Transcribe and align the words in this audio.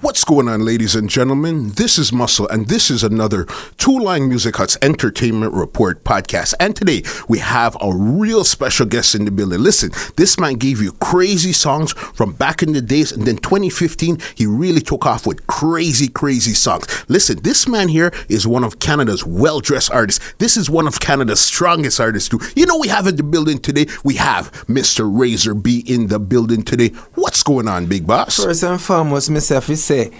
What's 0.00 0.22
going 0.22 0.46
on, 0.46 0.64
ladies 0.64 0.94
and 0.94 1.10
gentlemen? 1.10 1.70
This 1.70 1.98
is 1.98 2.12
Muscle, 2.12 2.46
and 2.50 2.68
this 2.68 2.88
is 2.88 3.02
another 3.02 3.46
Two 3.78 3.98
Line 3.98 4.28
Music 4.28 4.54
Hut's 4.54 4.78
Entertainment 4.80 5.52
Report 5.52 6.04
podcast. 6.04 6.54
And 6.60 6.76
today 6.76 7.02
we 7.26 7.40
have 7.40 7.76
a 7.80 7.92
real 7.92 8.44
special 8.44 8.86
guest 8.86 9.16
in 9.16 9.24
the 9.24 9.32
building. 9.32 9.58
Listen, 9.60 9.90
this 10.16 10.38
man 10.38 10.54
gave 10.54 10.80
you 10.80 10.92
crazy 10.92 11.52
songs 11.52 11.94
from 11.94 12.32
back 12.32 12.62
in 12.62 12.74
the 12.74 12.80
days, 12.80 13.10
and 13.10 13.26
then 13.26 13.38
2015, 13.38 14.18
he 14.36 14.46
really 14.46 14.80
took 14.80 15.04
off 15.04 15.26
with 15.26 15.44
crazy, 15.48 16.06
crazy 16.06 16.54
songs. 16.54 17.04
Listen, 17.08 17.42
this 17.42 17.66
man 17.66 17.88
here 17.88 18.12
is 18.28 18.46
one 18.46 18.62
of 18.62 18.78
Canada's 18.78 19.26
well 19.26 19.58
dressed 19.58 19.90
artists. 19.90 20.32
This 20.34 20.56
is 20.56 20.70
one 20.70 20.86
of 20.86 21.00
Canada's 21.00 21.40
strongest 21.40 21.98
artists, 21.98 22.28
too. 22.28 22.38
You 22.54 22.66
know, 22.66 22.78
we 22.78 22.86
have 22.86 23.08
in 23.08 23.16
the 23.16 23.24
building 23.24 23.58
today, 23.58 23.86
we 24.04 24.14
have 24.14 24.52
Mr. 24.68 25.10
Razor 25.12 25.54
B 25.54 25.82
in 25.88 26.06
the 26.06 26.20
building 26.20 26.62
today. 26.62 26.90
What's 27.16 27.42
going 27.42 27.66
on, 27.66 27.86
big 27.86 28.06
boss? 28.06 28.36
First 28.36 28.62
and 28.62 28.80
foremost, 28.80 29.28
is 29.28 29.87
say, 29.88 30.10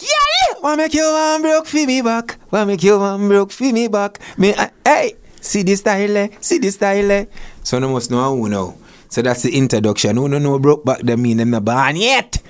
yeah, 0.00 0.54
why 0.60 0.76
make 0.76 0.94
you 0.94 1.04
one 1.12 1.42
broke 1.42 1.66
for 1.66 1.84
me 1.86 2.00
back? 2.02 2.36
Why 2.50 2.64
make 2.64 2.82
you 2.82 2.98
one 2.98 3.28
broke 3.28 3.52
for 3.52 3.70
me 3.72 3.88
back? 3.88 4.18
Me, 4.38 4.54
uh, 4.54 4.68
hey, 4.84 5.14
see 5.40 5.62
this 5.62 5.80
style, 5.80 6.16
eh? 6.16 6.28
see 6.40 6.58
this 6.58 6.74
style. 6.74 7.10
eh? 7.10 7.24
So 7.62 7.78
no 7.78 7.92
must 7.92 8.10
know 8.10 8.36
who 8.36 8.48
know. 8.48 8.78
So 9.08 9.22
that's 9.22 9.42
the 9.42 9.56
introduction. 9.56 10.16
Who 10.16 10.28
no 10.28 10.38
know 10.38 10.58
broke 10.58 10.84
back 10.84 11.00
them 11.00 11.22
mean 11.22 11.38
them 11.38 11.50
not 11.50 11.64
born 11.64 11.96
yet. 11.96 12.42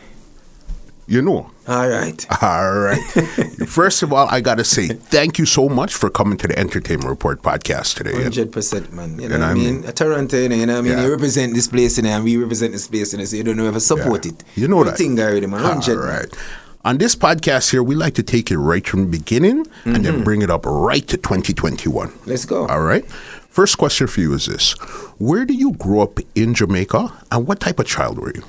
You 1.06 1.22
know. 1.22 1.50
All 1.66 1.88
right. 1.88 2.26
All 2.42 2.72
right. 2.80 3.00
First 3.66 4.02
of 4.02 4.12
all, 4.12 4.26
I 4.28 4.40
got 4.42 4.56
to 4.58 4.64
say 4.64 4.88
thank 4.88 5.38
you 5.38 5.46
so 5.46 5.68
much 5.68 5.94
for 5.94 6.10
coming 6.10 6.36
to 6.38 6.48
the 6.48 6.58
Entertainment 6.58 7.08
Report 7.08 7.40
podcast 7.40 7.96
today. 7.96 8.22
Hundred 8.22 8.52
percent, 8.52 8.92
man. 8.92 9.18
You 9.18 9.28
know 9.30 9.38
what 9.38 9.48
I 9.48 9.50
I 9.50 9.54
mean? 9.54 9.80
mean- 9.82 9.92
Toronto, 9.92 10.36
you 10.36 10.48
know, 10.50 10.56
you 10.56 10.66
know 10.66 10.74
what 10.74 10.78
I 10.80 10.82
mean? 10.82 10.92
Yeah. 10.98 11.04
You 11.04 11.10
represent 11.10 11.54
this 11.54 11.66
place, 11.68 11.96
you 11.96 12.02
know, 12.02 12.10
and 12.10 12.24
we 12.24 12.36
represent 12.36 12.72
this 12.72 12.88
place, 12.88 13.12
you 13.12 13.18
know, 13.18 13.24
so 13.24 13.36
you 13.36 13.42
don't 13.44 13.56
know 13.56 13.72
I 13.72 13.78
support 13.78 14.26
Yeah. 14.26 14.32
it. 14.32 14.44
You 14.56 14.68
know 14.68 14.84
that. 14.84 14.98
Thing 14.98 15.18
already, 15.18 15.46
man. 15.46 15.60
Hundred. 15.64 15.98
All 15.98 16.04
right. 16.04 16.28
On 16.88 16.96
this 16.96 17.14
podcast 17.14 17.70
here, 17.70 17.82
we 17.82 17.94
like 17.94 18.14
to 18.14 18.22
take 18.22 18.50
it 18.50 18.56
right 18.56 18.86
from 18.86 19.00
the 19.10 19.18
beginning 19.18 19.58
and 19.84 19.96
Mm-hmm. 19.96 20.02
then 20.04 20.24
bring 20.24 20.40
it 20.40 20.48
up 20.48 20.64
right 20.64 21.06
to 21.08 21.18
2021. 21.18 22.10
Let's 22.24 22.46
go. 22.46 22.66
All 22.66 22.80
right. 22.80 23.04
First 23.50 23.76
question 23.76 24.06
for 24.06 24.22
you 24.22 24.32
is 24.32 24.46
this 24.46 24.72
Where 25.18 25.44
do 25.44 25.52
you 25.52 25.72
grow 25.74 26.00
up 26.00 26.18
in 26.34 26.54
Jamaica 26.54 27.12
and 27.30 27.46
what 27.46 27.60
type 27.60 27.78
of 27.78 27.84
child 27.86 28.18
were 28.18 28.32
you? 28.34 28.42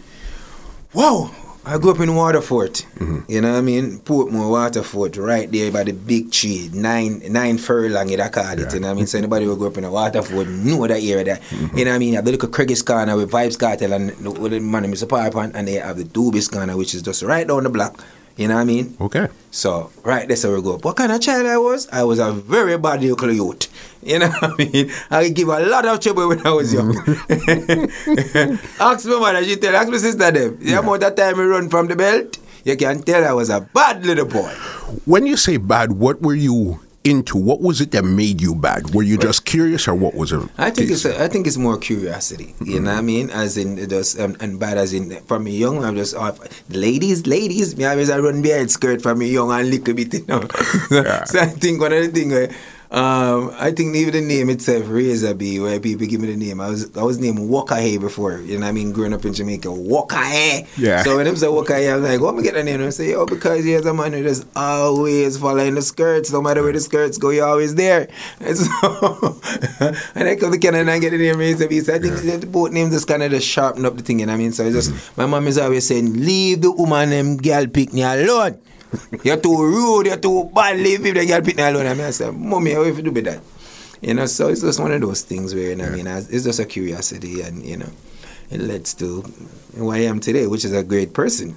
Whoa, 0.94 1.32
I 1.66 1.78
grew 1.80 1.92
up 1.92 2.00
in 2.00 2.16
Waterford. 2.16 2.76
Mm-hmm. 2.95 3.20
You 3.28 3.42
know 3.42 3.52
what 3.52 3.58
I 3.58 3.62
mean? 3.62 4.00
Portmore, 4.00 4.50
Waterford, 4.52 5.17
right 5.17 5.52
there 5.52 5.70
by 5.73 5.84
the 5.84 5.92
big 5.92 6.32
tree, 6.32 6.70
nine 6.73 7.22
nine 7.28 7.58
furlong, 7.58 8.10
it 8.10 8.22
I 8.22 8.30
call 8.30 8.58
it. 8.58 8.73
You 8.73 8.80
know 8.80 8.88
what 8.88 8.94
I 8.94 8.98
mean? 9.00 9.08
So 9.08 9.17
anybody 9.17 9.44
who 9.48 9.58
grew 9.58 9.67
up 9.67 9.78
in 9.78 9.84
a 9.84 9.92
Waterford 9.92 10.48
know 10.48 10.88
that 10.88 11.04
area 11.04 11.26
there. 11.26 11.36
Mm-hmm. 11.36 11.78
You 11.78 11.84
know 11.84 11.92
what 11.92 11.95
I 11.95 12.00
mean? 12.00 12.14
have 12.14 12.23
the 12.23 12.32
little 12.32 12.48
Craig's 12.48 12.82
corner 12.84 13.17
with 13.17 13.32
Vibes 13.32 13.60
Cartel 13.60 13.92
and 13.92 14.12
the, 14.12 14.32
with 14.32 14.54
the 14.54 14.62
man 14.62 14.86
Mr. 14.86 15.10
Piper 15.10 15.52
and 15.54 15.67
they 15.67 15.73
have 15.73 15.98
the 15.98 16.06
Dubis 16.06 16.50
corner, 16.50 16.78
which 16.78 16.95
is 16.95 17.02
just 17.02 17.22
right 17.22 17.45
down 17.45 17.64
the 17.64 17.70
block. 17.70 18.02
You 18.40 18.48
know 18.48 18.56
what 18.56 18.62
I 18.62 18.64
mean? 18.64 18.95
Okay. 19.02 19.28
So, 19.52 19.92
right, 20.06 20.26
that's 20.26 20.44
how 20.44 20.56
we 20.56 20.62
go. 20.62 20.78
What 20.78 20.95
kind 20.95 21.12
of 21.12 21.20
child 21.20 21.45
I 21.45 21.58
was? 21.58 21.90
I 21.92 22.04
was 22.04 22.20
a 22.20 22.32
very 22.32 22.78
bad 22.78 23.02
little 23.04 23.34
youth. 23.34 23.68
You 24.02 24.20
know 24.20 24.30
what 24.30 24.44
I 24.44 24.64
mean? 24.64 24.92
I 25.12 25.28
give 25.28 25.50
a 25.50 25.59
lot 25.59 25.86
of 25.86 26.00
trouble 26.00 26.30
when 26.30 26.48
I 26.48 26.52
was 26.52 26.73
young. 26.73 26.95
ask 28.80 29.05
my 29.05 29.20
mother, 29.20 29.44
she 29.44 29.58
tell, 29.58 29.76
ask 29.76 29.89
my 29.89 29.98
sister 29.98 30.32
them. 30.32 30.58
The 30.64 30.80
amount 30.80 31.04
of 31.04 31.16
time 31.16 31.38
we 31.38 31.44
run 31.44 31.67
from 31.67 31.88
the 31.88 31.98
belt, 31.98 32.38
you 32.64 32.78
can 32.78 33.02
tell 33.02 33.26
I 33.26 33.33
was 33.33 33.49
a 33.49 33.60
bad 33.60 34.05
little 34.05 34.26
boy. 34.26 34.54
When 35.04 35.26
you 35.26 35.36
say 35.36 35.58
bad, 35.58 35.92
what 35.92 36.22
were 36.22 36.36
you 36.36 36.80
into? 37.09 37.37
What 37.37 37.59
was 37.61 37.81
it 37.81 37.92
that 37.92 38.05
made 38.05 38.39
you 38.39 38.55
bad? 38.55 38.93
Were 38.93 39.03
you 39.03 39.17
just 39.17 39.43
curious 39.45 39.87
or 39.87 39.95
what 39.95 40.14
was 40.15 40.31
it? 40.31 40.47
I 40.58 40.70
think 40.70 40.92
it's 40.92 41.03
a, 41.05 41.21
I 41.21 41.27
think 41.27 41.47
it's 41.47 41.58
more 41.58 41.77
curiosity. 41.77 42.55
You 42.64 42.80
know 42.80 42.92
what 42.92 42.99
I 42.99 43.02
mean? 43.02 43.30
As 43.31 43.58
in 43.58 43.77
just 43.89 44.20
um, 44.20 44.37
and 44.39 44.59
bad 44.59 44.77
as 44.77 44.93
in 44.93 45.09
from 45.25 45.43
me 45.43 45.58
young 45.58 45.83
I'm 45.83 45.95
just 45.95 46.15
off 46.15 46.39
ladies, 46.69 47.25
ladies, 47.27 47.75
me 47.75 47.86
always 47.86 48.09
I 48.09 48.19
run 48.19 48.42
behind 48.42 48.71
skirt 48.71 49.02
from 49.02 49.19
me 49.19 49.30
young 49.30 49.52
and 49.52 49.69
little 49.69 49.93
bit, 49.93 50.14
you 50.14 50.25
know. 50.27 50.48
Yeah. 50.92 51.23
so 51.25 51.39
I 51.39 51.48
think 51.48 51.81
one 51.81 51.93
of 51.93 52.02
the 52.02 52.09
thing 52.09 52.30
where 52.30 52.49
um, 52.92 53.54
I 53.60 53.70
think 53.70 53.95
even 53.95 54.14
the 54.14 54.22
name 54.22 54.50
itself, 54.50 54.86
Razor 54.88 55.36
B, 55.36 55.60
where 55.60 55.80
people 55.80 56.08
give 56.08 56.22
me 56.22 56.27
the 56.27 56.36
name. 56.36 56.60
I 56.60 56.70
was 56.70 56.98
I 56.98 57.04
was 57.04 57.20
named 57.20 57.38
Walker 57.38 57.76
Hay 57.76 58.00
before. 58.00 58.39
You 58.39 58.55
know 58.55 58.61
what 58.66 58.70
I 58.70 58.72
mean? 58.72 58.94
Growing 58.94 59.14
up 59.14 59.23
in 59.26 59.33
Jamaica, 59.33 59.72
Walker 59.72 60.16
Hay. 60.16 60.66
Yeah. 60.76 61.04
So 61.04 61.17
when 61.17 61.26
them 61.26 61.36
say 61.36 61.48
Walker 61.48 61.76
Hay, 61.76 61.88
I 61.88 61.98
was 61.98 62.10
like, 62.10 62.20
what 62.20 62.33
am 62.33 62.39
I 62.39 62.42
get 62.42 62.55
the 62.55 62.64
name? 62.64 62.80
And 62.80 62.86
I 62.86 62.89
say, 62.89 63.14
oh, 63.14 63.28
because 63.28 63.64
you're 63.64 63.88
a 63.88 63.94
man 63.94 64.14
who 64.14 64.23
just 64.23 64.48
always 64.55 65.38
following 65.38 65.76
the 65.76 65.83
skirts. 65.83 66.32
No 66.32 66.42
matter 66.42 66.64
where 66.64 66.73
the 66.73 66.80
skirts 66.80 67.20
go, 67.20 67.30
you're 67.30 67.45
always 67.45 67.76
there. 67.76 68.10
And 68.39 68.58
so 68.58 69.39
and 70.16 70.28
I 70.28 70.36
come 70.36 70.52
to 70.52 70.58
Canada 70.58 70.82
and 70.82 70.89
I 70.89 70.98
get 70.98 71.11
the 71.11 71.20
name 71.20 71.38
Razor 71.38 71.67
B. 71.67 71.82
So 71.82 71.94
I 71.94 71.99
think 71.99 72.16
the 72.16 72.48
both 72.48 72.72
names 72.72 72.92
just 72.92 73.08
kind 73.08 73.22
of 73.22 73.30
just 73.30 73.48
sharpen 73.48 73.86
up 73.86 73.98
the 73.98 74.02
thing. 74.02 74.20
You 74.20 74.26
know 74.26 74.33
what 74.33 74.38
I 74.38 74.39
mean? 74.39 74.52
So 74.52 74.64
it's 74.64 74.88
just 74.88 75.16
my 75.16 75.28
mom 75.28 75.45
is 75.45 75.60
always 75.60 75.86
saying, 75.88 76.11
leave 76.26 76.64
the 76.64 76.72
woman 76.72 77.11
them 77.11 77.38
girl 77.38 77.67
pick 77.67 77.94
me 77.94 78.02
alone. 78.02 78.60
You're 79.23 79.38
too 79.38 79.55
rude, 79.55 80.08
you're 80.08 80.17
too 80.17 80.50
bad, 80.54 80.77
leave 80.77 81.04
the 81.04 81.11
girl 81.26 81.42
pick 81.42 81.58
me 81.58 81.64
alone. 81.64 81.86
I 81.86 81.94
mean, 81.94 82.05
I 82.05 82.10
said, 82.11 82.33
mommy, 82.33 82.73
how 82.73 82.83
you 82.83 83.02
do 83.02 83.11
with 83.11 83.26
that? 83.26 83.42
You 84.02 84.14
know, 84.14 84.26
so 84.26 84.48
it's 84.48 84.61
just 84.61 84.80
one 84.80 84.92
of 84.92 85.02
those 85.02 85.22
things 85.22 85.54
where, 85.54 85.70
you 85.70 85.76
know, 85.76 85.83
what 85.83 85.94
I 85.94 85.95
mean, 85.95 86.08
it's 86.08 86.44
just 86.44 86.60
a 86.60 86.66
curiosity 86.66 87.42
and, 87.42 87.64
you 87.64 87.78
know, 87.78 87.89
it 88.49 88.60
leads 88.61 88.94
to 88.95 89.22
who 89.78 89.92
I 89.92 89.99
am 89.99 90.20
today, 90.20 90.48
which 90.48 90.66
is 90.66 90.73
a 90.73 90.83
great 90.83 91.14
person. 91.14 91.55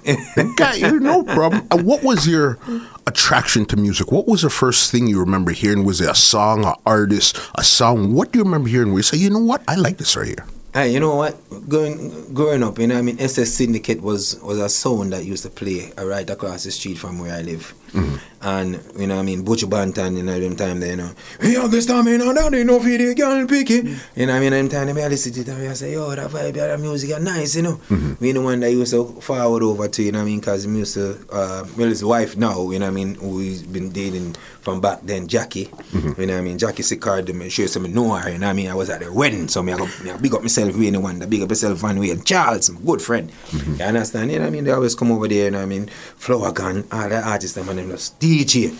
Got 0.57 0.79
you, 0.79 0.99
no 0.99 1.23
problem. 1.23 1.65
Uh, 1.71 1.77
What 1.77 2.03
was 2.03 2.27
your 2.27 2.59
attraction 3.07 3.65
to 3.67 3.77
music? 3.77 4.11
What 4.11 4.27
was 4.27 4.43
the 4.43 4.49
first 4.51 4.91
thing 4.91 5.07
you 5.07 5.19
remember 5.19 5.51
hearing? 5.51 5.85
Was 5.85 6.01
it 6.01 6.09
a 6.09 6.15
song, 6.15 6.65
an 6.65 6.75
artist, 6.85 7.39
a 7.55 7.63
song? 7.63 8.13
What 8.13 8.31
do 8.31 8.39
you 8.39 8.43
remember 8.45 8.69
hearing 8.69 8.89
where 8.89 8.99
you 8.99 9.03
say, 9.03 9.17
you 9.17 9.29
know 9.31 9.39
what, 9.39 9.63
I 9.67 9.75
like 9.75 9.97
this 9.97 10.15
right 10.15 10.27
here? 10.27 10.45
Hey, 10.73 10.91
you 10.91 10.99
know 10.99 11.13
what? 11.15 11.37
Growing 11.69 12.33
growing 12.33 12.63
up, 12.63 12.79
you 12.79 12.87
know, 12.87 12.97
I 12.97 13.03
mean, 13.03 13.19
SS 13.19 13.53
Syndicate 13.53 14.01
was 14.01 14.41
was 14.41 14.57
a 14.57 14.67
sound 14.67 15.13
that 15.13 15.23
used 15.23 15.43
to 15.43 15.51
play 15.51 15.91
right 15.99 16.27
across 16.27 16.63
the 16.63 16.71
street 16.71 16.97
from 16.97 17.19
where 17.19 17.31
I 17.31 17.43
live, 17.43 17.75
Mm-hmm. 17.93 18.15
and 18.41 18.99
you 18.99 19.05
know, 19.05 19.19
I 19.19 19.21
mean, 19.21 19.43
Butch 19.43 19.63
Banton, 19.65 20.17
you 20.17 20.23
know, 20.23 20.39
them 20.39 20.55
time 20.55 20.79
there, 20.79 20.91
you 20.91 20.95
know, 20.95 21.11
hey, 21.39 21.55
all 21.57 21.67
this 21.67 21.85
time, 21.85 22.07
you 22.07 22.17
know, 22.17 22.33
that 22.33 22.51
ain't 22.51 22.65
no 22.65 22.79
video 22.79 23.13
girl 23.13 23.45
picky, 23.45 23.83
mm-hmm. 23.83 24.19
you 24.19 24.25
know, 24.25 24.33
I 24.33 24.39
mean, 24.39 24.51
them 24.51 24.67
time, 24.67 24.97
I 24.97 25.07
listen 25.07 25.31
to 25.33 25.41
it 25.41 25.47
and 25.47 25.69
I 25.69 25.73
say, 25.73 25.93
yo, 25.93 26.09
that 26.15 26.31
vibe, 26.31 26.55
that 26.55 26.79
music, 26.79 27.11
is 27.11 27.19
nice, 27.19 27.55
you 27.55 27.61
know. 27.61 27.75
Mm-hmm. 27.75 28.13
We 28.19 28.31
the 28.31 28.41
one 28.41 28.59
that 28.61 28.71
used 28.71 28.93
to 28.93 29.05
forward 29.21 29.61
over 29.61 29.87
to, 29.87 30.01
you 30.03 30.11
know, 30.11 30.21
I 30.21 30.25
mean, 30.25 30.39
because 30.39 30.63
he 30.63 30.71
used 30.71 30.95
to, 30.95 31.23
uh, 31.31 31.65
well, 31.77 31.87
his 31.87 32.03
wife 32.03 32.35
now, 32.35 32.71
you 32.71 32.79
know, 32.79 32.87
I 32.87 32.91
mean, 32.91 33.13
who 33.15 33.39
he's 33.39 33.61
been 33.61 33.91
dating 33.91 34.33
from 34.61 34.81
back 34.81 35.01
then, 35.03 35.27
Jackie, 35.27 35.69
you 36.17 36.25
know, 36.25 36.37
I 36.37 36.41
mean, 36.41 36.57
Jackie 36.57 36.83
Sicard, 36.83 37.27
them, 37.27 37.47
sure 37.49 37.67
some 37.67 37.93
know 37.93 38.15
her, 38.15 38.31
you 38.31 38.39
know, 38.39 38.49
I 38.49 38.53
mean, 38.53 38.69
I 38.69 38.73
was 38.75 38.89
at 38.89 39.01
their 39.01 39.13
wedding, 39.13 39.47
so 39.47 39.61
me, 39.61 39.73
I 39.73 39.77
go, 39.77 39.85
me, 40.03 40.09
I 40.09 40.17
big 40.17 40.33
up 40.33 40.41
myself, 40.41 40.75
Wayne, 40.75 40.93
the 40.93 40.99
one, 40.99 41.19
that 41.19 41.29
big 41.29 41.43
up 41.43 41.49
myself, 41.49 41.77
Van 41.77 41.99
Wayne, 41.99 42.23
Charles, 42.23 42.71
my 42.71 42.81
good 42.81 43.01
friend, 43.03 43.31
you 43.51 43.83
understand, 43.83 44.31
you 44.31 44.39
know, 44.39 44.47
I 44.47 44.49
mean, 44.49 44.63
they 44.63 44.71
always 44.71 44.95
come 44.95 45.11
over 45.11 45.27
there, 45.27 45.45
you 45.45 45.51
know, 45.51 45.61
I 45.61 45.65
mean, 45.65 45.87
Flower 46.15 46.51
Gun, 46.51 46.87
all 46.91 47.09
the 47.09 47.21
artists, 47.21 47.55
them, 47.55 47.69
and 47.69 47.82
just 47.89 48.19
DJ. 48.19 48.73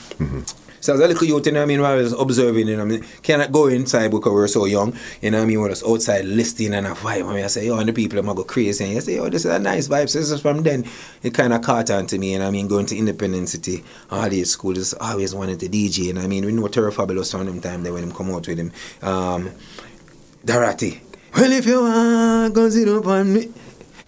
So 0.84 0.94
as 0.94 1.00
a 1.00 1.08
little 1.08 1.25
youth, 1.25 1.46
you 1.46 1.53
know 1.53 1.62
what 1.62 1.64
I 1.64 1.68
mean, 1.68 1.80
I 1.80 1.96
was 1.96 2.12
observing, 2.12 2.68
you 2.68 2.75
know 2.75 2.84
what 2.84 2.96
I 2.96 2.97
mean, 3.00 3.06
cannot 3.22 3.53
go 3.53 3.68
inside 3.68 4.12
because 4.12 4.31
we 4.31 4.36
were 4.36 4.50
so 4.50 4.66
young, 4.66 4.94
you 5.22 5.31
know 5.31 5.38
what 5.38 5.44
I 5.44 5.47
mean, 5.47 5.62
we're 5.62 5.69
just 5.69 5.86
outside 5.86 6.25
listening 6.25 6.74
and 6.74 6.86
a 6.86 6.90
vibe, 6.90 7.25
I 7.25 7.36
mean, 7.36 7.46
I 7.46 7.47
say, 7.47 7.68
yo, 7.68 7.78
and 7.78 7.88
the 7.88 7.94
people, 7.94 8.19
i'm 8.19 8.25
going 8.25 8.36
go 8.36 8.44
crazy, 8.44 8.84
and 8.84 8.97
I 8.97 9.00
say, 9.00 9.16
yo, 9.16 9.30
this 9.30 9.46
is 9.46 9.52
a 9.52 9.59
nice 9.59 9.88
vibe, 9.88 10.09
so 10.09 10.19
this 10.19 10.30
is 10.30 10.42
from 10.42 10.62
then, 10.63 10.86
it 11.22 11.34
kind 11.34 11.53
of 11.53 11.62
caught 11.62 11.90
on 11.90 12.06
to 12.08 12.18
me, 12.18 12.34
and 12.34 12.44
I 12.44 12.52
mean, 12.52 12.68
going 12.68 12.86
to 12.88 12.97
Independence 12.97 13.53
City, 13.53 13.81
all 14.12 14.28
these 14.30 14.52
schools, 14.52 14.75
just 14.75 14.96
always 15.00 15.34
wanted 15.34 15.62
to 15.62 15.69
DJ, 15.69 16.10
and 16.10 16.19
I 16.19 16.27
mean, 16.27 16.44
we 16.44 16.51
know 16.51 16.68
Terror 16.68 16.92
Fabulous 16.92 17.31
from 17.31 17.45
them 17.45 17.62
time, 17.62 17.83
there 17.83 17.94
when 17.94 18.04
him 18.04 18.12
come 18.12 18.31
out 18.31 18.45
with 18.45 18.60
him, 18.60 18.74
um, 19.01 19.51
Dorothy, 20.44 21.01
well, 21.33 21.50
if 21.54 21.66
you 21.66 21.81
want, 21.81 22.54
go 22.54 22.69
sit 22.69 22.89
up 22.89 23.07
on 23.07 23.33
me, 23.33 23.54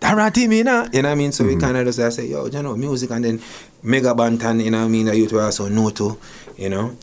Dorothy, 0.01 0.49
me 0.49 0.61
now, 0.63 0.89
you 0.91 1.03
know 1.03 1.07
what 1.07 1.13
I 1.13 1.15
mean, 1.15 1.31
so 1.31 1.45
we 1.45 1.55
kind 1.55 1.77
of 1.77 1.85
just, 1.85 1.99
I 2.01 2.09
say, 2.09 2.25
yo, 2.25 2.47
you 2.47 2.61
know, 2.61 2.75
music, 2.75 3.11
and 3.11 3.23
then 3.23 3.41
Mega 3.85 4.13
Banton, 4.13 4.63
you 4.63 4.71
know 4.71 4.79
what 4.79 4.85
I 4.85 4.89
mean, 4.89 5.05
that 5.05 5.17
you 5.17 5.27
two 5.27 5.39
also 5.39 5.67
know 5.67 5.89
too, 5.91 6.19
you 6.57 6.69
know, 6.69 6.97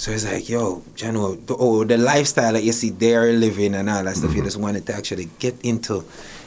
so 0.00 0.12
it's 0.12 0.24
like, 0.24 0.48
yo, 0.48 0.82
you 0.96 1.12
know, 1.12 1.34
the, 1.34 1.54
oh, 1.58 1.84
the 1.84 1.98
lifestyle 1.98 2.54
that 2.54 2.62
you 2.62 2.72
see 2.72 2.88
they're 2.88 3.34
living 3.34 3.74
and 3.74 3.90
all 3.90 4.02
that 4.02 4.16
stuff, 4.16 4.30
you 4.30 4.36
mm-hmm. 4.36 4.46
just 4.46 4.56
wanted 4.56 4.86
to 4.86 4.94
actually 4.94 5.28
get 5.38 5.60
into, 5.62 6.02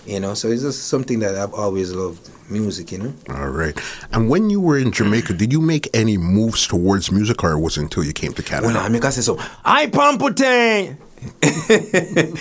you 0.07 0.19
know. 0.19 0.33
So 0.33 0.47
it's 0.47 0.63
just 0.63 0.87
something 0.87 1.19
that 1.19 1.35
I've 1.35 1.53
always 1.53 1.93
loved, 1.93 2.31
music, 2.49 2.91
you 2.91 2.97
know. 2.97 3.13
All 3.29 3.49
right. 3.49 3.79
And 4.11 4.27
when 4.27 4.49
you 4.49 4.59
were 4.59 4.79
in 4.79 4.91
Jamaica, 4.91 5.33
did 5.33 5.53
you 5.53 5.61
make 5.61 5.87
any 5.93 6.17
moves 6.17 6.65
towards 6.65 7.11
music 7.11 7.43
or 7.43 7.59
was 7.59 7.77
it 7.77 7.81
until 7.81 8.03
you 8.03 8.11
came 8.11 8.33
to 8.33 8.41
Canada? 8.41 8.73
Well, 8.73 8.77
I 8.77 8.89
make 8.89 9.05
us 9.05 9.17
say 9.17 9.21
so. 9.21 9.37
I 9.63 9.85
Pamputang! 9.85 10.97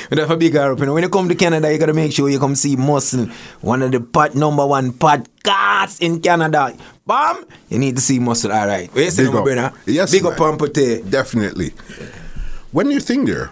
when 0.09 0.19
have 0.19 0.31
a 0.31 0.37
big 0.37 0.55
you 0.55 0.77
know, 0.77 0.95
when 0.95 1.03
you 1.03 1.09
come 1.09 1.29
to 1.29 1.35
Canada, 1.35 1.71
you 1.71 1.79
gotta 1.79 1.93
make 1.93 2.13
sure 2.13 2.29
you 2.29 2.39
come 2.39 2.55
see 2.55 2.75
Muscle, 2.75 3.27
one 3.61 3.83
of 3.83 3.93
the 3.93 4.01
pot 4.01 4.35
number 4.35 4.67
one 4.67 4.93
podcasts 4.93 6.01
in 6.01 6.21
Canada. 6.21 6.77
Bam! 7.07 7.45
You 7.69 7.79
need 7.79 7.97
to 7.97 8.03
see 8.03 8.19
Muscle, 8.19 8.53
all 8.53 8.67
right. 8.67 8.91
Say, 8.95 9.25
Big 9.25 9.35
up. 9.35 9.45
brother? 9.45 9.73
Yes, 9.87 10.13
Big 10.13 10.23
man. 10.23 10.33
up 10.33 10.39
Pamputang. 10.39 11.11
Definitely. 11.11 11.71
When 12.71 12.91
you 12.91 13.01
think 13.01 13.27
there, 13.27 13.51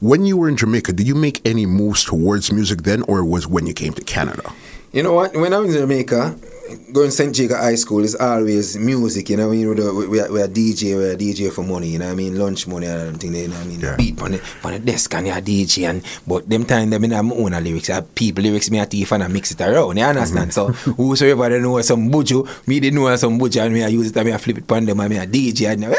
when 0.00 0.26
you 0.26 0.36
were 0.36 0.48
in 0.48 0.56
Jamaica, 0.56 0.92
did 0.92 1.08
you 1.08 1.14
make 1.14 1.40
any 1.46 1.64
moves 1.66 2.04
towards 2.04 2.52
music 2.52 2.82
then, 2.82 3.02
or 3.02 3.24
was 3.24 3.46
when 3.46 3.66
you 3.66 3.72
came 3.72 3.92
to 3.94 4.04
Canada? 4.04 4.52
You 4.92 5.02
know 5.02 5.14
what? 5.14 5.34
When 5.34 5.52
I 5.54 5.58
was 5.58 5.74
in 5.74 5.80
Jamaica, 5.82 6.36
going 6.92 7.08
to 7.08 7.12
St. 7.12 7.36
Jago 7.38 7.56
High 7.56 7.74
School 7.76 8.02
is 8.04 8.14
always 8.14 8.76
music, 8.76 9.30
you 9.30 9.36
know. 9.36 9.50
You 9.52 9.74
know, 9.74 9.94
we, 9.94 10.06
we, 10.06 10.20
are, 10.20 10.30
we 10.32 10.40
are 10.42 10.48
DJ, 10.48 10.96
we 10.96 11.04
are 11.04 11.16
DJ 11.16 11.52
for 11.52 11.62
money, 11.62 11.88
you 11.88 11.98
know. 11.98 12.10
I 12.10 12.14
mean, 12.14 12.38
lunch 12.38 12.66
money 12.66 12.86
and 12.86 13.18
thing, 13.20 13.34
you 13.34 13.48
know. 13.48 13.56
I 13.56 13.64
mean, 13.64 13.80
Yeah. 13.80 13.96
beat 13.96 14.20
on 14.20 14.32
the, 14.32 14.42
on 14.64 14.72
the 14.72 14.78
desk 14.78 15.14
and 15.14 15.26
you're 15.26 15.36
DJ, 15.36 15.88
and 15.88 16.02
but 16.26 16.48
them 16.48 16.64
time 16.64 16.90
them 16.90 17.02
have 17.10 17.24
my 17.24 17.34
own 17.34 17.52
lyrics. 17.62 17.90
I 17.90 17.94
have 17.96 18.14
people 18.14 18.42
lyrics 18.44 18.70
me 18.70 18.78
a 18.78 18.86
thief 18.86 19.12
and 19.12 19.22
I 19.24 19.28
mix 19.28 19.50
it 19.52 19.60
around. 19.60 19.96
You 19.96 20.04
understand? 20.04 20.50
Mm-hmm. 20.50 20.90
So 20.90 20.92
whosoever 20.94 21.48
they 21.48 21.60
know 21.60 21.80
some 21.82 22.10
buju, 22.10 22.66
me 22.66 22.80
they 22.80 22.90
know 22.90 23.14
some 23.16 23.38
buju 23.38 23.64
and 23.64 23.74
me 23.74 23.84
I 23.84 23.88
use 23.88 24.08
it 24.10 24.16
and 24.16 24.26
me 24.26 24.32
I 24.32 24.38
flip 24.38 24.58
it 24.58 24.70
on 24.72 24.84
them 24.84 25.00
and 25.00 25.10
me 25.10 25.18
a 25.18 25.26
DJ 25.26 25.72
and, 25.72 25.84
hey, 25.84 25.94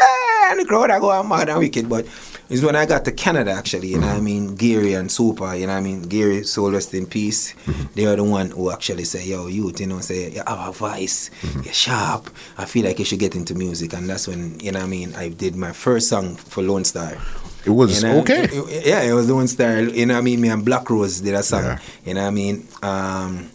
and 0.52 0.60
the 0.60 0.66
crowd 0.66 0.92
I 0.92 1.00
go 1.00 1.12
I'm 1.12 1.28
mad 1.30 1.50
and 1.50 1.60
wicked, 1.60 1.88
but. 1.90 2.06
It's 2.50 2.64
when 2.64 2.76
I 2.76 2.86
got 2.86 3.04
to 3.06 3.12
Canada 3.12 3.52
actually, 3.52 3.90
you 3.90 4.00
know 4.00 4.08
what 4.08 4.14
I 4.14 4.16
mm-hmm. 4.18 4.26
mean? 4.26 4.56
Gary 4.56 4.94
and 4.94 5.12
Super, 5.12 5.54
you 5.56 5.68
know 5.68 5.74
what 5.74 5.80
I 5.80 5.82
mean? 5.82 6.04
Gary, 6.04 6.44
soul 6.44 6.72
rest 6.72 6.94
in 6.94 7.06
peace. 7.06 7.54
Mm-hmm. 7.66 7.94
They 7.94 8.06
are 8.06 8.16
the 8.16 8.24
one 8.24 8.52
who 8.52 8.72
actually 8.72 9.04
say, 9.04 9.26
yo, 9.26 9.48
youth, 9.48 9.80
you 9.82 9.88
know, 9.88 10.00
say, 10.00 10.32
you 10.32 10.44
have 10.48 10.70
a 10.70 10.72
voice, 10.72 11.30
mm-hmm. 11.42 11.64
you're 11.64 11.74
sharp. 11.74 12.30
I 12.58 12.66
feel 12.66 12.86
like 12.86 13.00
you 13.00 13.06
should 13.06 13.20
get 13.20 13.36
into 13.36 13.54
music. 13.54 13.94
And 13.94 14.10
that's 14.10 14.28
when, 14.28 14.60
you 14.60 14.72
know 14.72 14.80
what 14.80 14.86
I 14.86 14.90
mean? 14.90 15.16
I 15.16 15.30
did 15.30 15.56
my 15.56 15.74
first 15.74 16.08
song 16.08 16.36
for 16.36 16.62
Lone 16.64 16.86
Star. 16.86 17.18
It 17.66 17.72
was 17.72 18.02
You 18.02 18.08
know, 18.08 18.20
okay. 18.22 18.44
it- 18.44 18.54
it- 18.54 18.86
yeah, 18.86 19.02
it 19.02 19.14
was 19.14 19.30
Lone 19.30 19.48
Star. 19.48 19.82
You 19.82 20.06
know 20.06 20.14
what 20.14 20.20
I 20.22 20.24
mean? 20.24 20.40
Me 20.40 20.48
and 20.50 20.64
Black 20.64 20.90
Rose 20.90 21.20
did 21.20 21.34
a 21.36 21.44
song. 21.44 21.64
Yeah. 21.64 21.80
You 22.06 22.14
know 22.14 22.22
what 22.22 22.28
I 22.28 22.32
mean? 22.32 22.68
Um, 22.82 23.50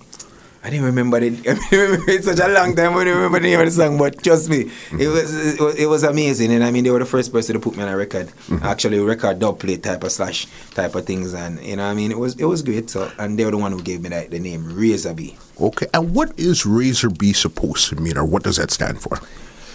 I 0.64 0.70
didn't 0.70 0.86
remember 0.86 1.18
it. 1.18 1.40
it's 1.44 2.26
such 2.26 2.38
a 2.38 2.46
long 2.46 2.76
time. 2.76 2.96
I 2.96 3.04
don't 3.04 3.16
remember 3.16 3.40
the 3.40 3.48
name 3.48 3.58
of 3.58 3.66
the 3.66 3.72
song, 3.72 3.98
but 3.98 4.22
trust 4.22 4.48
me, 4.48 4.70
it 4.92 5.08
was 5.08 5.54
it 5.54 5.60
was, 5.60 5.74
it 5.74 5.86
was 5.86 6.02
amazing. 6.04 6.52
And 6.52 6.62
I 6.62 6.70
mean, 6.70 6.84
they 6.84 6.90
were 6.90 7.00
the 7.00 7.04
first 7.04 7.32
person 7.32 7.54
to 7.54 7.60
put 7.60 7.76
me 7.76 7.82
on 7.82 7.88
a 7.88 7.96
record, 7.96 8.28
mm-hmm. 8.28 8.64
actually 8.64 9.00
record 9.00 9.40
dub 9.40 9.58
plate 9.58 9.82
type 9.82 10.04
of 10.04 10.12
slash 10.12 10.46
type 10.70 10.94
of 10.94 11.04
things. 11.04 11.34
And 11.34 11.60
you 11.64 11.74
know, 11.76 11.84
I 11.84 11.94
mean, 11.94 12.12
it 12.12 12.18
was 12.18 12.38
it 12.38 12.44
was 12.44 12.62
great. 12.62 12.90
So, 12.90 13.10
and 13.18 13.36
they 13.36 13.44
were 13.44 13.50
the 13.50 13.58
one 13.58 13.72
who 13.72 13.82
gave 13.82 14.02
me 14.02 14.10
that, 14.10 14.30
the 14.30 14.38
name 14.38 14.72
Razor 14.72 15.14
B. 15.14 15.36
Okay. 15.60 15.86
And 15.92 16.14
what 16.14 16.38
is 16.38 16.64
Razor 16.64 17.10
B 17.10 17.32
supposed 17.32 17.88
to 17.88 17.96
mean, 17.96 18.16
or 18.16 18.24
what 18.24 18.44
does 18.44 18.56
that 18.56 18.70
stand 18.70 19.02
for? 19.02 19.18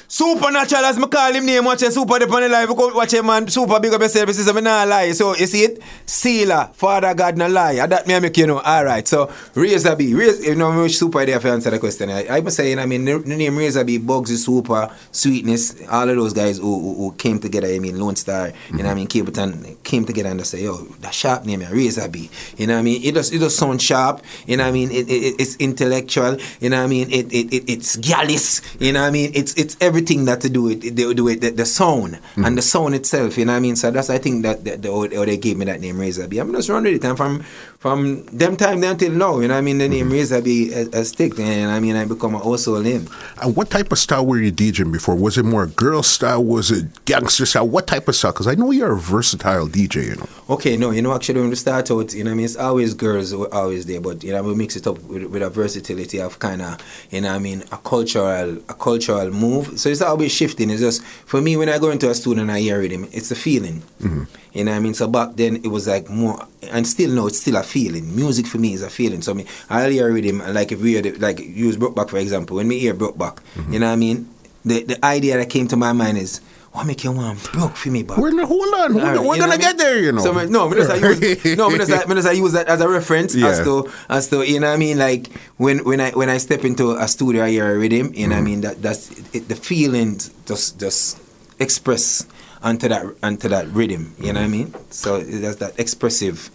Supernatural, 0.09 0.86
as 0.86 0.98
me 0.98 1.06
call 1.07 1.33
him 1.33 1.45
name, 1.45 1.65
watch 1.65 1.81
a 1.81 1.92
super 1.92 2.13
on 2.13 2.19
the 2.30 2.48
live, 2.48 2.69
go 2.69 2.94
watch 2.94 3.13
him 3.13 3.25
man, 3.25 3.45
super 3.50 3.77
big 3.77 3.92
up 3.92 4.00
yourself, 4.00 4.27
this 4.27 4.39
is 4.39 4.54
me 4.54 4.62
not 4.62 4.88
lie. 4.88 5.12
So 5.12 5.36
you 5.36 5.45
see 5.48 5.65
it? 5.65 5.81
Sealer, 6.06 6.69
Father 6.75 7.13
God 7.13 7.36
no 7.36 7.50
lie. 7.50 7.86
That 7.86 8.07
me 8.07 8.15
I 8.15 8.21
make 8.21 8.38
you 8.38 8.48
know. 8.48 8.59
Alright, 8.59 9.06
so 9.06 9.30
Razor 9.54 9.98
B, 9.98 10.13
Razor, 10.13 10.44
you 10.45 10.56
know 10.56 10.81
which 10.81 10.98
super 10.98 11.25
there 11.25 11.42
for 11.42 11.50
answer 11.50 11.71
the 11.71 11.80
question. 11.80 12.09
I, 12.09 12.38
I 12.38 12.39
must 12.39 12.56
say, 12.56 12.74
I 12.77 12.86
mean 12.86 13.04
the, 13.04 13.19
name 13.19 13.57
Razor 13.57 13.83
B, 13.83 14.00
Bugsy 14.00 14.38
Super, 14.38 14.89
Sweetness, 15.12 15.86
all 15.89 16.10
of 16.10 16.15
those 16.15 16.31
guys 16.31 16.57
who, 16.60 16.80
who, 16.80 16.94
who 16.95 17.12
came 17.18 17.39
together, 17.39 17.68
I 17.68 17.80
mean 17.80 18.00
Lone 18.00 18.15
Star, 18.15 18.53
you 18.71 18.83
know 18.83 18.89
I 18.89 18.94
mean, 18.94 19.10
Capleton 19.10 19.83
came 19.83 20.06
together 20.06 20.30
and 20.30 20.39
they 20.39 20.45
say, 20.45 20.63
yo, 20.63 20.86
that 21.01 21.13
sharp 21.13 21.44
name, 21.44 21.60
Razor 21.69 22.07
B. 22.07 22.30
You 22.56 22.68
know 22.68 22.80
I 22.80 22.81
mean? 22.81 23.03
It 23.03 23.13
does 23.13 23.33
it 23.33 23.39
does 23.39 23.57
sound 23.57 23.81
sharp, 23.81 24.21
you 24.45 24.56
know 24.56 24.69
I 24.69 24.71
mean? 24.71 24.89
It, 24.89 25.10
it, 25.10 25.36
it's 25.38 25.57
intellectual, 25.57 26.38
you 26.62 26.69
know 26.69 26.81
I 26.81 26.88
mean? 26.88 27.12
It, 27.12 27.30
it, 27.33 27.53
it 27.53 27.69
it's 27.69 27.98
gallus, 27.98 28.62
you 28.80 28.94
know 28.94 29.03
I 29.03 29.12
mean? 29.12 29.31
It's 29.33 29.53
it's 29.56 29.75
everything 29.81 29.97
that 30.26 30.42
to 30.42 30.50
do 30.50 30.64
with 30.64 30.82
they 30.82 31.14
do 31.14 31.24
with 31.24 31.42
the, 31.42 31.52
the 31.52 31.66
sound 31.66 32.16
and 32.16 32.22
mm-hmm. 32.46 32.56
the 32.56 32.62
sound 32.62 32.96
itself, 32.96 33.38
you 33.38 33.46
know 33.46 33.54
what 33.54 33.58
I 33.58 33.62
mean? 33.62 33.76
So 33.76 33.92
that's 33.92 34.10
I 34.10 34.18
think 34.18 34.44
that 34.44 34.64
the, 34.64 34.78
the, 34.78 35.16
how 35.16 35.26
they 35.26 35.38
gave 35.38 35.58
me 35.58 35.66
that 35.66 35.82
name 35.82 36.00
Razor 36.00 36.28
B. 36.28 36.38
I'm 36.38 36.52
just 36.54 36.70
running 36.70 36.96
it 36.96 37.04
and 37.04 37.18
from 37.18 37.44
from 37.79 38.25
them 38.25 38.57
time 38.57 38.81
down 38.81 38.94
until 38.94 39.12
now, 39.12 39.39
you 39.39 39.47
know 39.47 39.53
what 39.53 39.59
I 39.59 39.62
mean? 39.62 39.77
The 39.77 39.88
name 39.88 40.12
Razor 40.12 40.41
B 40.41 40.71
has, 40.71 40.88
a 40.89 41.06
stick, 41.06 41.39
and 41.39 41.69
I 41.69 41.79
mean 41.79 41.95
I 41.95 42.06
become 42.06 42.33
a 42.33 42.39
household 42.39 42.83
name. 42.83 43.07
And 43.41 43.56
what 43.56 43.69
type 43.69 43.91
of 43.91 44.00
style 44.00 44.25
were 44.25 44.39
you 44.39 44.51
DJing 44.51 44.91
before? 44.91 45.15
Was 45.15 45.38
it 45.38 45.44
more 45.44 45.68
girl 45.68 46.01
style? 46.01 46.44
Was 46.44 46.71
it 46.71 47.06
gangster 47.06 47.45
style? 47.45 47.68
What 47.68 47.85
type 47.85 48.07
of 48.07 48.15
style? 48.15 48.31
Because 48.31 48.47
I 48.47 48.56
know 48.56 48.71
you're 48.71 48.94
a 48.94 49.00
versatile 49.00 49.68
DJ, 49.68 50.07
you 50.07 50.15
know. 50.15 50.27
Okay, 50.50 50.75
no, 50.75 50.89
you 50.91 51.03
know, 51.03 51.13
actually, 51.13 51.39
when 51.41 51.50
we 51.50 51.56
start 51.56 51.91
out, 51.91 52.13
you 52.13 52.24
know, 52.24 52.31
what 52.31 52.33
I 52.33 52.35
mean, 52.35 52.45
it's 52.45 52.56
always 52.56 52.94
girls 52.95 53.31
who 53.31 53.45
are 53.45 53.53
always 53.53 53.85
there, 53.85 54.01
but 54.01 54.24
you 54.24 54.31
know, 54.31 54.41
we 54.41 54.56
mix 54.56 54.75
it 54.75 54.88
up 54.88 55.00
with, 55.03 55.25
with 55.25 55.44
a 55.44 55.50
versatility 55.50 56.19
of 56.19 56.39
kind 56.39 56.63
of, 56.63 56.81
you 57.12 57.21
know, 57.21 57.29
what 57.29 57.35
I 57.35 57.39
mean, 57.39 57.63
a 57.71 57.77
cultural, 57.77 58.57
a 58.69 58.74
cultural 58.74 59.29
move. 59.29 59.79
So 59.79 59.89
it's 59.89 60.01
always 60.01 60.31
shifting. 60.31 60.71
It's 60.71 60.81
just 60.81 61.03
for 61.03 61.41
me 61.41 61.56
when 61.57 61.69
I 61.69 61.77
go 61.77 61.91
into 61.91 62.09
a 62.09 62.15
studio 62.15 62.41
and 62.41 62.51
I 62.51 62.59
hear 62.59 62.79
rhythm, 62.79 63.07
it's 63.12 63.29
a 63.29 63.35
feeling. 63.35 63.83
Mm-hmm. 64.01 64.24
You 64.53 64.63
know, 64.63 64.71
what 64.71 64.77
I 64.77 64.79
mean, 64.79 64.94
so 64.95 65.07
back 65.07 65.35
then 65.35 65.57
it 65.57 65.68
was 65.68 65.88
like 65.88 66.09
more, 66.09 66.47
and 66.71 66.88
still 66.88 67.12
now 67.12 67.27
it's 67.27 67.39
still 67.39 67.57
a 67.57 67.63
feeling. 67.63 67.76
Music 68.15 68.45
for 68.47 68.57
me 68.57 68.74
is 68.74 68.81
a 68.81 68.89
feeling. 68.89 69.21
So 69.21 69.31
I 69.31 69.35
mean, 69.35 69.47
I'll 69.69 69.89
hear 69.89 70.12
rhythm, 70.12 70.39
like 70.53 70.71
if 70.71 70.81
we 70.81 70.94
hear, 70.94 71.01
the, 71.01 71.12
like 71.13 71.39
use 71.39 71.77
Brokeback 71.77 72.09
for 72.09 72.18
example, 72.18 72.57
when 72.57 72.68
we 72.68 72.79
hear 72.79 72.94
Brokeback, 72.94 73.35
mm-hmm. 73.38 73.74
you 73.74 73.79
know, 73.79 73.88
what 73.88 73.94
I 73.94 73.97
mean, 73.97 74.29
the 74.65 74.83
the 74.83 75.06
idea 75.06 75.38
that 75.38 75.50
came 75.50 75.68
to 75.69 75.77
my 75.77 75.94
mind 75.94 76.18
is. 76.18 76.41
What 76.74 76.85
make 76.85 77.03
you 77.03 77.12
want 77.12 77.41
broke 77.53 77.75
for 77.75 77.89
me, 77.89 78.03
back? 78.03 78.19
We're 78.19 78.45
hold 78.45 78.71
on, 78.75 78.94
right, 78.94 79.18
we're 79.18 79.39
gonna 79.39 79.53
I 79.53 79.57
get 79.57 79.79
there, 79.79 79.97
you 79.97 80.12
know. 80.12 80.21
So 80.21 80.31
me- 80.31 80.45
no, 80.45 80.69
me 80.69 80.75
just 80.77 80.91
I 80.91 80.97
use 80.97 81.57
no, 81.57 81.71
me 81.71 81.77
just 81.79 81.91
I, 81.91 82.06
me 82.06 82.13
just 82.13 82.27
I 82.27 82.33
use 82.33 82.51
that 82.51 82.68
as 82.68 82.81
a 82.81 82.88
reference 82.88 83.33
Yeah. 83.33 83.47
as 83.47 83.63
to 83.63 83.89
as 84.09 84.29
to 84.29 84.44
you 84.45 84.59
know 84.59 84.68
what 84.68 84.74
I 84.74 84.77
mean 84.77 85.00
like 85.00 85.31
when 85.57 85.83
when 85.89 86.00
I 86.00 86.12
when 86.12 86.29
I 86.29 86.38
step 86.38 86.63
into 86.65 86.91
a 86.91 87.07
studio 87.07 87.45
I 87.45 87.50
hear 87.50 87.74
a 87.74 87.79
rhythm, 87.79 88.13
you 88.13 88.27
know 88.27 88.35
what 88.35 88.41
I 88.41 88.41
mm. 88.41 88.45
mean 88.45 88.62
that 88.62 88.75
that's 88.83 89.09
it, 89.33 89.50
the 89.50 89.56
feelings 89.56 90.29
just 90.45 90.77
just 90.77 91.18
express 91.57 92.27
onto 92.63 92.88
that 92.89 93.06
onto 93.24 93.48
that 93.50 93.68
rhythm, 93.69 94.15
you 94.19 94.33
know 94.33 94.39
what 94.42 94.45
I 94.45 94.50
mean? 94.50 94.74
So 94.89 95.19
that's 95.21 95.57
that 95.57 95.80
expressive 95.80 96.50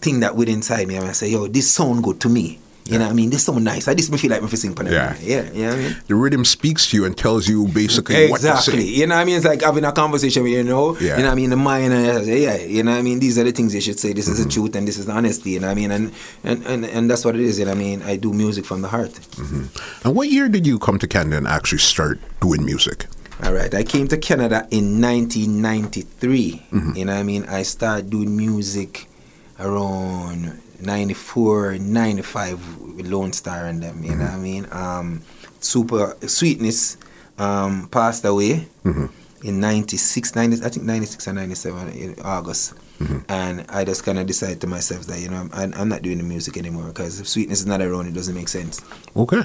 thing 0.00 0.20
that 0.20 0.36
within 0.36 0.56
inside 0.56 0.88
me 0.88 0.96
and 0.96 1.06
I 1.06 1.12
say, 1.12 1.28
yo, 1.28 1.46
this 1.48 1.70
sound 1.70 2.02
good 2.04 2.20
to 2.22 2.28
me. 2.28 2.58
You 2.88 2.98
know 3.00 3.04
what 3.06 3.10
I 3.10 3.14
mean? 3.14 3.30
This 3.30 3.42
sound 3.44 3.64
nice. 3.64 3.88
I 3.88 3.94
just 3.94 4.12
me 4.12 4.16
feel 4.16 4.30
like 4.30 4.42
me 4.42 4.48
sing 4.50 4.72
for. 4.72 4.84
Yeah. 4.84 5.16
Yeah, 5.20 5.50
you 5.50 5.62
know 5.64 5.68
what 5.70 5.78
I 5.78 5.82
mean? 5.82 5.96
the 6.06 6.14
rhythm 6.14 6.44
speaks 6.44 6.86
to 6.90 6.96
you 6.96 7.04
and 7.04 7.18
tells 7.18 7.48
you 7.48 7.66
basically 7.66 8.30
what 8.30 8.40
to 8.42 8.48
Exactly. 8.52 8.82
say. 8.82 8.86
You 9.00 9.08
know 9.08 9.16
what 9.16 9.22
I 9.22 9.24
mean? 9.24 9.36
It's 9.38 9.44
like 9.44 9.62
having 9.62 9.82
a 9.84 9.90
conversation 9.90 10.44
with 10.44 10.52
you 10.52 10.62
know. 10.62 10.96
Yeah. 11.00 11.16
You 11.16 11.22
know 11.24 11.28
what 11.30 11.32
I 11.32 11.34
mean? 11.34 11.50
The 11.50 11.56
mind 11.56 11.92
and 11.92 12.24
yeah, 12.28 12.56
you 12.58 12.84
know 12.84 12.92
what 12.92 12.98
I 12.98 13.02
mean? 13.02 13.18
These 13.18 13.38
are 13.40 13.42
the 13.44 13.50
things 13.50 13.74
you 13.74 13.80
should 13.80 13.98
say. 13.98 14.12
This 14.12 14.26
Mm-hmm. 14.28 14.38
is 14.38 14.44
the 14.46 14.50
truth 14.52 14.76
and 14.76 14.86
this 14.86 14.98
is 14.98 15.06
the 15.06 15.12
honesty, 15.12 15.50
you 15.50 15.60
know 15.60 15.66
what 15.66 15.72
I 15.72 15.74
mean? 15.74 15.90
And 15.90 16.12
and, 16.44 16.64
and, 16.64 16.84
and 16.84 17.10
that's 17.10 17.24
what 17.24 17.34
it 17.34 17.40
is, 17.40 17.58
you 17.58 17.64
know 17.64 17.72
what 17.72 17.78
I 17.78 17.80
mean? 17.80 18.02
I 18.02 18.14
do 18.16 18.32
music 18.32 18.64
from 18.64 18.82
the 18.82 18.88
heart. 18.88 19.18
And 20.04 20.14
what 20.14 20.28
year 20.30 20.48
did 20.48 20.64
you 20.64 20.78
come 20.78 20.98
to 21.00 21.08
Canada 21.08 21.38
and 21.38 21.48
actually 21.48 21.78
start 21.78 22.20
doing 22.40 22.64
music? 22.64 23.06
All 23.42 23.52
right. 23.52 23.72
I 23.74 23.82
came 23.84 24.08
to 24.08 24.16
Canada 24.16 24.66
in 24.70 25.00
1993. 25.02 26.66
Mm-hmm. 26.72 26.96
You 26.96 27.04
know 27.04 27.12
what 27.12 27.18
I 27.18 27.22
mean? 27.22 27.44
I 27.44 27.62
started 27.62 28.08
doing 28.10 28.34
music 28.36 29.08
around 29.60 30.60
94, 30.80 31.78
95 31.78 32.78
with 32.96 33.06
Lone 33.06 33.32
Star 33.32 33.66
and 33.66 33.82
them. 33.82 34.02
You 34.04 34.16
know 34.16 34.24
what 34.24 34.32
I 34.34 34.38
mean? 34.38 34.66
Um, 34.70 35.22
Super 35.60 36.16
Sweetness 36.26 36.96
um, 37.38 37.88
passed 37.88 38.24
away 38.24 38.68
in 39.44 39.60
96, 39.60 40.34
90, 40.34 40.64
I 40.64 40.68
think 40.70 40.86
96 40.86 41.26
and 41.26 41.36
97 41.36 41.88
in 41.92 42.14
August. 42.22 42.74
And 43.28 43.66
I 43.68 43.84
just 43.84 44.04
kind 44.04 44.18
of 44.18 44.26
decided 44.26 44.62
to 44.62 44.66
myself 44.66 45.04
that, 45.06 45.20
you 45.20 45.28
know, 45.28 45.48
I'm, 45.52 45.74
I'm 45.74 45.88
not 45.90 46.00
doing 46.00 46.16
the 46.16 46.24
music 46.24 46.56
anymore 46.56 46.86
because 46.86 47.20
if 47.20 47.28
Sweetness 47.28 47.60
is 47.60 47.66
not 47.66 47.82
around, 47.82 48.06
it 48.06 48.14
doesn't 48.14 48.34
make 48.34 48.48
sense 48.48 48.80
Okay. 49.14 49.42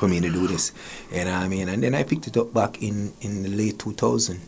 For 0.00 0.08
me 0.08 0.18
to 0.20 0.30
do 0.30 0.46
this. 0.48 0.72
You 1.12 1.24
know 1.26 1.32
what 1.36 1.42
I 1.44 1.48
mean? 1.48 1.68
And 1.68 1.82
then 1.84 1.94
I 1.94 2.02
picked 2.04 2.26
it 2.26 2.36
up 2.36 2.52
back 2.54 2.82
in, 2.82 3.12
in 3.20 3.42
the 3.44 3.50
late 3.50 3.78
2000. 3.78 4.40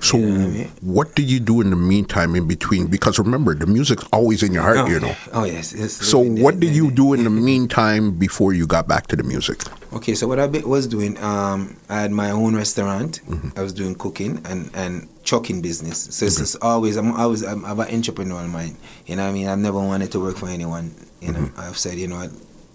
So, 0.00 0.16
You 0.16 0.26
know 0.26 0.32
what 0.32 0.40
I 0.40 0.46
mean? 0.48 0.68
what 0.80 1.14
did 1.14 1.30
you 1.30 1.38
do 1.38 1.60
in 1.60 1.68
the 1.68 1.76
meantime 1.76 2.34
in 2.34 2.48
between? 2.48 2.86
Because 2.86 3.18
remember, 3.18 3.54
the 3.54 3.66
music's 3.66 4.04
always 4.10 4.42
in 4.42 4.54
your 4.54 4.62
heart, 4.62 4.78
oh, 4.78 4.86
you 4.86 4.98
know. 4.98 5.08
yeah. 5.08 5.36
Oh, 5.38 5.44
yes. 5.44 5.74
yes 5.76 5.92
So, 5.92 6.18
what 6.44 6.58
did 6.58 6.74
you 6.74 6.90
do 6.90 7.12
in 7.12 7.24
the 7.24 7.30
meantime 7.50 8.12
before 8.12 8.54
you 8.54 8.66
got 8.66 8.88
back 8.88 9.08
to 9.08 9.16
the 9.16 9.22
music? 9.22 9.60
Okay, 9.92 10.14
so 10.14 10.26
what 10.26 10.40
I 10.40 10.46
was 10.46 10.86
doing, 10.86 11.22
um, 11.22 11.76
I 11.90 12.00
had 12.00 12.12
my 12.12 12.30
own 12.30 12.56
restaurant. 12.56 13.20
Mm-hmm. 13.28 13.58
I 13.58 13.62
was 13.62 13.74
doing 13.74 13.94
cooking 13.94 14.40
and, 14.46 14.70
and 14.72 15.06
trucking 15.22 15.60
business. 15.60 15.98
So 16.16 16.24
it's 16.24 16.54
always, 16.70 16.96
I'm 16.96 17.12
always, 17.12 17.42
I'm, 17.44 17.62
I'm 17.66 17.78
an 17.78 17.88
entrepreneurial 17.88 18.48
mind. 18.48 18.76
You 19.06 19.16
know 19.16 19.24
what 19.24 19.28
I 19.28 19.32
mean? 19.34 19.48
I've 19.48 19.58
never 19.68 19.80
wanted 19.80 20.10
to 20.12 20.20
work 20.20 20.38
for 20.38 20.48
anyone. 20.48 20.94
You 21.20 21.32
know, 21.32 21.40
Mm-hmm. 21.40 21.60
I've 21.60 21.76
said, 21.76 21.98
you 21.98 22.08
know 22.08 22.16
what, 22.24 22.30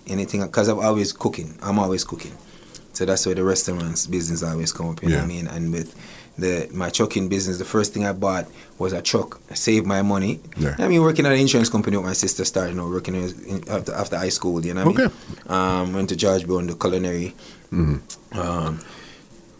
anything, 0.10 0.42
because 0.42 0.68
I'm 0.68 0.80
always 0.80 1.14
cooking. 1.14 1.58
I'm 1.62 1.80
always 1.80 2.04
cooking. 2.04 2.36
So 2.94 3.06
that's 3.06 3.26
where 3.26 3.36
the 3.36 3.44
restaurants 3.44 4.08
business 4.08 4.42
always 4.42 4.72
come 4.72 4.90
up. 4.90 5.04
You 5.04 5.10
know 5.10 5.18
what 5.18 5.24
I 5.24 5.28
mean? 5.28 5.48
And 5.48 5.72
with 5.72 5.94
the 6.38 6.68
my 6.74 6.90
trucking 6.90 7.30
business, 7.30 7.58
the 7.60 7.66
first 7.66 7.94
thing 7.94 8.06
I 8.06 8.14
bought 8.14 8.48
was 8.80 8.94
a 8.94 9.02
truck. 9.02 9.40
I 9.52 9.54
saved 9.54 9.86
my 9.86 10.02
money. 10.02 10.40
Yeah. 10.58 10.76
I 10.80 10.88
mean, 10.88 11.02
working 11.02 11.26
at 11.26 11.32
an 11.32 11.40
insurance 11.40 11.70
company 11.70 11.98
with 11.98 12.06
my 12.06 12.14
sister 12.14 12.44
started, 12.46 12.72
you 12.72 12.78
know, 12.78 12.90
working 12.90 13.16
in, 13.16 13.70
after, 13.70 13.94
after 13.94 14.18
high 14.18 14.30
school, 14.30 14.66
you 14.66 14.74
know 14.74 14.86
what 14.86 14.96
I 14.96 14.98
mean? 14.98 15.08
Okay. 15.08 15.16
Um, 15.48 15.94
went 15.94 16.10
to 16.10 16.16
George 16.16 16.48
Brown, 16.48 16.68
the 16.68 16.76
culinary. 16.76 17.36
Mm-hmm. 17.72 18.40
Um, 18.40 18.80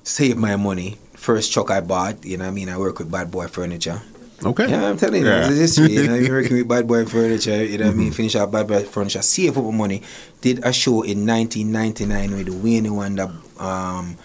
saved 0.04 0.38
my 0.38 0.56
money. 0.56 0.98
First 1.14 1.52
truck 1.54 1.70
I 1.70 1.82
bought, 1.82 2.26
you 2.26 2.38
know 2.38 2.46
what 2.46 2.52
I 2.52 2.54
mean? 2.54 2.70
I 2.70 2.78
work 2.78 3.00
with 3.00 3.12
Bad 3.12 3.30
Boy 3.30 3.48
Furniture. 3.48 4.02
Okay. 4.44 4.70
Yeah, 4.70 4.86
I'm 4.90 4.98
telling 4.98 5.22
you, 5.24 5.28
Yeah. 5.28 5.48
it's 5.50 5.58
history. 5.58 5.94
You 5.94 6.08
know, 6.08 6.16
I'm 6.16 6.30
working 6.30 6.58
with 6.58 6.68
Bad 6.68 6.88
Boy 6.88 7.06
Furniture, 7.06 7.64
you 7.66 7.78
know 7.80 7.86
what 7.86 7.90
I 7.90 7.92
Mm-hmm. 7.94 8.00
mean? 8.00 8.12
Finish 8.12 8.36
out 8.36 8.52
Bad 8.52 8.68
Boy 8.68 8.84
Furniture, 8.84 9.22
save 9.24 9.58
up 9.58 9.66
money. 9.74 10.02
Did 10.42 10.64
a 10.64 10.72
show 10.72 11.02
in 11.02 11.26
1999 11.26 12.36
with 12.36 12.50
Wayne 12.64 12.94
Wonder, 12.96 13.32
um, 13.60 14.16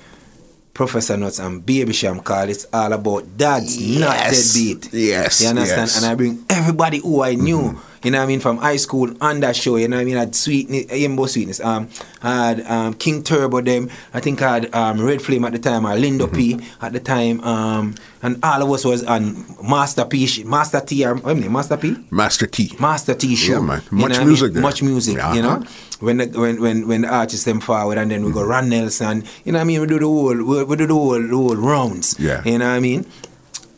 Professor 0.75 1.17
Nuts 1.17 1.39
and 1.39 1.65
Baby 1.65 1.93
Cham 1.93 2.21
called 2.21 2.49
It's 2.51 2.67
All 2.73 2.93
About 2.93 3.37
Dads, 3.37 3.79
not 3.81 4.17
Yes. 4.17 4.53
Deadbeat. 4.55 4.93
Yes, 4.93 5.41
You 5.43 5.49
understand? 5.49 5.81
yes. 5.89 5.97
And 5.97 6.07
I 6.07 6.15
bring 6.15 6.45
everybody 6.51 6.99
who 6.99 7.23
I 7.23 7.35
knew. 7.35 7.79
You 8.05 8.11
know 8.11 8.19
what 8.19 8.25
I 8.25 8.27
mean, 8.27 8.41
from 8.41 8.59
high 8.59 8.77
school 8.77 9.15
on 9.21 9.41
that 9.41 9.57
show, 9.57 9.77
you 9.77 9.89
know 9.89 9.97
what 9.97 10.03
I 10.03 10.05
mean, 10.05 10.17
I 10.17 10.21
had 10.21 10.35
Sweetness, 10.35 10.91
Rainbow 10.91 11.27
Sweetness, 11.27 11.61
um, 11.61 11.89
I 12.23 12.49
had 12.49 12.61
um, 12.67 12.95
King 12.95 13.23
Turbo 13.23 13.61
them, 13.61 13.91
I 14.13 14.21
think 14.21 14.43
I 14.43 14.55
had 14.55 14.75
um, 14.75 15.01
Red 15.01 15.23
Flame 15.23 15.45
at 15.45 15.53
the 15.53 15.59
time, 15.59 15.87
or 15.87 15.91
Lindo 15.97 16.33
P 16.33 16.59
at 16.81 16.93
the 16.93 17.01
time, 17.01 17.41
um, 17.43 17.95
and 18.23 18.39
all 18.45 18.63
of 18.63 18.71
us 18.71 18.85
was 18.85 19.05
on 19.05 19.45
Master 19.63 20.05
P, 20.05 20.43
Master 20.45 20.81
T, 20.81 21.05
or, 21.05 21.15
what 21.17 21.37
name, 21.37 21.53
Master 21.53 21.77
P? 21.77 21.97
Master 22.11 22.47
T. 22.47 22.73
Master 22.79 23.15
T 23.15 23.35
show. 23.37 23.55
Yeah, 23.55 23.61
man. 23.61 23.83
You 23.91 23.99
Much 23.99 24.09
know 24.11 24.17
what 24.19 24.21
I 24.21 24.25
music 24.25 24.45
mean? 24.47 24.53
there. 24.55 24.63
Much 24.63 24.83
music, 24.83 25.17
Yeah, 25.17 25.35
you 25.35 25.43
know. 25.43 25.63
When 26.01 26.17
the, 26.17 26.27
when 26.27 26.61
when 26.61 26.89
when 26.89 27.01
the 27.03 27.09
artists 27.15 27.45
them 27.45 27.61
forward 27.61 27.97
and 27.97 28.11
then 28.11 28.25
we 28.25 28.33
go 28.33 28.43
Ron 28.43 28.69
Nelson, 28.69 29.23
you 29.45 29.53
know 29.53 29.59
what 29.59 29.63
I 29.63 29.65
mean. 29.65 29.81
We 29.81 29.87
do 29.87 30.01
the 30.01 30.07
whole 30.07 30.35
we, 30.37 30.65
we 30.65 30.75
do 30.75 30.89
the 30.89 30.95
whole 30.95 31.23
the 31.23 31.29
whole 31.37 31.55
rounds. 31.55 32.19
Yeah. 32.19 32.43
You 32.45 32.59
know 32.59 32.67
what 32.67 32.75
I 32.75 32.81
mean. 32.81 33.07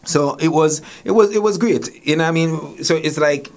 So 0.05 0.37
it 0.37 0.49
was 0.49 0.81
it 1.05 1.11
was 1.11 1.35
it 1.35 1.43
was 1.43 1.59
great. 1.59 1.89
You 2.07 2.17
know 2.17 2.25
what 2.25 2.29
I 2.29 2.33
mean. 2.33 2.83
So 2.83 2.97
it's 2.97 3.19
like 3.19 3.51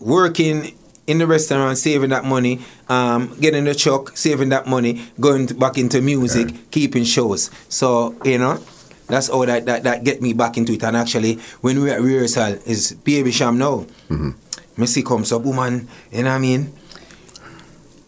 working 0.00 0.74
in 1.06 1.18
the 1.18 1.26
restaurant, 1.26 1.76
saving 1.78 2.10
that 2.10 2.24
money, 2.24 2.60
um, 2.88 3.36
getting 3.40 3.64
the 3.64 3.74
truck, 3.74 4.16
saving 4.16 4.48
that 4.50 4.66
money, 4.66 5.04
going 5.20 5.46
to, 5.46 5.54
back 5.54 5.78
into 5.78 6.00
music, 6.00 6.70
keeping 6.70 7.04
shows. 7.04 7.50
So 7.68 8.16
you 8.24 8.38
know. 8.38 8.60
That's 9.06 9.28
all 9.28 9.44
that, 9.44 9.66
that 9.66 9.82
that 9.82 10.02
get 10.02 10.22
me 10.22 10.32
back 10.32 10.56
into 10.56 10.72
it. 10.72 10.82
And 10.82 10.96
actually, 10.96 11.34
when 11.60 11.78
we 11.82 11.90
at 11.90 12.00
rehearsal, 12.00 12.54
is 12.64 12.92
Baby 12.92 13.32
Cham 13.32 13.58
now. 13.58 13.84
Me 14.76 14.86
see 14.86 15.02
comes 15.02 15.30
up, 15.30 15.42
woman, 15.42 15.88
you 16.10 16.22
know 16.22 16.30
what 16.30 16.36
I 16.36 16.38
mean? 16.38 16.72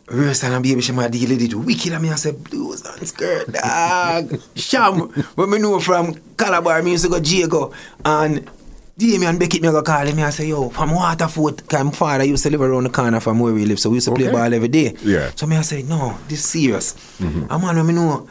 Rehearsal 0.09 0.53
and 0.53 0.63
Baby 0.63 0.81
Cham, 0.81 0.99
I 0.99 1.09
deal 1.09 1.31
with 1.31 1.43
it 1.43 1.55
wicked. 1.55 1.93
I 1.93 1.99
mean, 1.99 2.13
I 2.13 2.17
said, 2.17 2.43
blues 2.43 2.85
and 2.85 3.07
skirt, 3.07 3.53
dog. 3.53 4.41
Cham, 4.55 5.11
when 5.37 5.51
we 5.51 5.59
know 5.59 5.79
from 5.81 6.15
Calabar, 6.37 6.83
to 6.83 7.09
go 7.09 7.19
Jago. 7.19 7.73
And 8.05 8.51
Damien 8.99 9.37
Beckett, 9.39 9.61
me 9.61 9.69
go 9.69 9.83
call 9.83 10.07
him, 10.07 10.19
I 10.21 10.31
say, 10.31 10.49
yo, 10.49 10.71
from 10.71 10.95
Waterford, 10.95 11.59
because 11.59 11.85
my 11.85 11.91
father 11.91 12.25
used 12.25 12.43
to 12.45 12.51
live 12.51 12.63
around 12.63 12.85
the 12.85 12.91
corner 12.91 13.21
from 13.21 13.39
where 13.41 13.53
we 13.53 13.67
live, 13.67 13.79
so 13.79 13.91
we 13.91 13.97
used 13.97 14.09
to 14.09 14.15
play 14.15 14.31
ball 14.31 14.55
every 14.55 14.69
day. 14.69 14.95
Yeah. 15.03 15.33
So 15.35 15.47
me 15.47 15.57
I 15.57 15.61
say, 15.61 15.83
no, 15.83 16.17
this 16.29 16.43
serious. 16.43 16.95
Mm-hmm. 17.19 17.47
And 17.51 17.63
man, 17.63 17.77
when 17.77 17.87
me 17.87 17.93
know, 17.93 18.27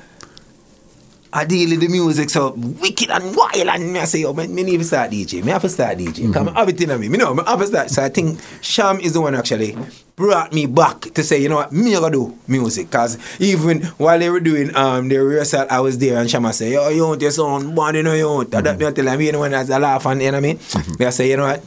I 1.38 1.44
deal 1.44 1.70
with 1.72 1.82
the 1.82 1.90
music 1.90 2.30
so 2.30 2.54
wicked 2.54 3.10
and 3.10 3.36
wild 3.36 3.68
and 3.68 3.92
me 3.92 4.00
I 4.00 4.06
say, 4.06 4.22
yo, 4.22 4.32
man, 4.32 4.56
me 4.56 4.64
need 4.64 4.78
to 4.78 4.86
start 4.86 5.12
DJ. 5.12 5.44
Me 5.44 5.52
have 5.52 5.64
to 5.64 5.68
start 5.70 5.98
DJ. 5.98 6.28
Because 6.28 6.48
I 6.48 6.60
have 6.60 6.70
it 6.70 6.80
in 6.80 6.98
me. 6.98 7.10
Me 7.10 7.18
know, 7.18 7.34
me 7.34 7.44
have 7.46 7.60
to 7.60 7.68
start. 7.68 7.90
So 7.90 8.02
I 8.02 8.08
think 8.08 8.40
Cham 8.62 9.02
is 9.02 9.12
the 9.12 9.20
one 9.20 9.36
actually 9.36 9.76
brought 10.16 10.54
me 10.54 10.66
back 10.66 11.02
to 11.02 11.24
say, 11.24 11.42
you 11.42 11.50
know 11.50 11.58
what, 11.58 11.74
me 11.74 11.94
I 11.94 12.00
gotta 12.00 12.14
do 12.14 12.38
music. 12.48 12.88
Because 12.90 13.18
even 13.42 13.84
while 13.98 14.18
they 14.18 14.30
were 14.30 14.40
doing 14.40 14.74
um 14.78 15.10
the 15.10 15.18
rehearsal, 15.18 15.68
I 15.70 15.82
was 15.82 15.98
there 15.98 16.18
and 16.20 16.30
Cham 16.30 16.46
I 16.46 16.52
say, 16.52 16.72
yo, 16.72 16.88
you 16.88 17.06
want 17.06 17.22
your 17.22 17.32
son, 17.32 17.76
born, 17.76 17.96
you 17.96 18.04
know, 18.04 18.14
you 18.14 18.30
want. 18.30 18.52
That 18.52 18.80
me 18.80 18.90
tell 18.92 19.08
him, 19.08 19.20
you 19.22 19.34
know, 19.34 19.42
when 19.42 19.54
I 19.54 19.64
laugh 19.64 20.06
and, 20.06 20.22
you 20.22 20.32
know 20.32 20.38
what 20.38 20.46
I 20.46 20.54
mean? 20.54 20.60
Me 20.98 21.06
I 21.06 21.10
say, 21.10 21.30
you 21.30 21.36
know 21.36 21.48
what, 21.48 21.62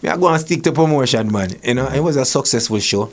me 0.00 0.10
I 0.10 0.16
go 0.16 0.28
and 0.28 0.40
stick 0.40 0.62
to 0.62 0.70
promotion, 0.70 1.32
man. 1.32 1.50
You 1.64 1.74
know, 1.74 1.88
it 1.88 2.00
was 2.00 2.14
a 2.14 2.24
successful 2.24 2.78
show. 2.78 3.10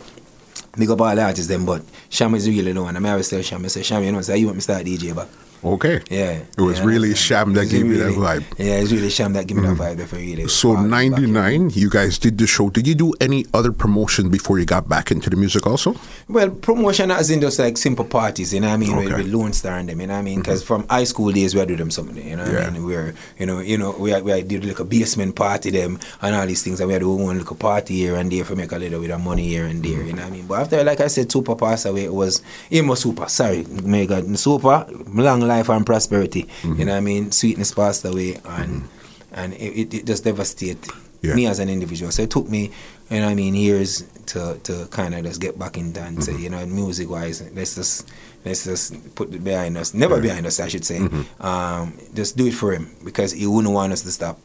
Big 0.77 0.87
up 0.91 1.01
all 1.01 1.15
the 1.15 1.23
artists 1.23 1.47
them, 1.47 1.65
but 1.65 1.81
Cham 2.11 2.35
is 2.35 2.47
really 2.47 2.73
the 2.73 2.83
one. 2.83 2.95
I 2.95 2.99
mean, 2.99 3.07
I 3.07 3.11
always 3.13 3.27
tell 3.27 3.41
Cham, 3.41 3.65
I 3.65 3.69
say, 3.69 3.81
Cham, 3.81 4.03
you 4.03 4.11
know, 4.11 4.21
say, 4.21 4.37
you 4.37 4.45
want 4.45 4.57
me 4.57 4.59
to 4.59 4.63
start 4.63 4.85
DJ 4.85 5.15
back. 5.15 5.29
Okay. 5.65 6.01
Yeah. 6.11 6.43
It 6.57 6.61
was 6.61 6.79
yeah, 6.79 6.85
really 6.85 7.13
Cham 7.15 7.53
that 7.53 7.69
gave 7.69 7.85
me 7.85 7.97
that 7.97 8.13
vibe. 8.13 8.43
Yeah, 8.57 8.75
it's 8.75 8.91
really 8.91 9.09
Cham 9.09 9.33
that 9.33 9.47
gave 9.47 9.57
me 9.57 9.63
that 9.63 9.75
mm. 9.75 9.95
vibe. 9.95 9.99
If 9.99 10.13
I 10.13 10.17
really. 10.17 10.47
So 10.47 10.77
in. 10.77 10.89
'99, 10.89 11.71
you 11.71 11.89
guys 11.89 12.19
did 12.19 12.37
the 12.37 12.45
show. 12.45 12.69
Did 12.69 12.85
you 12.85 12.93
do 12.93 13.13
any 13.19 13.45
other 13.53 13.71
promotion 13.71 14.29
before 14.29 14.59
you 14.59 14.65
got 14.65 14.87
back 14.87 15.09
into 15.11 15.29
the 15.29 15.35
music? 15.35 15.65
Also, 15.65 15.95
Well, 16.27 16.51
promotion 16.51 17.11
as 17.11 17.29
in 17.31 17.41
just 17.41 17.57
like 17.59 17.77
simple 17.77 18.05
parties, 18.05 18.53
you 18.53 18.59
know 18.59 18.67
what 18.67 18.73
I 18.73 18.77
mean? 18.77 18.93
Okay. 18.93 19.05
With, 19.05 19.17
with 19.17 19.33
Lone 19.33 19.53
Star 19.53 19.77
and 19.77 19.89
them, 19.89 20.01
you 20.01 20.07
know 20.07 20.13
what 20.13 20.19
I 20.19 20.21
mean? 20.21 20.35
Mm-hmm. 20.35 20.41
Because 20.41 20.63
from 20.63 20.87
high 20.87 21.03
school 21.03 21.31
days, 21.31 21.55
we 21.55 21.59
had 21.59 21.67
do 21.67 21.75
them 21.75 21.89
something, 21.89 22.27
you 22.27 22.35
know 22.35 22.43
what 22.43 22.53
Yeah. 22.53 22.67
I 22.67 22.69
mean? 22.69 22.85
We're, 22.85 23.15
you 23.39 23.45
know, 23.45 23.59
you 23.59 23.77
know, 23.77 23.95
we 23.97 24.11
had, 24.11 24.23
we 24.23 24.31
had 24.31 24.47
did 24.47 24.65
like 24.65 24.79
a 24.79 24.85
basement 24.85 25.35
party 25.35 25.71
them 25.71 25.99
and 26.21 26.35
all 26.35 26.45
these 26.45 26.63
things, 26.63 26.79
and 26.79 26.87
we 26.87 26.93
had 26.93 27.03
our 27.03 27.09
own 27.09 27.37
little 27.37 27.55
party 27.55 27.95
here 27.95 28.15
and 28.15 28.31
there 28.31 28.43
for 28.43 28.55
make 28.55 28.71
a 28.71 28.77
little 28.77 29.01
bit 29.01 29.11
of 29.11 29.21
money 29.21 29.47
here 29.47 29.65
and 29.65 29.83
there, 29.83 29.99
mm. 29.99 30.07
you 30.07 30.13
know 30.13 30.23
what 30.23 30.31
I 30.31 30.35
mean? 30.35 30.47
But 30.47 30.61
after, 30.61 30.83
like 30.83 30.99
I 30.99 31.07
said, 31.07 31.31
Super 31.31 31.55
passed 31.55 31.85
away, 31.85 32.05
it 32.05 32.13
was, 32.13 32.43
him 32.69 32.87
was 32.87 32.99
Super, 32.99 33.27
sorry, 33.27 33.63
God, 33.63 34.37
Super, 34.37 34.85
long 35.07 35.41
life 35.41 35.54
and 35.63 35.85
prosperity, 35.85 36.39
you 36.39 36.45
mm-hmm. 36.45 36.83
know 36.83 36.91
what 36.93 36.97
I 36.97 37.01
mean? 37.01 37.31
Sweetness 37.31 37.73
passed 37.73 38.05
away 38.05 38.35
and, 38.45 38.83
mm-hmm. 38.83 39.33
and 39.33 39.53
it, 39.53 39.93
it, 39.93 40.05
just 40.05 40.23
devastated 40.23 40.85
Yeah. 41.21 41.33
me 41.33 41.47
as 41.47 41.59
an 41.59 41.69
individual. 41.69 42.11
So 42.11 42.23
it 42.23 42.29
took 42.29 42.47
me, 42.49 42.71
you 43.09 43.19
know, 43.19 43.27
I 43.27 43.33
mean, 43.35 43.55
years 43.55 44.03
to 44.27 44.59
to 44.63 44.87
kind 44.91 45.15
of 45.15 45.23
just 45.23 45.41
get 45.41 45.57
back 45.57 45.77
in 45.77 45.95
and 45.97 46.23
say, 46.23 46.33
mm-hmm. 46.33 46.43
you 46.43 46.49
know, 46.49 46.65
music 46.65 47.09
wise, 47.09 47.41
let's 47.53 47.75
just 47.75 48.09
let's 48.43 48.63
just 48.65 49.15
put 49.15 49.33
it 49.33 49.43
behind 49.43 49.77
us. 49.77 49.93
Never 49.93 50.21
behind 50.21 50.45
us, 50.45 50.59
I 50.59 50.67
should 50.67 50.85
say. 50.85 50.99
Um, 51.39 51.97
just 52.13 52.37
do 52.37 52.45
it 52.47 52.53
for 52.53 52.73
him 52.73 52.95
because 53.03 53.31
he 53.31 53.47
wouldn't 53.47 53.73
want 53.73 53.93
us 53.93 54.01
to 54.03 54.11
stop. 54.11 54.37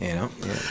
You 0.00 0.14
know. 0.14 0.30
Yeah. 0.42 0.62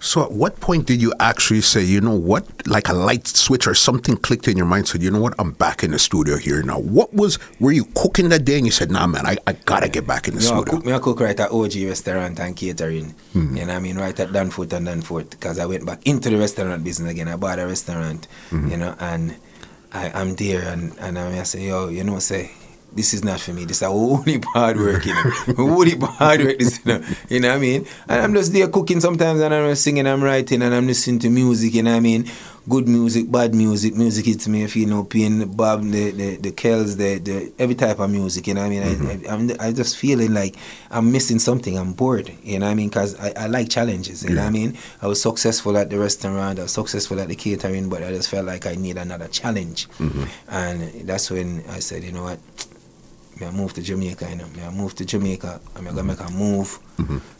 So 0.00 0.24
at 0.24 0.32
what 0.32 0.60
point 0.60 0.86
did 0.86 1.00
you 1.00 1.12
actually 1.20 1.60
say, 1.60 1.82
you 1.82 2.00
know 2.00 2.14
what, 2.14 2.44
like 2.66 2.88
a 2.88 2.92
light 2.92 3.26
switch 3.26 3.66
or 3.66 3.74
something 3.74 4.16
clicked 4.16 4.48
in 4.48 4.56
your 4.56 4.66
mind? 4.66 4.88
Said, 4.88 5.02
you 5.02 5.10
know 5.10 5.20
what, 5.20 5.34
I'm 5.38 5.52
back 5.52 5.82
in 5.82 5.90
the 5.90 5.98
studio 5.98 6.36
here 6.36 6.62
now. 6.62 6.78
What 6.78 7.12
was? 7.14 7.38
Were 7.60 7.72
you 7.72 7.84
cooking 7.96 8.28
that 8.30 8.44
day 8.44 8.56
and 8.56 8.66
you 8.66 8.72
said, 8.72 8.90
nah, 8.90 9.06
man, 9.06 9.26
I, 9.26 9.36
I 9.46 9.52
gotta 9.52 9.88
get 9.88 10.06
back 10.06 10.28
in 10.28 10.34
the 10.34 10.42
You 10.42 10.50
know, 10.50 10.56
I 10.56 10.60
studio? 10.60 10.74
cook, 10.76 10.86
me 10.86 10.92
I 10.92 10.98
cook 10.98 11.20
right 11.20 11.38
at 11.38 11.50
OG 11.50 11.74
restaurant 11.86 12.38
and 12.40 12.56
catering. 12.56 13.14
Hmm. 13.32 13.56
You 13.56 13.66
know 13.66 13.72
what 13.72 13.76
I 13.76 13.80
mean? 13.80 13.96
Right 13.96 14.18
at 14.18 14.32
Danforth 14.32 14.72
and 14.72 14.86
Danforth 14.86 15.30
because 15.30 15.58
I 15.58 15.66
went 15.66 15.86
back 15.86 16.06
into 16.06 16.30
the 16.30 16.38
restaurant 16.38 16.84
business 16.84 17.10
again. 17.10 17.28
I 17.28 17.36
bought 17.36 17.58
a 17.58 17.66
restaurant, 17.66 18.26
hmm. 18.50 18.68
you 18.68 18.76
know, 18.76 18.94
and 18.98 19.36
I, 19.92 20.10
I'm 20.10 20.34
there 20.34 20.62
and, 20.62 20.92
and 20.98 21.18
I, 21.18 21.30
mean, 21.30 21.38
I 21.38 21.44
say, 21.44 21.68
yo, 21.68 21.88
you 21.88 22.04
know, 22.04 22.18
say, 22.18 22.50
this 22.96 23.12
is 23.12 23.22
not 23.22 23.38
for 23.38 23.52
me. 23.52 23.66
This 23.66 23.78
is 23.78 23.82
only 23.82 24.40
hard 24.54 24.78
work, 24.78 25.04
you 25.04 25.14
know. 25.14 25.32
only 25.58 25.96
hard 25.98 26.40
work, 26.40 26.58
this, 26.58 26.80
you 26.84 26.92
know. 26.92 27.06
You 27.28 27.40
know 27.40 27.48
what 27.50 27.56
I 27.56 27.60
mean? 27.60 27.86
And 28.08 28.22
I'm 28.22 28.34
just 28.34 28.52
there 28.52 28.68
cooking 28.68 29.00
sometimes 29.00 29.40
and 29.40 29.54
I'm 29.54 29.74
singing, 29.74 30.06
I'm 30.06 30.24
writing 30.24 30.62
and 30.62 30.74
I'm 30.74 30.86
listening 30.86 31.18
to 31.20 31.30
music, 31.30 31.74
you 31.74 31.82
know 31.82 31.90
what 31.90 31.98
I 31.98 32.00
mean? 32.00 32.30
Good 32.68 32.88
music, 32.88 33.30
bad 33.30 33.54
music, 33.54 33.94
music 33.94 34.26
hits 34.26 34.48
me, 34.48 34.64
I 34.64 34.66
feel 34.66 34.88
no 34.88 35.04
pain, 35.04 35.46
Bob, 35.52 35.84
the, 35.84 36.10
the, 36.10 36.36
the 36.36 36.50
Kells, 36.50 36.96
the, 36.96 37.18
the, 37.18 37.52
every 37.60 37.76
type 37.76 38.00
of 38.00 38.10
music, 38.10 38.48
you 38.48 38.54
know 38.54 38.62
what 38.62 38.66
I 38.66 38.70
mean? 38.70 38.82
I, 38.82 38.94
mm-hmm. 38.94 39.30
I, 39.30 39.32
I'm, 39.32 39.68
I 39.68 39.72
just 39.72 39.96
feeling 39.96 40.34
like 40.34 40.56
I'm 40.90 41.12
missing 41.12 41.38
something, 41.38 41.78
I'm 41.78 41.92
bored, 41.92 42.32
you 42.42 42.58
know 42.58 42.66
what 42.66 42.72
I 42.72 42.74
mean? 42.74 42.88
Because 42.88 43.14
I, 43.20 43.44
I 43.44 43.46
like 43.46 43.68
challenges, 43.68 44.24
you 44.24 44.30
know 44.30 44.40
what 44.40 44.48
I 44.48 44.50
mean? 44.50 44.76
I 45.00 45.06
was 45.06 45.22
successful 45.22 45.78
at 45.78 45.90
the 45.90 45.98
restaurant, 45.98 46.58
I 46.58 46.62
was 46.62 46.72
successful 46.72 47.20
at 47.20 47.28
the 47.28 47.36
catering, 47.36 47.88
but 47.88 48.02
I 48.02 48.10
just 48.10 48.30
felt 48.30 48.46
like 48.46 48.66
I 48.66 48.74
need 48.74 48.96
another 48.96 49.28
challenge. 49.28 49.88
Mm-hmm. 49.98 50.24
And 50.48 51.06
that's 51.06 51.30
when 51.30 51.62
I 51.68 51.78
said, 51.78 52.02
you 52.02 52.10
know 52.10 52.24
what? 52.24 52.40
I 53.44 53.50
move 53.50 53.74
to 53.74 53.82
Jamaica, 53.82 54.30
you 54.30 54.36
know. 54.36 54.46
I 54.66 54.70
move 54.70 54.94
to 54.94 55.04
Jamaica, 55.04 55.60
and 55.74 55.84
me 55.84 55.90
gonna 55.90 56.04
make 56.04 56.20
a 56.20 56.30
move. 56.30 56.78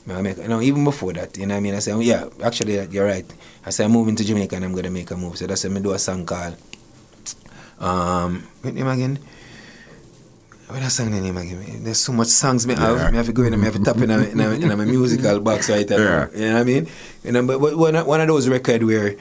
Me 0.05 0.15
I 0.15 0.21
make, 0.21 0.37
you 0.37 0.49
know, 0.49 0.61
even 0.61 0.85
before 0.85 1.13
that, 1.15 1.37
you 1.39 1.47
know 1.47 1.55
what 1.55 1.59
I 1.59 1.61
mean? 1.61 1.75
I 1.75 1.79
said, 1.79 2.01
yeah, 2.03 2.29
actually, 2.45 2.79
you're 2.89 3.07
right. 3.07 3.25
I 3.65 3.71
said, 3.71 3.87
I'm 3.87 3.93
moving 3.93 4.15
to 4.17 4.25
Jamaica 4.25 4.57
and 4.57 4.65
I'm 4.67 4.75
gonna 4.75 4.91
make 4.91 5.11
a 5.11 5.17
move. 5.17 5.39
So 5.39 5.47
that's 5.47 5.65
when 5.65 5.75
me 5.75 5.81
do 5.81 5.93
a 5.93 5.99
song 5.99 6.27
called, 6.27 6.57
um, 7.81 8.47
what 8.63 8.75
name 8.75 8.87
again? 8.87 9.19
What 10.69 10.81
that 10.81 10.91
song 10.91 11.11
name 11.11 11.37
again? 11.37 11.85
There's 11.85 12.01
so 12.01 12.13
much 12.13 12.29
songs 12.29 12.67
me 12.67 12.75
have. 12.75 13.11
Me 13.13 13.17
have 13.17 13.27
to 13.27 13.33
go 13.33 13.45
in 13.45 13.53
and 13.53 13.63
me 13.63 13.67
have 13.67 13.77
to 13.77 13.83
tap 13.83 13.97
in 13.99 14.11
a, 14.11 14.19
in 14.19 14.41
a, 14.41 14.51
in 14.51 14.71
a 14.71 14.77
musical 14.85 15.41
box 15.41 15.71
right 15.71 15.87
there. 15.87 16.31
Yeah. 16.35 16.39
You 16.39 16.47
know 16.49 16.55
what 16.55 16.61
I 16.61 16.65
mean? 16.65 16.89
You 17.23 17.33
know, 17.33 17.47
but, 17.47 17.61
but 17.61 17.77
one, 17.79 17.95
one 18.07 18.21
of 18.21 18.27
those 18.29 18.49
records 18.49 18.85
where 18.85 19.17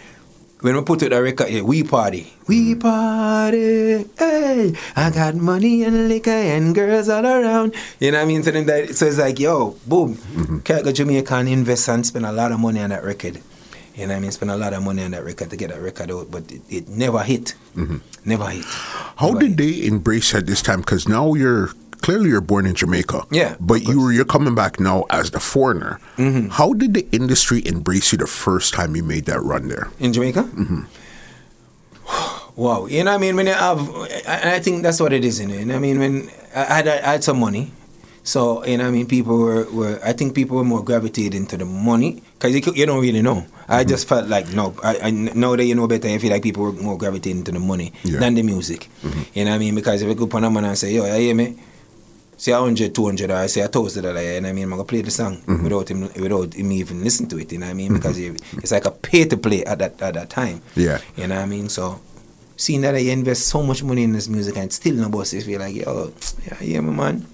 when 0.62 0.76
we 0.76 0.82
put 0.82 1.04
out 1.04 1.14
a 1.14 1.22
record, 1.22 1.50
yeah, 1.50 1.62
we 1.62 1.84
party. 1.84 2.34
We 2.48 2.76
mm-hmm. 2.76 2.80
party, 2.80 4.06
hey! 4.18 4.74
I 4.96 5.10
got 5.12 5.36
money 5.36 5.84
and 5.84 6.08
liquor 6.08 6.32
and 6.32 6.74
girls 6.74 7.10
all 7.10 7.26
around. 7.26 7.76
You 8.00 8.12
know 8.12 8.20
what 8.20 8.24
I 8.24 8.28
mean? 8.28 8.44
So, 8.44 8.52
then 8.52 8.66
that, 8.66 8.96
so 8.96 9.06
it's 9.06 9.18
like, 9.18 9.40
yo, 9.40 9.78
boom. 9.86 10.16
Mm-hmm. 10.16 10.60
Can't 10.60 10.84
go 10.84 10.92
Jamaica 10.92 11.36
and 11.36 11.50
invest 11.50 11.90
and 11.90 12.06
spend 12.06 12.26
a 12.26 12.32
lot 12.32 12.52
of 12.52 12.60
money 12.60 12.80
on 12.82 12.90
that 12.90 13.04
record. 13.04 13.42
You 13.96 14.08
know 14.08 14.14
what 14.14 14.18
I 14.18 14.20
mean? 14.20 14.32
Spend 14.32 14.52
a 14.52 14.58
lot 14.58 14.74
of 14.74 14.84
money 14.84 15.04
on 15.04 15.12
that 15.12 15.24
record 15.24 15.50
to 15.52 15.56
get 15.58 15.70
that 15.70 15.82
record 15.82 16.12
out, 16.12 16.30
but 16.30 16.52
it, 16.52 16.62
it 16.70 16.88
never 16.90 17.24
hit. 17.24 17.56
Mm-hmm. 17.76 17.98
Never 18.26 18.50
hit. 18.50 18.66
How 18.66 19.30
Never 19.30 19.40
did 19.40 19.50
hit. 19.50 19.58
they 19.58 19.88
embrace 19.88 20.36
at 20.36 20.48
this 20.48 20.62
time? 20.62 20.82
Because 20.82 21.08
now 21.08 21.34
you're 21.34 21.70
clearly 22.06 22.30
you're 22.30 22.40
born 22.42 22.68
in 22.68 22.76
Jamaica. 22.76 23.26
Yeah, 23.32 23.56
But 23.60 23.82
you 23.90 24.00
were 24.00 24.12
you're 24.14 24.30
coming 24.30 24.54
back 24.54 24.80
now 24.80 25.06
as 25.10 25.32
the 25.32 25.40
foreigner. 25.40 26.00
Mm-hmm. 26.18 26.50
How 26.50 26.74
did 26.74 26.94
the 26.94 27.08
industry 27.12 27.66
embrace 27.66 28.12
you 28.12 28.20
the 28.20 28.28
first 28.28 28.76
time 28.78 28.96
you 28.96 29.02
made 29.04 29.26
that 29.26 29.42
run 29.42 29.68
there? 29.68 29.90
in 30.00 30.14
Jamaica. 30.14 30.44
Mm-hmm. 30.44 30.82
Wow, 32.56 32.86
you 32.86 33.04
know 33.04 33.12
what 33.12 33.18
I 33.18 33.20
mean? 33.20 33.36
When 33.36 33.48
you 33.48 33.54
have, 33.54 33.80
I, 34.26 34.56
I 34.56 34.60
think 34.64 34.82
that's 34.82 35.02
what 35.02 35.12
it 35.12 35.26
is, 35.26 35.42
you 35.42 35.48
know. 35.48 35.56
You 35.60 35.66
know 35.66 35.76
I 35.76 35.80
mean? 35.80 36.00
When 36.00 36.30
I 36.56 36.64
had, 36.80 36.88
I 36.88 37.12
had 37.20 37.22
some 37.22 37.38
money, 37.38 37.74
so 38.24 38.64
you 38.64 38.78
know 38.78 38.86
what 38.86 38.96
I 38.96 38.96
mean. 38.96 39.08
People 39.08 39.38
were, 39.40 39.66
were 39.76 40.00
I 40.02 40.14
think 40.14 40.34
people 40.36 40.56
were 40.56 40.64
more 40.64 40.82
gravitated 40.82 41.36
into 41.36 41.58
the 41.58 41.66
money 41.66 42.24
because 42.40 42.56
you, 42.56 42.62
you 42.74 42.86
don't 42.86 43.02
really 43.02 43.22
know. 43.22 43.44
I 43.68 43.82
mm-hmm. 43.84 43.90
just 43.90 44.08
felt 44.08 44.30
like 44.30 44.48
no, 44.54 44.74
I, 44.82 45.00
I 45.04 45.12
know 45.12 45.58
that 45.58 45.66
you 45.66 45.76
know 45.76 45.86
better. 45.86 46.08
I 46.08 46.18
feel 46.18 46.32
like 46.32 46.44
people 46.44 46.64
were 46.64 46.72
more 46.72 46.98
gravitated 46.98 47.46
to 47.48 47.52
the 47.52 47.60
money 47.60 47.92
Yeah. 48.08 48.20
than 48.24 48.36
the 48.36 48.44
music. 48.44 48.88
Mm-hmm. 49.04 49.22
You 49.34 49.44
know 49.44 49.52
what 49.52 49.56
I 49.56 49.60
mean? 49.60 49.76
Because 49.76 50.02
if 50.02 50.08
you 50.08 50.16
go 50.16 50.30
on 50.38 50.46
a 50.46 50.50
man 50.50 50.64
and 50.64 50.78
say, 50.78 50.94
yo, 50.96 51.04
you 51.04 51.12
hear 51.12 51.36
me? 51.36 51.58
Say 52.46 52.52
a 52.52 52.60
hundred, 52.60 52.94
two 52.94 53.06
hundred, 53.06 53.32
or 53.32 53.38
I 53.38 53.48
say 53.48 53.62
a 53.62 53.68
thousand 53.68 54.04
dollar, 54.04 54.22
you 54.22 54.40
know 54.40 54.42
what 54.42 54.50
I 54.50 54.54
mean? 54.54 54.64
I'm 54.66 54.70
gonna 54.70 54.84
play 54.84 55.02
the 55.02 55.10
song 55.10 55.38
mm-hmm. 55.38 55.64
without 55.64 55.90
him, 55.90 56.02
without 56.02 56.54
him 56.54 56.72
even 56.74 57.04
listen 57.04 57.28
to 57.30 57.40
it. 57.40 57.52
You 57.52 57.58
know 57.58 57.66
what 57.66 57.72
I 57.72 57.74
mean? 57.74 57.88
Mm-hmm. 57.88 57.96
Because 57.96 58.20
you, 58.20 58.36
it's 58.58 58.72
like 58.72 58.86
a 58.86 58.92
pay 58.92 59.26
to 59.26 59.36
play 59.36 59.66
at 59.66 59.80
that 59.80 60.00
at 60.00 60.14
that 60.14 60.30
time. 60.30 60.62
Yeah. 60.76 61.02
You 61.16 61.26
know 61.26 61.38
what 61.38 61.42
I 61.42 61.48
mean? 61.48 61.70
So 61.70 62.00
seeing 62.56 62.82
that 62.82 62.94
I 62.94 63.00
invest 63.00 63.48
so 63.48 63.64
much 63.64 63.82
money 63.82 64.04
in 64.04 64.12
this 64.12 64.28
music 64.28 64.58
and 64.58 64.72
still 64.72 64.94
no 64.94 65.10
boss, 65.10 65.32
feel 65.32 65.60
like, 65.60 65.74
yo, 65.74 66.14
yeah, 66.46 66.58
yeah, 66.62 66.82
my 66.82 66.94
man. 66.94 67.26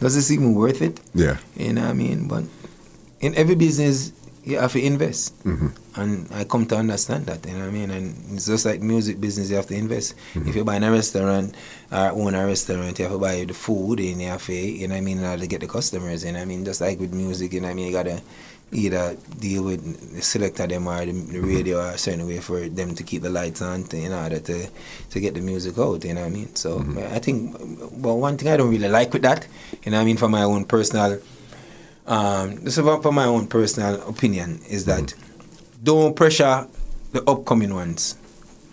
Does 0.00 0.14
this 0.14 0.30
even 0.30 0.54
worth 0.54 0.80
it? 0.80 0.98
Yeah. 1.12 1.36
You 1.54 1.74
know 1.74 1.82
what 1.82 1.90
I 1.90 1.92
mean? 1.92 2.26
But 2.26 2.44
in 3.20 3.34
every 3.34 3.54
business, 3.54 4.12
you 4.44 4.58
have 4.58 4.72
to 4.72 4.82
invest. 4.82 5.38
Mm-hmm. 5.44 6.00
And 6.00 6.28
I 6.32 6.44
come 6.44 6.66
to 6.66 6.76
understand 6.76 7.26
that, 7.26 7.44
you 7.46 7.52
know 7.52 7.60
what 7.60 7.68
I 7.68 7.70
mean? 7.72 7.90
And 7.90 8.14
it's 8.34 8.46
just 8.46 8.64
like 8.64 8.80
music 8.80 9.20
business, 9.20 9.50
you 9.50 9.56
have 9.56 9.66
to 9.66 9.74
invest. 9.74 10.14
Mm-hmm. 10.34 10.48
If 10.48 10.56
you 10.56 10.64
buy 10.64 10.76
in 10.76 10.84
a 10.84 10.92
restaurant 10.92 11.54
or 11.90 12.10
own 12.12 12.34
a 12.34 12.46
restaurant, 12.46 12.98
you 12.98 13.04
have 13.04 13.12
to 13.12 13.18
buy 13.18 13.44
the 13.44 13.54
food 13.54 14.00
and 14.00 14.22
you 14.22 14.28
have 14.28 14.44
to, 14.46 14.52
you 14.52 14.88
know 14.88 14.94
what 14.94 14.98
I 14.98 15.02
mean, 15.02 15.18
in 15.18 15.24
order 15.24 15.42
to 15.42 15.46
get 15.46 15.60
the 15.60 15.66
customers, 15.66 16.24
you 16.24 16.32
know 16.32 16.38
what 16.38 16.42
I 16.42 16.46
mean? 16.46 16.64
Just 16.64 16.80
like 16.80 16.98
with 17.00 17.12
music, 17.12 17.52
you 17.52 17.60
know 17.60 17.66
what 17.66 17.72
I 17.72 17.74
mean? 17.74 17.86
You 17.88 17.92
gotta 17.92 18.22
either 18.70 19.16
deal 19.38 19.64
with 19.64 20.14
the 20.14 20.20
selector 20.20 20.66
them 20.66 20.86
or 20.86 20.98
the, 21.00 21.06
the 21.06 21.12
mm-hmm. 21.12 21.46
radio 21.46 21.80
or 21.80 21.90
a 21.90 21.98
certain 21.98 22.26
way 22.26 22.38
for 22.38 22.68
them 22.68 22.94
to 22.94 23.02
keep 23.02 23.22
the 23.22 23.30
lights 23.30 23.62
on 23.62 23.84
to, 23.84 23.96
in 23.96 24.12
order 24.12 24.38
to, 24.38 24.68
to 25.10 25.20
get 25.20 25.34
the 25.34 25.40
music 25.40 25.76
out, 25.78 26.04
you 26.04 26.14
know 26.14 26.20
what 26.20 26.26
I 26.26 26.30
mean? 26.30 26.54
So 26.54 26.78
mm-hmm. 26.78 26.98
I 26.98 27.18
think, 27.18 27.56
well, 27.92 28.18
one 28.18 28.36
thing 28.36 28.48
I 28.48 28.56
don't 28.56 28.70
really 28.70 28.88
like 28.88 29.12
with 29.12 29.22
that, 29.22 29.46
you 29.82 29.90
know 29.90 29.96
what 29.96 30.02
I 30.02 30.06
mean, 30.06 30.16
for 30.16 30.28
my 30.28 30.42
own 30.42 30.64
personal 30.64 31.18
um, 32.08 32.56
this 32.64 32.78
is 32.78 32.84
for 33.02 33.12
my 33.12 33.24
own 33.24 33.46
personal 33.46 34.02
opinion 34.08 34.60
is 34.68 34.86
that 34.86 35.14
don't 35.82 36.16
pressure 36.16 36.66
the 37.12 37.22
upcoming 37.28 37.74
ones. 37.74 38.16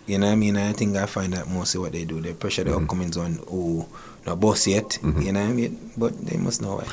You 0.06 0.18
know 0.18 0.26
what 0.26 0.32
I 0.32 0.36
mean? 0.36 0.56
I 0.56 0.72
think 0.72 0.96
I 0.96 1.06
find 1.06 1.32
that 1.34 1.48
mostly 1.48 1.80
what 1.80 1.92
they 1.92 2.04
do. 2.04 2.20
They 2.20 2.32
pressure 2.32 2.64
the 2.64 2.76
upcoming 2.76 3.10
one 3.10 3.40
who 3.48 3.86
not 4.26 4.40
boss 4.40 4.66
yet. 4.66 4.98
Mm-hmm. 5.02 5.22
You 5.22 5.32
know 5.32 5.40
what 5.40 5.50
I 5.50 5.52
mean? 5.52 5.90
But 5.96 6.26
they 6.26 6.36
must 6.36 6.60
know 6.60 6.76
why. 6.76 6.86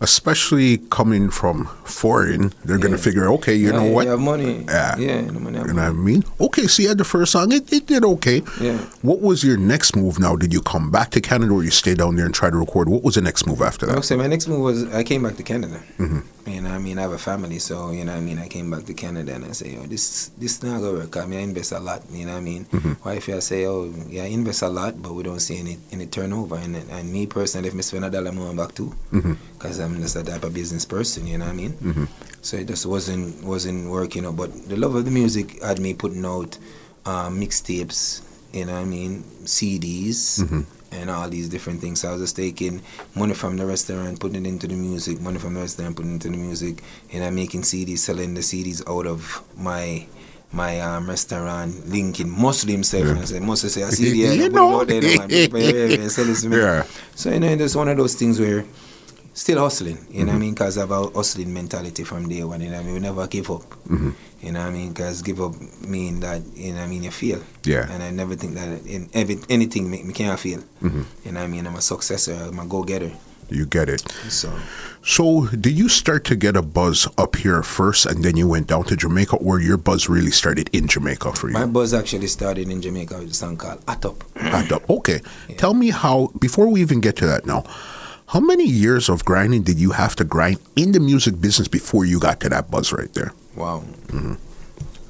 Especially 0.00 0.78
coming 0.90 1.30
from 1.30 1.66
foreign, 1.84 2.52
they're 2.64 2.78
going 2.78 2.92
to 2.92 2.98
figure, 2.98 3.28
okay, 3.32 3.54
you 3.54 3.68
Yeah, 3.70 3.76
know 3.78 3.90
what? 3.90 4.04
You 4.04 4.10
have 4.10 4.20
money. 4.20 4.64
Yeah. 4.68 4.96
Yeah, 4.96 5.20
money. 5.32 5.58
have 5.58 5.66
You 5.66 5.72
know 5.72 5.82
what 5.82 5.88
I 5.88 5.92
mean? 5.92 6.24
Okay, 6.40 6.66
so 6.66 6.82
you 6.82 6.88
had 6.88 6.98
the 6.98 7.04
first 7.04 7.32
song. 7.32 7.52
It, 7.52 7.72
it 7.72 7.86
did 7.86 8.04
okay. 8.04 8.42
Yeah. 8.60 8.78
What 9.02 9.20
was 9.20 9.42
your 9.42 9.56
next 9.56 9.96
move 9.96 10.18
now? 10.18 10.36
Did 10.36 10.52
you 10.52 10.60
come 10.60 10.90
back 10.90 11.10
to 11.10 11.20
Canada 11.20 11.52
or 11.52 11.64
you 11.64 11.70
stay 11.70 11.94
down 11.94 12.16
there 12.16 12.26
and 12.26 12.34
try 12.34 12.50
to 12.50 12.56
record? 12.56 12.88
What 12.88 13.02
was 13.02 13.14
the 13.14 13.22
next 13.22 13.46
move 13.46 13.62
after 13.62 13.86
that? 13.86 14.04
say 14.04 14.16
my 14.16 14.26
next 14.26 14.48
move 14.48 14.60
was 14.60 14.92
I 14.94 15.02
came 15.02 15.22
back 15.22 15.36
to 15.36 15.42
Canada. 15.42 15.82
Mm-hmm. 15.98 16.20
You 16.46 16.60
know 16.60 16.70
I 16.70 16.78
mean? 16.78 16.98
I 16.98 17.02
have 17.02 17.12
a 17.12 17.18
family, 17.18 17.58
so 17.58 17.90
you 17.90 18.04
know 18.04 18.14
I 18.14 18.20
mean. 18.20 18.38
I 18.38 18.48
came 18.48 18.70
back 18.70 18.84
to 18.84 18.94
Canada 18.94 19.34
and 19.34 19.46
I 19.46 19.52
say, 19.52 19.74
yo, 19.74 19.82
this 19.86 20.28
this 20.36 20.62
not 20.62 20.80
gonna 20.80 20.92
work. 20.92 21.16
I 21.16 21.24
mean, 21.24 21.38
I 21.38 21.42
invest 21.42 21.72
a 21.72 21.80
lot. 21.80 22.02
You 22.10 22.26
know 22.26 22.32
what 22.32 22.38
I 22.38 22.40
mean? 22.42 22.64
Mm-hmm. 22.66 23.08
Wife, 23.08 23.28
I 23.30 23.38
say, 23.38 23.66
oh, 23.66 23.92
yeah, 24.08 24.24
I 24.24 24.26
invest 24.26 24.62
a 24.62 24.68
lot, 24.68 25.00
but 25.00 25.14
we 25.14 25.22
don't 25.22 25.40
see 25.40 25.58
any 25.58 25.78
any 25.90 26.06
turnover. 26.06 26.56
And 26.56 26.76
and 26.76 27.12
me 27.12 27.26
personally, 27.26 27.68
if 27.68 27.76
I 27.76 27.80
spend 27.80 28.04
a 28.04 28.10
dollar, 28.10 28.28
I'm 28.28 28.36
going 28.36 28.56
back 28.56 28.74
too, 28.74 28.94
mm-hmm. 29.12 29.34
because 29.54 29.78
I'm 29.78 30.00
just 30.00 30.16
a 30.16 30.22
type 30.22 30.44
of 30.44 30.52
business 30.52 30.84
person. 30.84 31.26
You 31.26 31.38
know 31.38 31.46
what 31.46 31.52
I 31.52 31.56
mean? 31.56 31.72
Mm-hmm. 31.72 32.04
So 32.42 32.56
it 32.58 32.68
just 32.68 32.84
wasn't 32.84 33.42
wasn't 33.42 33.90
working 33.90 34.26
out. 34.26 34.36
But 34.36 34.68
the 34.68 34.76
love 34.76 34.94
of 34.94 35.04
the 35.06 35.10
music 35.10 35.62
had 35.62 35.78
me 35.78 35.94
putting 35.94 36.24
out 36.26 36.58
um, 37.06 37.40
mixtapes. 37.40 38.20
You 38.52 38.66
know 38.66 38.74
what 38.74 38.80
I 38.80 38.84
mean? 38.84 39.24
CDs 39.44 40.44
and 40.94 41.10
all 41.10 41.28
these 41.28 41.48
different 41.48 41.80
things. 41.80 42.00
So 42.00 42.08
I 42.08 42.12
was 42.12 42.22
just 42.22 42.36
taking 42.36 42.82
money 43.14 43.34
from 43.34 43.56
the 43.56 43.66
restaurant, 43.66 44.20
putting 44.20 44.44
it 44.44 44.48
into 44.48 44.66
the 44.66 44.74
music, 44.74 45.20
money 45.20 45.38
from 45.38 45.54
the 45.54 45.60
restaurant, 45.60 45.96
putting 45.96 46.12
it 46.12 46.14
into 46.24 46.30
the 46.30 46.36
music, 46.36 46.82
and 47.12 47.24
I'm 47.24 47.34
making 47.34 47.62
CDs, 47.62 47.98
selling 47.98 48.34
the 48.34 48.40
CDs 48.40 48.82
out 48.88 49.06
of 49.06 49.42
my 49.56 50.06
my 50.52 50.80
um, 50.80 51.08
restaurant, 51.08 51.88
linking 51.88 52.30
Muslim 52.30 52.74
himself. 52.74 53.08
And 53.08 53.18
I 53.18 53.24
said, 53.24 53.42
Muslim 53.42 53.70
say, 53.70 53.82
I 53.82 53.90
see 53.98 54.10
the 54.10 54.36
You 54.36 54.48
know. 54.50 54.84
there, 54.84 55.02
man. 55.02 55.28
Yeah, 55.28 55.48
yeah, 55.52 55.96
yeah, 55.98 56.08
sell 56.08 56.28
it 56.30 56.36
to 56.36 56.48
me. 56.48 56.58
Yeah. 56.58 56.86
So, 57.16 57.30
you 57.30 57.40
know, 57.40 57.48
it's 57.48 57.74
one 57.74 57.88
of 57.88 57.96
those 57.96 58.14
things 58.14 58.38
where 58.38 58.64
still 59.34 59.58
hustling, 59.58 59.98
you 60.10 60.20
know 60.20 60.26
what 60.26 60.28
I 60.28 60.32
mm-hmm. 60.32 60.40
mean? 60.40 60.54
Because 60.54 60.78
I 60.78 60.82
have 60.82 60.90
a 60.92 61.08
hustling 61.08 61.52
mentality 61.52 62.04
from 62.04 62.28
day 62.28 62.42
one, 62.44 62.60
you 62.60 62.70
know 62.70 62.76
what 62.76 62.82
I 62.82 62.86
mean? 62.86 62.94
We 62.94 63.00
never 63.00 63.26
give 63.26 63.50
up, 63.50 63.62
mm-hmm. 63.62 64.10
you 64.40 64.52
know 64.52 64.60
what 64.60 64.68
I 64.68 64.70
mean? 64.70 64.92
Because 64.92 65.22
give 65.22 65.40
up 65.40 65.54
mean 65.82 66.20
that, 66.20 66.42
you 66.54 66.72
know 66.72 66.78
what 66.78 66.84
I 66.84 66.86
mean, 66.86 67.02
you 67.02 67.10
fail. 67.10 67.42
Yeah. 67.64 67.86
And 67.90 68.02
I 68.02 68.10
never 68.10 68.36
think 68.36 68.54
that 68.54 68.86
in 68.86 69.10
every, 69.12 69.38
anything 69.50 69.90
make 69.90 70.04
me 70.04 70.14
can't 70.14 70.38
fail. 70.38 70.60
Mm-hmm. 70.82 71.02
You 71.24 71.32
know 71.32 71.40
what 71.40 71.44
I 71.44 71.48
mean? 71.48 71.66
I'm 71.66 71.74
a 71.74 71.80
successor, 71.80 72.34
I'm 72.34 72.58
a 72.58 72.64
go-getter. 72.64 73.12
You 73.50 73.66
get 73.66 73.88
it. 73.88 74.00
So, 74.30 74.50
So, 75.02 75.46
did 75.48 75.76
you 75.76 75.90
start 75.90 76.24
to 76.24 76.36
get 76.36 76.56
a 76.56 76.62
buzz 76.62 77.06
up 77.18 77.36
here 77.36 77.62
first 77.62 78.06
and 78.06 78.24
then 78.24 78.38
you 78.38 78.48
went 78.48 78.68
down 78.68 78.84
to 78.84 78.96
Jamaica, 78.96 79.36
or 79.36 79.60
your 79.60 79.76
buzz 79.76 80.08
really 80.08 80.30
started 80.30 80.70
in 80.72 80.88
Jamaica 80.88 81.32
for 81.32 81.48
you? 81.48 81.52
my 81.52 81.66
buzz 81.66 81.92
actually 81.92 82.28
started 82.28 82.70
in 82.70 82.80
Jamaica 82.80 83.18
with 83.18 83.30
a 83.30 83.34
song 83.34 83.56
called 83.58 83.82
Atop. 83.86 84.24
Up. 84.72 84.82
Okay. 84.90 85.20
Tell 85.58 85.74
me 85.74 85.90
how, 85.90 86.30
before 86.38 86.68
we 86.68 86.80
even 86.80 87.00
get 87.00 87.16
to 87.16 87.26
that 87.26 87.44
now, 87.44 87.64
how 88.28 88.40
many 88.40 88.64
years 88.64 89.08
of 89.08 89.24
grinding 89.24 89.62
did 89.62 89.78
you 89.78 89.92
have 89.92 90.16
to 90.16 90.24
grind 90.24 90.58
in 90.76 90.92
the 90.92 91.00
music 91.00 91.40
business 91.40 91.68
before 91.68 92.04
you 92.04 92.18
got 92.18 92.40
to 92.40 92.48
that 92.48 92.70
buzz 92.70 92.92
right 92.92 93.12
there? 93.14 93.32
Wow. 93.54 93.84
Mm-hmm. 94.08 94.34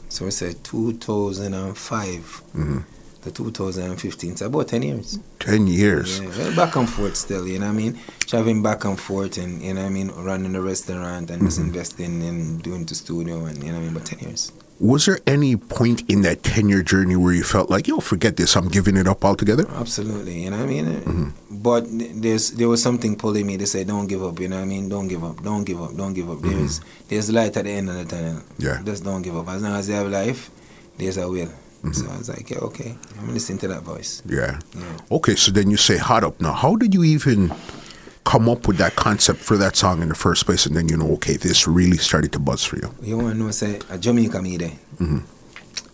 So 0.08 0.26
we 0.26 0.30
say 0.30 0.54
2005 0.62 2.42
mm-hmm. 2.54 2.78
to 3.22 3.30
2015. 3.30 4.36
So 4.36 4.46
about 4.46 4.68
10 4.68 4.82
years. 4.82 5.18
10 5.40 5.66
years. 5.66 6.20
Yeah, 6.20 6.28
well, 6.28 6.56
back 6.56 6.76
and 6.76 6.88
forth 6.88 7.16
still, 7.16 7.46
you 7.48 7.58
know 7.58 7.66
what 7.66 7.72
I 7.72 7.76
mean? 7.76 7.98
Traveling 8.20 8.62
back 8.62 8.84
and 8.84 9.00
forth 9.00 9.38
and, 9.38 9.62
you 9.62 9.74
know 9.74 9.82
what 9.82 9.86
I 9.88 9.90
mean, 9.90 10.08
running 10.10 10.52
the 10.52 10.60
restaurant 10.60 11.30
and 11.30 11.42
just 11.42 11.58
mm-hmm. 11.58 11.68
investing 11.68 12.22
and 12.22 12.62
doing 12.62 12.84
the 12.84 12.94
studio 12.94 13.44
and, 13.46 13.62
you 13.62 13.72
know 13.72 13.78
what 13.78 13.84
I 13.84 13.86
mean, 13.86 13.96
about 13.96 14.06
10 14.06 14.18
years. 14.20 14.52
Was 14.80 15.06
there 15.06 15.20
any 15.26 15.56
point 15.56 16.02
in 16.10 16.22
that 16.22 16.42
10 16.42 16.68
year 16.68 16.82
journey 16.82 17.14
where 17.16 17.32
you 17.32 17.44
felt 17.44 17.70
like, 17.70 17.86
yo, 17.86 18.00
forget 18.00 18.36
this, 18.36 18.56
I'm 18.56 18.68
giving 18.68 18.96
it 18.96 19.06
up 19.06 19.24
altogether? 19.24 19.66
Absolutely, 19.70 20.42
you 20.42 20.50
know 20.50 20.58
what 20.58 20.64
I 20.64 20.66
mean? 20.66 20.86
Mm-hmm. 20.86 21.62
But 21.62 21.84
there's 21.88 22.50
there 22.52 22.68
was 22.68 22.82
something 22.82 23.16
pulling 23.16 23.46
me 23.46 23.56
to 23.56 23.66
say, 23.66 23.84
don't 23.84 24.08
give 24.08 24.22
up, 24.22 24.38
you 24.40 24.48
know 24.48 24.56
what 24.56 24.62
I 24.62 24.66
mean? 24.66 24.88
Don't 24.88 25.06
give 25.08 25.22
up, 25.22 25.42
don't 25.42 25.64
give 25.64 25.80
up, 25.80 25.96
don't 25.96 26.12
give 26.12 26.28
up. 26.28 26.40
There's 26.40 26.80
mm-hmm. 26.80 27.08
there's 27.08 27.30
light 27.30 27.56
at 27.56 27.64
the 27.64 27.70
end 27.70 27.88
of 27.88 27.96
the 27.96 28.04
tunnel. 28.04 28.42
Yeah. 28.58 28.82
Just 28.84 29.04
don't 29.04 29.22
give 29.22 29.36
up. 29.36 29.48
As 29.48 29.62
long 29.62 29.76
as 29.76 29.88
you 29.88 29.94
have 29.94 30.10
life, 30.10 30.50
there's 30.98 31.18
a 31.18 31.28
will. 31.28 31.46
Mm-hmm. 31.46 31.92
So 31.92 32.10
I 32.10 32.18
was 32.18 32.28
like, 32.28 32.50
yeah, 32.50 32.58
okay, 32.58 32.96
I'm 33.20 33.32
listening 33.32 33.58
to 33.58 33.68
that 33.68 33.82
voice. 33.82 34.22
Yeah. 34.26 34.58
Yeah. 34.74 34.96
Okay, 35.12 35.36
so 35.36 35.52
then 35.52 35.70
you 35.70 35.76
say 35.76 35.98
hot 35.98 36.24
up. 36.24 36.40
Now, 36.40 36.52
how 36.52 36.76
did 36.76 36.94
you 36.94 37.04
even 37.04 37.52
come 38.24 38.48
up 38.48 38.66
with 38.66 38.78
that 38.78 38.96
concept 38.96 39.40
for 39.40 39.56
that 39.58 39.76
song 39.76 40.02
in 40.02 40.08
the 40.08 40.14
first 40.14 40.46
place? 40.46 40.66
And 40.66 40.74
then 40.76 40.88
you 40.88 40.96
know, 40.96 41.10
okay, 41.14 41.36
this 41.36 41.66
really 41.68 41.96
started 41.98 42.32
to 42.32 42.38
buzz 42.38 42.64
for 42.64 42.76
you. 42.76 42.94
You 43.02 43.18
want 43.18 43.34
to 43.34 43.38
know, 43.38 43.50
say, 43.50 43.80
a 43.90 43.98
Jamaica 43.98 44.40
me 44.42 44.56
there. 44.56 44.72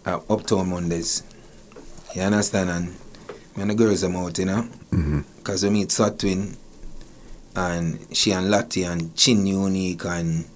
Uh, 0.06 0.20
Uptown 0.30 0.70
Mondays. 0.70 1.22
You 2.14 2.22
understand? 2.22 2.70
And 2.70 2.86
me 3.56 3.62
and 3.62 3.70
the 3.70 3.74
girls 3.74 4.00
them 4.00 4.16
out, 4.16 4.38
you 4.38 4.46
know? 4.46 4.66
Because 5.38 5.62
we 5.64 5.70
meet 5.70 5.88
Satwin 5.88 6.56
and 7.56 7.98
she 8.12 8.32
and 8.32 8.50
Lottie 8.50 8.84
and 8.84 9.14
Chin 9.16 9.46
Unique 9.46 10.04
and 10.04 10.46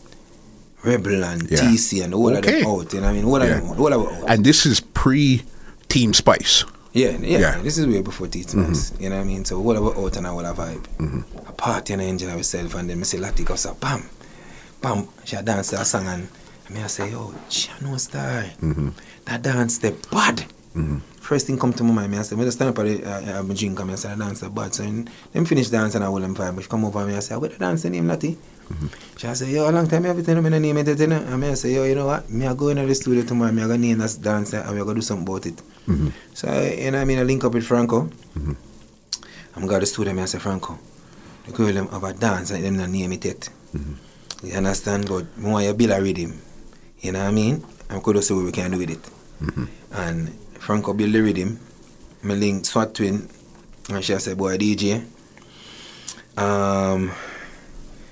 Rebel 0.83 1.25
and 1.25 1.51
Yeah. 1.51 1.59
TC 1.61 2.03
and 2.05 2.15
all 2.15 2.35
Okay. 2.37 2.61
of 2.63 2.65
them 2.65 2.67
out, 2.67 2.93
you 2.95 3.01
know 3.01 3.07
what 3.07 3.11
I 3.11 3.13
mean? 3.13 3.25
All 3.25 3.37
of 3.43 3.49
Yeah. 3.49 3.61
them. 3.61 3.81
All 3.81 3.93
of 3.93 4.07
them 4.13 4.23
out. 4.25 4.31
And 4.31 4.45
this 4.45 4.65
is 4.67 4.81
pre 4.81 5.43
Team 5.89 6.13
Spice. 6.15 6.65
Yeah, 6.95 7.11
yeah, 7.19 7.39
Yeah. 7.39 7.53
Mm-hmm. 7.55 7.65
This 7.65 7.79
is 7.79 7.87
way 7.89 8.03
before 8.03 8.29
Team 8.29 8.45
Spice. 8.45 8.93
You 9.01 9.11
know 9.11 9.17
what 9.17 9.23
I 9.23 9.27
mean? 9.27 9.45
So 9.45 9.59
what 9.61 9.77
about 9.77 9.97
out 9.99 10.17
and 10.17 10.27
all 10.29 10.41
a 10.47 10.55
vibe. 10.55 10.87
A 11.49 11.53
party 11.53 11.93
and 11.93 12.03
I 12.03 12.05
enjoy 12.07 12.33
myself 12.35 12.75
and 12.77 12.89
then 12.89 13.01
I 13.01 13.03
see 13.03 13.19
Lottie 13.19 13.43
goes 13.45 13.67
up, 13.67 13.81
bam, 13.81 14.09
bam. 14.81 15.09
She 15.25 15.35
a 15.37 15.43
dance 15.43 15.71
that 15.71 15.87
song 15.87 16.07
and 16.07 16.29
me 16.71 16.83
I 16.83 16.87
say, 16.87 17.13
Oh, 17.15 17.35
she 17.49 17.69
a 17.79 17.83
no 17.85 17.97
star. 17.97 18.45
Mm-hmm. 18.63 18.91
That 19.27 19.43
dance 19.43 19.79
the 19.79 19.91
bad. 20.11 20.45
First 21.21 21.47
thing 21.47 21.59
come 21.59 21.73
to 21.73 21.85
my 21.85 21.93
mind, 21.95 22.13
me 22.13 22.19
I 22.19 22.23
say, 22.23 22.37
me 22.37 22.45
I 22.45 22.51
stand 22.51 22.71
up 22.71 22.79
at 22.81 22.87
the, 22.87 23.05
uh, 23.05 23.21
have 23.23 23.47
my 23.49 23.55
drink 23.55 23.79
and 23.79 23.89
me 23.89 23.95
I 23.95 23.97
say, 23.97 24.11
the 24.11 24.17
dance 24.17 24.41
the 24.41 24.51
bad. 24.51 24.75
So 24.75 24.83
when 24.83 25.09
them 25.33 25.45
finish 25.45 25.69
dancing 25.69 26.01
mm-hmm. 26.01 26.07
I 26.07 26.13
will 26.13 26.21
them 26.21 26.35
vibe. 26.35 26.61
She 26.63 26.69
come 26.69 26.85
over 26.85 27.01
and 27.01 27.17
I 27.17 27.21
say, 27.21 27.37
what 27.37 27.53
the 27.53 27.59
dance 27.59 27.85
name, 27.85 28.09
Lottie? 28.09 28.37
She 29.17 29.27
a 29.27 29.35
say, 29.35 29.53
yo, 29.53 29.71
a 29.71 29.73
long 29.73 29.87
time 29.89 30.05
i 30.05 30.09
everything 30.09 30.37
I'm 30.37 30.63
name 30.63 30.77
it, 30.79 30.99
you 30.99 31.07
know? 31.07 31.17
And 31.17 31.41
me 31.41 31.51
I 31.51 31.55
say, 31.55 31.75
yo, 31.75 31.85
you 31.85 31.95
know 31.95 32.07
what? 32.07 32.29
Me 32.29 32.47
I 32.47 32.55
go 32.55 32.69
in 32.69 32.87
the 32.87 32.95
studio 32.95 33.23
tomorrow, 33.23 33.53
me 33.53 33.63
I 33.63 33.69
go 33.69 33.77
name 33.77 33.99
that 33.99 34.19
dance 34.21 34.53
and 34.53 34.69
we 34.71 34.79
gonna 34.79 34.95
do 34.95 35.01
something 35.01 35.27
about 35.27 35.47
it. 35.47 35.57
Mm-hmm. 35.87 36.09
So, 36.35 36.49
you 36.49 36.91
know 36.91 36.99
what 36.99 37.03
I 37.03 37.05
mean? 37.05 37.19
I 37.21 37.23
link 37.23 37.45
up 37.45 37.55
with 37.55 37.65
Franco. 37.65 38.03
Mm-hmm. 38.37 38.53
I'm 39.57 39.67
going 39.67 39.75
to 39.75 39.81
the 39.81 39.87
studio, 39.87 40.13
me 40.13 40.23
I 40.23 40.25
say, 40.25 40.41
Franco, 40.41 40.79
the 41.47 41.53
girl 41.53 41.73
them 41.73 41.89
have 41.89 42.03
a 42.03 42.13
dance 42.13 42.51
and 42.51 42.65
them 42.65 42.77
not 42.77 42.91
name 42.91 43.13
it 43.13 43.25
yet. 43.25 43.49
You 44.43 44.55
understand? 44.57 45.09
But 45.09 45.39
me 45.39 45.51
want 45.51 45.65
you 45.65 45.75
build 45.75 45.93
a 45.93 46.03
rhythm. 46.03 46.41
You 47.01 47.13
know 47.13 47.21
what 47.21 47.29
I 47.29 47.31
mean? 47.31 47.65
I'm 47.89 48.01
going 48.01 48.17
to 48.17 48.23
see 48.23 48.35
what 48.35 48.45
we 48.45 48.53
can 48.53 48.73
do 48.73 48.79
with 48.79 48.91
it. 48.91 49.11
And 49.93 50.37
Franco 50.65 50.95
the 50.95 51.21
rhythm. 51.21 51.61
Me 52.23 52.35
link 52.35 52.65
SWAT 52.65 52.95
twin. 52.95 53.29
And 53.91 54.03
she 54.03 54.19
say, 54.19 54.33
boy, 54.33 54.57
DJ. 54.57 55.05
Um, 56.39 57.13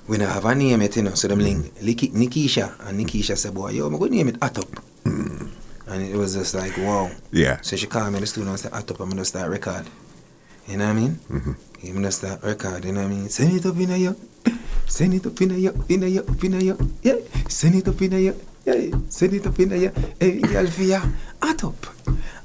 we 0.07 0.19
don't 0.19 0.29
have 0.29 0.45
a 0.45 0.55
name 0.55 0.83
yet, 0.83 0.95
you 0.97 1.03
know. 1.03 1.15
So 1.15 1.29
them 1.29 1.39
link 1.39 1.75
Liki- 1.81 2.13
Nikisha. 2.13 2.79
And 2.87 3.01
Nikisha 3.01 3.39
say, 3.39 3.49
boy, 3.49 3.71
yo, 3.71 3.87
I'm 3.87 3.97
going 3.97 4.11
to 4.11 4.17
name 4.19 4.29
it 4.29 4.37
Hot 4.43 4.59
Up. 4.59 4.69
And 5.07 6.03
it 6.03 6.15
was 6.15 6.35
just 6.35 6.55
like, 6.55 6.77
wow. 6.77 7.11
Yeah. 7.31 7.59
So 7.63 7.75
she 7.77 7.87
called 7.87 8.13
me 8.13 8.17
in 8.17 8.21
the 8.21 8.27
studio 8.27 8.51
and 8.51 8.61
said, 8.61 8.73
Hot 8.73 8.91
Up, 8.91 9.01
I'm 9.01 9.09
going 9.09 9.17
to 9.17 9.25
start 9.25 9.51
record. 9.51 9.87
You 10.69 10.77
know 10.77 10.85
what 10.85 10.91
I 10.91 11.01
mean? 11.01 11.13
Mm-hmm. 11.31 11.53
I'm 11.87 11.93
going 11.93 12.03
to 12.03 12.13
start 12.13 12.43
record, 12.43 12.85
you 12.85 12.93
know 12.93 13.01
what 13.01 13.07
I 13.07 13.15
mean? 13.15 13.29
Send 13.31 13.57
it 13.57 13.65
up 13.65 13.77
in 13.79 13.91
a 13.91 13.97
yo. 13.97 14.15
Send 14.87 15.15
it 15.15 15.25
up 15.25 15.41
in 15.41 15.59
yo, 15.59 15.73
in 15.89 16.03
yo, 16.03 16.23
in 16.43 16.61
yo. 16.61 16.77
Yeah. 17.03 17.17
Send 17.49 17.77
it 17.77 17.89
up 17.89 18.03
in 18.03 18.13
a 18.13 18.19
yo. 18.19 18.37
Yeah. 18.67 18.91
Send 19.09 19.33
it 19.33 19.47
up 19.47 19.59
in 19.59 19.73
a 19.73 19.77
yo. 19.77 19.91
Hey, 20.21 20.39
Alfia. 20.53 21.01
Hot 21.43 21.65
Up. 21.65 21.87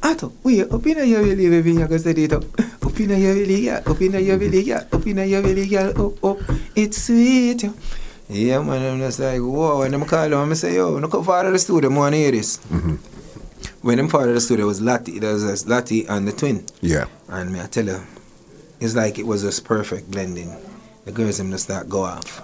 Atop. 0.01 0.33
We 0.43 0.63
up 0.63 0.85
in 0.85 0.97
a 0.99 1.03
yo, 1.03 1.21
really, 1.21 1.49
baby. 1.49 1.73
You 1.73 1.87
go 1.87 1.97
send 1.97 2.17
it 2.17 2.33
up. 2.33 2.43
Up 2.59 2.99
in 2.99 3.11
a 3.11 3.17
yo, 3.17 3.33
really, 3.33 3.61
yeah. 3.61 3.81
Up 3.85 4.01
in 4.01 4.15
a 4.15 4.19
yo, 4.19 4.37
really, 4.37 4.61
yeah. 4.61 4.83
Up 4.91 5.05
in 5.05 5.19
a 5.19 5.25
yo, 5.25 5.41
really, 5.41 5.65
yeah. 5.65 5.91
Oh, 5.95 6.07
up, 6.07 6.17
oh. 6.23 6.31
up. 6.31 6.39
It's 6.75 7.03
sweet. 7.03 7.63
Yeah, 8.29 8.61
man, 8.61 8.93
I'm 8.93 8.99
just 8.99 9.19
like, 9.19 9.39
whoa. 9.39 9.83
And 9.83 9.95
I'm 9.95 10.05
calling 10.05 10.33
him, 10.33 10.51
I 10.51 10.53
say, 10.55 10.75
yo, 10.75 10.99
no 10.99 11.07
come 11.07 11.23
forward 11.23 11.43
to 11.43 11.51
the 11.51 11.59
studio, 11.59 11.89
man, 11.89 12.13
hear 12.13 12.31
this. 12.31 12.57
Mm-hmm. 12.57 12.95
When 13.81 13.99
I'm 13.99 14.09
part 14.09 14.27
of 14.29 14.35
the 14.35 14.41
studio, 14.41 14.65
it 14.65 14.67
was 14.67 14.81
Lati, 14.81 15.19
there 15.19 15.33
was 15.33 15.63
Lati 15.65 16.09
and 16.09 16.27
the 16.27 16.31
twin. 16.31 16.65
Yeah. 16.81 17.05
And 17.29 17.53
me, 17.53 17.61
I 17.61 17.67
tell 17.67 17.85
her, 17.85 18.05
it's 18.79 18.95
like 18.95 19.17
it 19.17 19.25
was 19.25 19.43
just 19.43 19.63
perfect 19.63 20.11
blending. 20.11 20.55
The 21.05 21.11
girls 21.11 21.37
them 21.37 21.51
just 21.51 21.65
start 21.65 21.87
go 21.87 22.01
off. 22.01 22.41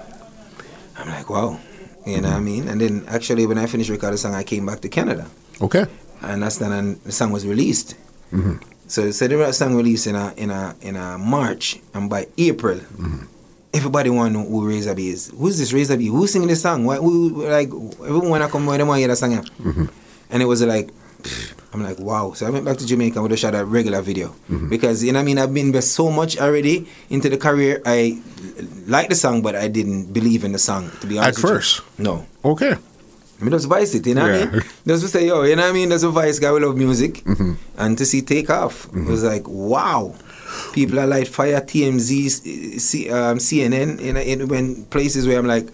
I'm 0.97 1.09
like, 1.09 1.29
wow. 1.29 1.59
You 2.05 2.21
know 2.21 2.29
what 2.29 2.35
I 2.35 2.37
mm-hmm. 2.37 2.45
mean? 2.45 2.67
And 2.67 2.79
then 2.79 3.03
actually, 3.07 3.45
when 3.45 3.57
I 3.57 3.65
finished 3.65 3.89
recording 3.89 4.13
the 4.13 4.17
song, 4.19 4.35
I 4.35 4.43
came 4.43 4.65
back 4.65 4.79
to 4.81 4.89
Canada. 4.89 5.27
Okay. 5.61 5.85
And 6.23 6.41
that's 6.43 6.57
then 6.57 6.71
and 6.71 6.99
the 7.03 7.11
song 7.11 7.31
was 7.31 7.45
released. 7.45 7.95
Mm-hmm. 8.31 8.57
So, 8.87 9.11
so 9.11 9.27
the 9.27 9.51
song 9.53 9.75
released 9.75 10.07
in 10.07 10.15
a 10.15 10.33
in 10.37 10.49
a 10.51 10.75
in 10.81 10.95
a 10.95 11.17
March, 11.17 11.79
and 11.93 12.09
by 12.09 12.27
April, 12.37 12.77
Mm-hmm. 12.77 13.25
everybody 13.73 14.09
want 14.09 14.33
to 14.33 14.39
know 14.39 14.45
who 14.47 14.67
Razor 14.67 14.93
B 14.95 15.09
is. 15.09 15.31
Who's 15.35 15.57
this 15.57 15.73
Razor 15.73 15.97
B? 15.97 16.07
Who's 16.07 16.31
singing 16.31 16.47
this 16.47 16.61
song? 16.61 16.85
Why? 16.85 16.97
Who 16.97 17.45
like 17.47 17.69
everyone 17.69 18.29
wanna 18.29 18.49
come? 18.49 18.65
Why 18.65 18.77
they 18.77 18.83
want 18.83 18.97
to 18.97 18.99
hear 18.99 19.07
the 19.09 19.15
song? 19.15 19.31
Mm-hmm. 19.33 19.85
And 20.29 20.41
it 20.41 20.45
was 20.45 20.61
like, 20.63 20.89
I'm 21.73 21.81
like, 21.83 21.99
wow. 21.99 22.33
So 22.33 22.45
I 22.45 22.49
went 22.49 22.65
back 22.65 22.77
to 22.77 22.85
Jamaica 22.85 23.21
with 23.21 23.31
a 23.31 23.37
shot 23.37 23.55
a 23.55 23.65
regular 23.65 24.01
video 24.01 24.35
because 24.69 25.03
you 25.03 25.11
know 25.11 25.19
what 25.19 25.23
I 25.23 25.25
mean. 25.25 25.37
I've 25.39 25.53
been 25.53 25.73
so 25.81 26.11
much 26.11 26.37
already 26.37 26.87
into 27.09 27.29
the 27.29 27.37
career. 27.37 27.81
I 27.85 28.21
like 28.87 29.09
the 29.09 29.15
song, 29.15 29.41
but 29.41 29.55
I 29.55 29.67
didn't 29.69 30.13
believe 30.13 30.43
in 30.43 30.51
the 30.53 30.59
song 30.59 30.91
to 31.01 31.07
be 31.07 31.17
honest. 31.17 31.39
At 31.39 31.41
first? 31.41 31.81
no. 31.97 32.25
Okay. 32.45 32.75
I 33.39 33.43
mean, 33.43 33.51
just 33.51 33.67
vice 33.67 33.93
it, 33.95 34.05
you 34.07 34.15
know 34.15 34.23
what 34.23 34.31
I 34.47 34.51
mean? 34.51 34.61
Just 34.87 35.03
to 35.03 35.09
say, 35.09 35.27
yo, 35.27 35.43
you 35.43 35.55
know 35.55 35.63
what 35.63 35.69
I 35.69 35.73
mean? 35.73 35.89
That's 35.89 36.03
a 36.03 36.09
vice 36.09 36.39
guy. 36.39 36.51
We 36.51 36.59
love 36.61 36.77
music. 36.77 37.15
Mm-hmm. 37.25 37.53
And 37.77 37.97
to 37.97 38.05
see 38.05 38.21
take 38.21 38.49
off, 38.49 38.85
it 38.95 39.05
was 39.05 39.23
like, 39.23 39.47
wow. 39.47 40.15
People 40.73 40.99
are 40.99 41.07
like 41.07 41.27
Fire, 41.27 41.59
TMZ, 41.59 42.79
C, 42.79 43.09
um, 43.09 43.37
CNN, 43.39 43.99
you 44.01 44.13
know, 44.13 44.19
in, 44.21 44.47
when 44.47 44.85
places 44.85 45.27
where 45.27 45.39
I'm 45.39 45.47
like, 45.47 45.69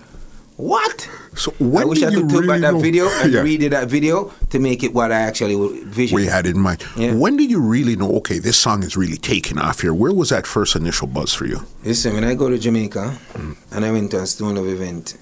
what? 0.56 1.08
So 1.36 1.52
when 1.60 1.84
I 1.84 1.86
wish 1.86 2.00
did 2.00 2.10
I 2.10 2.16
could 2.16 2.28
back 2.28 2.38
really 2.40 2.60
that 2.60 2.74
know- 2.74 2.80
video 2.80 3.08
and 3.08 3.32
Yeah. 3.34 3.42
read 3.42 3.62
that 3.72 3.88
video 3.88 4.34
to 4.50 4.60
make 4.60 4.84
it 4.84 4.94
what 4.94 5.12
I 5.12 5.20
actually 5.20 5.84
vision. 5.84 6.16
we 6.16 6.26
had 6.26 6.46
in 6.48 6.60
mind. 6.60 6.86
Yeah. 6.98 7.14
When 7.14 7.38
did 7.38 7.50
you 7.52 7.62
really 7.62 7.96
know? 7.96 8.12
Okay, 8.18 8.40
this 8.40 8.58
song 8.58 8.84
is 8.84 8.98
really 8.98 9.16
taking 9.18 9.58
off 9.58 9.82
here. 9.82 9.94
Where 9.94 10.12
was 10.14 10.30
that 10.30 10.48
first 10.48 10.76
initial 10.76 11.08
buzz 11.08 11.34
for 11.34 11.46
you? 11.46 11.66
Listen, 11.86 12.14
when 12.14 12.24
I 12.24 12.34
go 12.36 12.50
to 12.50 12.58
Jamaica 12.58 13.18
Mm. 13.34 13.56
and 13.72 13.86
I 13.86 13.92
went 13.92 14.12
to 14.12 14.22
a 14.22 14.26
Stone 14.26 14.56
Love 14.56 14.68
event, 14.68 15.16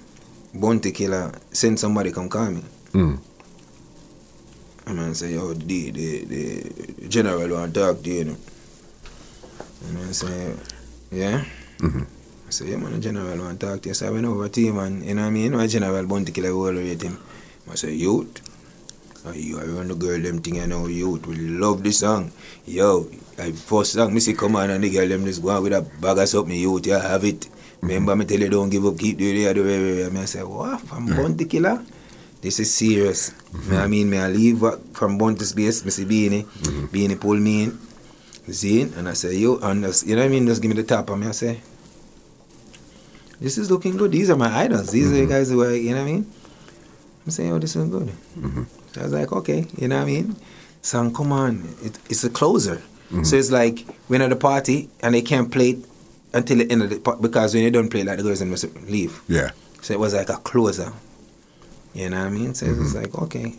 Bounty 0.53 0.91
Killer 0.91 1.31
send 1.51 1.79
somebody 1.79 2.11
come 2.11 2.29
call 2.29 2.51
me. 2.51 2.63
Mm. 2.93 3.19
And 4.87 4.95
man 4.95 5.13
say, 5.15 5.33
yo, 5.33 5.53
the, 5.53 5.91
the, 5.91 6.23
the 6.23 7.07
general 7.07 7.47
want 7.49 7.73
to 7.73 7.79
talk 7.79 8.01
to 8.03 8.09
you. 8.09 8.15
you 8.19 8.23
know. 8.25 10.01
I 10.07 10.11
say, 10.11 10.53
yeah? 11.11 11.43
Mhm. 11.79 12.05
I 12.47 12.49
say, 12.49 12.67
yeah, 12.69 12.77
man, 12.77 12.93
the 12.93 12.99
general 12.99 13.37
want 13.37 13.59
to 13.59 13.65
talk 13.67 13.81
to 13.81 13.89
you. 13.89 13.93
So 13.93 14.07
I 14.07 14.11
went 14.11 14.25
over 14.25 14.47
to 14.47 14.61
him 14.61 14.77
and, 14.79 15.03
you 15.05 15.13
know 15.15 15.23
what 15.23 15.27
I 15.27 15.31
mean? 15.31 15.51
My 15.55 15.67
general 15.67 16.05
Bounty 16.05 16.31
Killer 16.31 16.55
will 16.55 16.73
rate 16.73 17.01
him. 17.01 17.17
I 17.69 17.75
say, 17.75 17.91
youth, 17.93 18.41
you 19.35 19.59
I 19.59 19.65
run 19.65 19.89
the 19.89 19.95
girl 19.95 20.17
them 20.21 20.39
thing, 20.39 20.61
I 20.61 20.65
know 20.67 20.87
youth 20.87 21.27
will 21.27 21.35
love 21.37 21.83
this 21.83 21.99
song. 21.99 22.31
Yo, 22.65 23.09
I 23.37 23.51
first 23.51 23.91
song, 23.91 24.13
me 24.13 24.21
say 24.21 24.33
come 24.33 24.55
on 24.55 24.69
and 24.69 24.81
the 24.81 24.89
girl 24.89 25.05
them 25.05 25.25
just 25.25 25.41
go 25.43 25.49
on 25.49 25.63
with 25.63 25.73
a 25.73 25.81
bag 25.81 26.17
of 26.17 26.29
something, 26.29 26.55
youth, 26.55 26.85
yeah, 26.87 27.01
have 27.01 27.25
it. 27.25 27.49
Remember 27.81 28.15
me 28.15 28.25
tell 28.25 28.39
you 28.39 28.49
don't 28.49 28.69
give 28.69 28.85
up, 28.85 28.97
keep 28.97 29.17
doing 29.17 29.41
it, 29.41 29.53
do 29.53 29.65
it, 29.67 30.15
I 30.15 30.25
say, 30.25 30.43
what, 30.43 30.81
from 30.81 31.07
mm. 31.07 31.15
Bounty 31.15 31.45
Killer? 31.45 31.83
This 32.41 32.59
is 32.59 32.73
serious. 32.73 33.31
Me, 33.31 33.77
I 33.77 33.81
mm-hmm. 33.81 33.89
mean, 33.89 34.09
me 34.09 34.17
I 34.17 34.27
leave 34.27 34.63
from 34.93 35.17
Bounty 35.17 35.45
Space, 35.45 35.85
me 35.85 35.91
see 35.91 36.05
Beenie, 36.05 36.43
mm-hmm. 36.43 36.85
Beenie 36.87 37.15
pull 37.15 37.37
me 37.37 37.63
in, 37.63 37.79
see 38.51 38.81
it, 38.81 38.95
and 38.95 39.07
I 39.07 39.13
say, 39.13 39.35
yo, 39.35 39.57
and 39.57 39.83
just, 39.83 40.07
you 40.07 40.15
know 40.15 40.21
what 40.21 40.27
I 40.27 40.29
mean, 40.29 40.47
just 40.47 40.61
give 40.61 40.69
me 40.69 40.75
the 40.81 40.87
top, 40.87 41.09
and 41.09 41.21
me 41.21 41.27
I 41.27 41.31
say, 41.31 41.61
this 43.39 43.57
is 43.57 43.69
looking 43.69 43.97
good. 43.97 44.11
These 44.11 44.31
are 44.31 44.35
my 44.35 44.51
idols. 44.51 44.91
These 44.91 45.11
are 45.11 45.13
the 45.13 45.21
mm-hmm. 45.21 45.31
guys 45.31 45.49
who 45.49 45.61
are, 45.61 45.73
you 45.73 45.91
know 45.91 45.97
what 45.97 46.09
I 46.09 46.11
mean? 46.11 46.31
I'm 47.25 47.31
saying, 47.31 47.51
oh, 47.51 47.59
this 47.59 47.75
is 47.75 47.89
good. 47.89 48.11
So 48.93 49.01
I 49.01 49.03
was 49.03 49.13
like, 49.13 49.31
okay, 49.31 49.65
you 49.77 49.87
know 49.87 49.97
what 49.97 50.03
I 50.03 50.05
mean? 50.05 50.35
Song, 50.81 51.13
come 51.13 51.31
on, 51.31 51.75
it, 51.83 51.99
it's 52.09 52.23
a 52.23 52.29
closer. 52.29 52.81
So 53.23 53.37
it's 53.37 53.51
like 53.51 53.85
we're 54.09 54.21
at 54.21 54.29
the 54.29 54.35
party 54.35 54.89
and 55.01 55.15
they 55.15 55.21
can't 55.21 55.49
play 55.49 55.69
it 55.69 55.85
until 56.33 56.57
the 56.57 56.71
end 56.71 56.83
of 56.83 56.89
the 56.89 56.99
part 56.99 57.21
because 57.21 57.53
when 57.53 57.63
they 57.63 57.69
don't 57.69 57.89
play 57.89 58.03
like 58.03 58.17
the 58.17 58.23
girls, 58.23 58.43
must 58.43 58.75
leave. 58.83 59.21
Yeah. 59.27 59.51
So 59.81 59.93
it 59.93 59.99
was 59.99 60.13
like 60.13 60.29
a 60.29 60.37
closer. 60.37 60.91
You 61.93 62.09
know 62.09 62.19
what 62.19 62.27
I 62.27 62.29
mean? 62.29 62.53
So 62.53 62.67
it 62.67 62.77
was 62.77 62.93
mm-hmm. 62.93 63.03
like, 63.03 63.17
okay, 63.23 63.55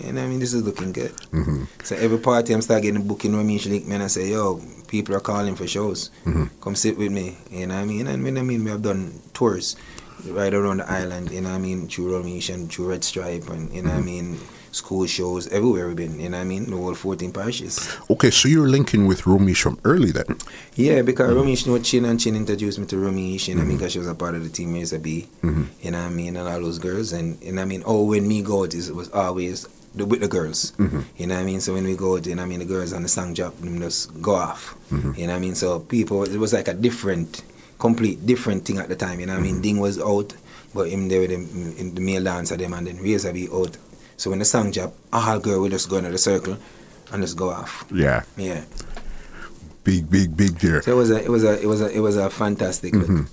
you 0.00 0.12
know 0.12 0.20
what 0.20 0.26
I 0.26 0.26
mean? 0.26 0.40
This 0.40 0.54
is 0.54 0.62
looking 0.62 0.92
good. 0.92 1.10
Mm-hmm. 1.10 1.64
So 1.84 1.94
every 1.96 2.18
party 2.18 2.54
I'm 2.54 2.62
start 2.62 2.82
getting 2.82 3.06
booking 3.06 3.36
when 3.36 3.46
me 3.46 3.60
and 3.90 4.02
I 4.02 4.06
say, 4.06 4.30
yo, 4.30 4.62
people 4.88 5.14
are 5.14 5.20
calling 5.20 5.56
for 5.56 5.66
shows. 5.66 6.10
Mm-hmm. 6.24 6.44
Come 6.60 6.74
sit 6.74 6.96
with 6.96 7.12
me. 7.12 7.36
You 7.50 7.66
know 7.66 7.74
what 7.74 7.82
I 7.82 7.84
mean? 7.84 8.06
And 8.06 8.24
when 8.24 8.38
I 8.38 8.42
mean, 8.42 8.64
we 8.64 8.70
have 8.70 8.82
done 8.82 9.20
tours 9.34 9.76
right 10.24 10.54
around 10.54 10.78
the 10.78 10.90
island, 10.90 11.32
you 11.32 11.42
know 11.42 11.50
what 11.50 11.56
I 11.56 11.58
mean? 11.58 11.88
Through 11.88 12.12
Romich 12.12 12.52
and 12.52 12.72
through 12.72 12.90
Red 12.90 13.04
Stripe 13.04 13.48
and, 13.50 13.70
you 13.74 13.82
know 13.82 13.90
what 13.90 13.96
I 13.96 14.00
mm-hmm. 14.00 14.06
mean? 14.06 14.40
School 14.72 15.06
shows, 15.06 15.48
everywhere 15.48 15.86
we've 15.86 15.96
been, 15.96 16.18
you 16.18 16.30
know 16.30 16.38
what 16.38 16.42
I 16.42 16.44
mean? 16.44 16.70
The 16.70 16.76
whole 16.76 16.94
14 16.94 17.30
parishes. 17.30 17.94
Okay, 18.08 18.30
so 18.30 18.48
you're 18.48 18.68
linking 18.68 19.06
with 19.06 19.22
Romich 19.22 19.60
from 19.60 19.78
early 19.84 20.12
then. 20.12 20.38
Yeah, 20.74 21.02
because 21.02 21.30
mm-hmm. 21.30 21.46
Romich 21.46 21.66
knew 21.66 21.78
Chin 21.78 22.06
and 22.06 22.18
Chin 22.18 22.34
introduced 22.34 22.78
me 22.78 22.86
to 22.86 22.96
Romich, 22.96 23.48
you 23.48 23.54
know 23.54 23.60
what 23.60 23.66
I 23.66 23.68
mean? 23.68 23.76
Because 23.76 23.92
she 23.92 23.98
was 23.98 24.08
a 24.08 24.14
part 24.14 24.34
of 24.34 24.42
the 24.42 24.48
team 24.48 24.72
Razor 24.72 24.98
B, 24.98 25.28
mm-hmm. 25.42 25.64
you 25.82 25.90
know 25.90 25.98
what 25.98 26.06
I 26.06 26.10
mean? 26.10 26.36
And 26.36 26.48
all 26.48 26.60
those 26.60 26.78
girls. 26.78 27.12
And, 27.12 27.42
you 27.42 27.52
know 27.52 27.60
I 27.60 27.66
mean? 27.66 27.82
Oh, 27.84 28.04
when 28.04 28.26
me 28.26 28.40
go 28.42 28.64
out, 28.64 28.74
it 28.74 28.94
was 28.94 29.10
always 29.10 29.68
the, 29.94 30.06
with 30.06 30.22
the 30.22 30.28
girls. 30.28 30.72
Mm-hmm. 30.78 31.00
You 31.18 31.26
know 31.26 31.34
what 31.34 31.42
I 31.42 31.44
mean? 31.44 31.60
So 31.60 31.74
when 31.74 31.84
we 31.84 31.94
go 31.94 32.16
out, 32.16 32.26
you 32.26 32.34
know 32.34 32.42
I 32.42 32.46
mean? 32.46 32.60
The 32.60 32.64
girls 32.64 32.94
on 32.94 33.02
the 33.02 33.08
song 33.08 33.34
job, 33.34 33.54
them 33.58 33.78
just 33.78 34.22
go 34.22 34.34
off. 34.34 34.74
You 34.90 34.98
know 34.98 35.10
what 35.10 35.36
I 35.36 35.38
mean? 35.38 35.54
So 35.54 35.80
people, 35.80 36.24
it 36.24 36.38
was 36.38 36.54
like 36.54 36.68
a 36.68 36.74
different, 36.74 37.42
complete 37.78 38.24
different 38.24 38.64
thing 38.64 38.78
at 38.78 38.88
the 38.88 38.96
time. 38.96 39.20
You 39.20 39.26
know 39.26 39.34
what 39.34 39.40
I 39.40 39.42
mean? 39.42 39.60
Ding 39.60 39.80
was 39.80 40.00
out, 40.00 40.34
but 40.74 40.88
him 40.88 41.08
there 41.08 41.20
with 41.20 41.30
in 41.32 41.94
the 41.94 42.00
male 42.00 42.24
dancer, 42.24 42.56
them, 42.56 42.72
and 42.72 42.86
then 42.86 42.96
Razor 43.02 43.34
B 43.34 43.48
out. 43.52 43.76
So 44.22 44.30
when 44.30 44.38
the 44.38 44.44
song 44.44 44.70
job, 44.70 44.94
all 45.12 45.40
girl 45.40 45.62
will 45.62 45.68
just 45.68 45.90
go 45.90 45.96
into 45.96 46.10
the 46.10 46.16
circle 46.16 46.56
and 47.10 47.22
just 47.24 47.36
go 47.36 47.50
off. 47.50 47.84
Yeah. 47.92 48.22
Yeah. 48.36 48.62
Big, 49.82 50.08
big, 50.08 50.36
big 50.36 50.50
there. 50.60 50.80
So 50.82 50.92
it 50.92 50.94
was 50.94 51.10
a, 51.10 51.24
it 51.24 51.28
was 51.28 51.42
a, 51.42 51.60
it 51.60 51.66
was 51.66 51.80
a, 51.80 51.90
it 51.90 51.98
was 51.98 52.16
a 52.16 52.30
fantastic 52.30 52.94
look. 52.94 53.08
Mm-hmm. 53.08 53.24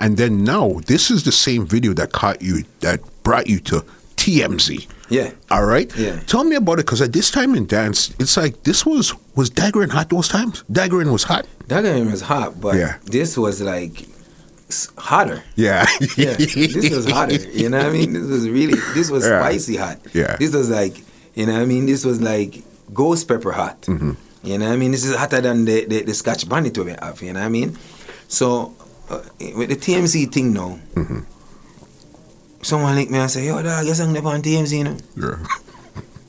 And 0.00 0.16
then 0.16 0.42
now, 0.42 0.80
this 0.88 1.12
is 1.12 1.22
the 1.22 1.30
same 1.30 1.64
video 1.64 1.92
that 1.92 2.10
caught 2.10 2.42
you, 2.42 2.64
that 2.80 2.98
brought 3.22 3.46
you 3.46 3.60
to 3.60 3.84
TMZ. 4.16 4.88
Yeah. 5.08 5.30
All 5.48 5.64
right. 5.64 5.96
Yeah. 5.96 6.18
Tell 6.26 6.42
me 6.42 6.56
about 6.56 6.80
it, 6.80 6.86
because 6.86 7.00
at 7.00 7.12
this 7.12 7.30
time 7.30 7.54
in 7.54 7.66
dance, 7.66 8.12
it's 8.18 8.36
like 8.36 8.64
this 8.64 8.84
was 8.84 9.14
was 9.36 9.48
Daggerin 9.48 9.90
hot 9.90 10.10
those 10.10 10.26
times. 10.26 10.64
Daggerin 10.72 11.12
was 11.12 11.22
hot. 11.22 11.46
Game 11.68 12.10
was 12.10 12.22
hot, 12.22 12.60
but 12.60 12.74
Yeah. 12.74 12.96
this 13.04 13.38
was 13.38 13.60
like 13.60 14.08
hotter. 14.98 15.42
Yeah. 15.56 15.86
Yeah, 16.16 16.34
this 16.36 16.90
was 16.90 17.06
hotter. 17.10 17.34
You 17.60 17.68
know 17.70 17.78
what 17.78 17.86
I 17.86 17.90
mean? 17.90 18.12
This 18.12 18.28
was 18.36 18.48
really, 18.48 18.78
this 18.94 19.08
was 19.10 19.24
Yeah. 19.24 19.40
spicy 19.40 19.76
hot. 19.76 19.98
Yeah. 20.14 20.36
This 20.36 20.52
was 20.54 20.68
like, 20.70 20.94
you 21.34 21.46
know 21.46 21.54
what 21.54 21.62
I 21.62 21.66
mean? 21.66 21.86
This 21.86 22.04
was 22.04 22.20
like 22.20 22.62
ghost 22.92 23.26
pepper 23.28 23.52
hot. 23.52 23.80
Mm-hmm. 23.82 24.12
You 24.44 24.58
know 24.58 24.66
what 24.68 24.74
I 24.74 24.76
mean? 24.76 24.90
This 24.92 25.04
is 25.04 25.14
hotter 25.16 25.40
than 25.40 25.64
the, 25.64 25.84
the, 25.86 26.02
the 26.02 26.14
Scotch 26.14 26.48
Bonnet 26.48 26.76
we 26.78 26.90
have, 26.92 27.22
you 27.22 27.32
know 27.32 27.40
what 27.40 27.46
I 27.46 27.48
mean? 27.48 27.76
So, 28.28 28.74
uh, 29.08 29.22
with 29.56 29.68
the 29.70 29.76
TMZ 29.76 30.32
thing 30.32 30.52
now, 30.52 30.78
Mm-hmm. 30.94 31.20
someone 32.62 32.94
link 32.94 33.10
me 33.10 33.18
and 33.18 33.30
say, 33.30 33.46
yo, 33.46 33.62
dog, 33.62 33.86
you 33.86 33.94
sang 33.94 34.16
up 34.16 34.24
on 34.26 34.42
TMZ, 34.42 34.72
you 34.78 34.84
know? 34.84 34.96
yeah. 35.16 35.46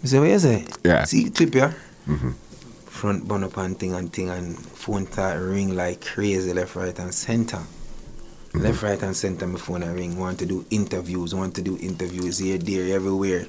I 0.03 0.05
say, 0.05 0.19
what 0.19 0.29
you 0.29 0.39
say? 0.39 0.65
Yeah. 0.83 1.03
See 1.05 1.29
clip 1.29 1.53
here? 1.53 1.75
Front 2.87 3.27
bun 3.27 3.43
up 3.43 3.57
and 3.57 3.77
thing 3.79 3.93
and 3.93 4.11
thing 4.13 4.29
and 4.29 4.57
phone 4.57 5.07
start 5.11 5.41
ring 5.41 5.75
like 5.75 6.03
crazy 6.05 6.53
left, 6.53 6.75
right 6.75 6.97
and 6.99 7.13
center. 7.13 7.59
Mm-hmm. 8.53 8.65
Left, 8.65 8.83
right 8.83 9.01
and 9.01 9.15
center 9.15 9.47
my 9.47 9.57
phone 9.57 9.81
a 9.83 9.93
ring. 9.93 10.17
Want 10.17 10.39
to 10.39 10.45
do 10.45 10.65
interviews, 10.69 11.33
want 11.33 11.55
to 11.55 11.61
do 11.61 11.77
interviews 11.77 12.37
here, 12.37 12.57
there, 12.57 12.95
everywhere. 12.95 13.47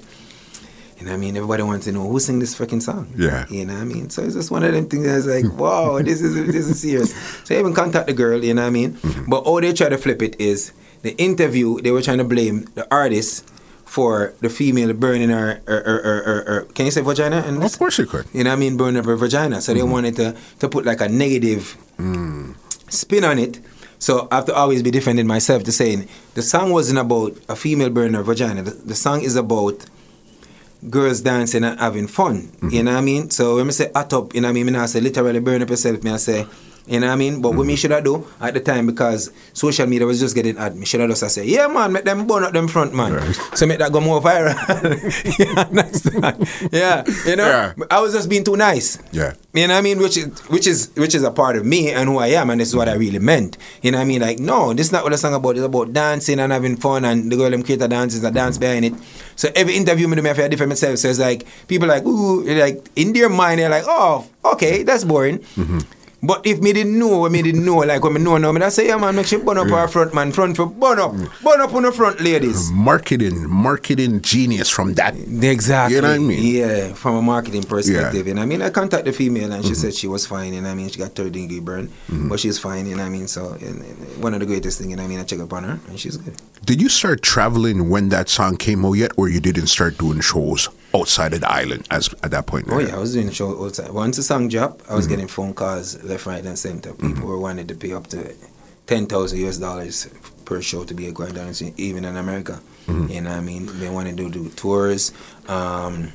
You 0.98 1.04
know 1.04 1.10
what 1.10 1.16
I 1.16 1.20
mean? 1.20 1.36
Everybody 1.36 1.62
wants 1.62 1.84
to 1.86 1.92
know 1.92 2.08
who 2.08 2.18
sing 2.20 2.38
this 2.38 2.54
fucking 2.54 2.80
song. 2.80 3.12
Yeah. 3.16 3.44
You 3.50 3.66
know 3.66 3.74
what 3.74 3.82
I 3.82 3.84
mean? 3.84 4.10
So 4.10 4.22
it's 4.22 4.34
just 4.34 4.50
one 4.50 4.62
of 4.62 4.72
them 4.72 4.86
things 4.86 5.04
that's 5.04 5.26
like, 5.26 5.52
wow, 5.58 5.98
this 6.02 6.22
is 6.22 6.34
this 6.46 6.68
is 6.68 6.80
serious. 6.80 7.12
So 7.44 7.54
I 7.54 7.58
even 7.58 7.74
contact 7.74 8.06
the 8.06 8.14
girl, 8.14 8.42
you 8.42 8.54
know 8.54 8.62
what 8.62 8.68
I 8.68 8.70
mean? 8.70 8.92
Mm-hmm. 8.94 9.28
But 9.30 9.40
all 9.40 9.60
they 9.60 9.72
try 9.72 9.88
to 9.88 9.98
flip 9.98 10.22
it 10.22 10.40
is 10.40 10.72
the 11.02 11.14
interview, 11.16 11.80
they 11.82 11.90
were 11.90 12.00
trying 12.00 12.18
to 12.18 12.24
blame 12.24 12.64
the 12.74 12.86
artist 12.90 13.46
for 13.84 14.34
the 14.40 14.48
female 14.48 14.92
burning 14.94 15.28
her, 15.28 15.62
her, 15.66 15.82
her, 15.84 16.44
her, 16.46 16.64
can 16.74 16.86
you 16.86 16.90
say 16.90 17.02
vagina? 17.02 17.44
in 17.46 17.60
this? 17.60 17.74
Of 17.74 17.78
course 17.78 17.98
you 17.98 18.06
could. 18.06 18.26
You 18.32 18.42
know 18.42 18.50
what 18.50 18.56
I 18.56 18.60
mean? 18.60 18.76
Burning 18.76 18.98
up 18.98 19.04
her 19.04 19.16
vagina. 19.16 19.60
So 19.60 19.74
they 19.74 19.80
mm-hmm. 19.80 19.90
wanted 19.90 20.16
to, 20.16 20.36
to 20.60 20.68
put 20.68 20.86
like 20.86 21.00
a 21.00 21.08
negative 21.08 21.76
mm. 21.98 22.56
spin 22.90 23.24
on 23.24 23.38
it. 23.38 23.60
So 23.98 24.28
I 24.30 24.36
have 24.36 24.46
to 24.46 24.54
always 24.54 24.82
be 24.82 24.90
defending 24.90 25.26
myself 25.26 25.64
to 25.64 25.72
saying 25.72 26.08
the 26.34 26.42
song 26.42 26.70
wasn't 26.70 26.98
about 26.98 27.36
a 27.48 27.56
female 27.56 27.90
burning 27.90 28.14
her 28.14 28.22
vagina. 28.22 28.62
The, 28.62 28.70
the 28.70 28.94
song 28.94 29.22
is 29.22 29.36
about 29.36 29.86
girls 30.90 31.20
dancing 31.20 31.64
and 31.64 31.78
having 31.80 32.06
fun. 32.06 32.36
You 32.36 32.40
mm-hmm. 32.42 32.84
know 32.84 32.92
what 32.92 32.98
I 32.98 33.02
mean? 33.02 33.30
So 33.30 33.56
when 33.56 33.68
I 33.68 33.70
say 33.70 33.90
hot 33.94 34.12
up, 34.12 34.34
you 34.34 34.40
know 34.40 34.48
what 34.48 34.50
I 34.50 34.54
mean? 34.54 34.66
Me 34.66 34.72
not 34.72 34.90
say 34.90 35.00
literally 35.00 35.40
burn 35.40 35.62
up 35.62 35.70
yourself, 35.70 36.02
me 36.02 36.10
I 36.10 36.16
say 36.16 36.46
you 36.86 37.00
know 37.00 37.06
what 37.06 37.14
I 37.14 37.16
mean? 37.16 37.40
But 37.40 37.54
what 37.54 37.66
me 37.66 37.74
mm-hmm. 37.74 37.80
should 37.80 37.92
I 37.92 38.00
do 38.00 38.26
at 38.40 38.54
the 38.54 38.60
time 38.60 38.86
because 38.86 39.32
social 39.52 39.86
media 39.86 40.06
was 40.06 40.20
just 40.20 40.34
getting 40.34 40.58
at 40.58 40.76
me 40.76 40.84
should 40.84 41.00
I 41.00 41.06
just 41.06 41.28
say, 41.30 41.46
yeah 41.46 41.66
man, 41.66 41.92
make 41.92 42.04
them 42.04 42.26
burn 42.26 42.44
up 42.44 42.52
them 42.52 42.68
front 42.68 42.94
man. 42.94 43.14
Right. 43.14 43.34
So 43.54 43.66
make 43.66 43.78
that 43.78 43.92
go 43.92 44.00
more 44.00 44.20
viral. 44.20 44.54
you? 45.38 46.68
Yeah. 46.72 47.04
You 47.26 47.36
know? 47.36 47.46
Yeah. 47.46 47.72
I 47.90 48.00
was 48.00 48.12
just 48.12 48.28
being 48.28 48.44
too 48.44 48.56
nice. 48.56 48.98
Yeah. 49.12 49.34
You 49.54 49.68
know 49.68 49.74
what 49.74 49.78
I 49.78 49.82
mean? 49.82 49.98
Which 49.98 50.16
is 50.16 50.26
which 50.48 50.66
is 50.66 50.90
which 50.96 51.14
is 51.14 51.22
a 51.22 51.30
part 51.30 51.56
of 51.56 51.64
me 51.64 51.90
and 51.90 52.08
who 52.08 52.18
I 52.18 52.28
am, 52.28 52.50
and 52.50 52.60
this 52.60 52.68
is 52.68 52.76
what 52.76 52.88
I 52.88 52.92
mm-hmm. 52.92 53.00
really 53.00 53.18
meant. 53.20 53.56
You 53.82 53.92
know 53.92 53.98
what 53.98 54.02
I 54.02 54.06
mean? 54.06 54.20
Like, 54.20 54.40
no, 54.40 54.74
this 54.74 54.86
is 54.86 54.92
not 54.92 55.04
what 55.04 55.12
the 55.12 55.18
song 55.18 55.32
about. 55.32 55.56
It's 55.56 55.64
about 55.64 55.92
dancing 55.92 56.40
and 56.40 56.52
having 56.52 56.76
fun, 56.76 57.04
and 57.04 57.30
the 57.30 57.36
girl 57.36 57.50
them 57.50 57.62
create 57.62 57.80
a 57.80 57.88
dance 57.88 58.14
is 58.14 58.24
a 58.24 58.32
dance 58.32 58.58
behind 58.58 58.84
it. 58.84 58.94
So 59.36 59.50
every 59.54 59.76
interview 59.76 60.08
me 60.08 60.16
do 60.16 60.22
me 60.22 60.30
I 60.30 60.34
feel 60.34 60.48
different 60.48 60.70
myself. 60.70 60.98
So 60.98 61.08
it's 61.08 61.20
like 61.20 61.46
people 61.68 61.86
like, 61.86 62.04
ooh, 62.04 62.42
like 62.42 62.90
in 62.96 63.12
their 63.12 63.28
mind 63.28 63.60
they're 63.60 63.70
like, 63.70 63.84
oh, 63.86 64.26
okay, 64.44 64.82
that's 64.82 65.04
boring. 65.04 65.38
Mm-hmm. 65.38 65.78
But 66.26 66.46
if 66.46 66.60
me 66.60 66.72
didn't 66.72 66.98
know, 66.98 67.28
me 67.28 67.42
didn't 67.42 67.64
know, 67.64 67.78
like 67.78 68.02
when 68.02 68.14
me 68.14 68.20
know 68.20 68.38
now, 68.38 68.50
me 68.50 68.62
I 68.62 68.70
say, 68.70 68.86
yeah 68.88 68.96
man, 68.96 69.14
make 69.14 69.26
sure 69.26 69.40
burn 69.40 69.58
up 69.58 69.70
our 69.70 69.88
front 69.88 70.14
man, 70.14 70.32
front 70.32 70.56
for 70.56 70.66
burn 70.66 70.98
up, 70.98 71.12
burn 71.42 71.60
up 71.60 71.74
on 71.74 71.82
the 71.82 71.92
front 71.92 72.20
ladies. 72.20 72.70
Marketing, 72.72 73.48
marketing 73.48 74.22
genius 74.22 74.70
from 74.70 74.94
that. 74.94 75.14
Exactly. 75.16 75.96
You 75.96 76.02
know 76.02 76.08
what 76.08 76.14
I 76.14 76.18
mean? 76.18 76.56
Yeah, 76.56 76.94
from 76.94 77.16
a 77.16 77.22
marketing 77.22 77.64
perspective. 77.64 78.26
And 78.26 78.40
I 78.40 78.46
mean, 78.46 78.62
I 78.62 78.70
contacted 78.70 79.12
the 79.12 79.16
female 79.16 79.52
and 79.52 79.62
she 79.64 79.72
mm-hmm. 79.72 79.80
said 79.80 79.94
she 79.94 80.06
was 80.06 80.26
fine. 80.26 80.54
And 80.54 80.66
I 80.66 80.74
mean, 80.74 80.88
she 80.88 80.98
got 80.98 81.14
third 81.14 81.32
degree 81.32 81.60
burn, 81.60 81.88
mm-hmm. 81.88 82.28
but 82.28 82.40
she's 82.40 82.58
fine. 82.58 82.86
And 82.86 83.00
I 83.02 83.08
mean, 83.10 83.28
so 83.28 83.52
and, 83.52 83.82
and 83.82 84.22
one 84.22 84.32
of 84.32 84.40
the 84.40 84.46
greatest 84.46 84.80
thing. 84.80 84.92
And 84.92 85.00
I 85.00 85.06
mean, 85.06 85.18
I 85.18 85.24
check 85.24 85.40
up 85.40 85.52
on 85.52 85.64
her 85.64 85.78
and 85.88 86.00
she's 86.00 86.16
good. 86.16 86.34
Did 86.64 86.80
you 86.80 86.88
start 86.88 87.22
traveling 87.22 87.90
when 87.90 88.08
that 88.08 88.30
song 88.30 88.56
came 88.56 88.86
out 88.86 88.94
yet, 88.94 89.12
or 89.18 89.28
you 89.28 89.40
didn't 89.40 89.66
start 89.66 89.98
doing 89.98 90.20
shows 90.20 90.70
outside 90.94 91.34
of 91.34 91.40
the 91.40 91.50
island 91.50 91.86
as 91.90 92.14
at 92.22 92.30
that 92.30 92.46
point? 92.46 92.66
Oh 92.70 92.78
yeah, 92.78 92.96
I 92.96 92.98
was 92.98 93.14
doing 93.14 93.30
show 93.30 93.64
outside. 93.64 93.90
Once 93.90 94.16
the 94.16 94.22
song 94.22 94.48
dropped, 94.48 94.88
I 94.88 94.94
was 94.94 95.06
mm-hmm. 95.06 95.14
getting 95.14 95.28
phone 95.28 95.54
calls 95.54 96.02
left, 96.04 96.26
right, 96.26 96.44
and 96.44 96.58
center. 96.58 96.90
Mm-hmm. 96.90 97.14
People 97.14 97.28
were 97.28 97.38
wanting 97.38 97.66
to 97.66 97.74
pay 97.74 97.92
up 97.92 98.06
to 98.08 98.34
ten 98.86 99.06
thousand 99.06 99.40
US 99.40 99.58
dollars 99.58 100.08
per 100.44 100.60
show 100.60 100.84
to 100.84 100.94
be 100.94 101.06
a 101.08 101.12
grand 101.12 101.34
down, 101.34 101.52
even 101.76 102.04
in 102.04 102.16
America. 102.16 102.60
Mm-hmm. 102.86 103.10
You 103.10 103.20
know, 103.22 103.30
what 103.30 103.38
I 103.38 103.40
mean, 103.40 103.66
they 103.78 103.88
wanted 103.88 104.16
to 104.18 104.30
do 104.30 104.48
tours. 104.50 105.12
Um, 105.48 106.12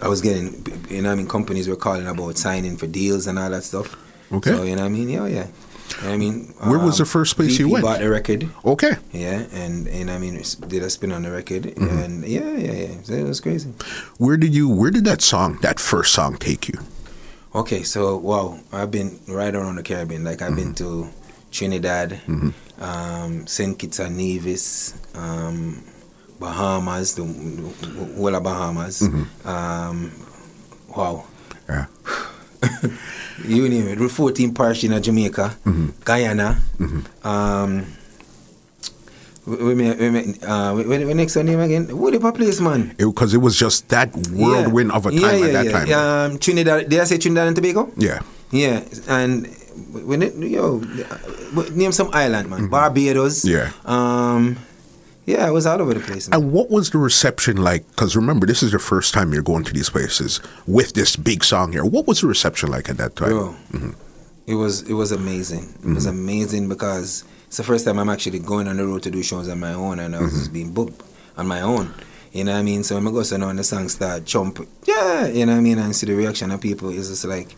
I 0.00 0.08
was 0.08 0.20
getting, 0.20 0.66
you 0.90 1.00
know, 1.00 1.10
what 1.10 1.12
I 1.12 1.16
mean, 1.16 1.28
companies 1.28 1.68
were 1.68 1.76
calling 1.76 2.08
about 2.08 2.36
signing 2.36 2.76
for 2.76 2.88
deals 2.88 3.28
and 3.28 3.38
all 3.38 3.50
that 3.50 3.62
stuff. 3.62 3.96
Okay. 4.32 4.50
So 4.50 4.64
you 4.64 4.74
know, 4.74 4.82
what 4.82 4.86
I 4.86 4.88
mean, 4.88 5.08
yeah, 5.08 5.26
yeah. 5.26 5.46
You 5.96 6.02
know 6.02 6.08
what 6.08 6.14
I 6.14 6.16
mean, 6.16 6.54
Where 6.64 6.78
was 6.78 6.98
the 6.98 7.04
first 7.04 7.36
place 7.36 7.58
you 7.58 7.68
went? 7.68 7.84
Bought 7.84 8.00
the 8.00 8.08
record. 8.10 8.48
Okay. 8.64 8.92
Yeah, 9.12 9.44
and 9.52 9.86
and 9.88 10.10
I 10.10 10.18
mean, 10.18 10.40
did 10.68 10.82
a 10.82 10.90
spin 10.90 11.12
on 11.12 11.22
the 11.22 11.30
record, 11.30 11.62
Mm-hmm. 11.64 11.98
and 11.98 12.24
yeah, 12.24 12.50
yeah, 12.56 12.72
yeah. 12.72 13.16
It 13.20 13.26
was 13.26 13.40
crazy. 13.40 13.70
Where 14.18 14.36
did 14.36 14.54
you? 14.54 14.68
Where 14.68 14.90
did 14.90 15.04
that 15.04 15.20
song, 15.22 15.58
that 15.62 15.78
first 15.80 16.12
song, 16.14 16.36
take 16.38 16.68
you? 16.68 16.78
Okay, 17.54 17.82
so 17.82 18.16
wow, 18.16 18.58
I've 18.72 18.90
been 18.90 19.20
right 19.28 19.54
around 19.54 19.76
the 19.76 19.82
Caribbean. 19.82 20.24
Like 20.24 20.40
I've 20.40 20.56
been 20.56 20.74
to 20.76 21.10
Trinidad, 21.50 22.20
um, 22.80 23.46
Saint 23.46 23.78
Kitts 23.78 23.98
and 23.98 24.16
Nevis, 24.16 24.94
um, 25.14 25.84
Bahamas, 26.40 27.14
the, 27.14 27.24
the 27.24 28.16
whole 28.16 28.34
of 28.34 28.42
Bahamas. 28.42 29.02
Um, 29.44 30.12
wow, 30.96 31.26
Yeah. 31.68 31.86
you 33.44 33.68
name 33.68 33.88
it. 33.88 34.08
14 34.08 34.54
parish 34.54 34.84
in 34.84 35.02
Jamaica, 35.02 35.56
Guyana. 36.04 36.58
Um, 37.24 37.86
we, 39.44 39.56
we, 39.56 39.74
we, 39.74 40.10
we, 40.10 40.40
uh, 40.42 40.74
we, 40.74 41.04
we 41.04 41.14
next 41.14 41.34
one 41.34 41.46
name 41.46 41.60
again? 41.60 41.96
What 41.98 42.12
the 42.12 42.32
place, 42.32 42.60
man? 42.60 42.94
Because 42.96 43.34
it, 43.34 43.38
was 43.38 43.56
just 43.56 43.88
that 43.88 44.14
whirlwind 44.30 44.92
of 44.92 45.06
a 45.06 45.10
time 45.10 45.20
yeah, 45.20 45.32
yeah, 45.34 45.46
at 45.46 45.52
that 45.52 45.66
yeah. 45.88 45.96
time. 45.96 46.30
Um, 46.32 46.38
Trinidad. 46.38 46.88
Did 46.88 47.00
I 47.00 47.04
say 47.04 47.18
Trinidad 47.18 47.48
and 47.48 47.56
Tobago? 47.56 47.90
yeah. 47.96 48.20
Yeah, 48.52 48.84
and 49.08 49.46
when 50.04 50.20
it, 50.20 50.36
yo, 50.36 50.84
name 51.72 51.90
some 51.92 52.10
island, 52.12 52.50
man. 52.50 52.68
Barbados. 52.68 53.46
Yeah. 53.46 53.72
Um, 53.86 54.58
yeah, 55.24 55.46
it 55.46 55.52
was 55.52 55.66
all 55.66 55.80
over 55.80 55.94
the 55.94 56.00
place. 56.00 56.28
Man. 56.28 56.40
And 56.40 56.52
what 56.52 56.70
was 56.70 56.90
the 56.90 56.98
reception 56.98 57.56
like? 57.56 57.88
Because 57.90 58.16
remember, 58.16 58.46
this 58.46 58.62
is 58.62 58.72
the 58.72 58.78
first 58.78 59.14
time 59.14 59.32
you're 59.32 59.42
going 59.42 59.64
to 59.64 59.72
these 59.72 59.90
places 59.90 60.40
with 60.66 60.94
this 60.94 61.14
big 61.16 61.44
song 61.44 61.72
here. 61.72 61.84
What 61.84 62.06
was 62.06 62.20
the 62.20 62.26
reception 62.26 62.70
like 62.70 62.88
at 62.88 62.96
that 62.96 63.14
time? 63.14 63.30
Bro, 63.30 63.56
it 64.46 64.54
was 64.54 64.82
it 64.88 64.94
was 64.94 65.12
amazing. 65.12 65.74
It 65.84 65.94
was 65.94 66.06
mm-hmm. 66.06 66.18
amazing 66.18 66.68
because 66.68 67.24
it's 67.46 67.56
the 67.56 67.62
first 67.62 67.84
time 67.84 67.98
I'm 67.98 68.08
actually 68.08 68.40
going 68.40 68.66
on 68.66 68.78
the 68.78 68.86
road 68.86 69.02
to 69.04 69.10
do 69.10 69.22
shows 69.22 69.48
on 69.48 69.60
my 69.60 69.74
own, 69.74 69.98
and 70.00 70.16
I 70.16 70.20
was 70.20 70.30
mm-hmm. 70.30 70.38
just 70.40 70.52
being 70.52 70.72
booked 70.72 71.02
on 71.36 71.46
my 71.46 71.60
own. 71.60 71.94
You 72.32 72.44
know 72.44 72.52
what 72.52 72.58
I 72.58 72.62
mean? 72.62 72.82
So 72.82 72.96
when 72.96 73.06
I 73.06 73.10
go 73.10 73.22
so 73.22 73.36
now 73.36 73.50
and 73.50 73.58
the 73.58 73.64
song 73.64 73.88
start 73.88 74.24
jump, 74.24 74.58
yeah, 74.86 75.26
you 75.26 75.46
know 75.46 75.52
what 75.52 75.58
I 75.58 75.62
mean, 75.62 75.78
and 75.78 75.94
see 75.94 76.06
the 76.06 76.14
reaction 76.14 76.50
of 76.50 76.60
people, 76.60 76.88
is 76.88 77.08
just 77.10 77.24
like, 77.26 77.54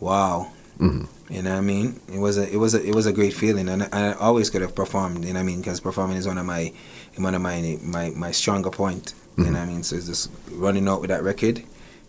wow. 0.00 0.52
Mm-hmm. 0.78 1.32
You 1.32 1.42
know 1.42 1.50
what 1.50 1.58
I 1.58 1.60
mean? 1.60 2.00
It 2.12 2.18
was 2.18 2.38
a 2.38 2.48
it 2.48 2.56
was 2.56 2.74
a 2.74 2.82
it 2.82 2.94
was 2.94 3.06
a 3.06 3.12
great 3.12 3.34
feeling, 3.34 3.68
and 3.68 3.82
I, 3.84 4.10
I 4.10 4.12
always 4.14 4.48
could 4.48 4.62
have 4.62 4.74
performed. 4.74 5.24
You 5.24 5.32
know 5.32 5.40
what 5.40 5.44
I 5.44 5.46
mean? 5.46 5.60
Because 5.60 5.80
performing 5.80 6.16
is 6.16 6.26
one 6.26 6.38
of 6.38 6.46
my 6.46 6.72
one 7.18 7.34
of 7.34 7.42
my 7.42 7.78
my 7.82 8.10
my 8.10 8.30
stronger 8.30 8.70
point. 8.70 9.14
You 9.36 9.44
know 9.44 9.50
mm-hmm. 9.50 9.54
what 9.54 9.62
I 9.62 9.66
mean? 9.66 9.82
So 9.84 9.96
it's 9.96 10.06
just 10.06 10.30
running 10.50 10.88
out 10.88 11.00
with 11.00 11.10
that 11.10 11.22
record, 11.22 11.62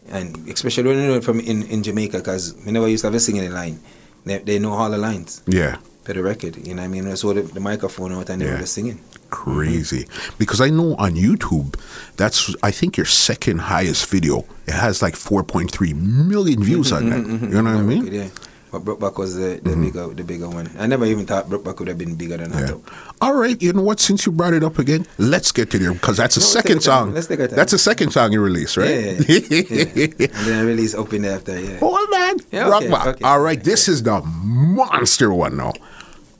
and 0.07 0.47
especially 0.49 0.83
running 0.83 1.11
out 1.11 1.23
from 1.23 1.39
in 1.39 1.63
in 1.63 1.83
Jamaica, 1.83 2.17
because 2.17 2.55
we 2.65 2.71
never 2.71 2.87
used 2.87 3.01
to 3.01 3.07
have 3.07 3.15
a 3.15 3.19
singing 3.19 3.51
line. 3.51 3.79
They, 4.25 4.37
they 4.39 4.59
know 4.59 4.73
all 4.73 4.89
the 4.89 4.97
lines 4.97 5.41
Yeah. 5.47 5.77
for 6.03 6.13
the 6.13 6.21
record. 6.21 6.55
You 6.57 6.75
know 6.75 6.81
what 6.81 6.85
I 6.85 7.01
mean? 7.01 7.15
So 7.15 7.33
the, 7.33 7.41
the 7.41 7.59
microphone 7.59 8.13
out 8.13 8.29
and 8.29 8.41
they 8.41 8.45
Yeah. 8.45 8.59
were 8.59 8.65
singing. 8.65 8.99
Crazy. 9.29 10.07
Because 10.37 10.59
I 10.59 10.69
know 10.69 10.95
on 10.95 11.13
YouTube, 11.13 11.75
that's, 12.17 12.53
I 12.63 12.71
think, 12.71 12.97
your 12.97 13.05
second 13.05 13.59
highest 13.59 14.07
video. 14.07 14.45
It 14.67 14.73
has 14.73 15.01
like 15.01 15.15
4.3 15.15 15.93
million 15.93 16.63
views 16.63 16.91
mm-hmm, 16.91 17.13
on 17.13 17.23
mm-hmm, 17.23 17.45
that. 17.45 17.51
You 17.55 17.61
know 17.61 17.73
what 17.75 17.79
I 17.79 17.83
mean? 17.83 18.13
Yeah. 18.13 18.27
But 18.71 18.84
Brokeback 18.86 19.17
was 19.17 19.36
the, 19.36 19.60
the 19.63 19.71
mm-hmm. 19.71 19.84
bigger 19.84 20.08
the 20.13 20.23
bigger 20.23 20.49
one. 20.49 20.69
I 20.77 20.86
never 20.86 21.05
even 21.05 21.25
thought 21.25 21.49
Brokeback 21.49 21.79
would 21.79 21.88
have 21.88 21.97
been 21.97 22.15
bigger 22.15 22.38
than 22.38 22.51
Yeah. 22.51 22.65
that. 22.67 22.82
All 23.21 23.34
right. 23.34 23.60
You 23.62 23.73
know 23.73 23.82
what? 23.82 23.99
Since 23.99 24.25
you 24.25 24.32
brought 24.32 24.53
it 24.53 24.63
up 24.63 24.77
again, 24.77 25.08
let's 25.17 25.51
get 25.51 25.71
to 25.71 25.79
there 25.79 25.93
because 25.93 26.17
that's 26.17 26.38
a 26.38 26.39
No, 26.39 26.43
let's 26.43 26.53
second 26.53 26.77
our 26.77 26.82
time. 26.82 27.05
song. 27.08 27.13
Let's 27.13 27.27
take 27.27 27.39
our 27.39 27.47
time. 27.47 27.55
That's 27.55 27.73
a 27.73 27.79
second 27.79 28.12
song 28.12 28.32
you 28.32 28.41
released, 28.41 28.77
right? 28.77 28.89
Yeah, 28.89 29.12
yeah, 29.27 29.39
yeah. 29.49 30.27
and 30.38 30.45
then 30.45 30.60
I 30.60 30.62
released 30.62 30.95
Up 30.95 31.12
in 31.13 31.25
after, 31.25 31.60
yeah. 31.60 31.77
Hold 31.79 31.97
on. 32.13 32.38
Yeah, 32.51 32.75
okay, 32.75 32.89
back. 32.89 33.08
okay. 33.08 33.23
All 33.25 33.39
right. 33.41 33.63
This 33.63 33.88
is 33.88 34.03
the 34.03 34.21
monster 34.21 35.34
one 35.34 35.58
now. 35.58 35.73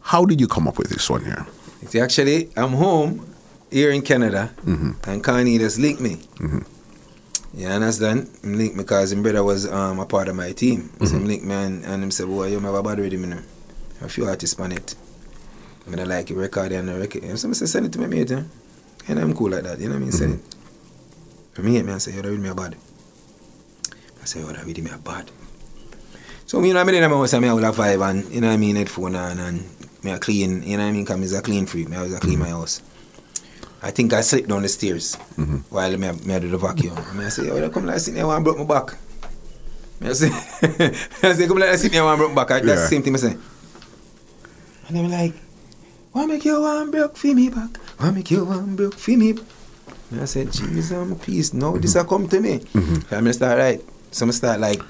How 0.02 0.26
did 0.26 0.40
you 0.40 0.48
come 0.48 0.68
up 0.68 0.78
with 0.78 0.90
this 0.90 1.10
one 1.10 1.24
here? 1.24 1.46
See, 1.88 2.00
actually, 2.00 2.50
I'm 2.58 2.74
home 2.74 3.26
here 3.72 3.92
in 3.92 4.02
Canada, 4.02 4.52
mm-hmm. 4.66 4.92
and 5.10 5.24
Kanye 5.24 5.60
just 5.60 5.80
linked 5.80 6.02
me. 6.02 6.16
Mm-hmm. 6.38 6.60
You 7.54 7.68
understand? 7.68 8.30
Him 8.44 8.58
link 8.58 8.76
me 8.76 8.84
because 8.84 9.10
his 9.10 9.22
brother 9.22 9.44
was 9.44 9.70
um, 9.70 10.00
a 10.00 10.06
part 10.06 10.28
of 10.28 10.36
my 10.36 10.52
team. 10.52 10.90
So 11.00 11.06
mm-hmm. 11.06 11.18
him 11.18 11.26
link 11.26 11.44
me 11.44 11.54
and, 11.56 11.86
and 11.86 12.04
him 12.04 12.12
said, 12.12 12.28
boy, 12.28 12.48
you 12.48 12.60
have 12.60 12.74
a 12.74 12.84
bad 12.84 13.00
with 13.00 13.12
him, 13.12 13.22
you 13.22 13.28
know. 13.28 13.42
A 14.02 14.08
few 14.08 14.26
artists 14.26 14.60
on 14.60 14.72
it. 14.72 14.96
I'm 15.86 15.94
gonna 15.94 16.06
like 16.06 16.30
it, 16.30 16.36
record 16.36 16.72
and 16.72 16.88
the 16.88 17.00
record. 17.00 17.24
And 17.24 17.40
so 17.40 17.50
I 17.50 17.54
said, 17.54 17.70
send 17.70 17.86
it 17.88 17.94
to 17.94 18.00
my 18.00 18.08
mate. 18.08 18.30
Yeah? 18.30 18.44
And 19.08 19.20
I'm 19.20 19.34
cool 19.34 19.50
like 19.50 19.64
that, 19.64 19.80
you 19.80 19.90
know 19.90 19.96
what 19.96 20.02
I 20.02 20.04
mean? 20.04 20.12
Send 20.12 20.36
mm-hmm. 20.36 20.48
it. 20.48 20.56
For 21.54 21.64
me, 21.64 21.82
man, 21.82 21.96
I 21.96 21.98
say, 21.98 22.14
yo, 22.14 22.22
that 22.22 22.30
with 22.30 22.40
me 22.40 22.50
a 22.50 22.56
bad. 22.56 22.76
I 24.22 24.26
say, 24.26 24.40
yo, 24.42 24.48
that 24.48 24.66
with 24.66 24.78
me 24.78 24.92
a 24.92 24.98
bad. 24.98 25.32
So, 26.46 26.64
you 26.64 26.74
know, 26.74 26.82
I 26.82 26.84
mean, 26.84 27.04
I'm 27.04 27.14
always 27.14 27.32
saying, 27.32 27.44
I 27.44 27.54
will 27.54 27.64
have 27.64 27.76
five 27.76 28.00
and, 28.02 28.32
you 28.32 28.42
know 28.42 28.48
what 28.48 28.54
I 28.54 28.58
mean, 28.58 28.76
headphone 28.76 29.16
on 29.16 29.40
and 29.40 29.64
me 30.04 30.12
a 30.12 30.20
clean, 30.20 30.64
you 30.64 30.78
know 30.78 30.84
what 30.84 30.90
I 30.90 30.92
mean, 30.92 31.04
because 31.04 31.34
I'm 31.34 31.40
a 31.40 31.42
clean 31.42 31.66
freak. 31.66 31.90
Me 31.90 31.98
always 31.98 32.14
a 32.14 32.20
clean 32.20 32.36
mm-hmm. 32.36 32.44
my 32.44 32.50
house. 32.50 32.82
I 33.82 33.92
think 33.92 34.12
I 34.14 34.22
slipped 34.22 34.50
down 34.50 34.62
the 34.62 34.70
stairs 34.70 35.16
while 35.70 35.92
me, 35.98 36.12
me 36.12 36.36
I 36.36 36.40
do 36.40 36.50
the 36.50 36.58
vacuum. 36.58 36.98
And 37.12 37.22
I 37.22 37.30
say, 37.30 37.48
yo, 37.48 37.58
you 37.58 37.70
come 37.70 37.86
like 37.86 38.00
sit 38.00 38.16
there 38.16 38.26
and 38.26 38.44
broke 38.44 38.58
my 38.58 38.66
back. 38.66 38.98
I 40.02 40.14
say, 40.14 40.30
I 41.24 41.34
say, 41.34 41.48
come 41.48 41.60
like 41.60 41.78
sit 41.78 41.92
there 41.92 42.04
and 42.04 42.18
broke 42.18 42.34
my 42.34 42.44
back. 42.44 42.52
I, 42.52 42.60
that's 42.60 42.68
Yeah. 42.68 42.76
the 42.76 42.88
same 42.88 43.04
thing 43.04 43.16
I 43.16 43.18
say. 43.18 43.38
And 44.90 44.98
I'm 44.98 45.10
like, 45.10 45.34
why 46.12 46.26
make 46.26 46.44
you 46.44 46.60
one 46.62 46.92
broke 46.92 47.16
for 47.16 47.28
me 47.34 47.50
back? 47.50 47.78
Why 47.98 48.12
make 48.12 48.32
you 48.32 48.44
one 48.44 48.76
broke 48.76 48.96
for 48.96 49.12
me 49.12 49.34
back? 49.34 49.46
And 50.12 50.22
I 50.22 50.26
said, 50.26 50.52
Jesus, 50.52 50.92
I'm 50.92 51.16
peace. 51.18 51.54
No, 51.54 51.72
mm-hmm. 51.74 51.82
this 51.82 51.96
a 51.96 52.04
come 52.04 52.28
to 52.28 52.40
me. 52.40 52.60
Mm-hmm. 52.60 52.96
So 52.96 53.16
I'm 53.16 53.24
gonna 53.24 53.34
start 53.34 53.60
right. 53.60 53.82
So 54.12 54.26
I'm 54.26 54.32
start 54.32 54.60
like 54.60 54.82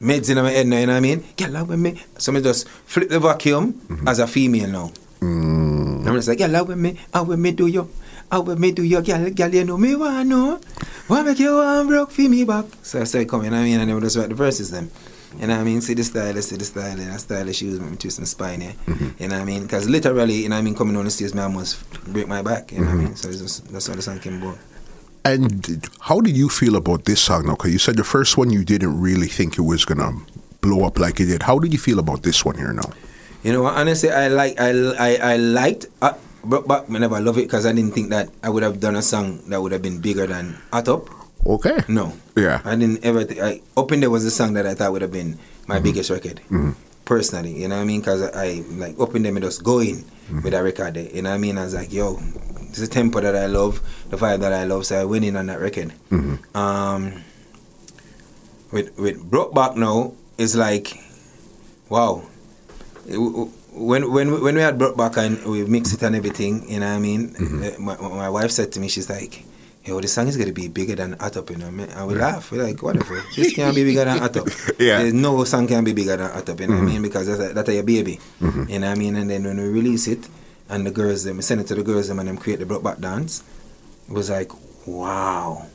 meds 0.00 0.30
in 0.30 0.42
my 0.42 0.50
head 0.50 0.66
now, 0.66 0.78
you 0.78 0.86
know 0.86 0.92
what 0.94 0.96
I 0.98 1.00
mean? 1.00 1.24
Get 1.36 1.50
love 1.52 1.68
with 1.68 1.78
me. 1.78 2.02
So 2.18 2.34
I 2.34 2.40
just 2.40 2.68
flip 2.68 3.08
the 3.08 3.20
vacuum 3.20 3.74
mm-hmm. 3.74 4.08
as 4.08 4.18
a 4.18 4.26
female 4.26 4.68
now. 4.68 4.90
Mm. 5.20 6.06
I'm 6.06 6.14
just 6.16 6.26
like, 6.28 6.38
girl, 6.38 6.64
with 6.64 6.78
me, 6.78 6.98
how 7.14 7.22
with 7.22 7.38
me 7.38 7.52
do 7.52 7.66
you? 7.68 7.88
How 8.32 8.40
with 8.40 8.58
me 8.58 8.72
do 8.72 8.82
your 8.82 9.02
girl, 9.02 9.28
girl, 9.28 9.54
you 9.54 9.62
know 9.62 9.76
me 9.76 9.94
want 9.94 10.26
know. 10.26 10.58
Why 11.06 11.20
make 11.22 11.38
you 11.38 11.54
one 11.54 11.86
broke 11.86 12.10
for 12.10 12.22
me 12.22 12.44
back? 12.44 12.64
So 12.82 13.02
I 13.02 13.04
started 13.04 13.28
coming, 13.28 13.44
you 13.44 13.50
know 13.50 13.58
I 13.58 13.64
mean, 13.64 13.78
and 13.78 13.90
then 13.90 13.94
we 13.94 14.00
just 14.00 14.16
write 14.16 14.30
the 14.30 14.34
verses 14.34 14.70
then. 14.70 14.90
You 15.38 15.48
know 15.48 15.56
what 15.56 15.60
I 15.60 15.64
mean? 15.64 15.82
See 15.82 15.92
the 15.92 16.02
style, 16.02 16.40
see 16.40 16.56
the 16.56 16.64
style, 16.64 16.98
and 16.98 17.12
the 17.12 17.18
style 17.18 17.52
she 17.52 17.66
was 17.66 17.78
me 17.78 17.94
twist 17.94 18.20
my 18.20 18.24
spine, 18.24 18.62
yeah. 18.62 18.72
You 19.18 19.28
know 19.28 19.34
what 19.34 19.42
I 19.42 19.44
mean? 19.44 19.64
Because 19.64 19.86
literally, 19.86 20.44
you 20.44 20.48
know 20.48 20.56
what 20.56 20.60
I 20.60 20.62
mean, 20.62 20.74
coming 20.74 20.96
on 20.96 21.04
the 21.04 21.10
stairs, 21.10 21.34
me 21.34 21.42
almost 21.42 21.84
break 22.10 22.26
my 22.26 22.40
back, 22.40 22.72
you 22.72 22.80
know 22.80 22.86
what 22.86 22.92
I 22.92 22.96
mean? 22.96 23.16
So 23.16 23.28
it's 23.28 23.42
just, 23.42 23.70
that's 23.70 23.88
how 23.88 23.96
the 23.96 24.00
song 24.00 24.18
came 24.18 24.40
about. 24.40 24.56
And 25.26 25.86
how 26.00 26.22
did 26.22 26.34
you 26.34 26.48
feel 26.48 26.76
about 26.76 27.04
this 27.04 27.20
song 27.20 27.44
now? 27.44 27.52
Because 27.52 27.74
you 27.74 27.78
said 27.78 27.96
the 27.96 28.04
first 28.04 28.38
one 28.38 28.48
you 28.48 28.64
didn't 28.64 28.98
really 28.98 29.28
think 29.28 29.58
it 29.58 29.62
was 29.62 29.84
gonna 29.84 30.10
blow 30.62 30.86
up 30.86 30.98
like 30.98 31.20
it 31.20 31.26
did. 31.26 31.42
How 31.42 31.58
did 31.58 31.74
you 31.74 31.78
feel 31.78 31.98
about 31.98 32.22
this 32.22 32.46
one 32.46 32.56
here 32.56 32.72
now? 32.72 32.90
You 33.42 33.52
know 33.52 33.60
what? 33.64 33.74
Honestly, 33.74 34.10
I 34.10 34.28
like 34.28 34.58
I 34.58 34.70
I, 34.70 35.16
I 35.34 35.36
liked 35.36 35.86
uh, 36.00 36.14
but 36.44 36.66
but 36.66 36.90
I 36.90 36.98
never 36.98 37.20
love 37.20 37.38
it 37.38 37.42
because 37.42 37.66
I 37.66 37.72
didn't 37.72 37.92
think 37.92 38.10
that 38.10 38.30
I 38.42 38.48
would 38.48 38.62
have 38.62 38.80
done 38.80 38.96
a 38.96 39.02
song 39.02 39.48
that 39.48 39.60
would 39.60 39.72
have 39.72 39.82
been 39.82 40.00
bigger 40.00 40.26
than 40.26 40.58
Hot 40.72 40.88
Up. 40.88 41.08
Okay. 41.46 41.78
No. 41.88 42.12
Yeah. 42.36 42.60
I 42.64 42.76
didn't 42.76 43.04
ever. 43.04 43.24
Th- 43.24 43.40
I, 43.40 43.60
Up 43.76 43.90
in 43.92 44.00
there 44.00 44.10
was 44.10 44.24
a 44.24 44.30
song 44.30 44.54
that 44.54 44.66
I 44.66 44.74
thought 44.74 44.92
would 44.92 45.02
have 45.02 45.12
been 45.12 45.38
my 45.66 45.76
mm-hmm. 45.76 45.84
biggest 45.84 46.10
record. 46.10 46.40
Mm-hmm. 46.50 46.72
Personally, 47.04 47.60
you 47.60 47.66
know 47.66 47.76
what 47.76 47.82
I 47.82 47.84
mean? 47.84 48.00
Because 48.00 48.22
I, 48.22 48.44
I 48.44 48.64
like 48.70 48.98
Up 49.00 49.14
in 49.14 49.22
there, 49.22 49.32
me 49.32 49.40
just 49.40 49.64
going 49.64 49.96
mm-hmm. 49.96 50.42
with 50.42 50.52
that 50.52 50.60
record. 50.60 50.94
There, 50.94 51.04
you 51.04 51.22
know 51.22 51.30
what 51.30 51.36
I 51.36 51.38
mean? 51.38 51.58
I 51.58 51.64
was 51.64 51.74
like, 51.74 51.92
yo, 51.92 52.18
it's 52.68 52.78
the 52.78 52.86
tempo 52.86 53.20
that 53.20 53.34
I 53.34 53.46
love, 53.46 53.80
the 54.10 54.16
vibe 54.16 54.40
that 54.40 54.52
I 54.52 54.64
love. 54.64 54.86
So 54.86 55.00
I 55.00 55.04
went 55.04 55.24
in 55.24 55.36
on 55.36 55.46
that 55.46 55.58
record. 55.58 55.92
Um, 56.54 57.22
with 58.70 58.96
with 58.98 59.30
Brokeback 59.30 59.76
now, 59.76 60.14
it's 60.38 60.54
like, 60.54 60.96
wow. 61.88 62.22
It- 63.06 63.48
when 63.72 64.12
when 64.12 64.40
when 64.42 64.54
we 64.54 64.60
had 64.60 64.78
brought 64.78 64.96
back 64.96 65.16
and 65.16 65.42
we 65.44 65.64
mixed 65.64 65.94
it 65.94 66.02
and 66.02 66.14
everything, 66.16 66.68
you 66.68 66.80
know 66.80 66.88
what 66.88 66.96
I 66.96 66.98
mean. 66.98 67.34
Mm-hmm. 67.34 67.62
Uh, 67.64 67.96
My, 67.96 67.96
my 68.26 68.30
wife 68.30 68.50
said 68.50 68.72
to 68.72 68.80
me, 68.80 68.88
she's 68.88 69.08
like, 69.08 69.44
yo, 69.84 70.00
this 70.00 70.12
song 70.12 70.28
is 70.28 70.36
gonna 70.36 70.52
be 70.52 70.68
bigger 70.68 70.94
than 70.94 71.14
Atop," 71.14 71.36
Up, 71.36 71.50
you 71.50 71.56
know. 71.56 71.70
man. 71.70 71.88
And 71.90 72.06
we 72.06 72.14
laugh. 72.14 72.52
We're 72.52 72.62
like, 72.64 72.82
whatever. 72.82 73.22
This 73.34 73.54
can't 73.54 73.74
be 73.74 73.84
bigger 73.84 74.04
than 74.04 74.22
Atop. 74.22 74.46
Up. 74.46 74.52
Yeah. 74.78 74.98
There's 74.98 75.14
no 75.14 75.44
song 75.44 75.66
can 75.66 75.84
be 75.84 75.92
bigger 75.92 76.16
than 76.16 76.30
Up, 76.30 76.48
you 76.48 76.66
know 76.66 76.74
what 76.74 76.82
I 76.82 76.84
mm-hmm. 76.84 76.86
mean? 76.86 77.02
Because 77.02 77.26
that's, 77.26 77.54
that's 77.54 77.70
your 77.70 77.82
baby. 77.82 78.20
Mm-hmm. 78.40 78.68
You 78.68 78.78
know 78.78 78.88
what 78.88 78.96
I 78.96 78.98
mean? 78.98 79.16
And 79.16 79.30
then 79.30 79.44
when 79.44 79.56
we 79.56 79.68
release 79.68 80.06
it, 80.06 80.28
and 80.68 80.86
the 80.86 80.90
girls, 80.90 81.24
them, 81.24 81.36
we 81.36 81.42
send 81.42 81.60
it 81.60 81.66
to 81.68 81.74
the 81.74 81.82
girls, 81.82 82.08
them, 82.08 82.18
and 82.18 82.28
them 82.28 82.38
create 82.38 82.58
the 82.58 82.66
brought 82.66 82.82
Back 82.82 82.98
dance, 82.98 83.42
it 84.08 84.12
was 84.12 84.30
like, 84.30 84.50
wow. 84.86 85.66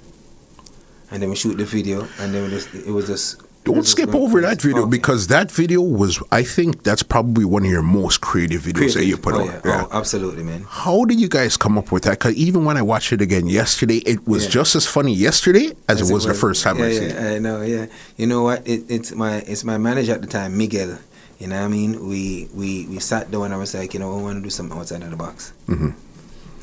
And 1.11 1.21
then 1.21 1.29
we 1.29 1.35
shoot 1.35 1.57
the 1.57 1.65
video, 1.65 2.07
and 2.19 2.33
then 2.33 2.43
we 2.43 2.49
just, 2.49 2.73
it 2.73 2.91
was 2.91 3.07
just. 3.07 3.41
It 3.71 3.75
Don't 3.75 3.83
skip 3.85 4.13
over 4.15 4.41
that 4.41 4.61
video 4.61 4.85
because 4.85 5.27
that 5.27 5.51
video 5.51 5.81
was, 5.81 6.21
I 6.31 6.43
think, 6.43 6.83
that's 6.83 7.03
probably 7.03 7.45
one 7.45 7.63
of 7.65 7.71
your 7.71 7.81
most 7.81 8.21
creative 8.21 8.61
videos 8.61 8.93
that 8.95 9.05
you 9.05 9.17
put 9.17 9.33
oh, 9.35 9.41
out. 9.49 9.61
yeah. 9.65 9.87
Oh, 9.91 9.97
absolutely, 9.97 10.43
man. 10.43 10.65
How 10.67 11.05
did 11.05 11.19
you 11.19 11.29
guys 11.29 11.57
come 11.57 11.77
up 11.77 11.91
with 11.91 12.03
that? 12.03 12.19
Because 12.19 12.35
even 12.35 12.65
when 12.65 12.77
I 12.77 12.81
watched 12.81 13.11
it 13.13 13.21
again 13.21 13.47
yesterday, 13.47 13.97
it 13.97 14.27
was 14.27 14.45
Yeah. 14.45 14.49
just 14.51 14.75
as 14.75 14.85
funny 14.85 15.13
yesterday 15.13 15.71
as, 15.87 16.01
it 16.09 16.13
was 16.13 16.25
the 16.25 16.33
first 16.33 16.63
time 16.63 16.79
yeah, 16.79 16.85
I 16.85 16.87
yeah, 16.89 16.99
seen 16.99 17.09
it. 17.11 17.35
I 17.35 17.39
know, 17.39 17.61
yeah. 17.61 17.85
You 18.17 18.27
know 18.27 18.43
what? 18.43 18.67
It, 18.67 18.85
it's 18.89 19.11
my 19.13 19.37
it's 19.47 19.63
my 19.63 19.77
manager 19.77 20.13
at 20.13 20.21
the 20.21 20.27
time, 20.27 20.57
Miguel. 20.57 20.97
You 21.39 21.47
know 21.47 21.59
what 21.59 21.65
I 21.65 21.67
mean? 21.67 22.07
We 22.07 22.49
we 22.53 22.87
we 22.87 22.99
sat 22.99 23.29
down 23.29 23.43
and 23.45 23.53
I 23.53 23.57
was 23.57 23.73
like, 23.75 23.93
you 23.93 23.99
know, 23.99 24.15
we 24.15 24.23
want 24.23 24.37
to 24.37 24.43
do 24.43 24.49
something 24.49 24.77
outside 24.77 25.03
of 25.03 25.11
the 25.11 25.15
box. 25.15 25.53
Mhm. 25.67 25.93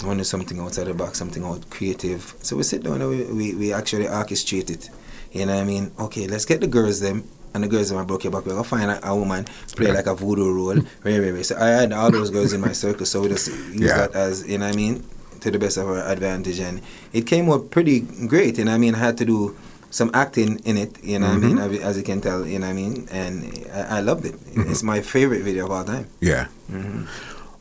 I 0.02 0.06
want 0.06 0.18
to 0.18 0.20
do 0.20 0.24
something 0.24 0.58
outside 0.58 0.86
the 0.88 0.94
box, 0.94 1.18
something 1.18 1.44
out 1.44 1.70
creative. 1.70 2.34
So 2.42 2.56
we 2.56 2.64
sit 2.64 2.82
down 2.82 3.00
and 3.00 3.08
we, 3.10 3.22
we, 3.24 3.54
we 3.54 3.72
actually 3.72 4.06
orchestrate 4.06 4.68
it. 4.70 4.90
You 5.34 5.46
know 5.46 5.54
what 5.54 5.60
I 5.62 5.64
mean? 5.64 5.90
Okay, 5.98 6.26
let's 6.28 6.44
get 6.46 6.60
the 6.62 6.66
girls 6.66 7.00
them. 7.00 7.28
And 7.54 7.62
the 7.62 7.68
girls 7.68 7.90
in 7.90 7.96
my 7.96 8.02
broke 8.04 8.24
your 8.24 8.32
back. 8.32 8.46
We're 8.46 8.52
gonna 8.52 8.64
find 8.64 8.90
a, 8.90 9.08
a 9.08 9.14
woman 9.14 9.44
play 9.76 9.92
like 9.92 10.06
a 10.06 10.14
voodoo 10.14 10.52
role. 10.52 10.74
Right, 11.04 11.18
right, 11.18 11.32
right. 11.32 11.46
So 11.46 11.56
I 11.56 11.68
had 11.68 11.92
all 11.92 12.10
those 12.10 12.30
girls 12.30 12.52
in 12.52 12.60
my 12.60 12.72
circle, 12.72 13.06
so 13.06 13.20
we 13.20 13.28
just 13.28 13.46
use 13.48 13.80
Yeah. 13.90 13.98
that 14.08 14.14
as 14.14 14.46
you 14.48 14.58
know 14.58 14.66
what 14.66 14.74
I 14.74 14.76
mean, 14.76 15.04
to 15.40 15.50
the 15.52 15.58
best 15.60 15.76
of 15.76 15.86
our 15.86 16.02
advantage. 16.08 16.58
And 16.58 16.80
it 17.12 17.26
came 17.28 17.48
out 17.50 17.70
pretty 17.70 18.00
great. 18.26 18.58
And 18.58 18.68
I 18.70 18.76
mean 18.78 18.94
I 18.96 18.98
had 18.98 19.18
to 19.18 19.24
do 19.24 19.56
some 19.90 20.10
acting 20.14 20.58
in 20.64 20.76
it, 20.76 20.98
you 21.04 21.20
know 21.20 21.28
what 21.28 21.36
I 21.36 21.46
mean, 21.46 21.58
as 21.58 21.78
as 21.80 21.96
you 21.96 22.02
can 22.02 22.20
tell, 22.20 22.44
you 22.44 22.58
know 22.58 22.66
what 22.66 22.72
I 22.72 22.82
mean, 22.82 23.06
and 23.12 23.34
I, 23.72 23.98
I 23.98 24.00
loved 24.00 24.24
it. 24.26 24.34
It's 24.56 24.82
my 24.82 25.00
favorite 25.00 25.42
video 25.42 25.66
of 25.66 25.70
all 25.70 25.84
time. 25.84 26.08
Yeah. 26.20 26.48
Mm-hmm. 26.72 27.06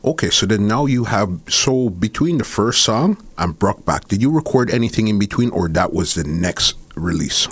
Okay, 0.04 0.30
so 0.30 0.44
then 0.44 0.66
now 0.66 0.86
you 0.86 1.04
have 1.04 1.30
so 1.48 1.88
between 1.88 2.38
the 2.38 2.44
first 2.44 2.82
song 2.82 3.16
and 3.38 3.54
Brokeback, 3.56 4.08
did 4.08 4.20
you 4.20 4.30
record 4.32 4.70
anything 4.74 5.06
in 5.06 5.18
between, 5.20 5.50
or 5.50 5.68
that 5.68 5.92
was 5.94 6.14
the 6.14 6.24
next 6.24 6.74
release? 6.96 7.46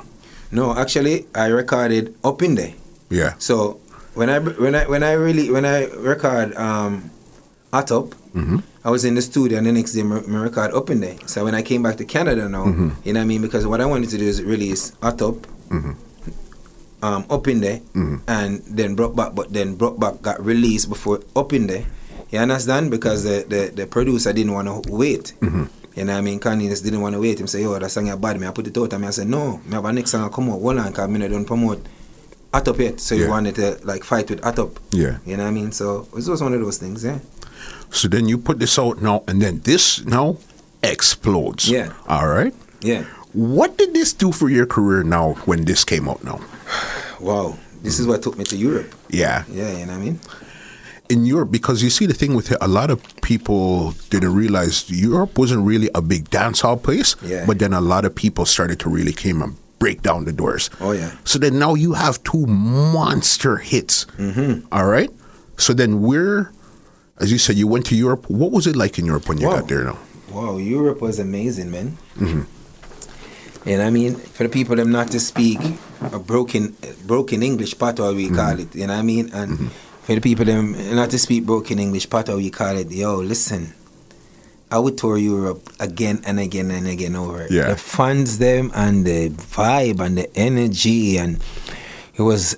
No, 0.53 0.77
actually, 0.77 1.27
I 1.35 1.47
recorded 1.47 2.15
up 2.23 2.43
in 2.43 2.55
there. 2.55 2.75
Yeah. 3.11 3.35
So 3.39 3.81
when 4.15 4.29
I 4.31 4.39
when 4.39 4.75
I 4.75 4.85
when 4.87 5.03
I 5.03 5.13
really 5.13 5.51
when 5.51 5.65
I 5.65 5.87
record 5.87 6.55
um, 6.57 7.11
Hot 7.73 7.91
Up, 7.91 8.15
Mm-hmm. 8.33 8.61
I 8.83 8.89
was 8.91 9.05
in 9.05 9.15
the 9.15 9.21
studio 9.21 9.59
and 9.59 9.67
the 9.67 9.73
next 9.73 9.93
day 9.93 10.01
I 10.01 10.05
record 10.41 10.73
up 10.73 10.89
in 10.89 11.01
there. 11.01 11.17
So 11.27 11.45
when 11.45 11.55
I 11.55 11.61
came 11.61 11.83
back 11.83 11.97
to 11.99 12.05
Canada 12.07 12.49
now, 12.49 12.65
Mm-hmm. 12.65 12.89
you 13.05 13.13
know 13.13 13.21
what 13.21 13.25
I 13.25 13.27
mean? 13.29 13.43
Because 13.43 13.67
what 13.67 13.83
I 13.83 13.85
wanted 13.85 14.09
to 14.09 14.17
do 14.17 14.25
is 14.25 14.43
release 14.43 14.93
Hot 15.03 15.21
Up, 15.21 15.37
Mhm. 15.69 15.97
um, 17.03 17.25
up 17.29 17.47
in 17.49 17.61
there, 17.61 17.81
Mhm. 17.95 18.21
and 18.27 18.63
then 18.65 18.95
brought 18.97 19.15
back. 19.15 19.35
But 19.35 19.53
then 19.53 19.75
brought 19.77 20.01
back 20.01 20.23
got 20.23 20.41
released 20.45 20.89
before 20.89 21.21
up 21.37 21.53
in 21.53 21.67
there. 21.67 21.85
You 22.31 22.39
understand? 22.41 22.91
Because 22.91 23.25
the 23.25 23.45
the, 23.47 23.71
the 23.75 23.87
producer 23.87 24.33
didn't 24.33 24.53
want 24.57 24.69
to 24.69 24.81
wait. 24.91 25.35
You 25.95 26.05
know 26.05 26.13
what 26.13 26.19
I 26.19 26.23
mean? 26.23 26.41
Kanye 26.41 26.69
just 26.69 26.85
didn't 26.85 27.01
want 27.03 27.15
to 27.15 27.21
wait. 27.21 27.39
Him 27.41 27.47
say, 27.47 27.63
yo, 27.63 27.79
that 27.79 27.91
song 27.91 28.07
is 28.09 28.17
bad. 28.17 28.41
Me, 28.41 28.47
I 28.47 28.51
put 28.51 28.67
it 28.67 28.77
out. 28.79 28.93
And 28.93 29.03
me, 29.03 29.09
I 29.09 29.11
said, 29.11 29.27
no. 29.29 29.59
Me 29.59 29.73
have 29.73 29.85
a 29.85 29.93
next 29.93 30.11
song 30.13 30.25
I 30.25 30.29
come 30.29 30.51
out. 30.51 30.61
One 30.61 30.79
on, 30.79 30.91
because 30.91 31.09
me 31.09 31.19
not 31.19 31.47
promote 31.47 31.85
Hot 32.53 32.67
Up 32.69 32.79
yet. 32.79 33.01
So 33.01 33.15
Yeah. 33.15 33.25
you 33.25 33.31
wanted 33.31 33.55
to 33.57 33.79
like 33.85 34.05
fight 34.05 34.31
with 34.31 34.45
Up. 34.45 34.79
Yeah. 34.91 35.19
You 35.27 35.37
know 35.37 35.43
what 35.45 35.51
I 35.51 35.53
mean? 35.53 35.73
So 35.73 36.07
it 36.17 36.27
was 36.29 36.43
one 36.43 36.55
of 36.55 36.61
those 36.61 36.79
things, 36.79 37.05
yeah. 37.05 37.19
So 37.91 38.09
then 38.09 38.27
you 38.29 38.39
put 38.39 38.59
this 38.59 38.79
out 38.79 39.03
now, 39.03 39.23
and 39.29 39.41
then 39.43 39.61
this 39.65 40.03
now 40.07 40.39
explodes. 40.83 41.69
Yeah. 41.69 41.93
All 42.09 42.27
right. 42.29 42.55
Yeah. 42.81 43.05
What 43.33 43.77
did 43.79 43.95
this 43.95 44.13
do 44.13 44.33
for 44.33 44.49
your 44.51 44.67
career 44.67 45.03
now 45.03 45.35
when 45.45 45.65
this 45.65 45.85
came 45.85 46.09
out 46.09 46.23
now? 46.25 46.41
Wow. 47.21 47.57
This 47.83 48.01
is 48.01 48.07
what 48.07 48.21
took 48.23 48.37
me 48.37 48.43
to 48.47 48.57
Europe. 48.57 48.93
Yeah. 49.09 49.45
Yeah, 49.49 49.71
you 49.79 49.87
know 49.87 49.93
what 49.93 50.01
I 50.01 50.05
mean? 50.05 50.21
In 51.13 51.27
Europe 51.27 51.51
because 51.51 51.83
you 51.83 51.91
see 51.91 52.07
the 52.07 52.15
thing 52.15 52.35
with 52.35 52.51
it, 52.53 52.59
a 52.61 52.69
lot 52.69 52.91
of 52.91 52.99
people 53.21 53.93
didn't 54.11 54.35
realize 54.35 54.89
Europe 54.91 55.39
wasn't 55.39 55.63
really 55.67 55.91
a 55.95 56.01
big 56.01 56.31
dance 56.31 56.61
hall 56.63 56.77
place. 56.77 57.15
Yeah. 57.23 57.45
But 57.47 57.59
then 57.59 57.73
a 57.73 57.81
lot 57.81 58.05
of 58.05 58.15
people 58.15 58.47
started 58.47 58.81
to 58.81 58.89
really 58.89 59.13
came 59.13 59.43
and 59.43 59.57
break 59.79 60.03
down 60.03 60.25
the 60.25 60.33
doors. 60.33 60.71
Oh, 60.81 60.93
yeah. 60.93 61.11
So 61.25 61.39
then 61.39 61.59
now 61.59 61.75
you 61.75 61.93
have 61.93 62.23
two 62.25 62.47
monster 62.47 63.57
hits. 63.59 64.07
Mm-hmm. 64.17 64.67
right. 64.73 65.11
So 65.59 65.73
then 65.75 66.01
we're, 66.03 66.51
as 67.21 67.31
you 67.31 67.39
said, 67.39 67.57
you 67.57 67.67
went 67.69 67.85
to 67.87 67.95
Europe. 67.95 68.31
What 68.31 68.51
was 68.53 68.67
it 68.67 68.75
like 68.75 68.99
in 68.99 69.05
Europe 69.07 69.29
when 69.29 69.39
you 69.39 69.49
Wow. 69.49 69.61
got 69.61 69.69
there 69.69 69.85
now? 69.85 69.99
Wow, 70.33 70.57
Europe 70.57 71.03
was 71.03 71.19
amazing, 71.19 71.71
man. 71.71 71.99
Mm-hmm. 72.17 73.69
And 73.69 73.83
I 73.83 73.91
mean, 73.91 74.17
for 74.17 74.43
the 74.45 74.49
people 74.49 74.75
them 74.77 74.91
not 74.91 75.09
to 75.13 75.21
speak 75.21 75.61
a 76.01 76.19
broken 76.19 76.75
broken 77.07 77.43
English, 77.43 77.79
patois 77.79 78.13
we 78.13 78.29
call 78.31 78.59
it. 78.59 78.75
You 78.75 78.87
know 78.87 78.95
what 78.95 79.01
I 79.01 79.03
mean? 79.03 79.31
And 79.33 79.71
for 80.03 80.15
the 80.15 80.21
people 80.21 80.45
them 80.45 80.77
not 80.95 81.11
to 81.11 81.19
speak 81.19 81.45
broken 81.45 81.79
English, 81.79 82.09
patois 82.11 82.37
you 82.37 82.51
call 82.51 82.77
it. 82.77 82.91
Yo, 82.91 83.17
listen. 83.17 83.75
I 84.71 84.79
would 84.79 84.97
tour 84.97 85.19
Europe 85.19 85.69
again 85.81 86.23
and 86.25 86.41
again 86.41 86.71
and 86.71 86.89
again 86.89 87.15
over. 87.15 87.47
Yeah. 87.51 87.69
The 87.69 87.77
funds 87.77 88.39
them 88.39 88.73
and 88.75 89.05
the 89.05 89.29
vibe 89.29 90.01
and 90.01 90.17
the 90.17 90.35
energy 90.35 91.19
and 91.19 91.39
it 92.15 92.23
was 92.23 92.57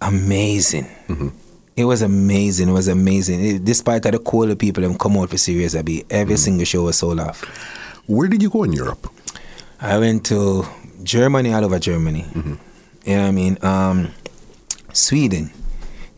amazing. 0.00 0.84
Mm-hmm. 1.08 1.28
It 1.76 1.84
was 1.84 2.02
amazing. 2.02 2.68
It 2.68 2.72
was 2.72 2.86
amazing. 2.86 3.44
It- 3.44 3.64
despite 3.64 4.06
of 4.06 4.12
the 4.12 4.18
cool 4.20 4.54
people 4.54 4.82
them 4.82 4.96
come 4.96 5.16
out 5.16 5.30
for 5.30 5.38
serious, 5.38 5.74
I 5.74 5.82
be 5.82 6.04
every 6.08 6.34
mm-hmm. 6.34 6.40
single 6.40 6.64
show 6.64 6.84
was 6.84 6.98
sold 6.98 7.18
off. 7.18 7.42
Where 8.06 8.28
did 8.28 8.42
you 8.42 8.50
go 8.50 8.62
in 8.62 8.72
Europe? 8.72 9.10
I 9.80 9.98
went 9.98 10.24
to 10.26 10.64
Germany, 11.02 11.52
all 11.52 11.64
over 11.64 11.80
Germany. 11.80 12.22
Mm-hmm. 12.22 12.54
You 13.06 13.16
know 13.16 13.22
what 13.22 13.28
I 13.28 13.30
mean? 13.32 13.58
Um, 13.62 14.12
Sweden, 14.92 15.50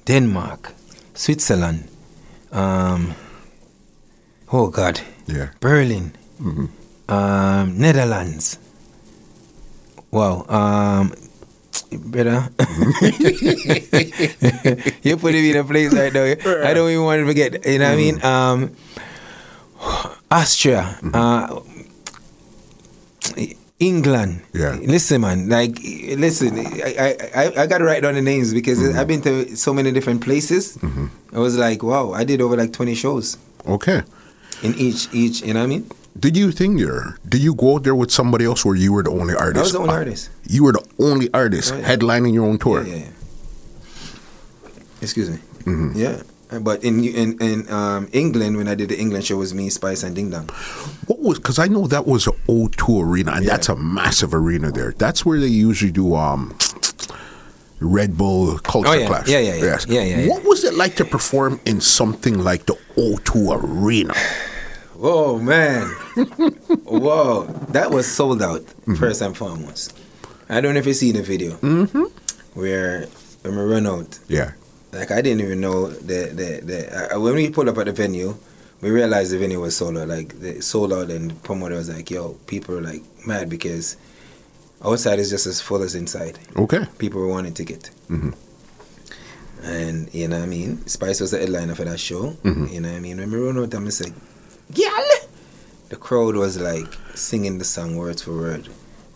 Denmark, 0.08 0.72
Switzerland. 1.14 1.84
Um, 2.52 3.12
oh 4.50 4.68
God, 4.72 5.00
Yeah. 5.28 5.52
Berlin, 5.60 6.12
um, 7.08 7.76
Netherlands. 7.76 8.56
Wow, 10.10 10.48
um, 10.48 11.12
brother, 11.92 12.48
you 15.04 15.18
put 15.20 15.34
me 15.36 15.50
in 15.52 15.56
a 15.60 15.64
place 15.64 15.92
right 15.92 16.12
now. 16.12 16.24
I 16.64 16.72
don't 16.72 16.88
even 16.88 17.04
want 17.04 17.20
to 17.20 17.26
forget. 17.28 17.60
You 17.68 17.78
know 17.78 17.84
what 17.84 17.92
I 17.92 17.96
mean? 18.00 18.16
Um, 18.24 18.72
Austria, 20.30 20.96
uh, 21.12 21.60
England. 23.80 24.42
Yeah. 24.52 24.76
Listen, 24.82 25.20
man. 25.22 25.48
Like, 25.48 25.78
listen. 26.16 26.58
I 26.58 26.94
I, 26.98 27.42
I, 27.42 27.62
I 27.62 27.66
got 27.66 27.78
to 27.78 27.84
write 27.84 28.02
down 28.02 28.14
the 28.14 28.22
names 28.22 28.52
because 28.52 28.78
mm-hmm. 28.78 28.98
I've 28.98 29.06
been 29.06 29.22
to 29.22 29.56
so 29.56 29.72
many 29.72 29.92
different 29.92 30.20
places. 30.22 30.76
Mm-hmm. 30.78 31.06
I 31.36 31.38
was 31.38 31.56
like, 31.56 31.82
wow. 31.82 32.12
I 32.12 32.24
did 32.24 32.40
over 32.40 32.56
like 32.56 32.72
twenty 32.72 32.94
shows 32.94 33.38
Okay. 33.66 34.02
in 34.62 34.74
each 34.74 35.08
each. 35.12 35.42
You 35.42 35.54
know 35.54 35.60
what 35.60 35.66
I 35.66 35.68
mean? 35.68 35.86
Did 36.18 36.36
you 36.36 36.50
think 36.50 36.80
you're? 36.80 37.16
Did 37.28 37.40
you 37.40 37.54
go 37.54 37.76
out 37.76 37.84
there 37.84 37.94
with 37.94 38.10
somebody 38.10 38.44
else, 38.44 38.64
or 38.66 38.74
you 38.74 38.92
were 38.92 39.04
the 39.04 39.10
only 39.10 39.34
artist? 39.34 39.58
I 39.58 39.62
was 39.62 39.72
the 39.72 39.78
only 39.78 39.94
Uh, 39.94 39.98
artist. 40.02 40.30
You 40.48 40.64
were 40.64 40.72
the 40.72 40.84
only 40.98 41.28
artist 41.32 41.72
Oh, 41.72 41.78
yeah. 41.78 41.86
headlining 41.96 42.34
your 42.34 42.44
own 42.46 42.58
tour. 42.58 42.82
Yeah, 42.82 42.94
yeah. 42.94 43.04
yeah. 43.04 43.10
Excuse 45.00 45.30
me. 45.30 45.38
Mm-hmm. 45.62 45.92
Yeah. 45.94 46.22
But 46.50 46.82
in 46.82 47.04
in 47.04 47.37
in 47.42 47.68
um, 47.70 48.08
England, 48.12 48.56
when 48.56 48.68
I 48.68 48.74
did 48.74 48.88
the 48.88 48.98
England 48.98 49.24
show, 49.26 49.37
was 49.37 49.52
me, 49.52 49.68
Spice, 49.68 50.02
and 50.02 50.16
Ding 50.16 50.30
Dong. 50.30 50.48
What 51.06 51.20
was? 51.20 51.38
Because 51.38 51.58
I 51.58 51.66
know 51.66 51.87
that 51.88 52.06
was 52.06 52.26
an 52.26 52.32
O2 52.48 53.02
arena, 53.04 53.32
and 53.32 53.44
Yeah. 53.44 53.50
that's 53.52 53.68
a 53.68 53.76
massive 53.76 54.32
arena 54.32 54.70
there. 54.72 54.94
That's 54.96 55.26
where 55.26 55.38
they 55.38 55.46
usually 55.46 55.92
do 55.92 56.14
um, 56.16 56.56
Red 57.80 58.16
Bull 58.16 58.58
Culture 58.61 58.88
Oh, 58.88 58.92
yeah. 58.94 59.06
Clash. 59.06 59.28
Yeah, 59.28 59.40
yeah, 59.40 59.54
yeah. 59.56 59.64
Yes. 59.64 59.87
Yeah, 59.88 60.02
yeah, 60.02 60.20
yeah. 60.20 60.28
What 60.30 60.44
was 60.44 60.64
it 60.64 60.72
like 60.74 60.96
to 60.96 61.04
perform 61.04 61.61
in 61.66 61.80
something 61.82 62.38
like 62.38 62.64
the 62.66 62.76
O2 62.96 63.62
arena? 63.62 64.14
Whoa, 64.96 65.38
man. 65.38 65.87
Whoa. 66.84 67.44
That 67.70 67.90
was 67.90 68.06
sold 68.11 68.40
out, 68.42 68.64
first 68.98 69.20
and 69.22 69.37
foremost. 69.37 69.92
I 70.48 70.61
don't 70.62 70.72
know 70.74 70.80
if 70.80 70.87
you 70.87 70.94
see 70.94 71.12
the 71.12 71.22
video 71.22 71.52
where 72.54 73.06
when 73.42 73.54
we 73.56 73.62
run 73.62 73.87
out, 73.87 74.18
Yeah. 74.28 74.52
Like 74.92 75.11
I 75.11 75.20
didn't 75.20 75.40
even 75.44 75.61
know 75.61 75.88
the, 75.88 76.31
the, 76.33 76.61
the 76.64 77.14
uh, 77.16 77.20
when 77.20 77.35
we 77.35 77.51
pulled 77.51 77.68
up 77.68 77.79
at 77.79 77.87
the 77.87 77.92
venue, 77.92 78.37
we 78.81 78.90
realized 78.90 79.33
the 79.33 79.38
venue 79.38 79.61
was 79.61 79.77
sold 79.77 79.98
out. 79.98 80.09
Like, 80.09 80.38
the 80.40 80.61
sold 80.62 80.92
out, 80.92 81.11
and 81.11 81.31
the 81.31 81.35
promoter 81.37 81.77
was 81.77 81.88
like, 81.88 82.11
yo, 82.11 82.35
people 82.46 82.77
are 82.79 82.81
like 82.81 83.03
mad 83.27 83.48
because 83.51 83.96
outside 84.85 85.18
is 85.18 85.31
just 85.31 85.46
as 85.46 85.61
full 85.61 85.83
as 85.83 85.94
inside. 85.94 86.38
Okay. 86.57 86.87
people 86.98 87.20
were 87.20 87.29
wanting 87.29 87.55
ticket. 87.55 87.90
Mhm. 88.09 88.34
And 89.64 90.12
you 90.14 90.28
know 90.28 90.36
what 90.39 90.45
I 90.45 90.49
mean? 90.49 90.86
Spice 90.86 91.20
was 91.20 91.32
the 91.32 91.39
headliner 91.39 91.74
for 91.74 91.84
that 91.84 91.99
show. 91.99 92.30
Mhm. 92.45 92.72
You 92.72 92.80
know 92.80 92.91
what 92.91 92.97
I 92.97 93.01
mean? 93.01 93.18
When 93.18 93.30
we 93.32 93.39
run 93.39 93.59
out, 93.59 93.74
I'm 93.74 93.84
just 93.86 94.05
like, 94.05 94.14
Gyal! 94.72 95.26
The 95.89 95.97
crowd 95.97 96.36
was 96.36 96.59
like 96.61 96.86
singing 97.14 97.59
the 97.59 97.64
song 97.64 97.97
word 97.97 98.20
for 98.20 98.32
word. 98.32 98.68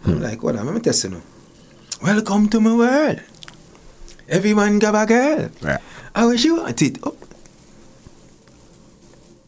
I'm 0.05 0.17
Hmm. 0.17 0.23
like, 0.23 0.43
what? 0.43 0.57
I'm 0.57 0.81
testing 0.81 1.13
you. 1.13 1.23
Welcome 2.03 2.49
to 2.49 2.61
my 2.61 2.75
world. 2.75 3.21
Everyone 4.33 4.79
got 4.81 4.95
a 5.01 5.07
girl. 5.07 5.51
Yeah. 5.63 5.79
I 6.15 6.27
wish 6.27 6.45
you 6.45 6.57
want 6.57 6.81
it. 6.83 6.99
Oh. 7.05 7.17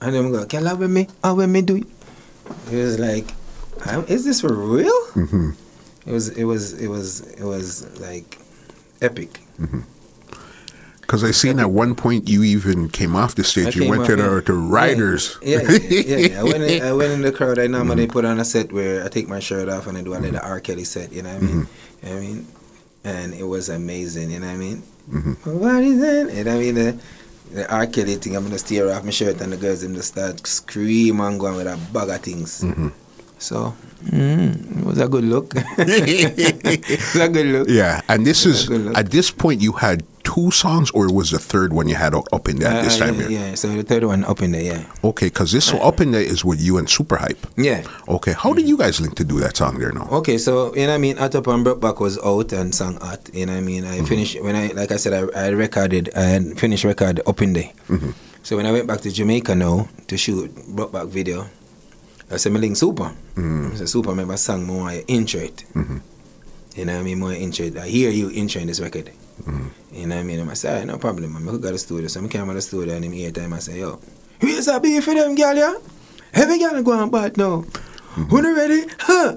And 0.00 0.14
them 0.14 0.30
go, 0.30 0.44
can 0.46 0.60
you 0.60 0.66
love 0.66 0.78
with 0.78 0.90
me? 0.90 1.08
How 1.22 1.34
when 1.34 1.50
me 1.52 1.62
do 1.62 1.76
it? 1.76 1.86
He 2.68 2.76
was 2.76 2.98
like, 2.98 3.26
I- 3.86 4.04
is 4.04 4.24
this 4.24 4.40
for 4.42 4.52
real? 4.52 4.92
Mm-hmm. 5.14 5.50
It 6.06 6.12
was. 6.12 6.28
It 6.36 6.44
was. 6.44 6.72
It 6.74 6.88
was. 6.88 7.20
It 7.32 7.44
was 7.44 7.98
like 8.00 8.38
epic. 9.00 9.40
Because 11.00 11.24
I 11.24 11.30
seen 11.30 11.58
at 11.58 11.70
one 11.70 11.94
point 11.94 12.28
you 12.28 12.42
even 12.42 12.90
came 12.90 13.16
off 13.16 13.34
the 13.36 13.42
I 13.42 13.46
stage. 13.46 13.76
You 13.76 13.88
went 13.88 14.04
to 14.06 14.16
the 14.16 14.42
to 14.42 14.52
Riders. 14.52 15.38
Yeah, 15.42 15.62
yeah, 15.70 15.78
yeah. 16.00 16.16
yeah. 16.28 16.40
I 16.40 16.42
went. 16.42 16.62
In, 16.62 16.82
I 16.82 16.92
went 16.92 17.12
in 17.12 17.22
the 17.22 17.32
crowd. 17.32 17.58
I 17.58 17.62
Mm-hmm. 17.64 17.72
normally 17.72 18.06
put 18.06 18.26
on 18.26 18.38
a 18.38 18.44
set 18.44 18.70
where 18.72 19.02
I 19.04 19.08
take 19.08 19.28
my 19.28 19.40
shirt 19.40 19.70
off 19.70 19.86
and 19.86 19.96
I 19.96 20.02
do 20.02 20.12
a 20.14 20.20
little 20.20 20.40
R. 20.42 20.60
Kelly 20.60 20.84
set. 20.84 21.10
You 21.12 21.22
know 21.22 21.32
what 21.32 21.42
I 21.42 21.46
mean? 21.46 21.62
Mm-hmm. 21.64 22.06
You 22.06 22.12
know 22.12 22.14
what 22.16 22.22
I 22.22 22.26
mean, 22.34 22.46
and 23.04 23.34
it 23.34 23.44
was 23.44 23.68
amazing. 23.68 24.30
You 24.30 24.40
know 24.40 24.46
what 24.46 24.54
I 24.54 24.56
mean? 24.56 24.82
Mm-hmm. 25.10 25.58
What 25.60 25.82
is 25.82 26.00
that? 26.00 26.34
You 26.34 26.44
know 26.44 26.50
what 26.52 26.56
I 26.56 26.64
mean? 26.64 26.74
The, 26.74 26.98
the 27.52 27.72
R. 27.72 27.86
Kelly 27.86 28.16
thing. 28.16 28.36
I'm 28.36 28.44
gonna 28.44 28.58
steer 28.58 28.90
off 28.90 29.04
my 29.04 29.10
shirt 29.10 29.40
and 29.40 29.52
the 29.52 29.56
girls 29.56 29.82
them 29.82 29.94
just 29.94 30.08
start 30.08 30.46
scream 30.46 31.20
and 31.20 31.38
going 31.38 31.56
with 31.56 31.66
a 31.66 31.78
bag 31.92 32.08
of 32.08 32.20
things. 32.20 32.62
Mm-hmm. 32.62 32.88
So 33.38 33.74
mm, 34.06 34.80
it 34.80 34.84
was 34.86 34.98
a 34.98 35.08
good 35.08 35.24
look. 35.24 35.52
it 35.56 36.88
was 36.88 37.16
a 37.16 37.28
good 37.28 37.46
look. 37.46 37.68
Yeah, 37.68 38.00
and 38.08 38.26
this 38.26 38.46
is 38.46 38.70
at 38.96 39.10
this 39.10 39.30
point 39.30 39.60
you 39.60 39.72
had 39.72 40.02
two 40.24 40.50
songs, 40.50 40.90
or 40.90 41.12
was 41.12 41.30
the 41.30 41.38
third 41.38 41.72
one 41.72 41.88
you 41.88 41.94
had 41.94 42.14
up 42.14 42.48
in 42.48 42.58
there 42.58 42.72
at 42.72 42.84
this 42.84 43.00
Uh, 43.00 43.06
time? 43.06 43.14
yeah, 43.14 43.28
here? 43.28 43.38
yeah, 43.38 43.54
so 43.54 43.68
the 43.68 43.82
third 43.82 44.04
one 44.04 44.24
up 44.24 44.42
in 44.42 44.52
there, 44.52 44.62
yeah. 44.62 44.84
Okay, 45.04 45.26
because 45.26 45.52
this 45.52 45.72
one 45.72 45.82
up 45.82 46.00
in 46.00 46.10
there 46.10 46.22
is 46.22 46.44
with 46.44 46.60
you 46.60 46.78
and 46.78 46.88
Super 46.88 47.16
Hype. 47.16 47.46
Yeah. 47.56 47.82
Okay, 48.08 48.32
how 48.32 48.52
did 48.52 48.66
you 48.66 48.76
guys 48.76 49.00
link 49.00 49.14
to 49.16 49.24
do 49.24 49.38
that 49.40 49.56
song 49.56 49.78
there 49.78 49.92
now? 49.92 50.08
Okay, 50.10 50.38
so 50.38 50.74
you 50.74 50.82
know 50.82 50.88
what 50.88 50.94
I 50.94 50.98
mean, 50.98 51.16
Hot 51.18 51.34
Up 51.34 51.46
and 51.46 51.64
Brokeback 51.64 52.00
was 52.00 52.18
out 52.18 52.52
and 52.52 52.74
sung 52.74 52.96
Hot, 53.00 53.20
you 53.32 53.46
know 53.46 53.52
what 53.52 53.58
I 53.58 53.62
mean? 53.62 53.84
I 53.84 53.98
mm-hmm. 53.98 54.06
finished 54.06 54.42
when 54.42 54.56
I 54.56 54.68
like 54.68 54.90
I 54.90 54.96
said 54.96 55.12
I, 55.12 55.46
I 55.46 55.48
recorded 55.48 56.10
I 56.16 56.40
finished 56.56 56.84
record 56.84 57.20
up 57.26 57.40
in 57.42 57.52
there. 57.52 57.70
Mm-hmm. 57.88 58.10
So 58.42 58.56
when 58.56 58.66
I 58.66 58.72
went 58.72 58.86
back 58.86 59.00
to 59.02 59.10
Jamaica 59.10 59.54
now 59.54 59.88
to 60.06 60.16
shoot 60.16 60.54
Brokeback 60.54 61.08
video, 61.08 61.46
I 62.30 62.36
said 62.36 62.52
me 62.52 62.60
link 62.60 62.76
Super. 62.76 63.12
Mm-hmm. 63.36 63.72
I 63.72 63.76
said 63.76 63.88
Super 63.88 64.10
remember 64.10 64.36
sang 64.36 64.64
more 64.66 64.90
intro 65.06 65.40
it. 65.40 65.64
You 66.76 66.84
know 66.86 66.94
what 66.94 67.00
I 67.00 67.02
mean? 67.02 67.20
More 67.20 67.32
intro 67.32 67.66
it. 67.66 67.76
I 67.78 67.88
hear 67.88 68.10
you 68.10 68.30
intro 68.30 68.60
in 68.60 68.66
this 68.66 68.80
record. 68.80 69.10
Mm. 69.42 69.70
You 69.92 70.06
know 70.06 70.16
what 70.16 70.20
I 70.20 70.24
mean? 70.24 70.40
And 70.40 70.50
I 70.50 70.54
said, 70.54 70.86
no 70.86 70.98
problem, 70.98 71.32
man. 71.32 71.42
I 71.48 71.52
go 71.52 71.58
to 71.58 71.72
the 71.72 71.78
studio. 71.78 72.08
So 72.08 72.22
I 72.22 72.28
came 72.28 72.46
to 72.46 72.54
the 72.54 72.62
studio 72.62 72.94
and 72.94 73.04
ear 73.14 73.30
time 73.30 73.52
I 73.52 73.58
say, 73.58 73.80
yo, 73.80 74.00
here's 74.40 74.68
a 74.68 74.80
beef 74.80 75.04
for 75.04 75.14
them 75.14 75.34
girl, 75.34 75.56
yeah? 75.56 75.74
Every 76.32 76.58
girl 76.58 76.82
go 76.82 76.92
on 76.92 77.10
bad 77.10 77.36
now. 77.36 77.62
Mm-hmm. 77.62 78.22
Who 78.24 78.42
not 78.42 78.56
ready? 78.56 78.86
Huh? 79.00 79.36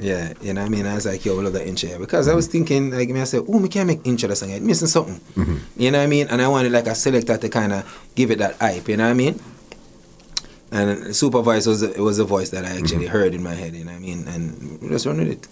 Yeah, 0.00 0.32
you 0.40 0.52
know 0.52 0.60
what 0.60 0.68
I 0.68 0.70
mean? 0.70 0.86
I 0.86 0.94
was 0.94 1.06
like, 1.06 1.24
yo, 1.24 1.38
I 1.38 1.42
love 1.42 1.52
that 1.54 1.66
intro. 1.66 1.98
Because 1.98 2.28
I 2.28 2.34
was 2.34 2.46
mm-hmm. 2.46 2.52
thinking, 2.52 2.90
like, 2.90 3.08
me, 3.08 3.20
I 3.20 3.24
said, 3.24 3.42
oh, 3.48 3.58
me 3.58 3.68
can't 3.68 3.88
make 3.88 4.06
intro 4.06 4.28
that 4.28 4.36
song. 4.36 4.50
It's 4.50 4.64
missing 4.64 4.88
something. 4.88 5.16
Mm-hmm. 5.34 5.80
You 5.80 5.90
know 5.90 5.98
what 5.98 6.04
I 6.04 6.06
mean? 6.06 6.28
And 6.28 6.40
I 6.40 6.48
wanted, 6.48 6.70
like, 6.70 6.86
a 6.86 6.94
selector 6.94 7.36
to 7.36 7.48
kind 7.48 7.72
of 7.72 8.10
give 8.14 8.30
it 8.30 8.38
that 8.38 8.56
hype, 8.56 8.88
you 8.88 8.96
know 8.96 9.04
what 9.04 9.10
I 9.10 9.14
mean? 9.14 9.40
And 10.70 11.16
Super 11.16 11.42
Hype 11.42 11.66
was 11.66 11.82
a, 11.82 12.02
was 12.02 12.18
a 12.18 12.24
voice 12.24 12.50
that 12.50 12.64
I 12.64 12.78
actually 12.78 13.06
heard 13.06 13.34
in 13.34 13.42
my 13.42 13.54
head, 13.54 13.74
you 13.74 13.84
know 13.84 13.92
what 13.92 13.96
I 13.96 14.00
mean? 14.00 14.28
And 14.28 14.80
we 14.82 14.88
just 14.90 15.06
run 15.06 15.16
with 15.18 15.30
it. 15.30 15.48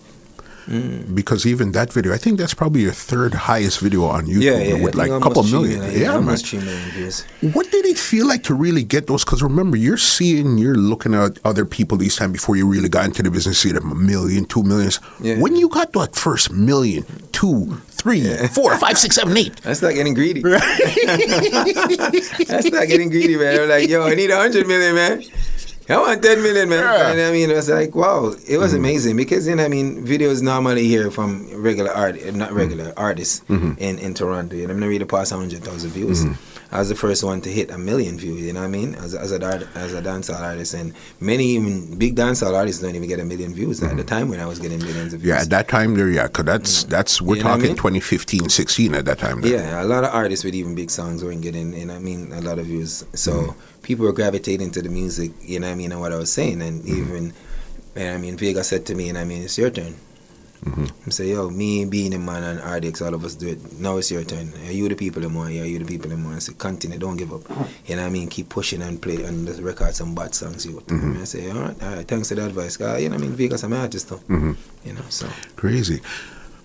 Because 1.14 1.46
even 1.46 1.72
that 1.72 1.92
video, 1.92 2.12
I 2.12 2.16
think 2.18 2.38
that's 2.38 2.52
probably 2.54 2.82
your 2.82 2.92
third 2.92 3.34
highest 3.34 3.78
video 3.80 4.04
on 4.04 4.26
YouTube 4.26 4.42
Yeah, 4.42 4.58
yeah. 4.58 4.82
With 4.82 4.94
like 4.96 5.10
a 5.10 5.20
couple 5.20 5.42
million. 5.44 5.78
million, 5.80 6.00
Yeah, 6.00 6.08
man. 6.08 6.16
almost 6.16 6.46
3 6.48 6.58
million 6.60 6.90
views. 6.90 7.24
What 7.52 7.70
did 7.70 7.84
it 7.86 7.96
feel 7.98 8.26
like 8.26 8.42
to 8.44 8.54
really 8.54 8.82
get 8.82 9.06
those? 9.06 9.24
Because 9.24 9.42
remember, 9.42 9.76
you're 9.76 9.96
seeing, 9.96 10.58
you're 10.58 10.74
looking 10.74 11.14
at 11.14 11.38
other 11.44 11.64
people 11.64 11.96
these 11.98 12.16
time 12.16 12.32
before 12.32 12.56
you 12.56 12.66
really 12.66 12.88
got 12.88 13.04
into 13.04 13.22
the 13.22 13.30
business, 13.30 13.58
see 13.60 13.70
them 13.72 13.90
a 13.92 13.94
million, 13.94 14.44
two 14.44 14.62
millions. 14.64 14.98
Yeah. 15.20 15.38
When 15.38 15.54
you 15.56 15.68
got 15.68 15.92
that 15.92 16.16
first 16.16 16.50
million, 16.52 17.04
two, 17.32 17.76
three, 17.90 18.24
four, 18.48 18.76
five, 18.78 18.98
six, 18.98 19.14
seven, 19.16 19.36
eight. 19.36 19.56
That's 19.62 19.82
not 19.82 19.94
getting 19.94 20.14
greedy. 20.14 20.40
That's 22.46 22.70
not 22.70 22.86
getting 22.88 23.08
greedy, 23.10 23.36
man. 23.36 23.60
I'm 23.60 23.68
like, 23.68 23.88
yo, 23.88 24.02
I 24.04 24.14
need 24.14 24.30
a 24.30 24.36
hundred 24.36 24.66
million, 24.66 24.94
man. 24.94 25.22
I 25.88 25.98
want 25.98 26.22
10 26.22 26.42
million, 26.42 26.68
man. 26.68 26.82
Yeah. 26.82 27.10
And 27.10 27.20
I 27.20 27.30
mean, 27.30 27.50
it 27.50 27.54
was 27.54 27.68
like, 27.68 27.94
wow, 27.94 28.34
it 28.46 28.58
was 28.58 28.72
mm-hmm. 28.72 28.80
amazing 28.80 29.16
because, 29.16 29.46
then, 29.46 29.60
I 29.60 29.68
mean, 29.68 30.04
videos 30.04 30.42
normally 30.42 30.86
here 30.86 31.10
from 31.10 31.48
regular 31.62 31.92
art, 31.92 32.16
not 32.34 32.52
regular 32.52 32.86
mm-hmm. 32.86 32.98
artists 33.00 33.44
mm-hmm. 33.48 33.72
in, 33.78 33.98
in 33.98 34.14
Toronto. 34.14 34.56
Know, 34.56 34.70
I'm 34.72 34.80
not 34.80 34.88
really 34.88 35.04
past 35.04 35.32
100,000 35.32 35.90
views. 35.90 36.24
I 36.76 36.80
was 36.80 36.90
the 36.90 36.94
first 36.94 37.24
one 37.24 37.40
to 37.40 37.50
hit 37.50 37.70
a 37.70 37.78
million 37.78 38.18
views, 38.18 38.42
you 38.42 38.52
know 38.52 38.60
what 38.60 38.66
I 38.66 38.70
mean, 38.78 38.94
as, 38.96 39.14
as, 39.14 39.32
a, 39.32 39.38
as 39.74 39.94
a 39.94 40.02
dancehall 40.02 40.40
artist. 40.40 40.74
And 40.74 40.92
many 41.20 41.44
even 41.56 41.96
big 41.98 42.14
dancehall 42.16 42.52
artists 42.54 42.82
don't 42.82 42.94
even 42.94 43.08
get 43.08 43.18
a 43.18 43.24
million 43.24 43.54
views 43.54 43.82
at 43.82 43.96
the 43.96 44.04
time 44.04 44.28
when 44.28 44.40
I 44.40 44.46
was 44.46 44.58
getting 44.58 44.80
millions 44.80 45.14
of 45.14 45.20
views. 45.20 45.30
Yeah, 45.34 45.40
at 45.40 45.48
that 45.50 45.68
time 45.68 45.94
there, 45.94 46.10
yeah, 46.10 46.26
because 46.26 46.44
that's, 46.44 46.84
that's 46.84 47.22
we're 47.22 47.36
You 47.36 47.44
know 47.44 47.48
what 47.48 47.54
I 47.54 47.56
talking 47.56 47.68
mean? 47.70 47.76
2015, 47.76 48.48
16 48.50 48.94
at 48.94 49.04
that 49.06 49.18
time. 49.18 49.40
There. 49.40 49.52
Yeah, 49.52 49.82
a 49.82 49.86
lot 49.86 50.04
of 50.04 50.10
artists 50.12 50.44
with 50.44 50.54
even 50.54 50.74
big 50.74 50.90
songs 50.90 51.24
weren't 51.24 51.40
getting, 51.40 51.72
you 51.72 51.86
know 51.86 51.94
what 51.94 52.00
I 52.00 52.02
mean, 52.02 52.30
a 52.32 52.42
lot 52.42 52.58
of 52.58 52.66
views. 52.66 53.04
So 53.14 53.32
Mm-hmm. 53.32 53.80
people 53.82 54.04
were 54.04 54.12
gravitating 54.12 54.70
to 54.72 54.82
the 54.82 54.90
music, 54.90 55.32
you 55.40 55.58
know 55.60 55.68
what 55.68 55.72
I 55.72 55.76
mean, 55.76 55.92
and 55.92 56.00
what 56.02 56.12
I 56.12 56.16
was 56.16 56.30
saying. 56.30 56.60
And 56.60 56.82
Mm-hmm. 56.82 56.98
even, 56.98 57.32
what 57.94 58.06
I 58.06 58.18
mean, 58.18 58.36
Vega 58.36 58.62
said 58.62 58.84
to 58.86 58.94
me, 58.94 59.08
and 59.08 59.16
I 59.16 59.24
mean, 59.24 59.42
it's 59.42 59.56
your 59.56 59.70
turn. 59.70 59.94
Mm-hmm. 60.64 60.84
I 61.06 61.10
say, 61.10 61.28
yo, 61.30 61.50
me 61.50 61.84
being 61.84 62.14
a 62.14 62.18
man 62.18 62.42
and 62.42 62.60
RDX, 62.60 63.04
all 63.06 63.14
of 63.14 63.24
us 63.24 63.34
do 63.34 63.48
it. 63.48 63.78
Now 63.78 63.96
it's 63.98 64.10
your 64.10 64.24
turn. 64.24 64.52
Are 64.66 64.72
you 64.72 64.88
the 64.88 64.94
people 64.96 65.24
in 65.24 65.32
more? 65.32 65.50
Yeah, 65.50 65.64
you 65.64 65.78
the 65.78 65.84
people 65.84 66.10
in 66.10 66.22
more. 66.22 66.34
I 66.34 66.38
say, 66.38 66.54
continue, 66.58 66.98
don't 66.98 67.16
give 67.16 67.32
up. 67.32 67.42
You 67.86 67.96
know 67.96 68.02
what 68.02 68.08
I 68.08 68.10
mean? 68.10 68.28
Keep 68.28 68.48
pushing 68.48 68.82
and 68.82 69.00
play 69.00 69.22
and 69.22 69.46
just 69.46 69.60
record 69.60 69.94
some 69.94 70.14
bad 70.14 70.34
songs. 70.34 70.64
You. 70.66 70.72
Mm-hmm. 70.80 71.20
I 71.20 71.24
say, 71.24 71.50
all 71.50 71.60
right, 71.60 71.82
all 71.82 71.94
right, 71.96 72.08
thanks 72.08 72.28
for 72.30 72.34
the 72.36 72.46
advice. 72.46 72.76
'Cause, 72.76 73.00
you 73.02 73.08
know 73.08 73.16
what 73.16 73.24
I 73.24 73.26
mean? 73.28 73.36
Vegas, 73.36 73.62
I'm 73.62 73.72
an 73.72 73.80
artist, 73.80 74.08
though. 74.08 74.16
Mm-hmm. 74.16 74.52
You 74.84 74.92
know, 74.94 75.02
so. 75.08 75.28
Crazy. 75.56 76.00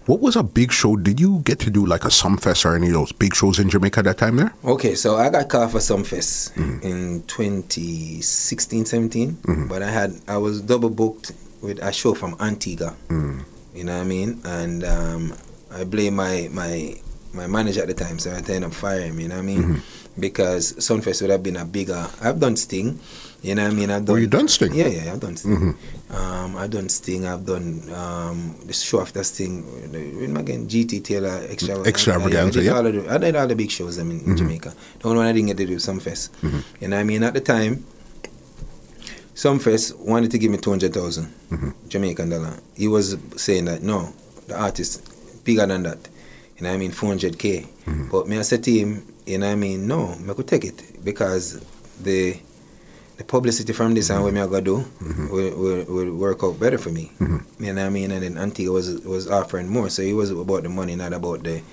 What 0.07 0.19
was 0.19 0.35
a 0.35 0.41
big 0.41 0.71
show? 0.71 0.95
Did 0.95 1.19
you 1.19 1.41
get 1.45 1.59
to 1.59 1.69
do 1.69 1.85
like 1.85 2.05
a 2.05 2.07
Sumfest 2.09 2.65
or 2.65 2.75
any 2.75 2.87
of 2.87 2.93
those 2.93 3.11
big 3.11 3.35
shows 3.35 3.59
in 3.59 3.69
Jamaica 3.69 3.99
at 3.99 4.05
that 4.05 4.17
time 4.17 4.35
there? 4.37 4.51
Okay, 4.65 4.95
so 4.95 5.15
I 5.17 5.29
got 5.29 5.47
called 5.47 5.71
for 5.71 5.77
Sumfest 5.77 6.53
Mm-hmm. 6.55 6.79
in 6.87 7.23
2016, 7.27 8.85
17, 8.85 9.67
but 9.69 9.81
I 9.83 9.89
had 9.91 10.19
I 10.27 10.37
was 10.37 10.61
double 10.61 10.89
booked 10.89 11.31
with 11.61 11.77
a 11.83 11.91
show 11.93 12.15
from 12.15 12.35
Antigua. 12.39 12.95
Mm. 13.09 13.43
You 13.73 13.83
know 13.85 13.97
what 13.97 14.03
I 14.03 14.07
mean? 14.07 14.41
And 14.43 14.83
um, 14.83 15.33
I 15.71 15.83
blame 15.83 16.15
my 16.15 16.49
my 16.51 16.95
my 17.33 17.47
manager 17.47 17.81
at 17.81 17.87
the 17.87 17.93
time, 17.93 18.19
so 18.19 18.31
I 18.31 18.37
ended 18.37 18.63
up 18.63 18.73
firing 18.73 19.15
me. 19.15 19.23
You 19.23 19.29
know 19.29 19.35
what 19.35 19.41
I 19.41 19.45
mean? 19.45 19.63
Mm-hmm. 19.63 20.19
Because 20.19 20.73
Sumfest 20.73 21.21
would 21.21 21.31
have 21.31 21.41
been 21.41 21.55
a 21.55 21.63
bigger. 21.63 22.07
I've 22.21 22.39
done 22.39 22.57
Sting. 22.57 22.99
You 23.41 23.55
know 23.55 23.63
what 23.63 23.71
I 23.71 23.75
mean? 23.75 23.89
I've 23.89 24.05
done. 24.05 24.15
Oh, 24.15 24.19
you 24.19 24.27
done 24.27 24.49
Sting? 24.49 24.71
Mm-hmm. 24.71 24.79
Yeah, 24.79 25.03
yeah, 25.05 25.13
I've 25.13 25.19
done 25.19 25.37
Sting. 25.37 25.77
Um, 26.11 26.57
I've 26.57 26.69
done 26.69 26.89
Sting. 26.89 27.25
I've 27.25 27.45
done 27.45 27.89
um, 27.93 28.55
the 28.65 28.73
show 28.73 28.99
after 29.01 29.23
Sting. 29.23 29.63
Again, 30.37 30.67
GT 30.67 31.03
Taylor 31.03 31.41
Extravaganza. 31.49 31.89
Extravaganza, 31.89 32.59
I 32.59 32.63
did 32.63 32.65
yeah. 32.65 32.75
all 32.75 32.83
the, 32.83 33.09
I 33.09 33.17
did 33.17 33.35
all 33.37 33.47
the 33.47 33.55
big 33.55 33.71
shows 33.71 33.97
I 33.97 34.03
mean, 34.03 34.19
in 34.25 34.35
Jamaica. 34.35 34.73
The 34.99 35.07
only 35.07 35.19
one 35.19 35.27
I 35.27 35.31
didn't 35.31 35.47
get 35.47 35.57
to 35.57 35.65
do 35.65 35.73
was 35.73 35.85
Sumfest. 35.85 36.29
You 36.81 36.87
know 36.89 36.97
what 36.97 37.01
I 37.01 37.03
mean? 37.03 37.23
At 37.23 37.33
the 37.33 37.41
time, 37.41 37.85
Sumfest 39.41 39.97
wanted 39.97 40.29
to 40.29 40.37
give 40.37 40.51
me 40.51 40.57
200,000 40.59 41.25
mm-hmm. 41.25 41.69
Jamaican 41.87 42.29
dollar. 42.29 42.53
He 42.77 42.87
was 42.87 43.17
saying 43.37 43.65
that, 43.65 43.81
no, 43.81 44.13
the 44.47 44.55
artist 44.55 45.43
bigger 45.43 45.65
than 45.65 45.81
that. 45.81 45.97
You 46.57 46.63
know 46.63 46.69
what 46.69 46.75
I 46.75 46.77
mean? 46.77 46.91
400K. 46.91 47.65
Mm-hmm. 47.65 48.09
But 48.11 48.27
me, 48.27 48.37
I 48.37 48.43
said 48.43 48.63
to 48.65 48.71
him, 48.71 49.03
you 49.25 49.39
know 49.39 49.47
what 49.47 49.53
I 49.53 49.55
mean? 49.55 49.87
No, 49.87 50.15
I 50.29 50.33
could 50.33 50.47
take 50.47 50.63
it 50.63 51.03
because 51.03 51.59
the 52.03 52.39
the 53.17 53.23
publicity 53.23 53.73
from 53.73 53.95
this 53.95 54.11
and 54.11 54.17
mm-hmm. 54.17 54.25
what 54.25 54.33
me 54.33 54.41
I 54.41 54.47
gotta 54.47 54.61
do 54.61 54.85
will, 55.31 55.55
will, 55.57 55.85
will 55.85 56.15
work 56.15 56.43
out 56.43 56.59
better 56.59 56.77
for 56.77 56.89
me. 56.89 57.11
You 57.19 57.27
know 57.73 57.73
what 57.73 57.77
I 57.79 57.89
mean? 57.89 58.11
And 58.11 58.23
then 58.23 58.37
Antigua 58.37 58.73
was 58.73 59.01
was 59.01 59.27
offering 59.27 59.69
more, 59.69 59.89
so 59.89 60.03
it 60.03 60.13
was 60.13 60.29
about 60.29 60.63
the 60.63 60.69
money, 60.69 60.95
not 60.95 61.13
about 61.13 61.43
the 61.43 61.63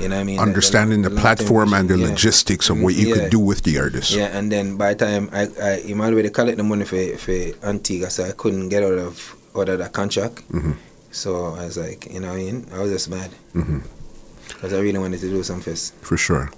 you 0.00 0.08
know 0.08 0.16
what 0.16 0.20
I 0.20 0.24
mean? 0.24 0.38
Understanding 0.38 1.02
the, 1.02 1.10
long-term 1.10 1.22
platform 1.22 1.74
and 1.74 1.88
the 1.88 1.98
yeah. 1.98 2.08
logistics 2.08 2.70
of 2.70 2.80
what 2.80 2.94
you 2.94 3.08
Yeah. 3.08 3.14
could 3.14 3.30
do 3.30 3.38
with 3.38 3.62
the 3.62 3.78
artist. 3.78 4.10
Yeah, 4.12 4.36
and 4.36 4.50
then 4.50 4.76
by 4.76 4.94
the 4.94 5.04
time 5.06 5.30
I, 5.32 5.48
I 5.62 5.80
him 5.80 6.00
already 6.00 6.30
collect 6.30 6.56
the 6.56 6.64
money 6.64 6.84
for 6.84 7.00
for 7.16 7.32
Antigua, 7.66 8.10
so 8.10 8.24
I 8.24 8.32
couldn't 8.32 8.68
get 8.68 8.82
out 8.82 8.98
of 8.98 9.36
out 9.56 9.68
of 9.68 9.78
that 9.78 9.92
contract. 9.92 10.46
Mm-hmm. 10.52 10.72
So 11.10 11.54
I 11.54 11.64
was 11.64 11.78
like, 11.78 12.12
you 12.12 12.20
know, 12.20 12.28
what 12.28 12.40
I 12.40 12.44
mean, 12.44 12.66
I 12.72 12.78
was 12.80 12.92
just 12.92 13.08
mad 13.08 13.30
mm-hmm. 13.54 13.78
because 14.48 14.72
I 14.72 14.80
really 14.80 14.98
wanted 14.98 15.20
to 15.20 15.30
do 15.30 15.40
Sumfest. 15.40 15.92
For 16.02 16.16
sure. 16.16 16.50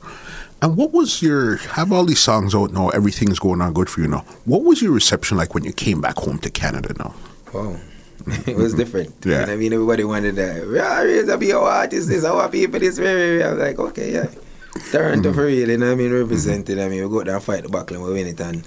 And 0.61 0.77
what 0.77 0.93
was 0.93 1.23
your 1.23 1.57
have 1.79 1.93
all 1.93 2.05
these 2.05 2.19
songs 2.19 2.55
out 2.55 2.73
now? 2.73 2.89
Everything's 2.89 3.39
going 3.39 3.61
on 3.61 3.73
good 3.73 3.89
for 3.89 4.01
you 4.01 4.09
now. 4.09 4.25
What 4.45 4.65
was 4.65 4.83
your 4.83 4.91
reception 4.93 5.37
like 5.37 5.55
when 5.55 5.65
you 5.65 5.73
came 5.73 6.01
back 6.01 6.17
home 6.17 6.39
to 6.39 6.51
Canada 6.51 6.95
now? 6.99 7.15
Wow. 7.55 7.77
it 8.47 8.57
was 8.57 8.75
different. 8.75 9.15
Yeah. 9.25 9.41
You 9.41 9.47
know 9.47 9.53
I 9.53 9.57
mean, 9.57 9.73
everybody 9.73 10.05
wanted 10.05 10.37
that. 10.37 10.69
Yeah, 10.69 11.03
raise 11.03 11.29
up 11.29 11.43
your 11.43 11.63
artist, 11.63 12.09
this, 12.09 12.25
our 12.25 12.49
people, 12.49 12.81
this, 12.81 12.99
very, 12.99 13.39
very. 13.39 13.45
I 13.45 13.51
was 13.51 13.59
like, 13.59 13.79
okay, 13.79 14.13
yeah. 14.13 14.27
Toronto 14.91 15.31
mm-hmm. 15.31 15.35
for 15.35 15.47
real, 15.47 15.69
you 15.69 15.77
know 15.79 15.87
what 15.87 15.93
I 15.93 15.97
mean, 15.97 16.13
represented. 16.13 16.79
Mm-hmm. 16.79 16.87
I 16.87 16.89
mean, 16.89 17.03
we 17.11 17.25
go 17.25 17.33
and 17.33 17.43
fight 17.43 17.63
the 17.65 17.69
battle 17.69 17.97
and 17.97 18.05
we 18.05 18.13
win 18.13 18.27
it. 18.27 18.41
And, 18.41 18.65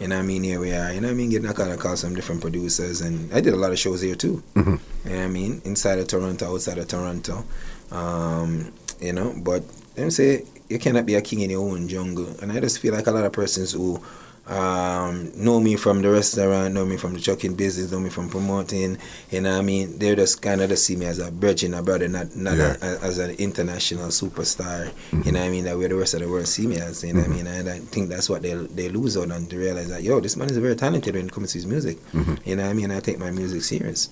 you 0.00 0.08
know 0.08 0.16
what 0.16 0.22
I 0.22 0.26
mean, 0.26 0.42
here 0.42 0.60
we 0.60 0.72
are. 0.72 0.92
You 0.92 1.00
know 1.00 1.08
what 1.08 1.14
I 1.14 1.16
mean, 1.16 1.30
getting 1.30 1.48
a 1.48 1.54
kind 1.54 1.70
of 1.70 1.78
call 1.78 1.96
some 1.96 2.14
different 2.14 2.40
producers. 2.40 3.00
And 3.00 3.32
I 3.32 3.40
did 3.40 3.54
a 3.54 3.56
lot 3.56 3.70
of 3.72 3.78
shows 3.78 4.00
here 4.00 4.16
too. 4.16 4.42
Mm-hmm. 4.54 5.08
You 5.08 5.10
know 5.10 5.18
what 5.18 5.24
I 5.24 5.28
mean, 5.28 5.62
inside 5.64 5.98
of 5.98 6.08
Toronto, 6.08 6.52
outside 6.52 6.78
of 6.78 6.88
Toronto. 6.88 7.44
Um, 7.90 8.72
you 9.00 9.12
know, 9.12 9.34
but 9.36 9.62
let 9.96 10.04
me 10.04 10.10
say 10.10 10.44
you 10.68 10.78
cannot 10.78 11.06
be 11.06 11.14
a 11.14 11.22
king 11.22 11.40
in 11.40 11.50
your 11.50 11.68
own 11.68 11.88
jungle. 11.88 12.34
And 12.40 12.50
I 12.50 12.60
just 12.60 12.78
feel 12.78 12.94
like 12.94 13.06
a 13.06 13.12
lot 13.12 13.24
of 13.24 13.32
persons 13.32 13.72
who 13.72 14.02
um, 14.46 15.32
know 15.36 15.58
me 15.58 15.76
from 15.76 16.02
the 16.02 16.10
restaurant, 16.10 16.74
know 16.74 16.84
me 16.84 16.98
from 16.98 17.14
the 17.14 17.20
trucking 17.20 17.54
business, 17.54 17.90
know 17.90 18.00
me 18.00 18.10
from 18.10 18.28
promoting. 18.28 18.98
You 19.30 19.40
know 19.40 19.52
what 19.52 19.58
I 19.60 19.62
mean? 19.62 19.98
They 19.98 20.14
just 20.14 20.42
kind 20.42 20.60
of 20.60 20.68
just 20.68 20.84
see 20.84 20.96
me 20.96 21.06
as 21.06 21.18
a 21.18 21.30
virgin, 21.30 21.72
a 21.72 21.82
brother, 21.82 22.08
not 22.08 22.36
not 22.36 22.56
Yeah. 22.56 22.76
a, 22.82 23.00
as 23.02 23.18
an 23.18 23.30
international 23.36 24.08
superstar. 24.08 24.86
You 24.86 25.18
mm-hmm. 25.18 25.30
know 25.30 25.40
what 25.40 25.46
I 25.46 25.50
mean? 25.50 25.64
That 25.64 25.78
where 25.78 25.88
the 25.88 25.94
rest 25.94 26.14
of 26.14 26.20
the 26.20 26.28
world 26.28 26.46
see 26.46 26.66
me 26.66 26.76
as. 26.76 27.02
You 27.02 27.14
know 27.14 27.20
what 27.20 27.30
I 27.30 27.32
mm-hmm. 27.32 27.44
mean? 27.44 27.46
And 27.46 27.68
I 27.70 27.78
think 27.78 28.10
that's 28.10 28.28
what 28.28 28.42
they 28.42 28.52
they 28.54 28.90
lose 28.90 29.16
out 29.16 29.30
on 29.30 29.46
to 29.46 29.56
realize 29.56 29.88
that 29.88 30.02
yo, 30.02 30.20
this 30.20 30.36
man 30.36 30.50
is 30.50 30.58
very 30.58 30.76
talented 30.76 31.14
when 31.14 31.26
it 31.26 31.32
comes 31.32 31.52
to 31.52 31.58
his 31.58 31.66
music. 31.66 31.98
Mm-hmm. 32.12 32.48
You 32.48 32.56
know 32.56 32.64
what 32.64 32.70
I 32.70 32.74
mean? 32.74 32.90
I 32.90 33.00
take 33.00 33.18
my 33.18 33.30
music 33.30 33.62
serious. 33.62 34.10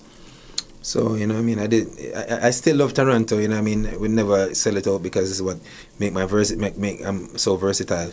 So 0.81 1.13
you 1.15 1.27
know, 1.27 1.35
what 1.35 1.41
I 1.41 1.43
mean, 1.43 1.59
I 1.59 1.67
did. 1.67 1.87
I, 2.15 2.47
I 2.47 2.51
still 2.51 2.77
love 2.77 2.93
Toronto. 2.93 3.37
You 3.37 3.47
know, 3.47 3.55
what 3.55 3.61
I 3.61 3.63
mean, 3.63 3.99
we 3.99 4.07
never 4.07 4.53
sell 4.55 4.75
it 4.77 4.87
out 4.87 5.03
because 5.03 5.29
it's 5.31 5.41
what 5.41 5.57
make 5.99 6.11
my 6.11 6.25
verse 6.25 6.51
make 6.51 6.75
make 6.75 7.05
I'm 7.05 7.37
so 7.37 7.55
versatile. 7.55 8.11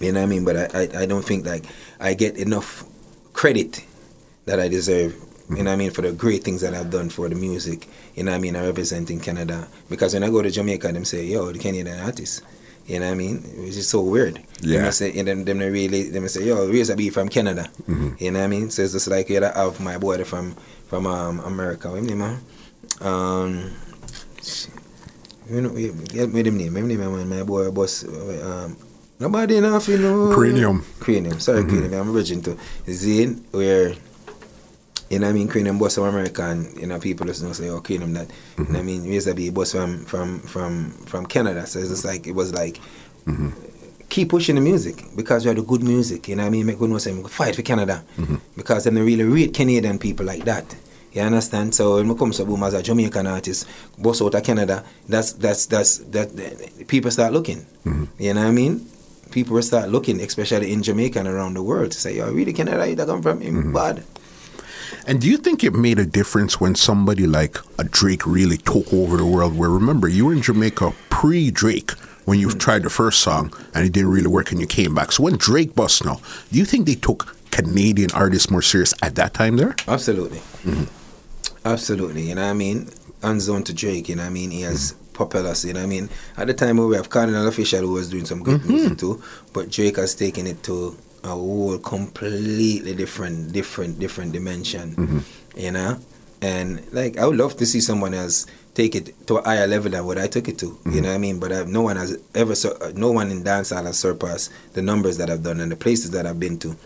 You 0.00 0.12
know 0.12 0.20
what 0.20 0.26
I 0.26 0.28
mean? 0.28 0.44
But 0.44 0.56
I, 0.56 0.80
I, 0.80 1.02
I 1.02 1.06
don't 1.06 1.24
think 1.24 1.46
like 1.46 1.64
I 2.00 2.14
get 2.14 2.36
enough 2.36 2.84
credit 3.32 3.84
that 4.46 4.60
I 4.60 4.68
deserve. 4.68 5.16
You 5.50 5.56
know 5.56 5.64
what 5.64 5.74
I 5.74 5.76
mean? 5.76 5.90
For 5.90 6.02
the 6.02 6.12
great 6.12 6.42
things 6.42 6.62
that 6.62 6.72
I've 6.72 6.90
done 6.90 7.10
for 7.10 7.28
the 7.28 7.34
music. 7.34 7.86
You 8.14 8.24
know 8.24 8.32
what 8.32 8.38
I 8.38 8.40
mean? 8.40 8.56
I 8.56 8.64
represent 8.64 9.10
in 9.10 9.20
Canada. 9.20 9.68
Because 9.90 10.14
when 10.14 10.24
I 10.24 10.30
go 10.30 10.40
to 10.40 10.50
Jamaica, 10.50 10.90
them 10.90 11.04
say, 11.04 11.26
yo, 11.26 11.52
the 11.52 11.58
Canadian 11.58 12.00
artist. 12.00 12.42
You 12.86 13.00
know 13.00 13.06
what 13.06 13.12
I 13.12 13.14
mean? 13.14 13.42
Which 13.58 13.76
is 13.76 13.88
so 13.88 14.00
weird. 14.02 14.40
Yeah. 14.60 14.82
Them 14.82 14.92
say, 14.92 15.18
and 15.18 15.28
them, 15.28 15.44
them 15.44 15.58
they 15.58 15.70
really, 15.70 16.08
them 16.10 16.26
say, 16.28 16.44
yo, 16.44 16.68
a 16.68 16.96
be 16.96 17.10
from 17.10 17.28
Canada? 17.28 17.70
You 18.18 18.30
know 18.30 18.38
what 18.38 18.44
I 18.44 18.48
mean? 18.48 18.70
So 18.70 18.82
it's 18.82 18.92
just 18.92 19.08
like, 19.08 19.28
you 19.28 19.40
know, 19.40 19.52
I 19.54 19.64
have 19.64 19.80
my 19.80 19.98
boy 19.98 20.24
from 20.24 20.54
from 20.86 21.06
um, 21.06 21.40
America. 21.40 21.90
What 21.90 22.02
name, 22.02 22.18
man? 22.18 22.40
Um, 23.00 23.72
you 25.50 25.60
know, 25.60 25.70
get 26.08 26.32
me 26.32 26.42
them 26.42 26.58
name. 26.58 26.74
My 26.74 26.80
name, 26.80 27.00
man, 27.00 27.28
my 27.28 27.42
boy, 27.42 27.70
boss. 27.70 28.04
Um, 28.04 28.76
nobody 29.24 29.56
enough, 29.56 29.88
you 29.88 29.98
know. 29.98 30.32
Cranium. 30.34 30.84
Cranium. 31.00 31.40
Sorry, 31.40 31.62
mm-hmm. 31.62 31.70
Cranium. 31.70 32.00
I'm 32.00 32.14
origin 32.14 32.42
to 32.42 32.56
Zane, 32.86 33.44
where 33.50 33.94
you 35.10 35.18
know 35.18 35.28
I 35.28 35.32
mean, 35.32 35.48
Cranium 35.48 35.78
boss 35.78 35.94
from 35.94 36.04
America 36.04 36.42
and 36.42 36.76
you 36.76 36.86
know 36.86 36.98
people 36.98 37.26
just 37.26 37.42
know 37.42 37.52
say, 37.52 37.68
oh 37.70 37.80
Cranium 37.80 38.12
that 38.14 38.28
you 38.58 38.64
know 38.64 38.70
what 38.70 38.76
I 38.76 38.78
mm-hmm. 38.78 38.86
mean, 38.86 39.02
we 39.04 39.14
used 39.14 39.26
to 39.28 39.34
be 39.34 39.50
boss 39.50 39.72
from 39.72 40.04
from 40.04 40.40
from 40.40 40.90
from 41.06 41.26
Canada. 41.26 41.66
So 41.66 41.78
it's 41.78 41.88
just 41.88 42.04
like 42.04 42.26
it 42.26 42.34
was 42.34 42.52
like 42.52 42.80
mm-hmm. 43.26 43.50
keep 44.08 44.28
pushing 44.28 44.56
the 44.56 44.60
music 44.60 45.02
because 45.16 45.44
we 45.44 45.48
have 45.48 45.56
the 45.56 45.62
good 45.62 45.82
music, 45.82 46.28
you 46.28 46.36
know 46.36 46.42
what 46.42 46.48
I 46.48 46.50
mean? 46.50 46.66
Make 46.66 46.78
good 46.78 46.90
know 46.90 46.98
say 46.98 47.14
gonna 47.14 47.28
fight 47.28 47.56
for 47.56 47.62
Canada. 47.62 48.04
Because 48.56 48.84
then 48.84 48.94
they 48.94 49.02
really 49.02 49.24
rate 49.24 49.54
Canadian 49.54 49.98
people 49.98 50.26
like 50.26 50.44
that. 50.44 50.76
You 51.12 51.22
understand? 51.22 51.76
So 51.76 51.96
when 51.96 52.10
it 52.10 52.18
comes 52.18 52.38
to 52.38 52.44
boom 52.44 52.64
as 52.64 52.74
a 52.74 52.82
Jamaican 52.82 53.28
artist, 53.28 53.68
boss 53.96 54.20
out 54.20 54.34
of 54.34 54.42
Canada, 54.42 54.82
that's 55.08 55.32
that's 55.34 55.66
that's 55.66 55.98
that 56.10 56.28
people 56.88 57.10
start 57.12 57.32
looking. 57.32 57.64
You 58.18 58.34
know 58.34 58.40
what 58.40 58.48
I 58.48 58.50
mean? 58.50 58.90
People 59.34 59.54
will 59.54 59.62
start 59.62 59.88
looking, 59.88 60.20
especially 60.20 60.72
in 60.72 60.80
Jamaica 60.80 61.18
and 61.18 61.26
around 61.26 61.54
the 61.54 61.62
world, 61.62 61.90
to 61.90 61.98
say, 61.98 62.16
"Yo, 62.18 62.30
really 62.30 62.52
Canada? 62.52 62.88
You 62.88 62.94
that 62.94 63.08
come 63.08 63.20
from 63.20 63.40
him 63.40 63.56
mm-hmm. 63.56 63.72
bad." 63.72 64.04
And 65.08 65.20
do 65.20 65.28
you 65.28 65.38
think 65.38 65.64
it 65.64 65.74
made 65.74 65.98
a 65.98 66.06
difference 66.06 66.60
when 66.60 66.76
somebody 66.76 67.26
like 67.26 67.58
a 67.76 67.82
Drake 67.82 68.24
really 68.26 68.58
took 68.58 68.92
over 68.92 69.16
the 69.16 69.26
world? 69.26 69.58
Where 69.58 69.70
remember, 69.70 70.06
you 70.06 70.26
were 70.26 70.32
in 70.32 70.40
Jamaica 70.40 70.92
pre 71.10 71.50
Drake 71.50 71.90
when 72.26 72.38
you 72.38 72.46
mm. 72.46 72.60
tried 72.60 72.84
the 72.84 72.90
first 72.90 73.22
song 73.22 73.52
and 73.74 73.84
it 73.84 73.92
didn't 73.92 74.12
really 74.12 74.28
work 74.28 74.52
and 74.52 74.60
you 74.60 74.68
came 74.68 74.94
back. 74.94 75.10
So 75.10 75.24
when 75.24 75.36
Drake 75.36 75.74
bust 75.74 76.04
now, 76.04 76.20
do 76.52 76.58
you 76.58 76.64
think 76.64 76.86
they 76.86 76.94
took 76.94 77.36
Canadian 77.50 78.12
artists 78.12 78.50
more 78.50 78.62
serious 78.62 78.94
at 79.02 79.16
that 79.16 79.34
time 79.34 79.56
there? 79.56 79.74
Absolutely. 79.88 80.38
Mm-hmm. 80.38 81.66
Absolutely. 81.66 82.22
You 82.28 82.36
know 82.36 82.42
what 82.42 82.50
I 82.50 82.54
mean? 82.54 82.86
Unzone 83.20 83.64
to 83.64 83.74
Drake, 83.74 84.08
you 84.08 84.14
know 84.14 84.22
what 84.22 84.30
I 84.30 84.32
mean? 84.32 84.52
He 84.52 84.62
has 84.62 84.92
mm-hmm. 84.92 85.03
Propellers, 85.14 85.64
you 85.64 85.72
know 85.72 85.80
what 85.80 85.86
I 85.86 85.88
mean? 85.88 86.10
At 86.36 86.48
the 86.48 86.54
time 86.54 86.76
we 86.76 86.96
have 86.96 87.08
Cardinal 87.08 87.46
Official 87.46 87.80
who 87.80 87.92
was 87.92 88.10
doing 88.10 88.26
some 88.26 88.42
good 88.42 88.60
mm-hmm. 88.60 88.72
music 88.72 88.98
too, 88.98 89.22
but 89.52 89.70
Drake 89.70 89.96
has 89.96 90.14
taken 90.14 90.46
it 90.46 90.62
to 90.64 90.96
a 91.22 91.28
whole 91.28 91.78
completely 91.78 92.94
different, 92.94 93.52
different, 93.52 93.98
different 93.98 94.32
dimension. 94.32 94.94
Mm-hmm. 94.94 95.58
You 95.58 95.70
know? 95.70 95.98
And 96.42 96.92
like 96.92 97.16
I 97.16 97.26
would 97.26 97.38
love 97.38 97.56
to 97.56 97.64
see 97.64 97.80
someone 97.80 98.12
else 98.12 98.46
take 98.74 98.94
it 98.94 99.26
to 99.28 99.36
a 99.36 99.44
higher 99.44 99.66
level 99.66 99.90
than 99.90 100.04
what 100.04 100.18
I 100.18 100.26
took 100.26 100.48
it 100.48 100.58
to. 100.58 100.66
You 100.66 100.72
mm-hmm. 100.72 101.00
know 101.00 101.08
what 101.08 101.14
I 101.14 101.18
mean? 101.18 101.38
But 101.40 101.52
uh, 101.52 101.64
no 101.64 101.82
one 101.82 101.96
has 101.96 102.18
ever, 102.34 102.54
sur- 102.54 102.76
uh, 102.82 102.92
no 102.94 103.12
one 103.12 103.30
in 103.30 103.42
dancehall 103.42 103.86
has 103.86 103.98
surpassed 103.98 104.52
the 104.74 104.82
numbers 104.82 105.16
that 105.18 105.30
I've 105.30 105.42
done 105.42 105.60
and 105.60 105.72
the 105.72 105.76
places 105.76 106.10
that 106.10 106.26
I've 106.26 106.40
been 106.40 106.58
to. 106.58 106.76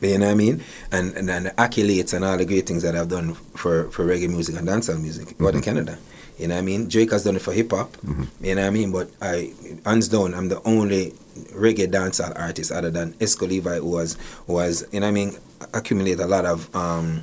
You 0.00 0.18
know 0.18 0.26
what 0.26 0.32
I 0.32 0.34
mean? 0.34 0.62
And, 0.92 1.14
and 1.14 1.28
and 1.28 1.46
the 1.46 1.50
accolades 1.50 2.14
and 2.14 2.24
all 2.24 2.38
the 2.38 2.46
great 2.46 2.66
things 2.66 2.82
that 2.84 2.96
I've 2.96 3.08
done 3.08 3.34
for, 3.34 3.90
for 3.90 4.04
reggae 4.04 4.30
music 4.30 4.56
and 4.56 4.66
dancehall 4.66 5.00
music, 5.00 5.38
what 5.38 5.54
in 5.54 5.60
Canada. 5.60 5.98
You 6.40 6.48
know 6.48 6.54
what 6.54 6.62
I 6.62 6.64
mean? 6.64 6.88
Drake 6.88 7.10
has 7.12 7.24
done 7.24 7.36
it 7.36 7.42
for 7.42 7.52
hip 7.52 7.70
hop. 7.70 7.92
Mm-hmm. 7.98 8.44
You 8.44 8.54
know 8.54 8.62
what 8.62 8.66
I 8.68 8.70
mean? 8.70 8.92
But 8.92 9.10
I, 9.20 9.52
hands 9.84 10.08
down, 10.08 10.34
I'm 10.34 10.48
the 10.48 10.62
only 10.62 11.10
reggae 11.52 11.90
dancehall 11.90 12.38
artist 12.38 12.72
other 12.72 12.90
than 12.90 13.12
Esco 13.14 13.46
Levi, 13.48 13.76
who 13.76 13.90
was, 13.90 14.16
who 14.46 14.54
was 14.54 14.86
you 14.92 15.00
know 15.00 15.06
what 15.06 15.10
I 15.10 15.12
mean, 15.12 15.36
accumulate 15.74 16.18
a 16.18 16.26
lot 16.26 16.46
of 16.46 16.74
um, 16.74 17.22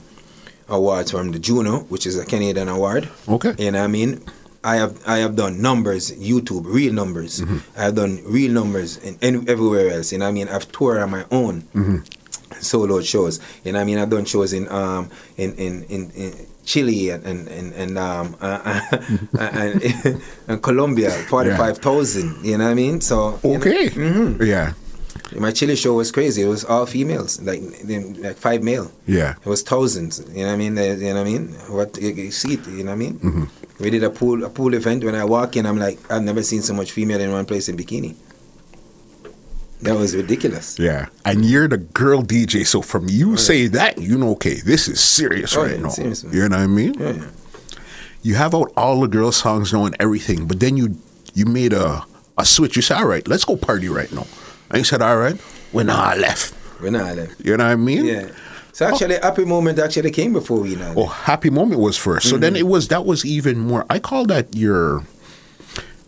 awards 0.70 1.12
from 1.12 1.32
the 1.32 1.40
Juno, 1.40 1.80
which 1.90 2.06
is 2.06 2.18
a 2.18 2.26
Canadian 2.26 2.70
award. 2.70 3.10
Okay. 3.28 3.56
You 3.58 3.72
know 3.72 3.80
what 3.80 3.86
I 3.86 3.88
mean? 3.88 4.24
I 4.64 4.76
have 4.76 5.02
I 5.08 5.18
have 5.20 5.36
done 5.36 5.62
numbers, 5.62 6.12
YouTube, 6.12 6.66
real 6.66 6.94
numbers. 6.94 7.40
Mm-hmm. 7.40 7.80
I 7.80 7.84
have 7.84 7.96
done 7.96 8.22
real 8.26 8.52
numbers 8.52 8.98
in, 8.98 9.18
in 9.22 9.50
everywhere 9.50 9.90
else. 9.92 10.12
You 10.12 10.18
know 10.18 10.26
what 10.26 10.32
I 10.32 10.34
mean? 10.34 10.50
I've 10.50 10.70
toured 10.72 10.98
on 10.98 11.10
my 11.10 11.26
own 11.32 11.62
mm-hmm. 11.74 11.98
Solo 12.62 13.02
shows. 13.02 13.40
You 13.64 13.72
know 13.74 13.80
what 13.80 13.84
I 13.84 13.86
mean? 13.86 13.98
I've 14.00 14.10
done 14.10 14.26
shows 14.26 14.54
in 14.54 14.68
um 14.70 15.10
in 15.38 15.54
in 15.56 15.84
in, 15.84 16.12
in 16.12 16.34
Chile 16.66 17.10
and 17.12 17.26
and 17.26 17.48
and, 17.48 17.74
and 17.74 17.98
um 17.98 18.36
uh, 18.42 18.82
and, 19.40 20.22
and 20.48 20.64
Colombia, 20.64 21.12
forty 21.30 21.52
five 21.52 21.78
thousand. 21.80 22.44
You 22.44 22.58
know 22.58 22.66
what 22.66 22.72
I 22.72 22.74
mean? 22.76 23.02
So 23.02 23.40
Okay. 23.44 23.90
Yeah. 24.46 24.74
my 25.40 25.52
Chile 25.52 25.76
show 25.76 25.94
was 25.94 26.12
crazy. 26.12 26.42
It 26.42 26.48
was 26.48 26.64
all 26.66 26.86
females, 26.86 27.40
like 27.42 27.62
like 28.20 28.38
five 28.38 28.64
male. 28.64 28.92
Yeah. 29.06 29.36
It 29.44 29.50
was 29.50 29.62
thousands. 29.62 30.20
You 30.34 30.44
know 30.46 30.48
what 30.48 30.54
I 30.54 30.56
mean? 30.58 30.78
You 30.78 31.14
know 31.14 31.22
what 31.22 31.22
I 31.22 31.24
mean? 31.24 31.44
What 31.70 31.98
you, 32.02 32.32
see 32.32 32.54
it? 32.54 32.68
You 32.68 32.84
know 32.84 32.92
what 32.96 33.02
I 33.04 33.12
mean? 33.12 33.50
We 33.80 33.90
did 33.90 34.04
a 34.04 34.10
pool 34.10 34.44
a 34.44 34.50
pool 34.50 34.74
event. 34.74 35.04
When 35.04 35.16
I 35.16 35.24
walk 35.26 35.56
in, 35.56 35.66
I'm 35.66 35.78
like, 35.78 36.00
I've 36.12 36.24
never 36.24 36.42
seen 36.44 36.62
so 36.64 36.74
much 36.74 36.92
female 36.92 37.22
in 37.22 37.32
one 37.32 37.46
place 37.46 37.70
in 37.70 37.78
bikini. 37.78 38.16
That 39.82 39.96
was 39.96 40.16
ridiculous. 40.16 40.78
Yeah. 40.80 41.08
And 41.24 41.46
you're 41.46 41.68
the 41.68 41.78
girl 41.78 42.24
DJ. 42.24 42.66
So 42.66 42.82
from 42.82 43.08
you 43.10 43.38
say 43.38 43.68
that, 43.68 44.00
you 44.00 44.18
know, 44.18 44.32
okay, 44.32 44.56
this 44.56 44.88
is 44.88 45.00
serious 45.00 45.56
Oh, 45.56 45.64
right 45.64 45.76
yeah, 45.76 45.82
now. 45.84 45.90
serious, 45.90 46.24
you 46.24 46.50
know 46.50 46.58
what 46.58 46.64
I 46.64 46.68
mean? 46.68 46.94
Yeah, 46.96 47.12
yeah. 47.12 47.26
You 48.24 48.36
have 48.36 48.56
out 48.56 48.72
all 48.76 49.02
the 49.02 49.08
girl 49.08 49.32
songs 49.32 49.72
now 49.72 49.86
and 49.86 49.96
everything, 50.00 50.48
but 50.48 50.60
then 50.60 50.78
you 50.78 50.98
you 51.36 51.46
made 51.46 51.74
a, 51.74 52.04
a 52.38 52.46
switch. 52.46 52.76
You 52.76 52.82
said, 52.82 52.98
all 52.98 53.06
right, 53.06 53.26
let's 53.28 53.46
go 53.46 53.56
party 53.56 53.88
right 53.90 54.12
now. 54.12 54.26
And 54.70 54.80
you 54.80 54.84
said, 54.84 55.02
all 55.04 55.18
right, 55.18 55.40
when 55.72 55.90
I 55.90 56.16
left. 56.16 56.54
We're 56.82 56.90
not 56.92 57.16
left. 57.16 57.40
You 57.46 57.56
know 57.58 57.66
what 57.66 57.72
I 57.72 57.76
mean? 57.76 58.06
Yeah. 58.06 58.30
So 58.74 58.86
actually, 58.88 59.16
happy 59.22 59.46
moment 59.46 59.80
actually 59.80 60.12
came 60.12 60.34
before 60.34 60.60
we 60.60 60.76
know. 60.76 60.94
Oh, 60.96 61.06
Happy 61.08 61.50
Moment 61.50 61.82
was 61.82 61.98
1st 61.98 62.22
So 62.24 62.38
then 62.38 62.54
Mm-hmm. 62.54 62.60
it 62.60 62.68
was 62.68 62.88
that 62.90 63.06
was 63.06 63.26
even 63.26 63.58
more. 63.60 63.86
I 63.90 63.98
call 64.00 64.26
that 64.28 64.56
your 64.56 65.04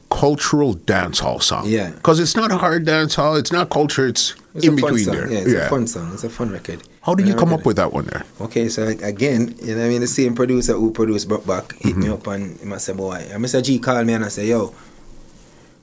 cultural 0.09 0.73
dance 0.73 1.19
hall 1.19 1.39
song. 1.39 1.63
Yeah. 1.65 1.91
because 1.91 2.19
it's 2.19 2.35
not 2.35 2.51
a 2.51 2.57
hard 2.57 2.85
dance 2.85 3.15
hall. 3.15 3.35
It's 3.35 3.51
not 3.51 3.69
culture. 3.69 4.07
It's, 4.07 4.35
It's 4.55 4.65
in 4.65 4.75
between 4.75 5.05
song. 5.05 5.15
there. 5.15 5.31
Yeah, 5.31 5.39
it's 5.39 5.53
a 5.53 5.69
fun 5.69 5.87
song. 5.87 6.13
It's 6.13 6.23
a 6.23 6.29
fun 6.29 6.51
record. 6.51 6.81
How 7.01 7.15
did 7.15 7.27
you 7.27 7.35
come 7.35 7.49
I 7.49 7.55
up 7.55 7.65
with 7.65 7.77
that 7.77 7.93
one 7.93 8.05
there? 8.05 8.23
Okay, 8.41 8.67
so 8.69 8.83
like, 8.83 9.01
again, 9.01 9.55
you 9.61 9.73
know 9.73 9.81
what 9.81 9.85
I 9.85 9.89
mean? 9.89 10.01
The 10.01 10.07
same 10.07 10.35
producer 10.35 10.73
who 10.73 10.91
produced 10.91 11.27
Broke 11.27 11.45
Back 11.45 11.73
hit 11.73 11.95
me 11.95 12.07
mm-hmm. 12.07 12.13
up 12.13 12.27
and 12.27 12.59
he 12.59 12.79
say, 12.79 12.93
boy, 12.93 13.27
and 13.31 13.43
Mr. 13.43 13.63
G 13.63 13.79
called 13.79 14.05
me 14.05 14.13
and 14.13 14.25
I 14.25 14.29
say, 14.29 14.47
yo, 14.47 14.73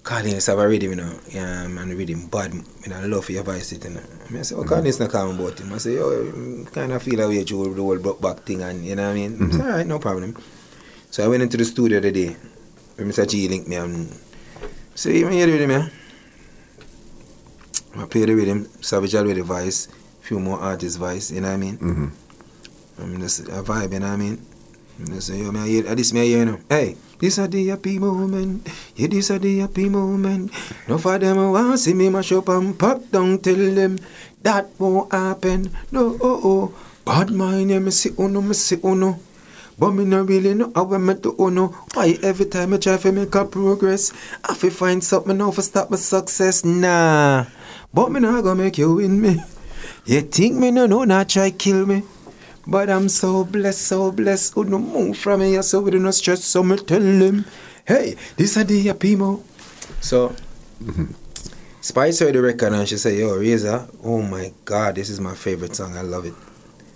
Carlinhos 0.03 0.47
have 0.47 0.59
a 0.59 0.69
rhythm, 0.69 0.91
you 0.91 0.97
know, 0.97 1.19
yeah, 1.31 1.67
man, 1.67 1.89
the 1.89 1.97
rhythm 1.97 2.29
bad, 2.29 2.53
you 2.55 2.89
know, 2.89 2.97
I 2.97 3.07
love 3.07 3.29
your 3.29 3.43
voice, 3.43 3.73
it, 3.73 3.85
you 3.85 3.91
know. 3.91 4.01
I 4.39 4.43
say, 4.43 4.55
oh, 4.55 4.63
Carlinhos 4.63 5.01
not 5.01 5.11
calling 5.11 5.37
about 5.39 5.59
him. 5.59 5.73
I 5.73 5.79
say, 5.79 5.95
yo, 5.95 6.65
kind 6.73 6.93
of 6.93 7.03
feel 7.03 7.21
a 7.21 7.29
way 7.29 7.43
through 7.43 7.75
the 7.75 7.83
whole 7.83 7.99
Broke 7.99 8.21
Back 8.21 8.39
thing 8.41 8.63
and, 8.63 8.85
you 8.85 8.95
know 8.95 9.05
what 9.05 9.11
I 9.11 9.15
mean? 9.15 9.35
I 9.35 9.39
say, 9.39 9.45
mm-hmm. 9.45 9.61
all 9.63 9.69
right, 9.69 9.87
no 9.87 9.99
problem. 9.99 10.37
So 11.11 11.25
I 11.25 11.29
went 11.29 11.43
into 11.43 11.57
the 11.57 11.65
studio 11.65 11.99
the 11.99 12.13
day 12.13 12.37
when 12.97 13.09
Mr. 13.09 13.29
G 13.29 13.49
link 13.49 13.69
me 13.69 13.77
and 13.77 14.09
say, 14.95 15.19
you 15.19 15.29
hear 15.29 15.47
the 15.47 15.53
rhythm, 15.53 15.71
yeah? 15.71 15.89
I 17.97 18.05
play 18.07 18.25
the 18.25 18.35
rhythm, 18.35 18.69
Savage 18.81 19.15
already 19.15 19.41
voice, 19.41 19.89
few 20.21 20.39
more 20.41 20.59
artists 20.59 20.97
voice, 20.97 21.31
you 21.31 21.41
know 21.41 21.49
what 21.49 21.55
I 21.55 21.57
mean? 21.57 21.79
Mhm. 21.79 22.11
I 22.99 23.05
mean, 23.07 23.21
that's 23.21 23.41
a 23.41 23.63
vibe, 23.63 23.93
you 23.93 24.01
know 24.01 24.07
what 24.07 24.13
I 24.13 24.17
mean? 24.17 24.43
Say, 25.21 25.39
yo, 25.45 25.53
I 25.53 25.69
hear, 25.69 25.83
this 25.95 26.13
me 26.13 26.27
hear, 26.27 26.39
you 26.39 26.45
know. 26.47 26.59
Hey, 26.71 26.97
this 27.21 27.37
a 27.37 27.47
the 27.47 27.69
happy 27.69 27.99
moment. 27.99 28.67
Yeah, 28.97 29.09
this 29.09 29.29
a 29.29 29.39
the 29.39 29.59
happy 29.61 29.91
moment. 29.91 30.51
No 30.89 30.97
for 30.97 31.19
them 31.19 31.37
want 31.53 31.79
see 31.79 31.93
me 31.93 32.09
mash 32.09 32.33
up 32.33 32.49
and 32.49 32.79
pop 32.79 33.05
down. 33.11 33.39
Tell 33.41 33.57
them 33.57 33.99
that 34.43 34.71
won't 34.79 35.13
happen. 35.13 35.71
No, 35.93 36.17
oh, 36.21 36.41
oh. 36.45 36.75
Bad 37.05 37.31
mind, 37.31 37.71
yeah, 37.71 37.79
me 37.79 37.91
see 37.91 38.11
uno, 38.19 38.41
me 38.41 38.55
see 38.55 38.79
uno. 38.83 39.21
But 39.79 39.93
me 39.93 40.05
no 40.05 40.23
really 40.23 40.55
know 40.55 40.73
how 40.75 40.93
I 40.95 40.99
meant 40.99 41.23
to 41.25 41.37
uno. 41.39 41.69
Why 41.95 42.19
every 42.23 42.47
time 42.47 42.73
I 42.73 42.79
try 42.79 42.97
to 42.97 43.13
make 43.13 43.35
a 43.35 43.45
progress, 43.45 44.11
I 44.45 44.55
fi 44.55 44.71
find 44.71 45.05
something 45.05 45.37
now 45.37 45.51
for 45.51 45.61
stop 45.63 45.91
my 45.91 45.99
success. 45.99 46.65
Nah, 46.65 47.45
but 47.93 48.11
me 48.11 48.21
not 48.21 48.43
gonna 48.43 48.63
make 48.65 48.79
you 48.79 48.95
win 48.95 49.21
me. 49.21 49.43
You 50.07 50.23
think 50.23 50.57
me 50.57 50.71
no 50.71 50.87
know 50.87 51.05
not 51.05 51.29
try 51.29 51.51
kill 51.51 51.85
me. 51.85 52.03
But 52.67 52.91
I'm 52.91 53.09
so 53.09 53.45
blessed, 53.45 53.83
so 53.83 54.11
blessed. 54.11 54.55
Who 54.55 54.65
no 54.65 54.79
move 54.79 55.17
from 55.19 55.41
me, 55.41 55.61
so 55.63 55.81
with 55.83 55.95
no 55.95 56.11
stress. 56.11 56.43
So 56.45 56.63
me 56.63 56.77
tell 56.79 57.01
him, 57.01 57.45
hey, 57.85 58.17
this 58.37 58.57
a 58.57 58.65
the 58.65 58.83
happy 58.83 59.15
mo. 59.15 59.45
So, 60.01 60.31
mm-hmm. 60.83 61.13
Spice 61.81 62.19
heard 62.19 62.35
the 62.35 62.43
record 62.43 62.73
and 62.73 62.89
she 62.89 62.97
said, 62.97 63.15
Yo, 63.17 63.37
Razor, 63.37 63.87
oh 64.03 64.21
my 64.23 64.53
God, 64.65 64.97
this 64.97 65.09
is 65.11 65.21
my 65.21 65.35
favorite 65.35 65.77
song. 65.77 65.97
I 65.97 66.01
love 66.01 66.25
it. 66.27 66.35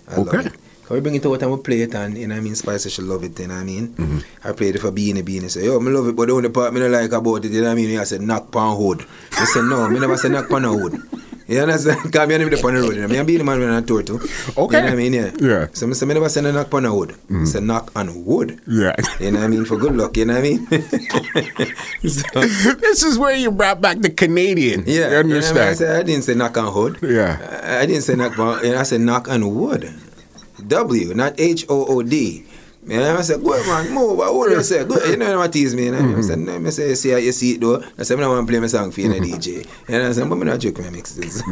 I 0.09 0.15
Okay. 0.15 0.37
love 0.37 0.45
it. 0.47 0.53
We 0.91 0.99
bring 0.99 1.15
it 1.15 1.25
out 1.25 1.41
and 1.41 1.51
we 1.51 1.57
play 1.61 1.81
it 1.81 1.93
and, 1.95 2.17
you 2.17 2.27
know 2.27 2.35
what 2.35 2.41
I 2.41 2.43
mean? 2.43 2.55
Spice 2.55 2.83
said 2.83 2.91
she 2.91 3.01
love 3.01 3.23
it, 3.23 3.39
you 3.39 3.47
know 3.47 3.55
what 3.55 3.61
I 3.61 3.63
mean? 3.63 3.87
Mm-hmm. 3.89 4.47
I 4.47 4.51
played 4.53 4.75
it 4.75 4.79
for 4.79 4.91
Beenie 4.91 5.21
Beenie. 5.21 5.49
Say, 5.49 5.65
Yo, 5.65 5.79
I 5.79 5.83
love 5.83 6.07
it, 6.07 6.15
but 6.15 6.27
the 6.27 6.33
only 6.33 6.49
part 6.49 6.73
me 6.73 6.79
don't 6.79 6.91
like 6.91 7.11
about 7.11 7.45
it, 7.45 7.51
you 7.51 7.61
know 7.61 7.67
what 7.67 7.71
I 7.73 7.75
mean? 7.75 7.99
I 7.99 8.03
said, 8.03 8.21
knock 8.21 8.51
pan 8.51 8.75
hood. 8.77 9.05
He 9.37 9.45
said, 9.45 9.63
No, 9.63 9.87
me 9.89 9.99
never 9.99 10.17
say 10.17 10.29
knock 10.29 10.49
pan 10.49 10.63
hood. 10.63 11.01
You 11.47 11.59
understand? 11.59 11.99
Because 12.03 12.27
me 12.29 12.35
and 12.35 12.43
him 12.43 12.49
dey 12.49 12.61
on 12.61 12.75
the 12.75 12.81
road, 12.81 12.95
you 12.95 13.01
know. 13.01 13.07
Me 13.09 13.17
and 13.17 13.27
Beenie 13.27 13.43
Man 13.43 13.59
went 13.59 13.71
on 13.73 13.85
tour 13.85 14.03
too. 14.03 14.15
Okay. 14.15 14.55
You 14.55 14.63
know 14.63 14.67
what 14.67 14.93
I 14.93 14.95
mean? 14.95 15.13
Yeah. 15.13 15.31
Yeah. 15.41 15.67
So 15.73 15.85
me 15.85 15.95
say, 15.95 16.05
me 16.05 16.13
never 16.13 16.41
no 16.41 16.51
knock 16.51 16.71
pan 16.71 16.85
a 16.85 16.95
wood. 16.95 17.13
I 17.29 17.43
say 17.43 17.59
knock 17.59 17.91
on 17.93 18.23
wood. 18.23 18.61
Yeah. 18.67 18.95
You 19.19 19.31
know 19.31 19.39
what 19.39 19.45
I 19.45 19.47
mean? 19.49 19.65
For 19.65 19.75
good 19.75 19.93
luck, 19.95 20.15
you 20.15 20.23
know 20.25 20.35
what 20.35 20.39
I 20.39 20.49
mean? 20.49 20.65
so, 22.07 22.39
this 22.39 23.03
is 23.03 23.17
where 23.19 23.35
you 23.35 23.51
brought 23.51 23.81
back 23.81 23.99
the 23.99 24.09
Canadian. 24.09 24.83
yeah. 24.87 25.09
You 25.09 25.17
You 25.17 25.23
know 25.23 25.39
I, 25.39 25.53
mean? 25.53 25.61
I, 25.61 25.73
said, 25.73 25.99
I 25.99 26.03
didn't 26.03 26.23
say 26.23 26.35
knock 26.35 26.57
on 26.57 26.71
hood. 26.71 26.99
Yeah. 27.01 27.35
I, 27.63 27.79
I 27.81 27.85
didn't 27.85 28.03
say 28.03 28.15
knock 28.15 28.39
on, 28.39 28.65
I 28.65 28.83
said 28.83 29.01
knock 29.01 29.27
on 29.27 29.43
wood. 29.53 29.91
W, 30.71 31.13
not 31.13 31.35
H 31.39 31.65
O 31.69 31.85
O 31.85 32.01
D. 32.01 32.43
Man, 32.83 33.15
I 33.15 33.21
said, 33.21 33.43
good 33.43 33.61
man, 33.67 33.93
move. 33.93 34.17
What 34.17 34.33
would 34.33 34.51
you 34.51 34.63
say? 34.63 34.83
Good. 34.83 35.07
You 35.11 35.17
know 35.17 35.37
what 35.37 35.53
tease 35.53 35.75
me. 35.75 35.85
You 35.85 35.91
know? 35.91 36.17
I 36.17 36.21
said, 36.21 36.39
no, 36.39 36.57
I 36.57 36.69
say, 36.71 36.95
see 36.95 37.11
how 37.11 37.17
you 37.17 37.31
see 37.31 37.53
it 37.53 37.61
though. 37.61 37.83
I 37.97 38.01
said, 38.01 38.17
I 38.17 38.21
don't 38.21 38.31
want 38.33 38.47
to 38.47 38.51
play 38.51 38.59
my 38.59 38.65
song 38.67 38.89
for 38.89 39.01
you, 39.01 39.09
mm 39.09 39.21
DJ. 39.21 39.67
And 39.87 40.01
I 40.01 40.11
said, 40.13 40.27
but 40.27 40.35
I'm 40.35 40.45
not 40.47 40.59
joking, 40.59 40.85
I 40.85 40.89
mix 40.89 41.13
this. 41.13 41.43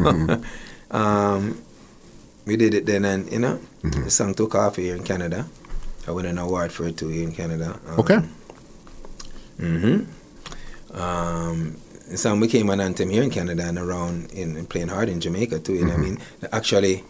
um, 0.89 1.61
we 2.45 2.57
did 2.57 2.73
it 2.73 2.87
then, 2.87 3.05
and 3.05 3.31
you 3.31 3.37
know, 3.37 3.59
the 3.83 4.09
song 4.09 4.33
took 4.33 4.55
off 4.55 4.77
here 4.77 4.95
in 4.95 5.03
Canada. 5.03 5.45
I 6.07 6.11
won 6.11 6.25
an 6.25 6.39
award 6.39 6.71
for 6.71 6.87
it 6.87 6.97
too 6.97 7.09
here 7.09 7.23
in 7.23 7.31
Canada. 7.31 7.79
Um, 7.87 7.99
Okay. 7.99 8.19
Mm-hmm. 9.59 10.97
Um, 10.99 11.77
the 12.09 12.17
song 12.17 12.39
became 12.39 12.69
an 12.71 12.81
anthem 12.81 13.11
here 13.11 13.21
in 13.21 13.29
Canada 13.29 13.67
and 13.67 13.77
around 13.77 14.31
in 14.31 14.65
playing 14.65 14.87
hard 14.87 15.09
in 15.09 15.21
Jamaica 15.21 15.59
too. 15.59 15.73
You 15.75 15.85
know 15.85 15.93
what 15.93 15.99
I 15.99 16.09
mean? 16.09 16.17
Actually, 16.51 17.03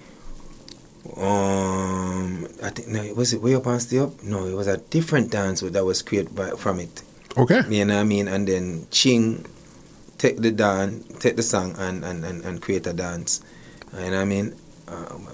um, 1.15 2.47
I 2.61 2.69
think 2.69 2.89
no, 2.89 3.13
was 3.13 3.33
it 3.33 3.41
way 3.41 3.55
up 3.55 3.65
and 3.65 3.81
stay 3.81 3.99
up? 3.99 4.21
No, 4.23 4.45
it 4.45 4.53
was 4.53 4.67
a 4.67 4.77
different 4.77 5.31
dance 5.31 5.61
that 5.61 5.85
was 5.85 6.01
created 6.01 6.35
by, 6.35 6.51
from 6.51 6.79
it. 6.79 7.03
Okay. 7.37 7.61
You 7.69 7.85
know 7.85 7.95
what 7.95 8.01
I 8.01 8.03
mean? 8.03 8.27
And 8.27 8.47
then 8.47 8.87
Ching 8.91 9.45
take 10.17 10.37
the 10.37 10.51
dance, 10.51 11.07
take 11.19 11.35
the 11.37 11.43
song 11.43 11.75
and, 11.77 12.03
and, 12.03 12.25
and, 12.25 12.43
and 12.43 12.61
create 12.61 12.85
a 12.85 12.93
dance. 12.93 13.41
You 13.93 13.99
know 13.99 14.11
what 14.11 14.13
I 14.15 14.25
mean? 14.25 14.55
Um, 14.87 15.27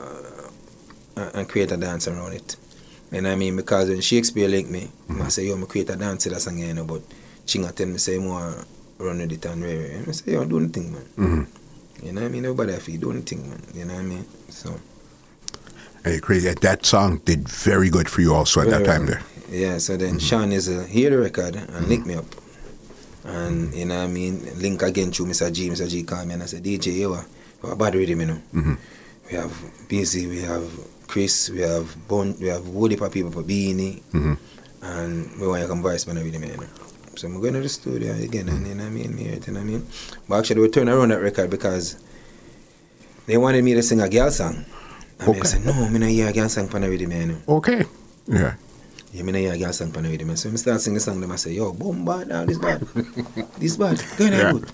uh, 1.17 1.31
and 1.33 1.49
create 1.49 1.71
a 1.71 1.77
dance 1.77 2.07
around 2.07 2.33
it. 2.33 2.55
You 3.11 3.21
know 3.21 3.29
what 3.29 3.35
I 3.35 3.37
mean? 3.37 3.55
Because 3.55 3.89
when 3.89 4.01
Shakespeare 4.01 4.47
linked 4.47 4.69
me, 4.69 4.89
I 5.21 5.29
say, 5.29 5.47
yo, 5.47 5.59
I 5.59 5.65
create 5.65 5.89
a 5.89 5.95
dance 5.95 6.23
to 6.23 6.29
that 6.29 6.41
song, 6.41 6.57
you 6.57 6.73
know, 6.73 6.85
but 6.85 7.01
Ching 7.45 7.67
tell 7.69 7.87
me, 7.87 7.97
say, 7.97 8.17
more 8.17 8.65
run 8.97 9.17
with 9.17 9.31
it 9.31 9.45
and 9.45 9.63
rare. 9.63 9.91
And 9.91 10.07
I 10.07 10.11
say, 10.11 10.33
yo, 10.33 10.45
do 10.45 10.59
the 10.59 10.67
thing, 10.67 10.93
man. 10.93 11.05
Mm-hmm. 11.17 12.05
You 12.05 12.11
know 12.13 12.21
what 12.21 12.27
I 12.27 12.31
mean? 12.31 12.45
Everybody 12.45 12.73
have 12.73 12.83
to 12.83 12.97
do 12.97 13.13
the 13.13 13.21
thing, 13.21 13.49
man. 13.49 13.61
You 13.73 13.85
know 13.85 13.93
what 13.93 14.01
I 14.01 14.03
mean? 14.03 14.25
So. 14.49 14.79
Hey, 16.05 16.19
crazy. 16.19 16.53
That 16.53 16.85
song 16.85 17.17
did 17.25 17.49
very 17.49 17.89
good 17.89 18.07
for 18.07 18.21
you 18.21 18.35
also 18.35 18.61
at 18.61 18.69
that 18.69 18.85
time 18.85 19.07
well. 19.07 19.17
there. 19.17 19.23
Yeah, 19.49 19.77
so 19.79 19.97
then 19.97 20.19
Sean 20.19 20.51
is 20.51 20.67
a 20.69 20.85
hear 20.85 21.09
the 21.09 21.17
record 21.17 21.55
and 21.55 21.87
link 21.87 22.05
me 22.05 22.13
up. 22.13 22.25
And 23.23 23.73
you 23.73 23.85
know 23.85 23.97
what 23.97 24.03
I 24.03 24.13
mean, 24.13 24.47
link 24.61 24.83
again 24.83 25.09
to 25.17 25.25
Mr. 25.25 25.51
G. 25.51 25.67
Mr. 25.71 25.89
G 25.89 26.03
called 26.03 26.27
me 26.27 26.35
and 26.35 26.43
I 26.43 26.45
said, 26.45 26.63
DJ, 26.63 26.93
you 26.93 27.13
are 27.13 27.25
you 27.63 27.69
are 27.69 27.75
bad 27.75 27.95
him, 27.95 28.19
you 28.19 28.25
know. 28.27 28.41
Mhm. 28.53 28.77
We 29.31 29.37
have 29.37 29.51
Busy, 29.89 30.27
we 30.27 30.41
have 30.41 30.63
Chris, 31.07 31.49
we 31.49 31.61
have 31.61 31.95
Bon, 32.07 32.35
we 32.39 32.47
have 32.49 32.67
Woody 32.67 32.97
for 32.97 33.09
people 33.09 33.31
for 33.31 33.41
Beenie, 33.41 34.03
Mhm. 34.13 34.37
and 34.83 35.31
we 35.41 35.47
want 35.47 35.61
you 35.61 35.67
to 35.67 35.73
come 35.73 35.81
voice 35.81 36.05
man 36.05 36.17
him, 36.17 36.31
you 36.31 36.39
know. 36.57 36.63
So 37.17 37.27
I'm 37.27 37.41
going 37.41 37.53
to 37.55 37.61
the 37.61 37.69
studio 37.69 38.13
again, 38.13 38.47
and 38.49 38.67
you 38.67 38.75
know 38.75 38.83
what 38.83 38.89
I 38.89 38.93
mean, 38.93 39.15
me 39.15 39.23
hear 39.23 39.33
it, 39.33 39.47
you 39.47 39.53
know 39.53 39.59
what 39.61 39.65
I 39.65 39.71
mean. 39.71 39.87
But 40.29 40.37
actually, 40.39 40.61
we 40.61 40.69
turned 40.69 40.89
around 40.89 41.09
that 41.09 41.21
record 41.21 41.49
because 41.49 41.95
they 43.25 43.37
wanted 43.37 43.63
me 43.63 43.73
to 43.73 43.81
sing 43.81 44.01
a 44.01 44.09
girl 44.09 44.29
song. 44.29 44.65
And 45.19 45.29
Okay. 45.29 45.39
I 45.39 45.43
said, 45.43 45.65
no, 45.65 45.71
I'm 45.71 45.93
not 45.93 46.09
hear 46.09 46.27
a 46.27 46.33
girl 46.33 46.49
the 46.81 46.89
rhythm, 46.89 47.11
you 47.11 47.25
know. 47.25 47.37
Okay. 47.47 47.85
Yeah. 48.27 48.55
Yeah, 49.13 49.23
me 49.23 49.31
know 49.31 49.39
hear 49.39 49.53
a 49.53 49.57
girl 49.57 49.71
song 49.73 49.91
pan 49.91 50.03
the 50.03 50.09
rhythm. 50.09 50.35
So 50.35 50.49
I 50.51 50.55
start 50.55 50.81
singing 50.81 50.95
the 50.95 50.99
song, 51.01 51.21
them 51.21 51.31
I 51.31 51.37
say, 51.37 51.53
yo, 51.53 51.71
boom, 51.73 52.03
bad, 52.03 52.27
now 52.27 52.45
this 52.45 52.57
bad. 52.57 52.81
this 53.59 53.77
bad, 53.77 54.03
go 54.17 54.25
Yeah. 54.25 54.31
yeah. 54.37 54.51
good. 54.51 54.71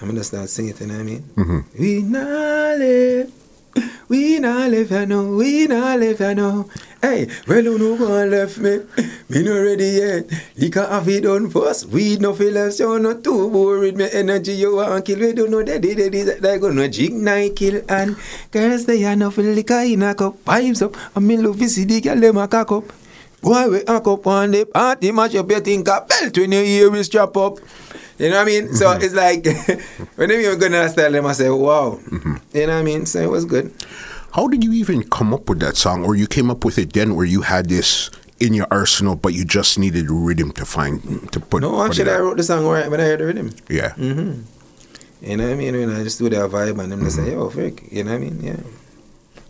I'm 0.00 0.08
gonna 0.08 0.24
start 0.24 0.48
singing 0.48 0.70
it, 0.72 0.80
you 0.80 0.86
know 0.86 0.94
what 0.94 1.00
I 1.00 1.04
mean? 1.04 1.22
Mhm. 1.36 1.64
We 1.78 2.02
not 2.02 2.78
live, 2.78 3.32
we 4.08 4.38
not 4.38 4.70
live, 4.70 4.92
I 4.92 5.04
know, 5.04 5.36
we 5.36 5.66
not 5.66 5.98
live, 5.98 6.20
I 6.20 6.34
know. 6.34 6.68
Hey, 7.00 7.28
well, 7.46 7.62
you 7.62 7.78
know, 7.78 7.96
go 7.96 8.16
and 8.16 8.30
left 8.30 8.58
me, 8.58 8.80
me 9.28 9.42
not 9.42 9.58
ready 9.58 9.86
yet. 9.86 10.24
You 10.56 10.70
can 10.70 10.88
have 10.88 11.08
it 11.08 11.22
done 11.22 11.48
first. 11.50 11.86
We 11.86 12.16
no 12.16 12.34
feel 12.34 12.52
left, 12.52 12.74
so 12.74 12.98
not 12.98 13.22
too 13.22 13.50
bored. 13.50 13.96
Me 13.96 14.08
energy, 14.12 14.52
you 14.52 14.76
want 14.76 15.04
kill, 15.04 15.20
we 15.20 15.32
don't 15.32 15.50
know 15.50 15.62
that, 15.62 15.82
they, 15.82 15.94
they, 15.94 16.08
they, 16.08 16.22
they 16.24 16.58
gonna 16.58 16.88
jig, 16.88 17.12
night 17.12 17.56
kill, 17.56 17.82
and 17.88 18.16
girls, 18.50 18.86
they 18.86 19.04
are 19.04 19.16
no 19.16 19.30
feel 19.30 19.44
liquor 19.44 19.80
in 19.80 20.02
a 20.02 20.14
cup, 20.14 20.42
vibes 20.44 20.82
up, 20.82 20.96
and 21.16 21.26
me 21.26 21.36
love 21.36 21.62
see 21.68 21.84
the 21.84 22.00
girl, 22.00 22.16
them 22.16 22.36
a 22.38 22.48
cock 22.48 22.72
up. 22.72 22.84
Boy, 23.40 23.70
we 23.70 23.78
hack 23.86 24.06
up 24.08 24.26
on 24.26 24.50
the 24.50 24.64
party, 24.64 25.12
match 25.12 25.36
up, 25.36 25.48
you 25.48 25.60
think 25.60 25.86
a 25.86 26.04
belt 26.08 26.36
when 26.36 26.50
you 26.50 26.64
hear 26.64 26.90
we 26.90 27.02
strap 27.04 27.36
up. 27.36 27.58
You 28.18 28.30
know 28.30 28.36
what 28.36 28.42
I 28.42 28.44
mean? 28.46 28.74
So 28.74 28.86
mm-hmm. 28.86 29.02
it's 29.02 29.14
like, 29.14 29.46
when 30.16 30.28
they 30.28 30.44
even 30.44 30.58
go 30.58 30.68
to 30.68 30.88
style, 30.88 31.12
them 31.12 31.26
I 31.26 31.32
say, 31.32 31.50
wow. 31.50 32.00
Mm-hmm. 32.02 32.36
You 32.52 32.66
know 32.66 32.74
what 32.74 32.80
I 32.80 32.82
mean? 32.82 33.06
So 33.06 33.20
it 33.20 33.30
was 33.30 33.44
good. 33.44 33.72
How 34.32 34.48
did 34.48 34.64
you 34.64 34.72
even 34.72 35.04
come 35.08 35.32
up 35.32 35.48
with 35.48 35.60
that 35.60 35.76
song, 35.76 36.04
or 36.04 36.14
you 36.16 36.26
came 36.26 36.50
up 36.50 36.64
with 36.64 36.78
it 36.78 36.92
then, 36.92 37.14
where 37.14 37.24
you 37.24 37.42
had 37.42 37.68
this 37.68 38.10
in 38.40 38.54
your 38.54 38.66
arsenal, 38.70 39.16
but 39.16 39.34
you 39.34 39.44
just 39.44 39.78
needed 39.78 40.10
a 40.10 40.12
rhythm 40.12 40.52
to 40.52 40.64
find 40.64 41.32
to 41.32 41.40
put? 41.40 41.62
No, 41.62 41.70
put 41.70 41.86
actually, 41.86 42.10
I 42.10 42.18
wrote 42.18 42.36
the 42.36 42.42
song 42.42 42.66
right 42.66 42.90
when 42.90 43.00
I 43.00 43.04
heard 43.04 43.20
the 43.20 43.26
rhythm. 43.26 43.54
Yeah. 43.68 43.90
Mm-hmm. 43.90 44.42
You 45.20 45.36
know 45.36 45.44
what 45.44 45.52
I 45.52 45.56
mean? 45.56 45.74
When 45.76 45.90
I 45.90 46.02
just 46.04 46.18
do 46.18 46.28
that 46.28 46.50
vibe 46.50 46.80
and 46.82 46.92
them 46.92 47.04
they 47.04 47.10
say, 47.10 47.22
mm-hmm. 47.22 47.32
yo, 47.32 47.50
frick. 47.50 47.84
You 47.90 48.04
know 48.04 48.12
what 48.12 48.16
I 48.16 48.20
mean? 48.20 48.40
Yeah. 48.40 48.60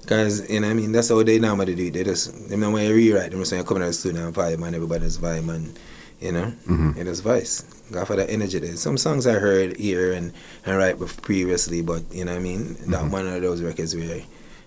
Because, 0.01 0.49
you 0.49 0.61
know 0.61 0.69
what 0.69 0.73
I 0.73 0.77
mean? 0.77 0.93
That's 0.93 1.11
how 1.11 1.23
they 1.23 1.39
normally 1.39 1.75
do 1.75 1.87
it. 1.87 1.93
They 1.93 2.05
just, 2.05 2.33
when 2.49 2.61
you 2.61 2.95
rewrite, 2.95 3.31
them 3.31 3.41
just 3.41 3.51
say, 3.51 3.63
coming 3.63 3.83
out 3.83 3.89
of 3.89 3.93
the 3.93 3.95
studio 3.95 4.27
and 4.27 4.35
vibe 4.35 4.65
and 4.65 4.75
everybody's 4.75 5.19
vibe 5.19 5.55
and, 5.55 5.79
you 6.21 6.33
know, 6.33 6.53
it 6.97 7.07
is 7.07 7.21
vice. 7.21 7.78
Got 7.91 8.07
for 8.07 8.17
that 8.17 8.29
energy 8.31 8.59
there. 8.59 8.77
Some 8.77 8.99
songs 8.99 9.27
I 9.27 9.35
heard 9.35 9.77
here 9.79 10.13
and, 10.13 10.33
and 10.67 10.77
write 10.77 10.99
previously, 11.23 11.81
but, 11.83 12.03
you 12.13 12.25
know 12.25 12.33
what 12.33 12.39
I 12.41 12.43
mean? 12.43 12.77
That 12.91 13.11
one 13.11 13.27
of 13.27 13.41
those 13.41 13.63
records 13.63 13.97
where 13.97 14.21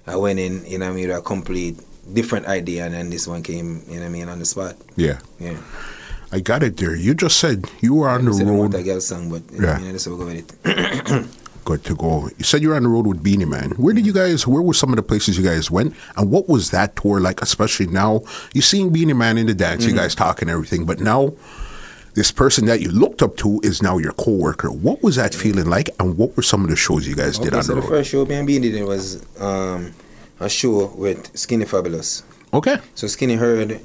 I 0.08 0.16
went 0.16 0.40
in, 0.40 0.66
you 0.66 0.80
know 0.80 0.88
what 0.88 0.94
I 0.94 0.96
mean, 0.96 1.08
with 1.10 1.18
a 1.18 1.22
complete 1.22 1.80
different 2.12 2.48
idea 2.48 2.86
and 2.86 2.96
then 2.96 3.10
this 3.12 3.28
one 3.28 3.44
came, 3.44 3.84
you 3.88 3.96
know 3.96 4.00
what 4.02 4.06
I 4.08 4.10
mean, 4.10 4.28
on 4.30 4.40
the 4.40 4.46
spot. 4.46 4.76
Yeah. 4.96 5.20
Yeah. 5.40 5.58
I 6.32 6.40
got 6.40 6.64
it 6.64 6.78
there. 6.78 6.96
You 6.96 7.14
just 7.14 7.38
said 7.40 7.66
you 7.82 7.94
were 7.94 8.10
on 8.10 8.22
I 8.22 8.26
the 8.26 8.34
said 8.34 8.48
I 8.48 8.52
road. 8.52 8.74
a 8.74 8.82
girl 8.82 9.02
song, 9.02 9.30
but, 9.30 9.44
you 9.52 9.62
Yeah. 9.64 9.78
know, 9.78 9.92
that's 9.92 10.06
how 10.06 10.16
go 10.16 10.26
with 10.26 10.66
it. 10.66 11.28
Good 11.64 11.84
to 11.84 11.96
go. 11.96 12.28
You 12.40 12.44
said 12.44 12.64
you 12.64 12.70
were 12.70 12.76
on 12.76 12.82
the 12.82 12.90
road 12.90 13.06
with 13.06 13.22
Beenie 13.22 13.46
Man. 13.46 13.70
Where 13.72 13.94
did 13.94 14.04
you 14.08 14.14
guys? 14.14 14.48
Where 14.48 14.64
were 14.64 14.74
some 14.74 14.90
of 14.90 14.96
the 14.96 15.04
places 15.04 15.38
you 15.38 15.44
guys 15.44 15.70
went? 15.70 15.96
And 16.18 16.32
what 16.32 16.50
was 16.50 16.72
that 16.72 16.96
tour 16.96 17.20
like? 17.20 17.40
Especially 17.44 17.86
now, 17.86 18.22
you 18.56 18.62
seen 18.64 18.90
Beenie 18.90 19.14
Man 19.14 19.38
in 19.38 19.46
the 19.46 19.54
dance. 19.54 19.84
Mm-hmm. 19.84 19.92
You 19.92 20.02
guys 20.02 20.16
talking 20.16 20.50
everything, 20.50 20.86
but 20.86 21.00
now. 21.00 21.34
This 22.14 22.32
person 22.32 22.66
that 22.66 22.82
you 22.82 22.90
looked 22.92 23.22
up 23.22 23.38
to 23.38 23.60
is 23.64 23.82
now 23.82 23.98
your 23.98 24.12
coworker. 24.14 24.70
What 24.70 25.02
was 25.02 25.16
that 25.16 25.34
feeling 25.34 25.66
like, 25.68 25.90
and 26.00 26.18
what 26.18 26.36
were 26.36 26.44
some 26.44 26.64
of 26.64 26.70
the 26.70 26.76
shows 26.76 27.08
you 27.08 27.16
guys 27.16 27.40
did 27.40 27.54
on 27.54 27.64
so 27.64 27.74
the 27.74 27.76
the 27.76 27.82
road? 27.88 27.90
first 27.90 28.10
show 28.12 28.26
me 28.26 28.36
and 28.36 28.46
Beenie 28.46 28.70
did 28.72 28.84
was 28.86 29.26
um, 29.40 29.94
a 30.40 30.50
show 30.50 30.88
with 30.88 31.36
Skinny 31.38 31.66
Fabulous. 31.66 32.24
Okay, 32.54 32.78
So 32.96 33.08
Skinny 33.08 33.36
heard 33.36 33.80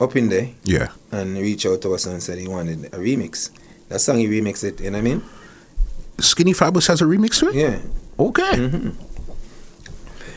up 0.00 0.14
in 0.14 0.28
there 0.28 0.50
yeah, 0.62 0.88
and 1.10 1.36
reached 1.36 1.66
out 1.66 1.82
to 1.82 1.94
us 1.94 2.06
and 2.06 2.22
said 2.22 2.38
he 2.38 2.46
wanted 2.46 2.84
a 2.86 2.98
remix. 2.98 3.50
That 3.88 4.00
song 4.00 4.18
he 4.18 4.28
remixed 4.28 4.62
it, 4.62 4.80
you 4.80 4.90
know 4.90 4.98
what 4.98 5.06
I 5.06 5.10
mean? 5.10 5.22
Skinny 6.20 6.52
Fabulous 6.52 6.86
has 6.86 7.02
a 7.02 7.06
remix 7.06 7.40
to 7.40 7.48
it. 7.48 7.54
Yeah. 7.56 7.78
Okay, 8.18 8.42
Mm-hmm. 8.42 8.90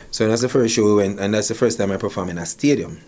So 0.10 0.28
that's 0.28 0.42
the 0.42 0.50
first 0.50 0.74
show 0.74 0.86
we 0.86 0.96
went, 0.96 1.20
and 1.20 1.34
that's 1.36 1.50
the 1.50 1.54
first 1.56 1.78
time 1.78 1.92
I 1.92 1.98
performed 1.98 2.32
in 2.32 2.40
a 2.40 2.46
stadium. 2.48 3.00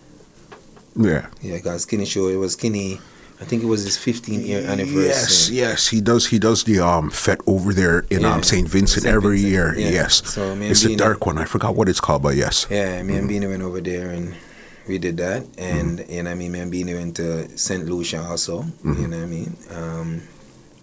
yeah. 0.96 1.28
Yeah, 1.42 1.56
because 1.56 1.84
Skinny 1.84 2.06
show 2.06 2.28
it 2.28 2.36
was 2.36 2.54
Skinny. 2.54 3.00
I 3.42 3.46
think 3.46 3.64
it 3.64 3.68
was 3.68 3.84
his 3.86 3.98
15 3.98 4.42
year 4.46 4.62
anniversary. 4.68 5.06
Yes, 5.08 5.50
yes, 5.50 5.88
he 5.88 6.02
does. 6.02 6.28
He 6.28 6.40
does 6.40 6.64
the 6.66 6.80
um 6.82 7.10
fet 7.10 7.40
over 7.48 7.74
there 7.74 8.06
in 8.10 8.22
Yeah. 8.22 8.34
um 8.36 8.44
Saint 8.44 8.68
Vincent 8.68 9.04
Saint 9.04 9.16
every 9.16 9.38
Vincent, 9.42 9.52
year. 9.54 9.76
yeah. 9.78 9.90
Yes, 10.04 10.22
So 10.26 10.56
me 10.56 10.66
and 10.68 10.72
it's 10.72 10.82
the 10.82 10.88
Beenie- 10.90 10.98
dark 11.00 11.26
one. 11.26 11.38
I 11.38 11.46
forgot 11.46 11.76
what 11.76 11.88
it's 11.88 12.02
called, 12.02 12.22
but 12.22 12.36
yes. 12.36 12.68
Yeah, 12.70 13.02
me 13.02 13.14
Mm-hmm. 13.14 13.20
and 13.20 13.28
Beenie 13.30 13.48
went 13.48 13.64
over 13.64 13.80
there 13.82 14.10
and 14.10 14.36
we 14.88 14.98
did 14.98 15.16
that. 15.18 15.46
And, 15.58 16.04
you 16.10 16.24
know 16.24 16.30
what 16.32 16.36
I 16.36 16.36
mean, 16.36 16.52
me 16.52 16.60
and 16.60 16.72
Beenie 16.72 16.96
went 16.96 17.16
to 17.18 17.48
St. 17.58 17.86
Lucia 17.88 18.22
also, 18.28 18.64
Mm-hmm. 18.64 19.02
you 19.02 19.08
know 19.08 19.18
what 19.18 19.24
I 19.24 19.36
mean? 19.38 19.52
Um, 19.72 20.08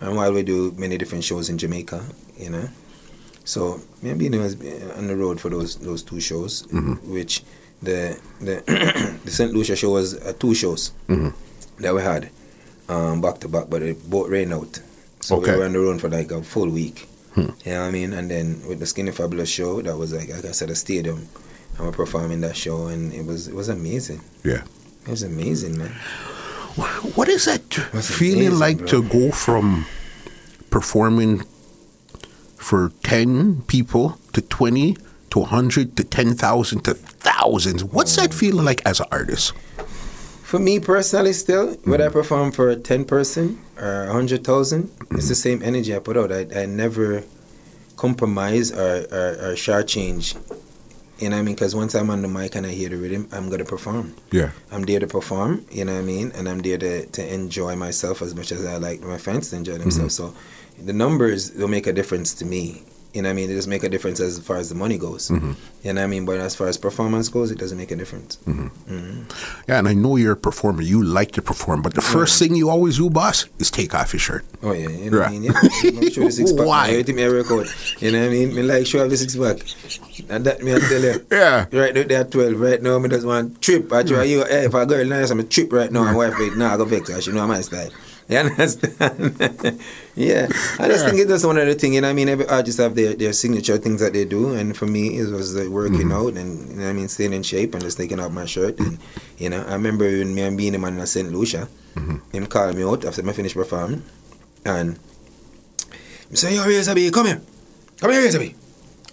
and 0.01 0.17
while 0.17 0.33
we 0.33 0.43
do 0.43 0.73
many 0.79 0.97
different 0.97 1.25
shows 1.25 1.49
in 1.51 1.59
Jamaica, 1.59 2.05
you 2.39 2.51
know. 2.51 2.69
So 3.45 3.81
me 4.03 4.11
and 4.11 4.19
Beenie 4.19 4.39
was 4.39 4.55
on 4.97 5.07
the 5.09 5.17
road 5.17 5.41
for 5.43 5.51
those 5.51 5.77
those 5.77 6.03
two 6.03 6.21
shows, 6.21 6.63
Mm-hmm. 6.73 7.13
which 7.13 7.45
the 7.83 8.17
the 8.41 8.63
the 9.27 9.31
St. 9.31 9.53
Lucia 9.53 9.77
show 9.77 9.91
was 9.91 10.15
uh, 10.15 10.33
two 10.41 10.55
shows 10.55 10.93
Mhm. 11.09 11.33
that 11.85 11.95
we 11.95 12.01
had 12.03 12.31
um, 12.89 13.21
back 13.21 13.39
to 13.41 13.49
back, 13.49 13.69
but 13.69 13.83
it 13.83 14.09
both 14.09 14.29
rained 14.29 14.53
out. 14.53 14.81
So 15.21 15.37
Okay. 15.37 15.53
we 15.53 15.59
were 15.59 15.65
on 15.65 15.73
the 15.73 15.81
road 15.81 16.01
for 16.01 16.09
like 16.09 16.31
a 16.31 16.43
full 16.43 16.69
week. 16.69 17.09
Hmm. 17.35 17.41
You 17.65 17.73
know 17.73 17.81
what 17.81 17.87
I 17.89 17.91
mean? 17.91 18.13
And 18.13 18.31
then 18.31 18.63
with 18.69 18.79
the 18.79 18.87
Skinny 18.87 19.13
Fabulous 19.13 19.49
show, 19.51 19.83
that 19.83 19.97
was 19.97 20.13
like, 20.15 20.29
like 20.31 20.45
I 20.45 20.53
said, 20.53 20.71
a 20.71 20.75
stadium. 20.75 21.27
And 21.77 21.87
we're 21.87 21.93
performing 21.93 22.41
that 22.41 22.57
show, 22.57 22.87
and 22.87 23.13
it 23.13 23.27
was 23.27 23.49
it 23.49 23.55
was 23.55 23.69
amazing. 23.69 24.21
Yeah. 24.45 24.63
It 25.05 25.11
was 25.11 25.23
amazing, 25.23 25.77
man. 25.79 25.93
What 27.15 27.29
is 27.29 27.45
that 27.45 27.63
feeling 28.03 28.47
amazing, 28.49 28.59
like 28.59 28.79
bro. 28.79 28.87
to 28.89 29.03
go 29.03 29.31
from 29.31 29.87
performing 30.71 31.43
for 32.57 32.93
10 33.05 33.63
people 33.63 34.19
to 34.33 34.41
20 34.43 34.97
to 35.31 35.39
100 35.39 35.97
to 35.97 36.05
10,000 36.05 36.81
to 36.85 36.95
thousands. 36.95 37.85
What's 37.85 38.17
that 38.17 38.35
feeling 38.35 38.65
like 38.65 38.83
as 38.85 39.01
an 39.01 39.07
artist? 39.13 39.53
For 40.47 40.61
me 40.61 40.79
personally, 40.79 41.33
still, 41.33 41.75
whether 41.83 42.05
I 42.05 42.09
mm. 42.09 42.13
perform 42.13 42.53
for 42.53 42.69
a 42.69 42.77
10 42.77 43.05
person 43.07 43.59
or 43.81 44.07
100,000, 44.07 44.91
it's 45.11 45.27
the 45.27 45.35
mm. 45.35 45.37
same 45.37 45.61
energy 45.61 45.93
I 45.93 45.99
put 45.99 46.17
out. 46.17 46.31
I, 46.31 46.47
I 46.55 46.67
never 46.67 47.25
compromise 47.97 48.71
or, 48.71 49.07
or, 49.11 49.31
or 49.43 49.53
shortchange. 49.57 50.37
You 51.19 51.31
know 51.31 51.37
what 51.37 51.41
I 51.41 51.43
mean? 51.43 51.57
Because 51.57 51.75
once 51.75 51.97
I'm 51.97 52.11
on 52.11 52.23
the 52.23 52.29
mic 52.29 52.55
and 52.55 52.65
I 52.65 52.69
hear 52.69 52.91
the 52.91 52.97
rhythm, 52.97 53.29
I'm 53.33 53.47
going 53.49 53.59
to 53.59 53.65
perform. 53.65 54.15
Yeah. 54.31 54.53
I'm 54.71 54.85
there 54.85 55.01
to 55.01 55.09
perform, 55.09 55.67
you 55.73 55.85
know 55.85 55.95
what 55.95 56.03
I 56.03 56.05
mean? 56.05 56.31
And 56.37 56.49
I'm 56.49 56.61
there 56.61 56.79
to, 56.79 57.07
to 57.07 57.35
enjoy 57.35 57.75
myself 57.75 58.23
as 58.23 58.37
much 58.37 58.53
as 58.53 58.65
I 58.65 58.77
like 58.77 59.01
my 59.01 59.19
fans 59.19 59.51
to 59.51 59.57
enjoy 59.57 59.79
themselves. 59.79 60.17
Mm-hmm. 60.17 60.33
So 60.33 60.85
the 60.85 60.93
numbers 60.93 61.55
will 61.55 61.67
make 61.67 61.89
a 61.89 61.93
difference 61.93 62.33
to 62.35 62.45
me. 62.45 62.85
You 63.17 63.23
know 63.23 63.31
what 63.31 63.33
I 63.33 63.37
mean? 63.37 63.51
It 63.51 63.55
doesn't 63.55 63.71
make 63.71 63.83
a 63.83 63.89
difference 63.89 64.21
as 64.21 64.39
far 64.41 64.59
as 64.59 64.69
the 64.69 64.75
money 64.75 64.99
goes. 64.99 65.29
Mm-hmm. 65.31 65.53
You 65.83 65.95
know 65.95 66.03
what 66.03 66.05
I 66.05 66.07
mean? 66.07 66.27
But 66.27 66.39
as 66.39 66.55
far 66.55 66.67
as 66.69 66.77
performance 66.77 67.31
goes, 67.31 67.51
it 67.51 67.57
doesn't 67.59 67.79
make 67.79 67.91
a 67.91 67.97
difference. 67.97 68.37
Mm-hmm. 68.45 68.95
Mm-hmm. 68.95 69.63
Yeah, 69.67 69.79
and 69.79 69.89
I 69.89 69.95
know 69.95 70.17
you're 70.17 70.35
a 70.35 70.37
performer. 70.37 70.83
You 70.83 71.03
like 71.03 71.31
to 71.33 71.41
perform, 71.41 71.81
but 71.81 71.95
the 71.95 72.03
first 72.03 72.39
thing 72.39 72.55
you 72.55 72.69
always 72.69 72.99
do, 72.99 73.09
boss, 73.09 73.47
is 73.59 73.71
take 73.71 73.95
off 73.95 74.13
your 74.13 74.21
shirt. 74.21 74.45
Oh 74.63 74.73
yeah, 74.73 74.91
you 74.91 75.11
know 75.11 75.17
what 75.21 75.29
I 75.29 75.31
Right. 75.31 75.41
mean? 75.41 75.43
Yeah, 75.45 75.53
I'm 75.63 76.11
sure 76.11 76.25
the 76.25 76.31
six 76.31 76.53
pack. 76.53 76.67
Why? 76.67 76.89
I. 76.89 76.91
You 76.91 78.13
know 78.13 78.21
what 78.21 78.27
I 78.27 78.29
mean? 78.29 78.55
Me 78.55 78.63
like 78.63 78.87
show 78.87 79.03
up 79.03 79.09
the 79.09 79.17
six 79.17 79.35
pack. 79.35 79.57
And 80.29 80.45
that 80.45 80.63
me 80.63 80.75
I 80.75 80.79
tell 80.79 81.01
you. 81.01 81.27
Yeah. 81.33 81.65
Right 81.73 81.95
now 81.95 82.03
they're 82.03 82.25
twelve. 82.25 82.61
Right 82.61 82.83
now 82.83 82.99
me 82.99 83.09
just 83.09 83.25
want 83.27 83.63
trip. 83.63 83.91
I 83.95 84.03
try 84.03 84.27
mm. 84.27 84.29
you 84.29 84.45
hey, 84.45 84.67
if 84.67 84.75
a 84.75 84.85
girl 84.85 85.07
nice 85.07 85.31
I'm 85.31 85.41
a 85.41 85.45
trip 85.45 85.73
right 85.73 85.91
now, 85.91 86.05
my 86.05 86.15
wife 86.15 86.39
like, 86.39 86.55
nah, 86.57 86.75
I 86.75 86.77
go 86.77 86.85
vex 86.85 87.09
her. 87.11 87.23
She 87.23 87.33
know 87.33 87.47
my 87.47 87.63
style. 87.63 87.89
You 88.29 88.39
understand? 88.39 89.39
yeah. 90.17 90.49
I 90.81 90.89
just 90.89 91.05
Yeah. 91.05 91.11
think 91.11 91.21
it's 91.21 91.31
just 91.31 91.45
one 91.47 91.59
of 91.59 91.67
the 91.67 91.75
things, 91.75 91.95
you 91.95 92.01
know 92.01 92.11
I 92.11 92.13
mean? 92.13 92.29
Every 92.29 92.47
artist 92.49 92.79
have 92.79 92.97
their, 92.97 93.15
their 93.15 93.33
signature 93.33 93.79
things 93.79 94.01
that 94.01 94.15
they 94.15 94.25
do 94.25 94.53
and 94.55 94.77
for 94.77 94.87
me 94.87 95.19
it 95.19 95.29
was 95.31 95.55
like 95.55 95.69
working 95.69 96.11
mm-hmm. 96.11 96.13
out 96.13 96.35
and 96.35 96.69
you 96.71 96.77
know 96.77 96.91
I 96.91 96.93
mean, 96.93 97.07
staying 97.07 97.33
in 97.33 97.45
shape 97.45 97.75
and 97.75 97.85
just 97.85 97.99
taking 97.99 98.19
off 98.19 98.33
my 98.33 98.45
shirt 98.45 98.81
and 98.81 98.99
you 99.39 99.49
know, 99.51 99.63
I 99.63 99.75
remember 99.75 100.07
when 100.07 100.35
me 100.35 100.43
and 100.43 100.57
Beenie 100.59 100.79
Man 100.79 100.99
in 100.99 101.07
St. 101.07 101.31
Lucia, 101.31 101.69
mm-hmm. 101.95 102.17
him 102.37 102.47
called 102.47 102.75
me 102.75 102.83
out 102.83 103.05
after 103.05 103.23
I 103.29 103.33
finished 103.33 103.55
performing 103.55 104.03
and 104.65 104.99
he 106.31 106.37
said, 106.37 106.53
Yo, 106.53 106.65
Razor 106.67 106.95
B, 106.95 107.11
come 107.11 107.27
here. 107.27 107.41
Come 108.01 108.11
here, 108.11 108.23
Razor 108.23 108.41
B. 108.41 108.55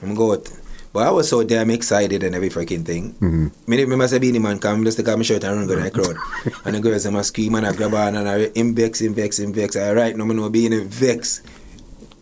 I'm 0.01 0.15
going 0.15 0.15
to 0.15 0.17
go 0.17 0.33
out. 0.33 0.62
But 0.93 1.07
I 1.07 1.11
was 1.11 1.27
so 1.27 1.43
damn 1.43 1.71
excited 1.71 2.21
and 2.21 2.35
every 2.35 2.49
freaking 2.49 2.85
thing. 2.85 3.13
Mm-hmm. 3.13 3.47
Me 3.65 3.81
remember 3.81 4.07
say 4.07 4.19
Beenie 4.19 4.37
Man 4.37 4.59
come 4.59 4.85
just 4.85 4.97
take 4.97 5.07
off 5.09 5.17
my 5.17 5.23
shirt 5.23 5.43
and 5.43 5.57
run 5.57 5.65
go 5.67 5.75
to 5.75 5.81
the 5.81 5.89
crowd. 5.89 6.15
and 6.65 6.75
the 6.75 6.79
girls 6.79 7.03
them 7.03 7.15
a 7.15 7.23
scream 7.23 7.55
and 7.55 7.65
I 7.65 7.73
grab 7.73 7.95
on 7.95 8.15
and 8.15 8.29
I 8.29 8.49
him 8.53 8.75
vex, 8.75 9.01
him 9.01 9.15
vex, 9.15 9.39
him 9.39 9.51
vex. 9.53 9.75
I 9.75 9.91
right 9.93 10.15
now 10.15 10.23
me 10.25 10.35
know 10.35 10.49
Beenie 10.51 10.83
vex. 10.85 11.41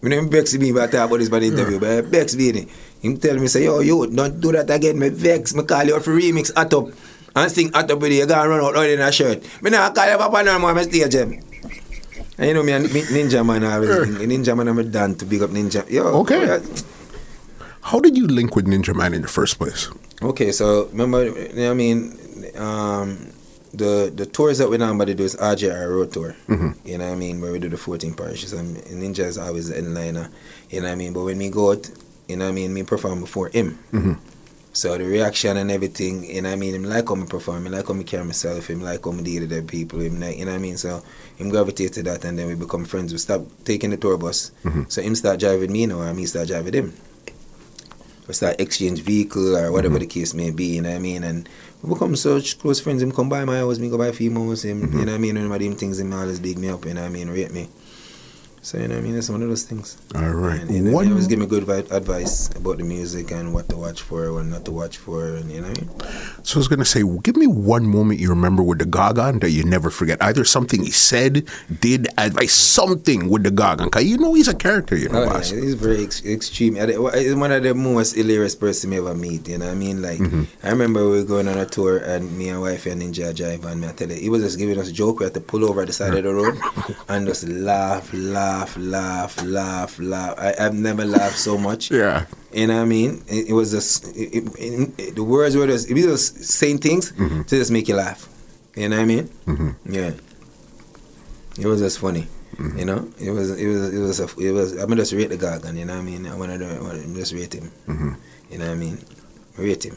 Me 0.02 0.16
him 0.16 0.30
vex 0.30 0.56
me 0.58 0.72
but 0.72 0.84
I 0.84 0.88
talk 0.88 1.08
about 1.10 1.20
this 1.20 1.28
by 1.28 1.40
the 1.40 1.48
interview, 1.48 1.80
but 1.82 1.90
I 1.90 2.02
vex 2.02 2.34
Beenie. 2.36 2.68
Him 3.02 3.18
tell 3.18 3.36
me 3.38 3.48
say, 3.48 3.66
yo, 3.66 3.82
you 3.82 4.08
don't 4.08 4.40
do 4.40 4.54
that 4.54 4.70
again, 4.70 4.98
me 4.98 5.10
vex. 5.10 5.54
Me 5.54 5.64
call 5.64 5.84
you 5.84 5.96
out 5.98 6.04
for 6.04 6.12
remix 6.16 6.54
hot 6.56 6.74
up. 6.74 6.88
And 7.36 7.52
sing 7.52 7.74
hot 7.74 7.92
up 7.92 8.00
with 8.00 8.12
you, 8.14 8.20
you 8.20 8.26
gonna 8.26 8.48
run 8.48 8.64
out 8.64 8.76
all 8.76 8.84
in 8.84 9.02
a 9.02 9.12
shirt. 9.12 9.44
Me 9.62 9.70
now 9.70 9.92
call 9.92 10.06
you 10.08 10.16
up 10.16 10.34
and 10.34 10.46
down 10.48 10.62
my 10.62 10.82
stage 10.84 11.14
him. 11.14 11.44
And 12.38 12.48
you 12.48 12.54
know 12.54 12.64
me 12.64 12.72
and 12.72 12.92
me- 12.94 13.04
Ninja 13.04 13.46
Man 13.46 13.64
I 13.66 13.76
always 13.76 13.90
think 14.18 14.32
Ninja 14.32 14.56
Man 14.56 14.70
I'm 14.70 14.90
done 14.92 15.16
to 15.16 15.26
big 15.26 15.42
up 15.44 15.50
Ninja. 15.50 15.84
Yo, 15.92 16.04
Okay. 16.24 16.46
yeah. 16.48 16.60
How 17.84 18.00
did 18.00 18.16
you 18.16 18.28
link 18.28 18.56
with 18.56 18.68
Ninja 18.68 18.96
Man 18.96 19.14
in 19.14 19.22
the 19.22 19.28
first 19.28 19.58
place? 19.58 19.90
Okay, 20.22 20.52
so 20.52 20.86
remember, 20.88 21.26
you 21.26 21.54
know 21.54 21.72
I 21.72 21.74
mean, 21.74 22.18
um, 22.56 23.32
the 23.74 24.12
the 24.14 24.26
tours 24.26 24.58
that 24.60 24.70
we 24.70 24.78
normally 24.78 25.14
do 25.14 25.24
is 25.24 25.36
RJR 25.36 25.90
Road 25.90 26.12
Tour. 26.12 26.36
Mm-hmm. 26.48 26.88
You 26.88 26.98
know 26.98 27.06
what 27.06 27.14
I 27.14 27.16
mean, 27.16 27.42
where 27.42 27.52
we 27.52 27.60
do 27.60 27.70
the 27.70 27.78
14 27.78 28.14
parishes. 28.14 28.54
And 28.54 28.78
Ninja 28.78 29.26
is 29.26 29.38
always 29.38 29.70
the 29.70 29.76
headliner. 29.76 30.30
You 30.70 30.82
know 30.82 30.88
what 30.88 30.94
I 30.94 30.96
mean. 30.96 31.14
But 31.14 31.24
when 31.24 31.38
we 31.38 31.50
go 31.50 31.72
out, 31.72 31.90
you 32.28 32.36
know 32.38 32.46
what 32.46 32.52
I 32.52 32.54
mean, 32.54 32.74
me 32.74 32.84
perform 32.84 33.22
before 33.22 33.50
him. 33.50 33.80
Mm-hmm. 33.92 34.14
So 34.74 34.98
the 34.98 35.04
reaction 35.04 35.58
and 35.58 35.70
everything, 35.70 36.24
you 36.24 36.42
know 36.42 36.50
what 36.50 36.56
I 36.56 36.60
mean, 36.60 36.76
him 36.76 36.84
like 36.86 37.10
how 37.10 37.16
me 37.16 37.26
perform, 37.26 37.66
him 37.66 37.74
like 37.74 37.88
how 37.88 37.94
me 37.94 38.06
carry 38.06 38.24
myself, 38.24 38.70
him 38.70 38.82
like 38.82 39.04
how 39.04 39.12
me 39.12 39.24
deal 39.24 39.42
with 39.42 39.50
the 39.50 39.62
people, 39.64 40.00
him 40.00 40.20
like, 40.20 40.38
you 40.38 40.46
know 40.46 40.52
what 40.52 40.60
I 40.60 40.62
mean. 40.62 40.78
So 40.78 41.04
him 41.36 41.50
gravitate 41.50 41.94
to 41.94 42.04
that, 42.04 42.24
and 42.24 42.40
then 42.40 42.48
we 42.48 42.56
become 42.56 42.86
friends. 42.86 43.12
We 43.12 43.18
stop 43.18 43.42
taking 43.66 43.90
the 43.90 43.98
tour 43.98 44.18
bus. 44.18 44.52
Mm-hmm. 44.64 44.84
So 44.88 45.02
him 45.02 45.16
start 45.16 45.42
driving 45.42 45.74
me 45.74 45.88
now, 45.88 46.02
and 46.02 46.16
me 46.16 46.26
start 46.26 46.48
driving 46.48 46.74
him 46.74 46.94
we 48.32 48.36
start 48.36 48.62
exchange 48.62 49.02
vehicle 49.02 49.58
or 49.58 49.72
whatever 49.72 49.96
mm-hmm. 49.96 50.08
the 50.08 50.08
case 50.08 50.34
may 50.34 50.52
be, 50.52 50.76
you 50.76 50.82
know 50.82 50.90
what 50.90 50.96
I 50.96 51.00
mean? 51.00 51.24
And 51.24 51.50
we 51.82 51.94
become 51.94 52.16
such 52.16 52.58
close 52.60 52.80
friends. 52.80 53.02
Him 53.02 53.12
come 53.12 53.28
by 53.28 53.44
my 53.44 53.58
house, 53.58 53.78
me 53.78 53.90
go 53.90 53.98
by 53.98 54.08
a 54.08 54.14
few 54.14 54.32
months, 54.32 54.64
him, 54.64 54.82
mm-hmm. 54.82 55.00
you 55.00 55.06
know 55.06 55.12
what 55.12 55.18
I 55.18 55.22
mean? 55.22 55.38
Of 55.38 55.60
them 55.60 55.76
things 55.76 56.00
him 56.00 56.14
always 56.14 56.40
big 56.40 56.58
me 56.58 56.70
up, 56.70 56.86
you 56.86 56.94
know 56.94 57.02
what 57.02 57.08
I 57.08 57.12
mean, 57.12 57.30
rate 57.30 57.52
me. 57.52 57.68
So 58.64 58.78
you 58.78 58.88
know 58.88 58.94
what 58.96 59.02
I 59.04 59.08
mean, 59.08 59.18
it's 59.18 59.28
one 59.30 59.42
of 59.42 59.50
those 59.50 59.64
things. 59.64 59.98
All 60.14 60.22
right. 60.30 60.62
And, 60.62 60.70
you 60.70 60.82
know, 60.84 61.00
he 61.00 61.10
always 61.10 61.26
give 61.26 61.40
me 61.40 61.48
good 61.48 61.64
vi- 61.64 61.90
advice 61.90 62.48
about 62.56 62.78
the 62.78 62.84
music 62.84 63.32
and 63.32 63.56
what 63.56 63.68
to 63.70 63.76
watch 63.76 64.04
for, 64.04 64.32
what 64.34 64.46
not 64.46 64.66
to 64.66 64.72
watch 64.72 64.98
for, 64.98 65.36
and 65.36 65.50
you 65.52 65.62
know. 65.62 65.70
what 65.70 65.80
I 65.80 65.82
mean? 65.82 66.46
So 66.46 66.58
I 66.58 66.60
was 66.60 66.68
gonna 66.68 66.86
say, 66.86 67.02
give 67.24 67.36
me 67.38 67.48
one 67.48 67.88
moment 67.88 68.20
you 68.20 68.30
remember 68.30 68.62
with 68.62 68.78
the 68.78 68.86
Gaga 68.86 69.40
that 69.40 69.50
you 69.50 69.64
never 69.64 69.90
forget. 69.90 70.22
Either 70.22 70.46
something 70.46 70.84
he 70.84 70.92
said, 70.92 71.50
did, 71.80 72.08
advice, 72.20 72.54
something 72.54 73.30
with 73.30 73.42
the 73.44 73.52
Gaga. 73.52 73.90
Cause 73.90 74.04
you 74.06 74.20
know 74.20 74.36
he's 74.36 74.48
a 74.48 74.54
character, 74.56 74.96
you 74.96 75.10
know, 75.10 75.24
Oh, 75.24 75.34
yeah, 75.34 75.40
he's 75.40 75.74
very 75.74 76.04
ex- 76.04 76.24
extreme. 76.24 76.78
I- 76.78 76.94
uh, 76.94 77.18
He's 77.18 77.34
one 77.36 77.52
of 77.52 77.64
the 77.64 77.74
most 77.74 78.16
hilarious 78.16 78.56
person 78.56 78.92
me 78.92 78.98
ever 78.98 79.16
meet. 79.16 79.48
You 79.48 79.58
know 79.58 79.66
what 79.66 79.72
I 79.72 79.76
mean? 79.76 80.02
Like, 80.04 80.20
mm-hmm. 80.20 80.44
I 80.64 80.70
remember 80.70 81.04
we 81.10 81.18
were 81.18 81.24
going 81.24 81.48
on 81.48 81.58
a 81.58 81.66
tour 81.66 81.98
and 81.98 82.38
me 82.38 82.50
and 82.50 82.62
wife 82.62 82.86
and 82.86 83.02
Ninja 83.02 83.36
drive 83.36 83.66
and 83.66 83.82
me 83.82 83.88
I 83.88 83.92
tell 83.94 84.10
you, 84.10 84.16
he 84.22 84.30
was 84.30 84.44
just 84.44 84.60
giving 84.60 84.78
us 84.78 84.90
a 84.90 84.92
joke. 84.94 85.20
We 85.20 85.26
had 85.26 85.34
to 85.34 85.42
pull 85.42 85.66
over 85.66 85.82
at 85.82 85.88
the 85.88 85.94
side 85.94 86.14
of 86.14 86.24
the 86.24 86.32
road 86.34 86.58
and 87.10 87.26
just 87.26 87.48
laugh, 87.48 88.12
laugh, 88.14 88.51
laugh, 88.78 89.42
laugh, 89.44 90.00
laugh. 90.00 90.36
I, 90.38 90.54
I've 90.60 90.74
never 90.74 91.06
laughed 91.06 91.38
so 91.38 91.58
much. 91.58 91.92
Yeah. 92.02 92.26
You 92.54 92.68
know 92.68 92.76
what 92.76 92.82
I 92.82 92.86
mean? 92.86 93.24
It, 93.28 93.50
it 93.50 93.54
was 93.54 93.72
just 93.72 94.16
it, 94.16 94.44
it, 94.60 94.90
it- 94.98 95.16
the 95.16 95.24
words 95.24 95.56
were 95.56 95.68
just 95.68 95.88
he 95.88 95.94
was 95.94 96.04
just 96.06 96.44
saying 96.44 96.80
things 96.80 97.12
mm-hmm. 97.14 97.44
to 97.44 97.56
just 97.58 97.72
make 97.72 97.88
you 97.88 97.96
laugh. 97.96 98.28
You 98.76 98.90
know 98.90 98.98
what 98.98 99.04
I 99.04 99.06
mean? 99.06 99.26
Mm-hmm. 99.46 99.94
Yeah. 99.94 100.12
It 101.60 101.66
was 101.66 101.80
just 101.80 102.00
funny. 102.00 102.28
Mm-hmm. 102.56 102.80
You 102.80 102.86
know, 102.86 103.10
it 103.20 103.32
was 103.32 103.52
it 103.58 103.68
was 103.68 103.94
it 103.94 104.00
was 104.00 104.20
a, 104.20 104.28
it 104.40 104.52
was. 104.52 104.74
I'm 104.74 104.96
just 104.98 105.14
rate 105.14 105.30
the 105.30 105.38
Gargan. 105.38 105.78
You 105.78 105.86
know 105.86 105.94
what 105.94 106.02
I 106.02 106.06
mean? 106.06 106.28
I 106.28 106.36
wanna 106.36 106.58
do 106.58 106.68
I 106.68 106.82
wanna 106.82 107.04
just 107.14 107.34
rate 107.34 107.54
him. 107.54 107.72
Mm-hmm. 107.88 108.14
You 108.52 108.58
know 108.58 108.66
what 108.68 108.74
I 108.74 108.76
mean? 108.76 108.98
Rate 109.58 109.86
him. 109.86 109.96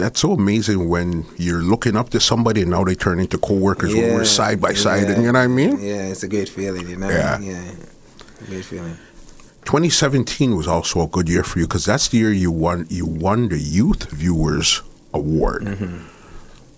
That's 0.00 0.20
so 0.20 0.32
amazing 0.32 0.88
when 0.88 1.26
you're 1.36 1.62
looking 1.62 1.96
up 1.96 2.10
to 2.10 2.20
somebody 2.20 2.62
and 2.62 2.70
now 2.70 2.84
they 2.84 2.94
turn 2.94 3.20
into 3.20 3.38
co-workers 3.38 3.94
when 3.94 4.14
we're 4.14 4.24
side 4.24 4.60
by 4.60 4.72
side. 4.72 5.04
And 5.04 5.22
you 5.22 5.32
know 5.32 5.38
what 5.38 5.44
I 5.44 5.46
mean? 5.46 5.80
Yeah, 5.80 6.06
it's 6.06 6.22
a 6.22 6.28
great 6.28 6.48
feeling. 6.48 6.88
You 6.88 6.96
know? 6.96 7.08
Yeah. 7.08 7.38
Yeah. 7.38 7.72
Great 8.46 8.64
feeling. 8.64 8.96
2017 9.64 10.56
was 10.56 10.66
also 10.66 11.02
a 11.02 11.06
good 11.06 11.28
year 11.28 11.42
for 11.42 11.58
you 11.58 11.66
because 11.66 11.84
that's 11.84 12.08
the 12.08 12.18
year 12.18 12.32
you 12.32 12.50
won 12.50 12.86
you 12.88 13.04
won 13.06 13.48
the 13.48 13.58
Youth 13.58 14.10
Viewers 14.10 14.82
Award. 15.12 15.62
Mm-hmm. 15.62 15.98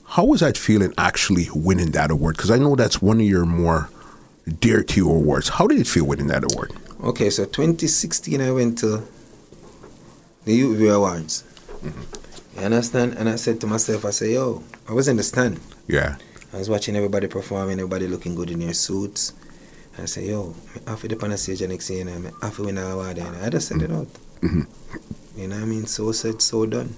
How 0.04 0.24
was 0.24 0.40
that 0.40 0.58
feeling 0.58 0.92
actually 0.98 1.46
winning 1.54 1.92
that 1.92 2.10
award? 2.10 2.36
Because 2.36 2.50
I 2.50 2.58
know 2.58 2.74
that's 2.74 3.00
one 3.00 3.20
of 3.20 3.26
your 3.26 3.46
more 3.46 3.88
dear 4.58 4.82
to 4.82 4.96
you 4.96 5.08
awards. 5.08 5.48
How 5.48 5.66
did 5.66 5.78
it 5.78 5.86
feel 5.86 6.04
winning 6.06 6.26
that 6.26 6.44
award? 6.52 6.72
Okay, 7.02 7.30
so 7.30 7.44
2016 7.44 8.40
I 8.40 8.50
went 8.50 8.78
to 8.78 9.06
the 10.44 10.54
Youth 10.54 10.76
View 10.78 10.92
Awards. 10.92 11.44
You 12.56 12.62
understand? 12.62 13.14
And 13.14 13.28
I 13.28 13.36
said 13.36 13.60
to 13.62 13.66
myself, 13.66 14.04
I 14.04 14.10
said, 14.10 14.30
yo, 14.30 14.62
I 14.88 14.92
was 14.92 15.08
in 15.08 15.16
the 15.16 15.22
stand. 15.22 15.60
Yeah. 15.88 16.16
I 16.52 16.58
was 16.58 16.68
watching 16.68 16.96
everybody 16.96 17.26
performing, 17.28 17.78
everybody 17.78 18.06
looking 18.06 18.34
good 18.34 18.50
in 18.50 18.60
their 18.60 18.74
suits. 18.74 19.32
I 19.98 20.04
said, 20.06 20.24
yo, 20.24 20.54
to 20.86 21.06
the 21.08 21.36
stage 21.38 21.58
the 21.60 21.68
next 21.68 21.88
year 21.90 22.06
and 22.06 22.28
I 22.42 22.46
have 22.46 22.56
to 22.56 22.62
win 22.64 22.78
an 22.78 22.90
award. 22.90 23.18
And 23.18 23.36
I 23.36 23.48
just 23.50 23.68
said 23.68 23.82
it 23.82 23.90
out. 23.90 24.08
You 24.42 25.48
know 25.48 25.56
what 25.56 25.62
I 25.62 25.66
mean? 25.66 25.86
So 25.86 26.12
said, 26.12 26.42
so 26.42 26.66
done. 26.66 26.94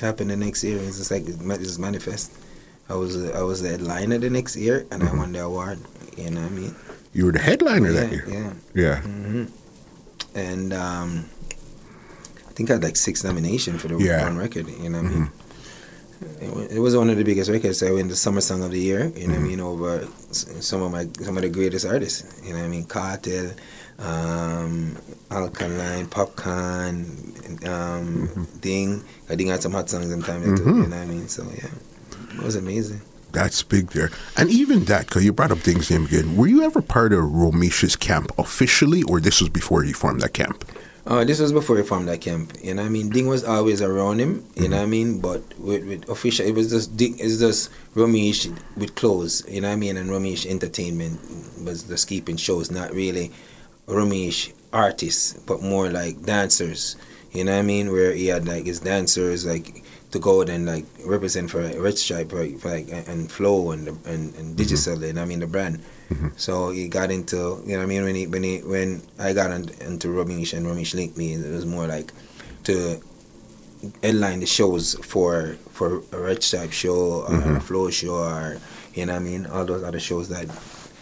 Happened 0.00 0.30
the 0.30 0.36
next 0.36 0.62
year. 0.62 0.78
It's 0.78 0.98
just 0.98 1.10
like 1.10 1.24
it's 1.26 1.78
manifest. 1.78 2.32
I 2.88 2.94
was 2.94 3.16
I 3.32 3.42
was 3.42 3.62
the 3.62 3.70
headliner 3.70 4.18
the 4.18 4.30
next 4.30 4.56
year 4.56 4.86
and 4.92 5.02
I 5.02 5.12
won 5.12 5.32
the 5.32 5.42
award. 5.44 5.80
You 6.16 6.30
know 6.30 6.42
what 6.42 6.52
I 6.52 6.54
mean? 6.54 6.74
You 7.12 7.26
were 7.26 7.32
the 7.32 7.40
headliner 7.40 7.90
yeah, 7.90 8.00
that 8.00 8.12
year. 8.12 8.24
yeah. 8.28 8.52
Yeah. 8.74 9.00
hmm 9.00 9.44
And 10.34 10.72
um, 10.72 11.24
think 12.56 12.70
I 12.70 12.74
had 12.74 12.82
like 12.82 12.96
six 12.96 13.22
nominations 13.22 13.80
for 13.82 13.88
the 13.88 13.98
Yeah. 13.98 14.24
one 14.24 14.36
record. 14.38 14.66
You 14.68 14.88
know 14.90 15.02
what 15.02 15.10
I 15.12 15.14
mean? 15.14 15.30
It 16.40 16.76
It 16.76 16.80
was 16.80 16.96
one 16.96 17.10
of 17.10 17.16
the 17.18 17.24
biggest 17.24 17.50
records. 17.50 17.82
I 17.82 17.90
win 17.90 18.08
the 18.08 18.16
summer 18.16 18.40
song 18.40 18.62
of 18.64 18.70
the 18.70 18.80
year. 18.80 19.12
You 19.14 19.28
know 19.28 19.34
what 19.34 19.44
I 19.44 19.48
mean? 19.50 19.60
Over 19.60 20.08
some 20.30 20.82
of 20.82 20.90
my 20.90 21.06
some 21.22 21.36
of 21.36 21.42
the 21.42 21.50
greatest 21.50 21.84
artists. 21.86 22.24
You 22.42 22.52
know 22.54 22.60
what 22.60 22.64
I 22.64 22.68
mean? 22.68 22.84
Kartel, 22.86 23.52
um, 23.98 24.96
Alkaline, 25.30 26.06
Popcaan, 26.06 27.66
um, 27.68 28.48
Ding. 28.60 29.02
I 29.28 29.34
Ding 29.34 29.48
had 29.48 29.62
some 29.62 29.72
hot 29.72 29.90
songs 29.90 30.08
sometimes 30.10 30.58
too. 30.60 30.64
You 30.66 30.72
know 30.88 30.96
what 30.96 30.96
I 30.96 31.04
mean? 31.06 31.28
So 31.28 31.44
yeah, 31.54 31.70
it 32.38 32.42
was 32.42 32.56
amazing. 32.56 33.02
That's 33.32 33.62
big 33.62 33.90
there. 33.90 34.10
And 34.38 34.48
even 34.48 34.84
that, 34.86 35.06
because 35.08 35.22
you 35.24 35.32
brought 35.34 35.50
up 35.50 35.60
Ding's 35.60 35.90
name 35.90 36.06
again, 36.06 36.36
were 36.36 36.46
you 36.46 36.62
ever 36.62 36.80
part 36.80 37.12
of 37.12 37.20
Romich's 37.22 37.94
camp 37.94 38.32
officially, 38.38 39.02
or 39.02 39.20
this 39.20 39.40
was 39.42 39.50
before 39.50 39.84
you 39.84 39.92
formed 39.92 40.22
that 40.22 40.32
camp? 40.32 40.64
Oh, 41.08 41.22
this 41.22 41.38
was 41.38 41.52
before 41.52 41.76
he 41.76 41.84
formed 41.84 42.08
that 42.08 42.20
camp. 42.20 42.52
You 42.60 42.74
know 42.74 42.82
what 42.82 42.88
I 42.88 42.90
mean? 42.90 43.10
Ding 43.10 43.28
was 43.28 43.44
always 43.44 43.80
around 43.80 44.18
him, 44.18 44.44
you 44.56 44.68
know 44.68 44.76
what 44.76 44.82
I 44.82 44.86
mm-hmm. 44.86 44.90
mean? 44.90 45.20
But 45.20 45.56
with, 45.56 45.86
with 45.86 46.08
official, 46.08 46.44
it 46.44 46.54
was 46.54 46.70
just 46.70 46.96
Ding, 46.96 47.16
it's 47.20 47.38
just 47.38 47.70
Romich 47.94 48.52
with 48.76 48.96
clothes, 48.96 49.44
you 49.48 49.60
know 49.60 49.68
what 49.68 49.74
I 49.74 49.76
mean? 49.76 49.96
And 49.96 50.10
Romich 50.10 50.46
Entertainment 50.46 51.20
was 51.64 51.84
just 51.84 52.08
keeping 52.08 52.36
shows, 52.36 52.72
not 52.72 52.92
really 52.92 53.30
Romich 53.86 54.52
artists, 54.72 55.34
but 55.46 55.62
more 55.62 55.88
like 55.90 56.22
dancers. 56.24 56.96
You 57.30 57.44
know 57.44 57.52
what 57.52 57.60
I 57.60 57.62
mean? 57.62 57.92
Where 57.92 58.12
he 58.12 58.26
had 58.26 58.48
like 58.48 58.66
his 58.66 58.80
dancers 58.80 59.46
like 59.46 59.84
to 60.10 60.18
go 60.18 60.40
and 60.40 60.66
like 60.66 60.86
represent 61.04 61.50
for 61.50 61.60
Red 61.60 61.98
Stripe 61.98 62.30
for, 62.30 62.46
for 62.58 62.70
like 62.70 62.88
and 62.90 63.30
Flow 63.30 63.70
and 63.70 63.88
and 64.06 64.34
and 64.34 64.56
Digicel. 64.56 65.08
And 65.08 65.20
I 65.20 65.24
mean 65.24 65.40
the 65.40 65.46
brand. 65.46 65.82
So 66.36 66.70
he 66.70 66.88
got 66.88 67.10
into 67.10 67.62
you 67.66 67.72
know 67.72 67.78
what 67.78 67.82
I 67.82 67.86
mean 67.86 68.04
when 68.04 68.14
he 68.14 68.26
when 68.26 68.42
he 68.42 68.58
when 68.58 69.02
I 69.18 69.32
got 69.32 69.50
on, 69.50 69.68
into 69.80 70.08
Romich 70.08 70.56
and 70.56 70.66
Romich 70.66 70.94
linked 70.94 71.16
me, 71.16 71.34
it 71.34 71.52
was 71.52 71.66
more 71.66 71.86
like 71.86 72.12
to 72.64 73.00
headline 74.02 74.40
the 74.40 74.46
shows 74.46 74.94
for 75.02 75.56
for 75.70 76.02
a 76.12 76.18
Red 76.18 76.42
Stripe 76.42 76.72
show 76.72 77.22
or 77.22 77.26
a 77.26 77.38
mm-hmm. 77.38 77.58
Flow 77.58 77.90
show 77.90 78.16
or 78.16 78.58
you 78.94 79.06
know 79.06 79.14
what 79.14 79.20
I 79.20 79.24
mean 79.24 79.46
all 79.46 79.64
those 79.64 79.82
other 79.82 80.00
shows 80.00 80.28
that 80.28 80.46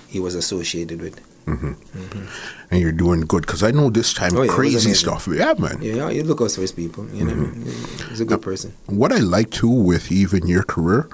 he 0.09 0.21
was 0.21 0.35
associated 0.35 1.01
with. 1.01 1.21
Mm-hmm. 1.45 1.73
Mm-hmm. 1.73 2.27
And 2.71 2.81
you're 2.81 2.93
doing 2.93 3.21
good 3.23 3.43
because 3.43 3.63
I 3.63 3.71
know 3.71 3.91
this 3.91 4.15
time 4.15 4.35
Oh, 4.35 4.43
yeah, 4.43 4.53
crazy 4.53 4.95
stuff. 4.95 5.29
Yeah, 5.31 5.53
man. 5.59 5.83
Yeah, 5.83 6.09
you 6.09 6.23
look 6.23 6.41
out 6.41 6.53
for 6.53 6.63
his 6.63 6.73
people. 6.73 7.07
You 7.11 7.27
know, 7.27 7.35
what 7.35 7.53
I 7.53 7.57
mean? 7.59 7.65
he's 8.09 8.21
a 8.21 8.25
good 8.25 8.41
person. 8.41 8.73
What 8.87 9.13
I 9.13 9.19
like 9.19 9.51
too 9.51 9.69
with 9.69 10.11
even 10.11 10.47
your 10.47 10.63
career, 10.63 11.07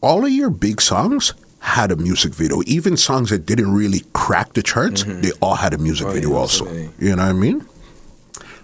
all 0.00 0.24
of 0.24 0.30
your 0.30 0.50
big 0.50 0.80
songs 0.80 1.34
had 1.66 1.90
a 1.90 1.96
music 1.96 2.32
video. 2.32 2.62
Even 2.66 2.96
songs 2.96 3.30
that 3.30 3.44
didn't 3.44 3.72
really 3.74 4.02
crack 4.12 4.52
the 4.54 4.62
charts, 4.62 5.02
they 5.04 5.32
all 5.42 5.56
had 5.56 5.74
a 5.74 5.78
music 5.78 6.06
Oh, 6.06 6.12
video 6.12 6.30
yeah, 6.30 6.36
also. 6.36 6.64
You 6.98 7.16
know 7.16 7.22
what 7.26 7.30
I 7.30 7.32
mean? 7.32 7.66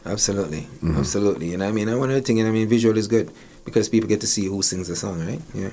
Absolutely, 0.07 0.63
Mm-hmm. 0.83 0.99
absolutely. 0.99 1.53
And 1.55 1.63
I 1.65 1.73
mean, 1.73 1.89
and 1.89 1.99
one 1.99 2.11
other 2.11 2.21
thing, 2.21 2.39
and 2.41 2.49
I 2.49 2.53
mean, 2.53 2.69
visual 2.69 2.97
is 2.97 3.07
good 3.09 3.31
because 3.65 3.89
people 3.89 4.09
get 4.09 4.21
to 4.21 4.27
see 4.27 4.47
who 4.47 4.63
sings 4.63 4.89
the 4.89 4.97
song, 4.97 5.19
right? 5.27 5.41
Yeah, 5.55 5.71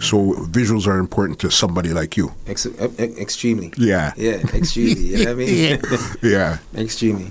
So 0.00 0.34
visuals 0.50 0.86
are 0.86 0.98
important 0.98 1.38
to 1.40 1.50
somebody 1.50 1.90
like 1.90 2.16
you. 2.16 2.32
Ex- 2.46 2.66
extremely. 2.98 3.72
Yeah. 3.76 4.12
Yeah, 4.16 4.42
extremely. 4.54 5.00
you 5.00 5.24
know 5.24 5.34
what 5.34 5.42
I 5.42 5.46
mean? 5.46 5.80
Yeah. 6.22 6.58
extremely. 6.76 7.30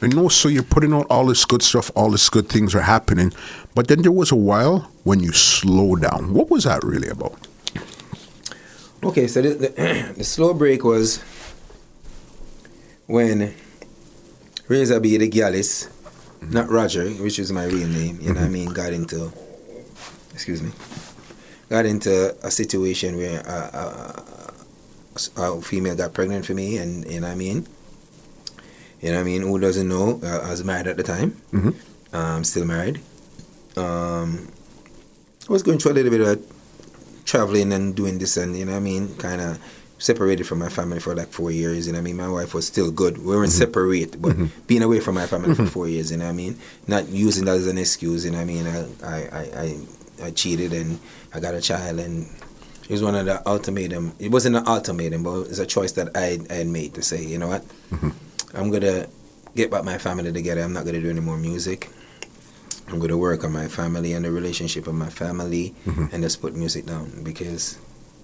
I 0.00 0.06
know, 0.06 0.28
so 0.28 0.48
you're 0.48 0.62
putting 0.62 0.92
out 0.94 1.06
all 1.10 1.26
this 1.26 1.44
good 1.44 1.62
stuff, 1.62 1.90
all 1.96 2.10
this 2.12 2.28
good 2.30 2.48
things 2.48 2.74
are 2.74 2.82
happening, 2.82 3.32
but 3.74 3.88
then 3.88 4.02
there 4.02 4.12
was 4.12 4.30
a 4.30 4.36
while 4.36 4.90
when 5.04 5.20
you 5.20 5.32
slowed 5.32 6.02
down. 6.02 6.32
What 6.34 6.50
was 6.50 6.64
that 6.64 6.84
really 6.84 7.08
about? 7.08 7.47
Okay, 9.02 9.26
so 9.28 9.40
the, 9.42 9.50
the, 9.54 10.12
the 10.16 10.24
slow 10.24 10.54
break 10.54 10.84
was 10.84 11.22
when 13.06 13.54
Razor 14.66 15.00
B, 15.00 15.16
the 15.16 15.28
Gallus, 15.28 15.88
not 16.42 16.68
Roger, 16.68 17.08
which 17.10 17.38
is 17.38 17.52
my 17.52 17.64
real 17.64 17.88
name, 17.88 18.18
you 18.20 18.32
know 18.32 18.40
what 18.40 18.46
I 18.46 18.48
mean, 18.48 18.70
got 18.70 18.92
into, 18.92 19.32
excuse 20.32 20.62
me, 20.62 20.70
got 21.70 21.86
into 21.86 22.36
a 22.44 22.50
situation 22.50 23.16
where 23.16 23.40
a, 23.40 24.54
a, 25.38 25.42
a 25.56 25.62
female 25.62 25.96
got 25.96 26.12
pregnant 26.12 26.44
for 26.46 26.54
me, 26.54 26.76
and 26.78 27.04
you 27.10 27.20
know 27.20 27.28
what 27.28 27.32
I 27.32 27.36
mean? 27.36 27.66
You 29.00 29.10
know 29.10 29.16
what 29.16 29.20
I 29.20 29.24
mean? 29.24 29.42
Who 29.42 29.58
doesn't 29.60 29.88
know? 29.88 30.20
Uh, 30.22 30.40
I 30.44 30.50
was 30.50 30.64
married 30.64 30.88
at 30.88 30.96
the 30.96 31.04
time. 31.04 31.40
Mhm. 31.52 31.74
Um, 32.12 32.42
still 32.42 32.64
married. 32.64 33.00
Um, 33.76 34.48
I 35.48 35.52
was 35.52 35.62
going 35.62 35.78
through 35.78 35.92
a 35.92 35.94
little 35.94 36.10
bit 36.10 36.20
of 36.20 36.57
traveling 37.28 37.72
and 37.74 37.94
doing 37.94 38.16
this 38.16 38.38
and 38.38 38.56
you 38.56 38.64
know 38.64 38.72
what 38.72 38.78
I 38.78 38.80
mean 38.80 39.14
kind 39.16 39.42
of 39.42 39.60
separated 39.98 40.44
from 40.46 40.60
my 40.60 40.70
family 40.70 40.98
for 40.98 41.14
like 41.14 41.28
four 41.28 41.50
years 41.50 41.86
you 41.86 41.92
know 41.92 41.98
I 41.98 42.02
mean? 42.02 42.16
My 42.16 42.30
wife 42.30 42.54
was 42.54 42.66
still 42.66 42.90
good. 42.90 43.18
We 43.18 43.36
weren't 43.36 43.50
mm-hmm. 43.50 43.58
separate 43.58 44.22
but 44.22 44.32
mm-hmm. 44.32 44.46
being 44.66 44.82
away 44.82 45.00
from 45.00 45.16
my 45.16 45.26
family 45.26 45.54
for 45.54 45.62
mm-hmm. 45.62 45.76
four 45.76 45.88
years 45.88 46.10
you 46.10 46.16
know 46.16 46.24
what 46.24 46.30
I 46.30 46.42
mean? 46.42 46.56
Not 46.86 47.08
using 47.08 47.44
that 47.44 47.56
as 47.56 47.66
an 47.66 47.76
excuse 47.76 48.24
you 48.24 48.30
know 48.30 48.38
what 48.38 48.44
I 48.44 48.54
mean? 48.54 48.66
I 48.66 48.78
I, 49.04 49.18
I, 49.40 49.42
I, 49.62 50.26
I 50.28 50.30
cheated 50.30 50.72
and 50.72 50.98
I 51.34 51.40
got 51.40 51.52
a 51.52 51.60
child 51.60 51.98
and 51.98 52.26
it 52.84 52.90
was 52.90 53.02
one 53.02 53.14
of 53.14 53.26
the 53.26 53.46
ultimatum. 53.46 54.14
It 54.18 54.30
wasn't 54.30 54.56
an 54.56 54.66
ultimatum 54.66 55.22
but 55.22 55.40
it 55.40 55.48
was 55.48 55.58
a 55.58 55.66
choice 55.66 55.92
that 55.92 56.16
I, 56.16 56.38
I 56.48 56.54
had 56.64 56.66
made 56.66 56.94
to 56.94 57.02
say 57.02 57.22
you 57.22 57.36
know 57.36 57.48
what? 57.48 57.62
I'm 58.54 58.70
gonna 58.70 59.06
get 59.54 59.70
back 59.70 59.84
my 59.84 59.98
family 59.98 60.32
together. 60.32 60.62
I'm 60.62 60.72
not 60.72 60.86
gonna 60.86 61.02
do 61.02 61.10
any 61.10 61.20
more 61.20 61.36
music 61.36 61.90
I'm 62.88 62.98
going 62.98 63.10
to 63.10 63.18
work 63.18 63.44
on 63.44 63.52
my 63.52 63.68
family 63.68 64.12
and 64.14 64.24
the 64.24 64.30
relationship 64.32 64.86
of 64.86 64.94
my 64.94 65.10
family 65.10 65.74
and 66.12 66.22
just 66.22 66.40
put 66.40 66.54
music 66.54 66.86
down 66.86 67.22
because 67.22 67.78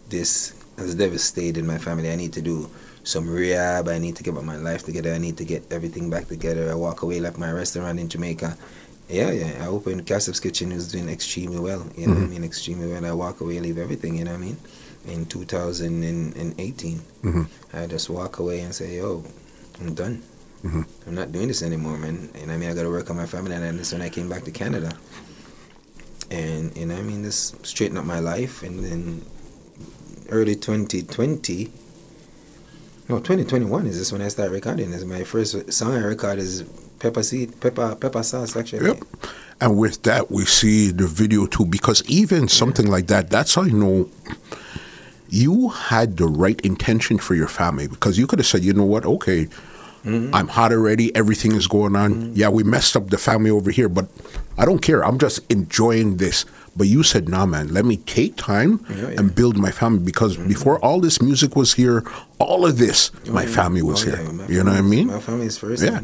this 0.08 0.54
has 0.78 0.94
devastated 0.94 1.64
my 1.64 1.78
family. 1.78 2.10
I 2.10 2.16
need 2.16 2.32
to 2.34 2.42
do 2.42 2.70
some 3.04 3.28
rehab. 3.28 3.88
I 3.88 3.98
need 3.98 4.16
to 4.16 4.22
get 4.22 4.34
my 4.34 4.56
life 4.56 4.82
together. 4.84 5.12
I 5.12 5.18
need 5.18 5.36
to 5.36 5.44
get 5.44 5.70
everything 5.70 6.08
back 6.10 6.28
together. 6.28 6.70
I 6.70 6.74
walk 6.74 7.02
away 7.02 7.20
like 7.20 7.36
my 7.38 7.52
restaurant 7.52 8.00
in 8.00 8.08
Jamaica. 8.08 8.56
Yeah, 9.08 9.30
yeah. 9.32 9.62
I 9.62 9.66
opened 9.66 10.06
Cassip's 10.06 10.40
Kitchen 10.40 10.72
is 10.72 10.90
doing 10.90 11.10
extremely 11.10 11.60
well. 11.60 11.86
You 11.96 12.06
know 12.08 12.14
what 12.14 12.22
I 12.24 12.26
mean? 12.26 12.42
Extremely 12.44 12.88
well. 12.90 13.04
I 13.04 13.12
walk 13.12 13.42
away, 13.42 13.60
leave 13.60 13.76
everything, 13.76 14.16
you 14.16 14.24
know 14.24 14.32
what 14.32 14.40
I 14.40 14.44
mean? 14.46 14.56
In 15.06 15.26
2018. 15.26 17.00
Mhm. 17.22 17.46
I 17.74 17.86
just 17.86 18.08
walk 18.08 18.38
away 18.38 18.60
and 18.60 18.74
say, 18.74 18.96
yo, 18.96 19.22
I'm 19.80 19.92
done. 19.94 20.22
Mhm. 20.64 20.86
I'm 21.06 21.14
not 21.14 21.30
doing 21.30 21.48
this 21.48 21.62
anymore, 21.62 21.98
man. 21.98 22.30
And 22.34 22.50
I 22.50 22.56
mean, 22.56 22.70
I 22.70 22.74
got 22.74 22.84
to 22.84 22.90
work 22.90 23.10
on 23.10 23.16
my 23.16 23.26
family. 23.26 23.54
And 23.54 23.62
then 23.62 23.76
that's 23.76 23.92
when 23.92 24.00
I 24.00 24.08
came 24.08 24.28
back 24.28 24.44
to 24.44 24.50
Canada. 24.50 24.96
And, 26.30 26.74
know, 26.76 26.96
I 26.96 27.02
mean, 27.02 27.22
this 27.22 27.54
straighten 27.62 27.98
up 27.98 28.06
my 28.06 28.18
life. 28.18 28.62
And 28.62 28.82
then 28.82 29.22
early 30.30 30.56
2020, 30.56 31.70
no, 33.08 33.18
2021 33.18 33.86
is 33.86 33.98
this 33.98 34.10
when 34.10 34.22
I 34.22 34.28
start 34.28 34.50
recording. 34.50 34.90
This 34.90 35.00
is 35.00 35.06
my 35.06 35.22
first 35.24 35.70
song 35.70 35.94
I 35.94 36.02
record 36.02 36.38
is 36.38 36.64
Pepper 36.98 37.22
Seed, 37.22 37.60
Pepper, 37.60 37.94
Pepper 37.96 38.22
Sauce, 38.22 38.56
actually. 38.56 38.86
Yep. 38.86 39.04
And 39.60 39.76
with 39.76 40.02
that, 40.04 40.30
we 40.30 40.46
see 40.46 40.90
the 40.90 41.06
video 41.06 41.46
too, 41.46 41.66
because 41.66 42.02
even 42.08 42.48
something 42.48 42.86
like 42.86 43.08
that, 43.08 43.28
that's 43.28 43.54
how 43.54 43.62
you 43.62 43.74
know 43.74 44.08
you 45.28 45.68
had 45.68 46.16
the 46.16 46.26
right 46.26 46.58
intention 46.62 47.18
for 47.18 47.34
your 47.34 47.48
family. 47.48 47.86
Because 47.86 48.16
you 48.16 48.26
could 48.26 48.38
have 48.38 48.46
said, 48.46 48.64
you 48.64 48.72
know 48.72 48.84
what, 48.84 49.04
okay, 49.04 49.48
Mm-hmm. 50.04 50.34
I'm 50.34 50.48
hot 50.48 50.72
already, 50.72 51.14
everything 51.16 51.52
is 51.52 51.66
going 51.66 51.96
on. 51.96 52.14
Mm-hmm. 52.14 52.32
Yeah, 52.34 52.48
we 52.50 52.62
messed 52.62 52.94
up 52.96 53.10
the 53.10 53.18
family 53.18 53.50
over 53.50 53.70
here, 53.70 53.88
but 53.88 54.06
I 54.58 54.64
don't 54.64 54.80
care. 54.80 55.04
I'm 55.04 55.18
just 55.18 55.40
enjoying 55.50 56.18
this. 56.18 56.44
But 56.76 56.88
you 56.88 57.02
said, 57.02 57.28
nah, 57.28 57.46
man, 57.46 57.72
let 57.72 57.84
me 57.84 57.96
take 57.98 58.36
time 58.36 58.84
Yeah, 58.90 58.96
yeah. 58.96 59.20
and 59.20 59.34
build 59.34 59.56
my 59.56 59.70
family. 59.70 60.00
Because 60.04 60.36
mm-hmm. 60.36 60.48
before 60.48 60.78
all 60.84 61.00
this 61.00 61.22
music 61.22 61.56
was 61.56 61.74
here, 61.74 62.04
all 62.38 62.66
of 62.66 62.78
this, 62.78 63.10
oh, 63.28 63.32
my 63.32 63.46
family 63.46 63.80
was 63.82 64.04
Oh, 64.06 64.10
yeah, 64.10 64.16
here. 64.16 64.46
you 64.50 64.64
know 64.64 64.72
what 64.72 64.78
I 64.78 64.82
mean? 64.82 65.06
My 65.06 65.20
family 65.20 65.46
is 65.46 65.56
first. 65.56 65.82
Yeah. 65.84 66.00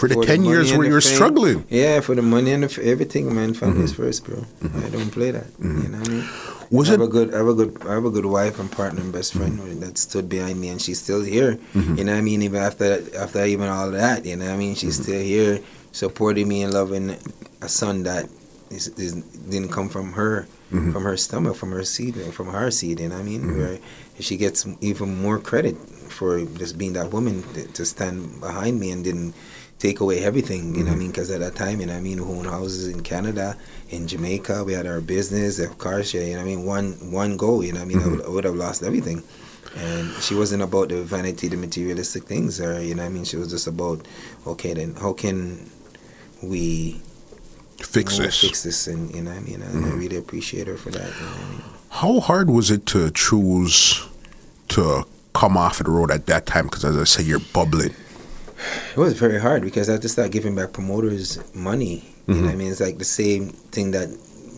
For 0.00 0.08
the 0.08 0.14
For 0.14 0.24
10 0.24 0.40
money 0.40 0.48
years 0.52 0.72
where 0.72 0.86
you're 0.88 1.00
fame. 1.02 1.14
struggling. 1.14 1.58
Yeah, 1.68 2.00
for 2.00 2.14
the 2.14 2.22
money 2.22 2.50
and 2.56 2.62
the, 2.64 2.70
f- 2.72 2.78
everything, 2.92 3.34
man. 3.34 3.52
Family 3.52 3.84
is 3.84 3.92
first, 3.92 4.24
bro. 4.24 4.44
I 4.84 4.88
don't 4.88 5.10
play 5.18 5.30
that. 5.30 5.48
You 5.60 5.68
know 5.68 5.98
what 5.98 6.08
I 6.08 6.10
mean? 6.10 6.22
Mm-hmm. 6.22 6.76
Was 6.76 6.88
I 6.88 6.92
have 6.92 7.00
it- 7.02 7.04
a 7.04 7.08
good, 7.16 7.28
I 7.34 7.38
have 7.42 7.48
a 7.48 7.54
good, 7.60 7.72
I 7.90 7.92
have 7.98 8.06
a 8.06 8.10
good 8.16 8.24
wife 8.38 8.56
and 8.58 8.70
partner 8.72 9.00
and 9.04 9.12
best 9.12 9.34
friend 9.34 9.58
Mm-hmm. 9.60 9.80
that 9.84 9.98
stood 9.98 10.26
behind 10.36 10.56
me, 10.62 10.68
and 10.72 10.80
she's 10.80 11.00
still 11.06 11.22
here. 11.22 11.58
You 11.74 12.04
know 12.04 12.12
what 12.12 12.18
I 12.18 12.22
mean? 12.30 12.40
Even 12.42 12.62
after, 12.62 12.88
after 13.24 13.44
even 13.44 13.68
all 13.68 13.90
that, 13.90 14.24
you 14.24 14.36
know 14.36 14.46
what 14.46 14.54
I 14.54 14.56
mean? 14.64 14.74
She's 14.74 14.94
Mm-hmm. 14.96 15.02
still 15.12 15.22
here, 15.34 15.54
supporting 15.92 16.48
me 16.48 16.62
and 16.64 16.72
loving 16.72 17.16
a 17.60 17.68
son 17.68 18.04
that 18.04 18.24
is, 18.70 18.88
is 18.96 19.12
didn't 19.52 19.70
come 19.70 19.88
from 19.90 20.12
her, 20.14 20.46
Mm-hmm. 20.72 20.92
from 20.94 21.02
her 21.02 21.16
stomach, 21.16 21.56
from 21.56 21.72
her 21.72 21.84
seed, 21.84 22.14
from 22.32 22.46
her 22.46 22.70
seed. 22.70 23.00
You 23.00 23.08
know 23.10 23.16
what 23.16 23.22
I 23.26 23.32
mean? 23.32 23.42
Where 23.58 23.78
she 24.20 24.36
gets 24.38 24.64
even 24.80 25.20
more 25.20 25.40
credit 25.40 25.74
for 26.16 26.40
just 26.62 26.78
being 26.78 26.92
that 26.94 27.10
woman 27.10 27.42
to 27.74 27.84
stand 27.84 28.38
behind 28.40 28.78
me 28.78 28.92
and 28.94 29.02
didn't 29.02 29.34
take 29.80 30.00
away 30.00 30.22
everything, 30.22 30.74
you 30.74 30.84
know 30.84 30.84
what 30.84 30.88
I 30.88 30.90
mm-hmm. 30.90 30.98
mean? 31.00 31.10
Because 31.10 31.30
at 31.30 31.40
that 31.40 31.56
time, 31.56 31.80
you 31.80 31.86
know 31.86 31.94
what 31.94 31.98
I 31.98 32.02
mean, 32.02 32.24
we 32.24 32.32
owned 32.32 32.46
houses 32.46 32.86
in 32.86 33.02
Canada, 33.02 33.56
in 33.88 34.06
Jamaica, 34.06 34.62
we 34.62 34.74
had 34.74 34.86
our 34.86 35.00
business, 35.00 35.58
our 35.58 35.74
car 35.74 36.04
share, 36.04 36.22
you 36.22 36.34
know 36.34 36.44
what 36.44 36.52
I 36.52 36.54
mean? 36.54 36.64
One 36.64 36.92
one 37.10 37.36
go, 37.36 37.62
you 37.62 37.72
know 37.72 37.80
what 37.80 37.86
I 37.86 37.88
mean? 37.88 37.98
I, 37.98 38.02
mm-hmm. 38.02 38.16
would, 38.18 38.26
I 38.26 38.28
would 38.28 38.44
have 38.44 38.54
lost 38.54 38.82
everything. 38.82 39.22
And 39.76 40.12
she 40.22 40.34
wasn't 40.34 40.62
about 40.62 40.88
the 40.88 41.02
vanity, 41.02 41.48
the 41.48 41.56
materialistic 41.56 42.24
things, 42.24 42.60
or, 42.60 42.82
you 42.82 42.94
know 42.94 43.02
what 43.02 43.08
I 43.08 43.12
mean? 43.12 43.24
She 43.24 43.36
was 43.36 43.50
just 43.50 43.66
about, 43.66 44.06
okay, 44.46 44.74
then 44.74 44.94
how 44.94 45.12
can 45.12 45.70
we 46.42 47.00
Fix 47.78 48.14
you 48.14 48.20
know, 48.20 48.26
this. 48.26 48.40
fix 48.40 48.62
this? 48.62 48.86
And, 48.86 49.14
you 49.14 49.22
know 49.22 49.30
what 49.30 49.38
I 49.38 49.42
mean? 49.42 49.62
I, 49.62 49.66
I 49.66 49.92
really 49.94 50.16
appreciate 50.16 50.66
her 50.66 50.76
for 50.76 50.90
that, 50.90 51.06
you 51.06 51.24
know 51.24 51.32
I 51.32 51.50
mean? 51.50 51.62
How 51.88 52.20
hard 52.20 52.50
was 52.50 52.70
it 52.70 52.84
to 52.86 53.10
choose 53.10 54.06
to 54.68 55.04
come 55.34 55.56
off 55.56 55.80
of 55.80 55.86
the 55.86 55.92
road 55.92 56.10
at 56.10 56.26
that 56.26 56.46
time? 56.46 56.66
Because 56.66 56.84
as 56.84 56.96
I 56.96 57.04
say, 57.04 57.22
you're 57.22 57.40
bubbling. 57.40 57.94
It 58.92 58.96
was 58.96 59.18
very 59.18 59.40
hard 59.40 59.62
because 59.62 59.88
I 59.88 59.92
had 59.92 60.02
to 60.02 60.08
start 60.08 60.32
giving 60.32 60.54
back 60.54 60.72
promoters 60.72 61.38
money. 61.54 62.04
You 62.26 62.34
know 62.34 62.42
what 62.42 62.48
I 62.48 62.50
mm-hmm. 62.50 62.58
mean? 62.58 62.70
It's 62.70 62.80
like 62.80 62.98
the 62.98 63.04
same 63.04 63.48
thing 63.48 63.90
that 63.92 64.08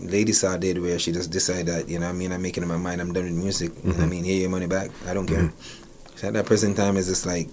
Lady 0.02 0.32
Saw 0.32 0.56
did 0.56 0.80
where 0.80 0.98
she 0.98 1.12
just 1.12 1.30
decided 1.30 1.66
that, 1.66 1.88
you 1.88 1.98
know 1.98 2.06
what 2.06 2.14
I 2.14 2.18
mean, 2.18 2.32
I'm 2.32 2.42
making 2.42 2.64
up 2.64 2.68
my 2.68 2.76
mind, 2.76 3.00
I'm 3.00 3.12
done 3.12 3.24
with 3.24 3.34
music. 3.34 3.72
You 3.84 3.90
know 3.90 3.96
I 3.96 4.00
mm-hmm. 4.00 4.10
mean? 4.10 4.24
Here 4.24 4.40
your 4.40 4.50
money 4.50 4.66
back. 4.66 4.90
I 5.06 5.14
don't 5.14 5.26
care. 5.26 5.44
Mm-hmm. 5.44 6.16
So 6.16 6.28
at 6.28 6.34
that 6.34 6.46
present 6.46 6.76
time 6.76 6.96
it's 6.96 7.08
just 7.08 7.26
like 7.26 7.48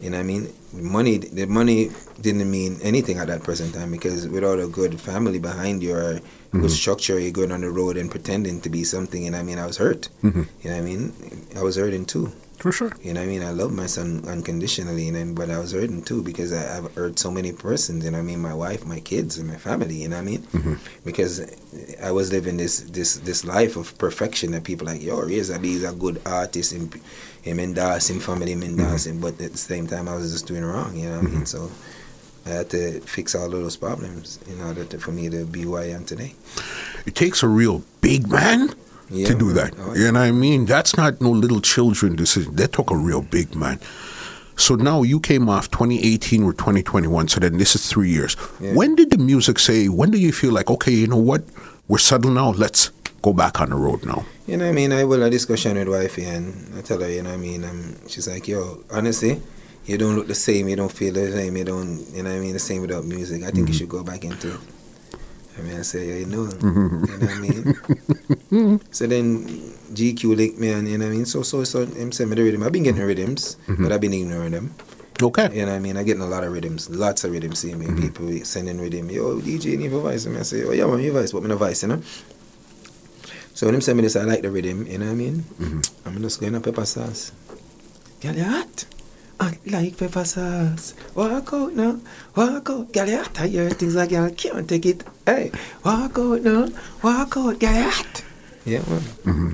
you 0.00 0.10
know 0.10 0.18
what 0.18 0.24
I 0.24 0.26
mean? 0.26 0.52
Money 0.72 1.18
the 1.18 1.46
money 1.46 1.90
didn't 2.20 2.50
mean 2.50 2.78
anything 2.82 3.18
at 3.18 3.28
that 3.28 3.42
present 3.42 3.74
time 3.74 3.92
because 3.92 4.26
without 4.28 4.58
a 4.58 4.66
good 4.66 5.00
family 5.00 5.38
behind 5.38 5.82
you 5.82 5.94
or 5.94 6.20
good 6.52 6.70
structure 6.70 7.18
you're 7.18 7.32
going 7.32 7.52
on 7.52 7.62
the 7.62 7.70
road 7.70 7.96
and 7.96 8.10
pretending 8.10 8.60
to 8.60 8.68
be 8.68 8.84
something 8.84 9.26
and 9.26 9.34
I 9.34 9.42
mean 9.42 9.58
I 9.58 9.66
was 9.66 9.78
hurt. 9.78 10.08
You 10.22 10.70
know 10.70 10.76
what 10.76 10.76
I 10.76 10.80
mean? 10.80 11.12
I 11.56 11.62
was 11.62 11.76
hurting 11.76 12.06
too. 12.06 12.32
For 12.64 12.72
sure. 12.72 12.92
You 13.02 13.12
know 13.12 13.20
what 13.20 13.26
I 13.26 13.28
mean? 13.28 13.42
I 13.42 13.50
love 13.50 13.74
my 13.74 13.84
son 13.84 14.24
unconditionally, 14.26 15.08
and 15.08 15.16
then, 15.16 15.34
but 15.34 15.50
I 15.50 15.58
was 15.58 15.72
hurting 15.72 16.02
too 16.02 16.22
because 16.22 16.50
I, 16.50 16.78
I've 16.78 16.94
hurt 16.94 17.18
so 17.18 17.30
many 17.30 17.52
persons. 17.52 18.02
You 18.02 18.10
know 18.10 18.16
what 18.16 18.22
I 18.22 18.26
mean? 18.26 18.40
My 18.40 18.54
wife, 18.54 18.86
my 18.86 19.00
kids, 19.00 19.36
and 19.36 19.46
my 19.46 19.58
family. 19.58 19.96
You 19.96 20.08
know 20.08 20.16
what 20.16 20.22
I 20.22 20.24
mean? 20.24 20.42
Mm-hmm. 20.44 20.74
Because 21.04 21.42
I 22.02 22.10
was 22.10 22.32
living 22.32 22.56
this 22.56 22.80
this 22.80 23.16
this 23.16 23.44
life 23.44 23.76
of 23.76 23.98
perfection 23.98 24.52
that 24.52 24.64
people 24.64 24.86
like, 24.86 25.02
yo, 25.02 25.26
B 25.26 25.34
is 25.36 25.50
a 25.50 25.92
good 25.92 26.22
artist, 26.24 26.72
and 26.72 26.90
him 27.42 27.60
endorse 27.60 28.08
him, 28.08 28.18
family 28.18 28.52
him 28.52 28.62
endorse 28.62 29.04
him. 29.08 29.20
But 29.20 29.38
at 29.42 29.52
the 29.52 29.58
same 29.58 29.86
time, 29.86 30.08
I 30.08 30.16
was 30.16 30.32
just 30.32 30.46
doing 30.46 30.64
wrong. 30.64 30.96
You 30.96 31.10
know 31.10 31.18
what 31.18 31.26
I 31.26 31.30
mean? 31.30 31.44
So. 31.44 31.70
I 32.46 32.50
had 32.50 32.68
to 32.70 33.00
fix 33.00 33.34
all 33.34 33.46
of 33.46 33.52
those 33.52 33.78
problems 33.78 34.38
in 34.46 34.60
order 34.60 34.84
to, 34.84 34.98
for 34.98 35.12
me 35.12 35.30
to 35.30 35.46
be 35.46 35.62
who 35.62 35.76
I 35.76 35.84
am 35.84 36.04
today. 36.04 36.34
It 37.06 37.14
takes 37.14 37.42
a 37.42 37.48
real 37.48 37.82
big 38.02 38.28
man 38.28 38.74
Yeah, 39.10 39.26
to 39.28 39.34
do 39.34 39.46
man. 39.46 39.54
that. 39.54 39.74
Oh, 39.78 39.94
You 39.94 40.10
know 40.12 40.20
what 40.20 40.26
I 40.26 40.32
mean? 40.32 40.66
That's 40.66 40.96
not 40.96 41.20
no 41.20 41.30
little 41.30 41.60
children 41.60 42.16
decision. 42.16 42.56
That 42.56 42.72
took 42.72 42.90
a 42.90 42.96
real 42.96 43.22
big 43.22 43.54
man. 43.54 43.78
So 44.56 44.76
now 44.76 45.02
you 45.02 45.18
came 45.20 45.48
off 45.48 45.70
2018 45.70 46.42
or 46.44 46.52
2021. 46.52 47.28
So 47.28 47.40
then 47.40 47.58
this 47.58 47.74
is 47.74 47.88
three 47.88 48.10
years. 48.10 48.36
Yeah. 48.60 48.74
When 48.74 48.94
did 48.94 49.10
the 49.10 49.18
music 49.18 49.58
say? 49.58 49.88
When 49.88 50.10
do 50.10 50.18
you 50.18 50.32
feel 50.32 50.52
like 50.52 50.70
okay? 50.70 50.92
You 50.92 51.06
know 51.08 51.16
what? 51.16 51.42
We're 51.88 51.98
settled 51.98 52.34
now. 52.34 52.50
Let's 52.50 52.90
go 53.20 53.32
back 53.32 53.60
on 53.60 53.70
the 53.70 53.76
road 53.76 54.04
now. 54.04 54.24
You 54.46 54.56
know 54.56 54.64
what 54.66 54.70
I 54.70 54.74
mean? 54.74 54.92
I 54.92 55.04
will 55.04 55.22
a 55.22 55.30
discussion 55.30 55.76
with 55.76 55.88
wifey 55.88 56.24
and 56.24 56.72
I 56.76 56.82
tell 56.82 57.00
her, 57.00 57.08
you 57.10 57.22
know 57.22 57.30
what 57.30 57.36
I 57.36 57.42
mean? 57.42 57.64
Um, 57.64 57.96
she's 58.08 58.28
like, 58.28 58.46
yo, 58.46 58.84
honestly, 58.92 59.40
you 59.86 59.98
don't 59.98 60.14
look 60.14 60.26
the 60.26 60.34
same, 60.34 60.68
you 60.68 60.76
don't 60.76 60.92
feel 60.92 61.12
the 61.14 61.32
same, 61.32 61.56
you 61.56 61.64
don't, 61.64 62.06
you 62.12 62.22
know 62.22 62.30
what 62.30 62.36
I 62.36 62.40
mean? 62.40 62.52
The 62.52 62.58
same 62.58 62.82
without 62.82 63.04
music. 63.04 63.42
I 63.42 63.50
think 63.50 63.68
you 63.68 63.74
should 63.74 63.88
go 63.88 64.02
back 64.04 64.24
into 64.24 64.54
it. 64.54 64.60
I 65.58 65.62
mean, 65.62 65.78
I 65.78 65.82
say, 65.82 66.08
yeah, 66.08 66.14
you 66.16 66.26
know, 66.26 66.44
you 66.44 66.70
know 66.70 67.00
what 67.00 67.30
I 67.30 67.38
mean? 67.40 67.74
Mm-hmm. 68.54 68.92
so 68.92 69.06
then 69.06 69.46
GQ 69.94 70.36
linked 70.36 70.58
me 70.58 70.70
and, 70.70 70.86
you 70.86 70.96
know 70.96 71.06
what 71.06 71.12
I 71.12 71.16
mean? 71.16 71.26
So, 71.26 71.42
so, 71.42 71.64
so, 71.64 71.86
him 71.86 72.12
send 72.12 72.30
me 72.30 72.36
the 72.36 72.42
rhythm. 72.44 72.62
I've 72.62 72.72
been 72.72 72.84
getting 72.84 73.02
rhythms, 73.02 73.56
mm-hmm. 73.66 73.82
but 73.82 73.90
I've 73.90 74.00
been 74.00 74.12
ignoring 74.12 74.52
them. 74.52 74.74
Okay. 75.20 75.48
You 75.52 75.66
know 75.66 75.72
what 75.72 75.76
I 75.76 75.78
mean? 75.80 75.96
I'm 75.96 76.04
getting 76.04 76.22
a 76.22 76.26
lot 76.26 76.44
of 76.44 76.52
rhythms, 76.52 76.90
lots 76.90 77.24
of 77.24 77.32
rhythms. 77.32 77.58
See 77.58 77.74
me, 77.74 77.86
mm-hmm. 77.86 78.00
people 78.00 78.44
sending 78.44 78.80
rhythm. 78.80 79.10
Yo, 79.10 79.40
DJ, 79.40 79.64
you 79.72 79.76
need 79.76 79.92
a 79.92 79.98
voice. 79.98 80.26
And 80.26 80.38
I 80.38 80.42
say, 80.42 80.64
oh 80.64 80.72
yeah, 80.72 80.86
man, 80.86 81.00
your 81.00 81.12
voice, 81.12 81.32
but 81.32 81.42
me 81.42 81.48
no 81.48 81.56
voice, 81.56 81.82
you 81.82 81.88
know. 81.88 82.02
So 83.54 83.66
when 83.66 83.76
him 83.76 83.80
send 83.80 83.96
me 83.96 84.02
this, 84.02 84.16
I 84.16 84.24
like 84.24 84.42
the 84.42 84.50
rhythm. 84.50 84.86
You 84.86 84.98
know 84.98 85.06
what 85.06 85.12
I 85.12 85.14
mean? 85.14 85.44
I'm 86.04 86.20
just 86.22 86.40
going 86.40 86.54
to 86.54 86.60
pepper 86.60 86.84
sauce. 86.84 87.32
Girl, 88.20 88.34
you 88.34 88.44
hot. 88.44 88.86
I 89.38 89.58
like 89.66 89.96
pepper 89.96 90.24
sauce. 90.24 90.94
Walk 91.14 91.52
out 91.52 91.74
now. 91.74 92.00
Walk 92.34 92.70
out. 92.70 92.92
Girl, 92.92 93.08
you 93.08 93.18
hot. 93.18 93.40
I 93.40 93.46
hear 93.46 93.70
things 93.70 93.94
like 93.94 94.10
girl 94.10 94.30
can't 94.30 94.68
take 94.68 94.86
it. 94.86 95.04
Hey, 95.24 95.52
walk 95.84 96.18
out 96.18 96.42
now. 96.42 96.68
Walk 97.02 97.36
out. 97.36 97.60
Girl, 97.60 97.74
you 97.74 97.90
hot. 97.90 98.24
Yeah, 98.64 98.78
man. 98.88 99.00
Mm-hmm. 99.00 99.52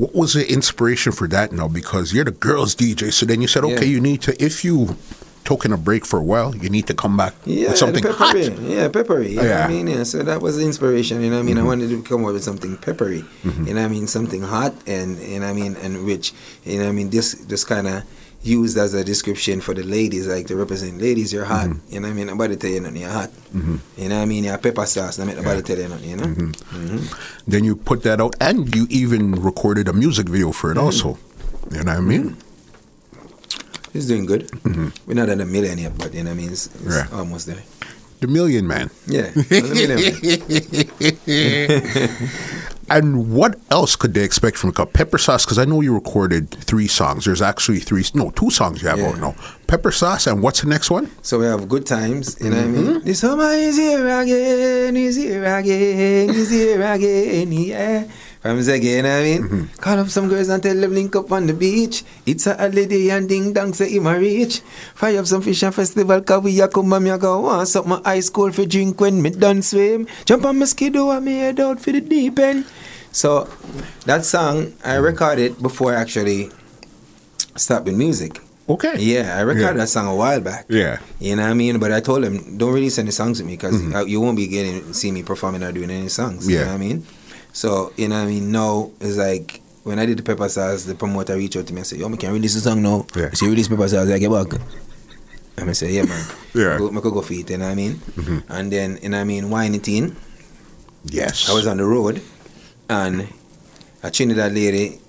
What 0.00 0.14
was 0.14 0.34
the 0.34 0.50
inspiration 0.50 1.12
for 1.12 1.26
that 1.28 1.52
now? 1.52 1.68
Because 1.68 2.12
you're 2.12 2.24
the 2.24 2.30
girls' 2.30 2.74
DJ. 2.74 3.12
So 3.12 3.26
then 3.26 3.42
you 3.42 3.48
said, 3.48 3.64
okay, 3.64 3.84
Yeah. 3.84 3.94
you 3.94 4.00
need 4.00 4.22
to 4.22 4.42
if 4.42 4.64
you 4.64 4.96
taking 5.44 5.72
a 5.72 5.76
break 5.76 6.06
for 6.06 6.18
a 6.18 6.22
while, 6.22 6.54
you 6.54 6.70
need 6.70 6.86
to 6.86 6.94
come 6.94 7.16
back 7.16 7.34
Yeah, 7.44 7.70
with 7.70 7.78
something 7.78 8.02
the 8.02 8.12
hot. 8.12 8.34
peppery. 8.34 8.74
Yeah, 8.74 8.88
peppery. 8.88 9.30
You 9.30 9.36
know 9.36 9.42
what 9.42 9.48
Yeah. 9.48 9.66
I 9.66 9.68
mean? 9.68 9.86
Yeah, 9.88 10.02
so 10.04 10.22
that 10.22 10.40
was 10.40 10.56
the 10.56 10.64
inspiration, 10.64 11.20
you 11.20 11.30
know 11.30 11.36
what 11.36 11.42
I 11.42 11.46
mean? 11.46 11.56
I 11.56 11.60
mm-hmm. 11.60 11.68
wanted 11.68 11.90
to 11.90 12.02
come 12.02 12.24
up 12.24 12.32
with 12.32 12.44
something 12.44 12.76
peppery. 12.76 13.18
You 13.18 13.50
mm-hmm. 13.50 13.64
know 13.64 13.72
what 13.74 13.82
I 13.82 13.88
mean? 13.88 14.06
Something 14.06 14.42
hot 14.42 14.74
and 14.86 15.18
you 15.18 15.40
know 15.40 15.46
what 15.46 15.56
I 15.56 15.60
mean 15.60 15.76
and 15.76 16.06
rich. 16.06 16.32
You 16.64 16.78
know 16.78 16.84
what 16.84 16.90
I 16.90 16.92
mean? 16.92 17.10
This 17.10 17.34
this 17.34 17.64
kinda 17.64 18.04
used 18.42 18.76
as 18.76 18.92
a 18.94 19.04
description 19.04 19.60
for 19.60 19.72
the 19.74 19.82
ladies, 19.84 20.26
like 20.26 20.46
to 20.48 20.56
represent 20.56 21.00
ladies, 21.00 21.32
you're 21.32 21.44
hot. 21.44 21.68
Mm-hmm. 21.68 21.94
You 21.94 22.00
know 22.00 22.08
what 22.08 22.12
I 22.12 22.16
mean? 22.16 22.26
Nobody 22.26 22.56
tell 22.56 22.70
you 22.70 22.80
nothing, 22.80 23.00
you're 23.02 23.10
hot. 23.10 23.30
Mm-hmm. 23.54 23.76
You 24.02 24.08
know 24.08 24.16
what 24.16 24.22
I 24.22 24.26
mean? 24.26 24.44
You're 24.44 24.58
pepper 24.58 24.86
sauce, 24.86 25.18
nobody 25.18 25.62
tell 25.62 25.78
you 25.78 25.88
nothing, 25.88 26.10
you 26.10 26.16
know? 26.16 26.26
Mhm. 26.26 27.14
Then 27.46 27.64
you 27.64 27.76
put 27.76 28.02
that 28.02 28.20
out, 28.20 28.34
and 28.40 28.74
you 28.74 28.86
even 28.90 29.32
recorded 29.32 29.86
a 29.88 29.92
music 29.92 30.28
video 30.28 30.50
for 30.52 30.70
it, 30.72 30.78
also. 30.78 31.18
You 31.70 31.82
know 31.84 31.92
what 31.92 31.98
I 31.98 32.00
mean? 32.00 32.36
It's 33.94 34.06
doing 34.06 34.26
good. 34.26 34.50
We're 35.06 35.14
not 35.14 35.28
at 35.28 35.40
a 35.40 35.46
million 35.46 35.78
yet, 35.78 35.96
but 35.98 36.12
you 36.14 36.24
know 36.24 36.30
what 36.30 36.38
I 36.38 36.42
mean? 36.42 36.50
It's, 36.52 36.66
it's 36.66 36.96
Yeah. 36.96 37.06
almost 37.12 37.46
there. 37.46 37.62
The 38.20 38.26
Million 38.28 38.66
Man. 38.66 38.88
Yeah. 39.06 39.30
a 39.34 39.62
million. 39.62 40.14
And 42.90 43.32
what 43.32 43.58
else 43.70 43.96
could 43.96 44.12
they 44.14 44.22
expect 44.24 44.56
from 44.56 44.70
a 44.70 44.72
cup? 44.72 44.92
Pepper 44.92 45.18
Sauce? 45.18 45.44
Because 45.44 45.58
I 45.58 45.64
know 45.64 45.80
you 45.80 45.94
recorded 45.94 46.50
three 46.50 46.88
songs. 46.88 47.24
There's 47.24 47.40
actually 47.42 47.78
three, 47.80 48.04
no, 48.14 48.30
two 48.30 48.50
songs 48.50 48.82
you 48.82 48.88
have 48.88 48.98
Yeah. 48.98 49.08
out 49.08 49.18
now. 49.18 49.34
Pepper 49.66 49.90
Sauce, 49.92 50.26
and 50.26 50.42
what's 50.42 50.60
the 50.60 50.68
next 50.68 50.90
one? 50.90 51.10
So 51.22 51.38
we 51.38 51.46
have 51.46 51.68
good 51.68 51.86
times, 51.86 52.36
you 52.40 52.50
know 52.50 52.56
what 52.56 52.64
I 52.64 52.68
mean? 52.68 52.84
Mm-hmm. 52.84 53.06
The 53.06 53.14
summer 53.14 53.50
is 53.52 53.76
here 53.76 54.06
again, 54.06 54.96
is 54.96 55.16
here 55.16 55.44
again, 55.44 56.30
is 56.30 56.50
here 56.50 56.82
again, 56.82 57.52
yeah. 57.52 58.04
From 58.42 58.58
Zege, 58.58 58.82
you 58.82 59.02
know 59.02 59.08
what 59.08 59.22
I 59.22 59.38
mean? 59.38 59.68
Call 59.78 59.98
up 60.00 60.08
some 60.08 60.28
girls 60.28 60.48
and 60.48 60.60
tell 60.60 60.74
them 60.74 60.92
link 60.92 61.14
up 61.14 61.30
on 61.30 61.46
the 61.46 61.54
beach. 61.54 62.02
It's 62.26 62.48
a 62.48 62.56
holiday 62.56 63.10
and 63.10 63.28
ding 63.28 63.52
dong 63.52 63.72
say 63.72 63.88
him 63.90 64.08
a 64.08 64.18
reach. 64.18 64.58
Fire 64.96 65.20
up 65.20 65.26
some 65.26 65.42
fish 65.42 65.62
and 65.62 65.72
festival 65.72 66.20
cause 66.22 66.42
we 66.42 66.60
a 66.60 66.66
come 66.66 66.92
and 66.92 67.04
me 67.04 67.10
a 67.10 67.18
go 67.18 67.38
want 67.40 67.68
something 67.68 68.02
ice 68.04 68.28
cold 68.28 68.56
for 68.56 68.66
drink 68.66 69.00
when 69.00 69.22
me 69.22 69.30
done 69.30 69.62
swim. 69.62 70.08
Jump 70.24 70.44
on 70.44 70.58
my 70.58 70.64
skidoo 70.66 71.10
and 71.10 71.24
me 71.24 71.38
head 71.38 71.60
out 71.60 71.78
for 71.78 71.92
the 71.92 72.00
deep 72.00 72.36
end. 72.40 72.66
So 73.12 73.48
that 74.06 74.24
song 74.24 74.72
I 74.84 74.96
recorded 74.96 75.62
before 75.62 75.94
I 75.94 76.00
actually 76.00 76.50
stopped 77.54 77.86
with 77.86 77.94
music. 77.96 78.40
Okay. 78.68 78.94
Yeah, 78.98 79.36
I 79.38 79.42
recorded 79.42 79.76
Yeah. 79.76 79.84
that 79.84 79.88
song 79.88 80.08
a 80.08 80.16
while 80.16 80.40
back. 80.40 80.66
Yeah. 80.68 80.98
You 81.20 81.36
know 81.36 81.42
what 81.42 81.50
I 81.50 81.54
mean? 81.54 81.78
But 81.78 81.92
I 81.92 82.00
told 82.00 82.24
him, 82.24 82.58
don't 82.58 82.72
release 82.72 82.98
any 82.98 83.10
songs 83.12 83.38
with 83.38 83.46
me 83.46 83.54
because 83.54 83.74
Mm-hmm. 83.80 84.08
you 84.08 84.20
won't 84.20 84.36
be 84.36 84.48
getting 84.48 84.92
see 84.94 85.12
me 85.12 85.22
performing 85.22 85.62
or 85.62 85.70
doing 85.70 85.90
any 85.90 86.08
songs. 86.08 86.48
Yeah. 86.48 86.58
You 86.60 86.64
know 86.64 86.70
what 86.72 86.74
I 86.74 86.78
mean? 86.78 87.06
So, 87.52 87.92
you 87.96 88.08
know 88.08 88.16
what 88.16 88.22
I 88.22 88.26
mean? 88.26 88.50
Now, 88.50 88.90
it's 89.00 89.16
like, 89.16 89.60
when 89.84 89.98
I 89.98 90.06
did 90.06 90.18
the 90.18 90.22
Pepper 90.22 90.48
Sauce, 90.48 90.84
the 90.84 90.94
promoter 90.94 91.36
reached 91.36 91.56
out 91.56 91.66
to 91.66 91.72
me 91.72 91.80
and 91.80 91.86
said, 91.86 91.98
yo, 91.98 92.08
me 92.08 92.16
can 92.16 92.32
release 92.32 92.54
the 92.54 92.60
song 92.60 92.82
now. 92.82 93.06
Yeah. 93.14 93.30
So 93.32 93.44
you 93.46 93.50
release 93.52 93.68
Pepper 93.68 93.88
Sauce, 93.88 94.08
I 94.08 94.18
get 94.18 94.30
back. 94.30 94.60
And 95.58 95.68
I 95.68 95.72
say, 95.72 95.92
yeah, 95.92 96.04
man. 96.04 96.24
Yeah. 96.54 96.76
Go, 96.76 96.88
I 96.90 97.00
could 97.00 97.14
go 97.14 97.22
for 97.22 97.32
it, 97.32 97.48
you 97.48 97.56
know 97.56 97.64
what 97.64 97.72
I 97.72 97.74
mean? 97.74 97.98
And 98.50 98.70
then, 98.70 98.98
you 99.02 99.08
know 99.08 99.16
what 99.16 99.22
I 99.22 99.24
mean, 99.24 99.48
Wine 99.48 99.74
it 99.74 99.88
in. 99.88 100.14
Yes. 101.06 101.48
I 101.48 101.54
was 101.54 101.66
on 101.66 101.78
the 101.78 101.84
road 101.86 102.20
and 102.90 103.22
I 104.02 104.08
a 104.08 104.10
Trinidad 104.10 104.52
lady, 104.52 105.00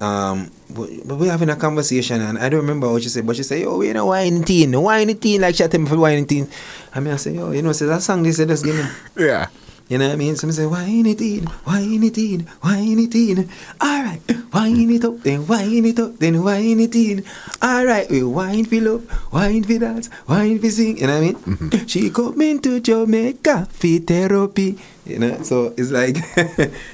um, 0.00 0.50
but 0.70 0.88
but 1.04 1.16
we're 1.16 1.30
having 1.30 1.50
a 1.50 1.56
conversation 1.56 2.20
and 2.22 2.38
I 2.38 2.48
don't 2.48 2.60
remember 2.62 2.90
what 2.90 3.02
she 3.02 3.10
said, 3.10 3.26
but 3.26 3.36
she 3.36 3.42
said, 3.42 3.60
yo, 3.60 3.76
we 3.76 3.92
know 3.92 4.06
wine 4.06 4.42
teen, 4.42 4.80
wine 4.80 5.14
teen, 5.18 5.42
like 5.42 5.54
she 5.54 5.66
me 5.66 5.86
for 5.86 5.98
wine 5.98 6.24
teen. 6.24 6.48
I 6.94 7.00
mean, 7.00 7.12
I 7.12 7.16
say, 7.16 7.34
yo, 7.34 7.50
you 7.50 7.60
know, 7.60 7.72
say 7.72 7.86
that 7.86 8.00
song 8.00 8.22
they 8.22 8.32
said, 8.32 8.48
just 8.48 8.64
give 8.64 8.76
me. 8.76 8.84
yeah. 9.26 9.48
You 9.90 9.98
know 9.98 10.06
what 10.06 10.12
I 10.12 10.16
mean? 10.22 10.36
So 10.36 10.46
I 10.46 10.52
say, 10.52 10.66
wine 10.66 11.16
teen, 11.16 11.50
wine 11.66 12.10
teen, 12.12 12.46
wine 12.62 13.10
in? 13.10 13.50
All 13.80 14.02
right, 14.04 14.22
wine 14.54 14.88
it 14.88 15.04
up, 15.04 15.18
then 15.18 15.44
wine 15.48 15.84
it 15.84 15.98
up, 15.98 16.16
then 16.16 16.44
wine 16.44 16.78
in. 16.78 17.24
All 17.60 17.84
right, 17.84 18.08
we 18.08 18.22
wine 18.22 18.66
fill 18.66 18.94
up, 18.94 19.32
wine 19.32 19.64
for 19.64 19.80
dance, 19.80 20.08
wine 20.28 20.60
for 20.60 20.70
sing. 20.70 20.98
You 20.98 21.08
know 21.08 21.18
what 21.18 21.22
I 21.22 21.26
mean? 21.26 21.34
Mm-hmm. 21.34 21.86
She 21.86 22.08
coming 22.10 22.62
to 22.62 22.78
Jamaica 22.78 23.66
for 23.68 23.98
therapy. 24.06 24.78
You 25.04 25.18
know, 25.18 25.42
so 25.42 25.74
it's 25.76 25.90
like 25.90 26.14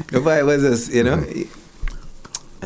the 0.09 0.19
vibe 0.25 0.47
was 0.47 0.63
just, 0.63 0.95
you 0.95 1.05
know. 1.05 1.23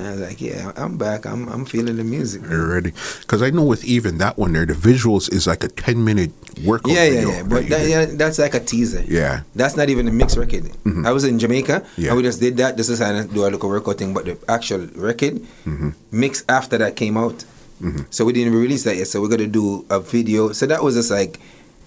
And 0.00 0.08
I 0.08 0.12
was 0.12 0.20
like, 0.20 0.40
yeah, 0.40 0.72
I'm 0.76 0.96
back. 0.96 1.26
I'm 1.26 1.46
I'm 1.50 1.66
feeling 1.66 1.96
the 1.96 2.04
music. 2.04 2.40
You're. 2.48 2.80
Because 2.80 3.42
I 3.42 3.50
know 3.50 3.64
with 3.64 3.84
even 3.84 4.16
that 4.16 4.38
one 4.38 4.54
there, 4.54 4.64
the 4.64 4.72
visuals 4.72 5.30
is 5.30 5.46
like 5.46 5.62
a 5.62 5.68
10 5.68 6.02
minute 6.02 6.32
workout 6.64 6.92
Yeah, 6.92 7.04
yeah, 7.04 7.28
yeah. 7.28 7.42
But 7.42 7.68
that, 7.68 7.86
yeah, 7.86 8.06
that's 8.06 8.38
like 8.38 8.54
a 8.54 8.60
teaser. 8.60 9.04
Yeah. 9.06 9.42
That's 9.54 9.76
not 9.76 9.90
even 9.90 10.08
a 10.08 10.10
mixed 10.10 10.38
record. 10.38 10.64
Mm-hmm. 10.64 11.04
I 11.04 11.12
was 11.12 11.24
in 11.24 11.38
Jamaica 11.38 11.84
Yeah. 11.98 12.08
and 12.08 12.16
we 12.16 12.22
just 12.22 12.40
did 12.40 12.56
that 12.56 12.78
This 12.78 12.88
is 12.88 12.98
how 12.98 13.14
of 13.14 13.28
do 13.34 13.44
a 13.44 13.52
little 13.52 13.68
workout 13.68 13.98
thing. 13.98 14.14
But 14.14 14.24
the 14.24 14.38
actual 14.48 14.86
record 14.96 15.34
mm-hmm. 15.68 15.90
mix 16.10 16.44
after 16.48 16.78
that 16.78 16.96
came 16.96 17.18
out. 17.18 17.44
Mm-hmm. 17.82 18.08
So 18.08 18.24
we 18.24 18.32
didn't 18.32 18.54
release 18.54 18.84
that 18.84 18.96
yet. 18.96 19.08
So 19.08 19.20
we're 19.20 19.28
going 19.28 19.40
to 19.40 19.46
do 19.48 19.84
a 19.90 20.00
video. 20.00 20.52
So 20.52 20.64
that 20.64 20.82
was 20.82 20.94
just 20.94 21.10
like, 21.10 21.38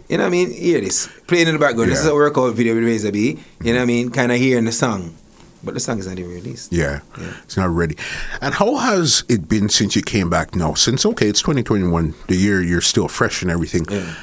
you 0.08 0.18
know 0.18 0.26
what 0.26 0.28
I 0.28 0.32
mean? 0.38 0.52
Hear 0.52 0.82
this. 0.82 1.10
Playing 1.26 1.48
in 1.48 1.56
the 1.56 1.60
background. 1.60 1.90
This 1.90 2.02
is 2.02 2.06
Yeah. 2.06 2.12
a 2.12 2.16
workout 2.16 2.54
video 2.54 2.76
with 2.76 2.84
Razor 2.84 3.12
B. 3.12 3.40
You 3.64 3.74
know 3.74 3.80
what 3.80 3.84
I 3.84 3.86
mean? 3.86 4.12
Kind 4.12 4.32
of 4.32 4.38
hearing 4.38 4.66
the 4.66 4.72
song. 4.72 5.16
But 5.64 5.74
the 5.74 5.80
song 5.80 6.00
is 6.00 6.08
not 6.08 6.20
even 6.20 6.32
released. 6.32 6.74
Yeah. 6.74 7.00
Yeah. 7.18 7.34
It's 7.44 7.56
not 7.56 7.70
ready. 7.70 7.96
And 8.42 8.54
how 8.54 8.76
has 8.76 9.24
it 9.30 9.48
been 9.48 9.70
since 9.70 9.96
you 9.96 10.02
came 10.02 10.30
back 10.30 10.56
now? 10.56 10.74
Since, 10.74 11.06
okay, 11.06 11.28
it's 11.28 11.42
2021, 11.42 12.14
the 12.28 12.36
year 12.36 12.62
you're 12.62 12.82
still 12.82 13.08
fresh 13.08 13.42
and 13.42 13.50
everything. 13.50 13.86
Yeah. 13.90 14.14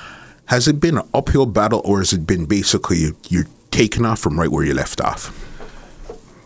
Has 0.46 0.68
it 0.68 0.80
been 0.80 0.98
an 0.98 1.08
uphill 1.14 1.46
battle 1.46 1.80
or 1.84 1.98
has 1.98 2.12
it 2.12 2.26
been 2.26 2.44
basically 2.44 3.12
you're 3.28 3.46
taking 3.70 4.04
off 4.04 4.18
from 4.18 4.38
right 4.38 4.50
where 4.50 4.64
you 4.64 4.74
left 4.74 5.00
off? 5.00 5.32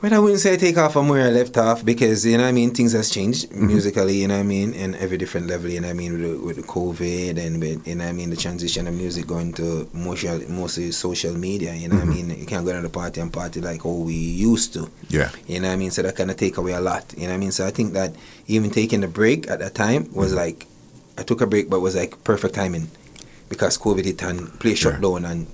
But 0.04 0.12
I 0.12 0.18
wouldn't 0.18 0.40
say 0.40 0.52
I 0.52 0.56
take 0.58 0.76
off 0.76 0.92
from 0.92 1.08
where 1.08 1.26
I 1.26 1.30
left 1.30 1.56
off 1.56 1.82
because 1.82 2.26
you 2.26 2.36
know 2.36 2.44
I 2.44 2.52
mean 2.52 2.74
things 2.74 2.92
has 2.92 3.08
changed 3.08 3.48
Mm-hmm. 3.48 3.66
musically, 3.74 4.16
you 4.20 4.28
know 4.28 4.34
what 4.34 4.40
I 4.40 4.54
mean, 4.56 4.74
and 4.74 4.94
every 4.96 5.16
different 5.16 5.46
level, 5.46 5.70
you 5.70 5.80
know 5.80 5.88
what 5.88 5.92
I 5.98 6.02
mean, 6.02 6.12
with 6.12 6.22
the, 6.30 6.44
with 6.46 6.56
the 6.56 6.62
COVID 6.76 7.38
and 7.44 7.52
with 7.58 7.88
you 7.88 7.94
know 7.94 8.04
I 8.04 8.12
mean 8.12 8.28
the 8.28 8.36
transition 8.36 8.86
of 8.86 8.92
music 8.94 9.26
going 9.26 9.54
to 9.54 9.88
mostly 9.94 10.46
mostly 10.46 10.90
social 10.92 11.32
media, 11.48 11.72
you 11.74 11.88
know 11.88 11.96
Mm-hmm. 11.96 12.08
what 12.10 12.18
I 12.18 12.22
mean. 12.28 12.38
You 12.42 12.44
can't 12.52 12.66
go 12.66 12.72
to 12.74 12.82
the 12.82 12.90
party 12.90 13.18
and 13.22 13.32
party 13.32 13.62
like 13.62 13.82
how 13.82 13.96
we 14.10 14.12
used 14.52 14.74
to. 14.74 14.90
Yeah. 15.08 15.30
You 15.46 15.60
know 15.60 15.68
what 15.68 15.74
I 15.74 15.76
mean? 15.82 15.90
So 15.90 16.02
that 16.02 16.16
kind 16.16 16.30
of 16.30 16.36
take 16.36 16.58
away 16.58 16.72
a 16.72 16.82
lot. 16.82 17.04
You 17.16 17.22
know 17.22 17.28
what 17.28 17.34
I 17.36 17.44
mean? 17.44 17.52
So 17.52 17.66
I 17.66 17.70
think 17.70 17.94
that 17.94 18.10
even 18.46 18.68
taking 18.70 19.02
a 19.04 19.08
break 19.08 19.48
at 19.48 19.58
that 19.60 19.74
time 19.74 20.02
was 20.12 20.32
Mm-hmm. 20.32 20.36
like 20.44 20.66
I 21.16 21.22
took 21.22 21.40
a 21.40 21.46
break 21.46 21.70
but 21.70 21.80
was 21.80 21.96
like 21.96 22.12
perfect 22.24 22.54
timing 22.56 22.90
because 23.48 23.78
COVID 23.78 24.04
hit 24.04 24.20
and 24.22 24.52
play 24.60 24.74
shut 24.74 24.94
Yeah. 24.94 25.00
down 25.00 25.24
and 25.24 25.46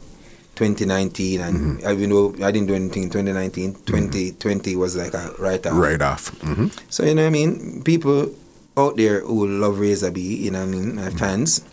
2019 0.61 1.41
and 1.41 1.57
Mm-hmm. 1.81 1.91
even 1.91 2.11
though 2.11 2.29
I 2.45 2.51
didn't 2.53 2.69
do 2.69 2.75
anything 2.75 3.05
in 3.05 3.11
2019, 3.11 3.75
2020 3.89 4.37
mm-hmm. 4.37 4.79
was 4.81 4.95
like 4.97 5.15
a 5.15 5.33
write 5.39 5.65
off. 5.67 5.73
Right 5.75 6.01
off. 6.03 6.29
hmm 6.45 6.69
So 6.93 7.03
you 7.05 7.15
know 7.15 7.23
what 7.23 7.29
I 7.29 7.31
mean? 7.31 7.83
People 7.83 8.29
out 8.77 8.97
there 8.97 9.21
who 9.21 9.47
love 9.49 9.81
Razor 9.81 10.11
B, 10.13 10.21
you 10.21 10.51
know 10.51 10.61
what 10.61 10.69
I 10.69 10.77
mean, 10.77 10.95
my 10.97 11.11
fans 11.11 11.65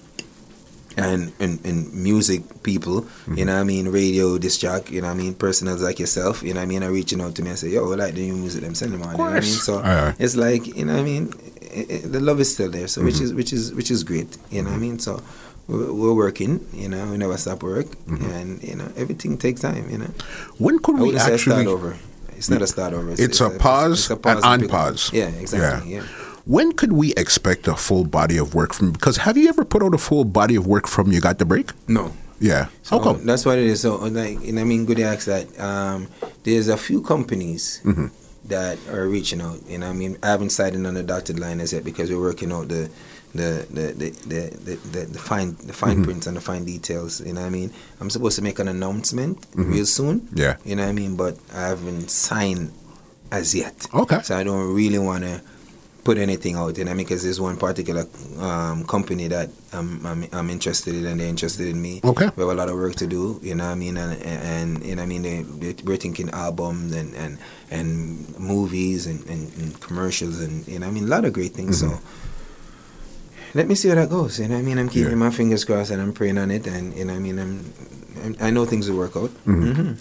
and, 0.98 1.32
and, 1.40 1.64
and 1.64 1.94
music 1.94 2.42
people, 2.64 2.96
you 2.96 3.02
mm-hmm. 3.36 3.46
know 3.46 3.54
what 3.56 3.62
I 3.62 3.64
mean, 3.64 3.90
radio 3.90 4.38
disc 4.40 4.60
jock, 4.62 4.90
you 4.90 5.02
know 5.02 5.08
what 5.08 5.14
I 5.14 5.18
mean, 5.18 5.34
personals 5.36 5.82
like 5.84 6.00
yourself, 6.00 6.42
you 6.42 6.54
know 6.54 6.60
what 6.60 6.64
I 6.64 6.68
mean, 6.68 6.84
are 6.84 6.92
reaching 6.92 7.22
out 7.22 7.36
to 7.36 7.44
me 7.44 7.50
and 7.52 7.60
say, 7.60 7.70
yo, 7.70 7.92
I 7.92 7.96
like 7.96 8.16
the 8.16 8.26
new 8.26 8.36
music, 8.36 8.64
them 8.64 8.74
send 8.74 8.94
them 8.94 9.04
on, 9.04 9.12
you 9.12 9.18
know 9.20 9.24
what 9.26 9.34
I 9.38 9.40
mean? 9.42 9.62
So 9.68 9.80
Aye, 9.80 10.08
aye. 10.10 10.16
it's 10.18 10.36
like, 10.36 10.66
you 10.66 10.86
know 10.86 10.94
what 10.94 11.02
I 11.02 11.04
mean, 11.04 11.34
it, 11.62 11.92
it- 11.92 12.12
the 12.12 12.20
love 12.20 12.40
is 12.40 12.52
still 12.54 12.72
there, 12.72 12.88
so 12.88 13.04
which 13.04 13.20
is 13.22 13.34
which 13.34 13.54
is 13.54 13.74
which 13.76 13.92
is 13.92 14.04
great, 14.04 14.38
you 14.50 14.64
know 14.64 14.70
what 14.72 14.78
I 14.78 14.80
mean? 14.80 14.98
So 14.98 15.22
we're, 15.68 16.14
working, 16.14 16.66
you 16.74 16.88
know, 16.90 17.06
we 17.12 17.18
never 17.18 17.38
stop 17.38 17.62
work, 17.64 17.88
and 18.08 18.64
you 18.64 18.76
know 18.76 18.90
everything 18.96 19.38
takes 19.38 19.62
time, 19.62 19.90
you 19.90 19.98
know. 19.98 20.12
When 20.58 20.80
could 20.80 20.96
we 20.96 21.08
wouldn't 21.08 21.24
say 21.24 21.34
a 21.34 21.38
start 21.38 21.68
over. 21.68 21.98
It's 22.38 22.50
not 22.50 22.62
a 22.62 22.68
start 22.68 22.94
over. 22.94 23.14
It's 23.18 23.42
a 23.42 23.50
pause 23.50 24.10
and 24.12 24.26
and 24.26 24.62
pick- 24.62 24.70
unpause. 24.72 25.12
Yeah, 25.12 25.30
exactly. 25.30 25.96
Yeah. 25.96 26.04
When 26.46 26.72
could 26.72 26.94
we 26.94 27.14
expect 27.16 27.68
a 27.68 27.76
full 27.76 28.06
body 28.06 28.38
of 28.38 28.56
work 28.56 28.74
from? 28.74 28.92
Because 28.92 29.18
have 29.18 29.36
you 29.38 29.50
ever 29.50 29.66
put 29.66 29.84
out 29.84 29.94
a 29.94 29.98
full 29.98 30.24
body 30.24 30.56
of 30.56 30.66
work 30.66 30.88
from 30.88 31.12
You 31.12 31.20
Got 31.20 31.40
the 31.40 31.46
Break? 31.46 31.72
No. 31.90 32.14
Yeah. 32.40 32.66
How 32.86 33.00
So 33.00 33.00
come? 33.00 33.26
That's 33.26 33.46
what 33.46 33.58
it 33.58 33.66
is. 33.66 33.82
So 33.82 33.96
like, 33.98 34.40
what 34.40 34.58
I 34.60 34.64
mean, 34.64 34.86
good 34.86 35.00
ask 35.02 35.26
that. 35.26 35.60
Um, 35.60 36.08
there's 36.44 36.68
a 36.70 36.78
few 36.78 37.02
companies 37.02 37.82
Mm-hmm. 37.84 38.08
that 38.46 38.78
are 38.94 39.08
reaching 39.10 39.42
out. 39.42 39.60
You 39.68 39.80
know, 39.80 39.90
I 39.90 39.94
mean, 39.94 40.18
I 40.24 40.28
haven't 40.28 40.52
signed 40.52 40.88
on 40.88 40.94
the 40.94 41.04
dotted 41.04 41.40
line 41.40 41.60
as 41.60 41.74
yet 41.74 41.84
because 41.84 42.10
we're 42.12 42.22
working 42.22 42.52
out 42.54 42.70
the. 42.70 42.90
The 43.38 43.66
the, 43.70 43.86
the, 44.28 44.76
the, 44.92 45.06
the, 45.06 45.20
fine 45.20 45.56
the 45.64 45.74
fine 45.74 45.96
Mm-hmm. 45.98 46.04
prints 46.04 46.28
and 46.28 46.36
the 46.38 46.42
fine 46.42 46.66
details, 46.66 47.22
you 47.22 47.34
know 47.34 47.42
what 47.42 47.48
I 47.48 47.52
mean? 47.60 47.72
I'm 48.02 48.10
supposed 48.10 48.36
to 48.38 48.44
make 48.44 48.60
an 48.60 48.68
announcement 48.68 49.42
Mm-hmm. 49.52 49.72
real 49.74 49.86
soon. 49.86 50.28
Yeah. 50.34 50.58
You 50.66 50.76
know 50.76 50.84
what 50.84 50.90
I 50.90 50.94
mean? 50.94 51.16
But 51.16 51.38
I 51.54 51.68
haven't 51.74 52.10
signed 52.10 52.72
as 53.32 53.54
yet. 53.56 53.88
Okay. 53.94 54.22
So 54.24 54.36
I 54.38 54.44
don't 54.44 54.74
really 54.74 55.00
want 55.00 55.24
to 55.24 55.42
put 56.04 56.18
anything 56.18 56.56
out, 56.56 56.78
you 56.78 56.86
know, 56.86 56.96
because 56.96 57.22
there's 57.24 57.42
one 57.42 57.58
particular 57.58 58.06
um, 58.40 58.86
company 58.86 59.28
that 59.28 59.50
I'm, 59.74 60.06
I'm 60.06 60.24
I'm 60.32 60.50
interested 60.50 60.96
in, 60.96 61.06
and 61.06 61.20
they're 61.20 61.28
interested 61.28 61.68
in 61.68 61.82
me. 61.82 62.00
Okay. 62.02 62.30
We 62.36 62.42
have 62.44 62.52
a 62.52 62.56
lot 62.56 62.70
of 62.70 62.76
work 62.76 62.96
to 63.04 63.08
do, 63.08 63.42
you 63.44 63.56
know 63.56 63.66
what 63.66 63.72
I 63.72 63.76
mean, 63.76 63.98
and 63.98 64.16
and 64.24 64.86
you 64.86 64.96
know 64.96 65.02
what 65.04 65.12
I 65.12 65.14
mean. 65.14 65.24
They, 65.28 65.42
they, 65.44 65.84
we're 65.84 65.98
thinking 66.00 66.30
albums 66.32 66.96
and 66.96 67.14
and 67.14 67.38
and 67.70 67.84
movies 68.40 69.06
and, 69.06 69.20
and, 69.28 69.52
and 69.60 69.76
commercials 69.82 70.40
and 70.40 70.66
you 70.66 70.80
know 70.80 70.88
I 70.88 70.92
mean 70.92 71.04
a 71.04 71.08
lot 71.12 71.26
of 71.26 71.34
great 71.34 71.52
things. 71.52 71.80
So. 71.84 72.00
Let 73.54 73.68
me 73.68 73.76
see 73.76 73.90
how 73.90 73.96
that 73.96 74.10
goes. 74.10 74.40
You 74.40 74.48
know 74.48 74.56
what 74.56 74.62
I 74.62 74.64
mean? 74.64 74.78
I'm 74.78 74.90
keeping 74.90 75.04
Mm-hmm. 75.12 75.22
Yeah. 75.22 75.28
my 75.30 75.32
fingers 75.32 75.66
crossed 75.66 75.92
and 75.92 76.02
I'm 76.02 76.14
praying 76.14 76.38
on 76.38 76.52
it, 76.52 76.68
and 76.68 76.96
you 76.96 77.06
know 77.06 77.14
I 77.16 77.20
mean. 77.20 77.40
I'm, 77.40 77.74
I'm 78.24 78.36
I 78.42 78.50
know 78.50 78.66
things 78.66 78.90
will 78.90 78.98
work 78.98 79.16
out. 79.16 79.30
Mm-hmm. 79.46 79.74
hmm 79.74 79.94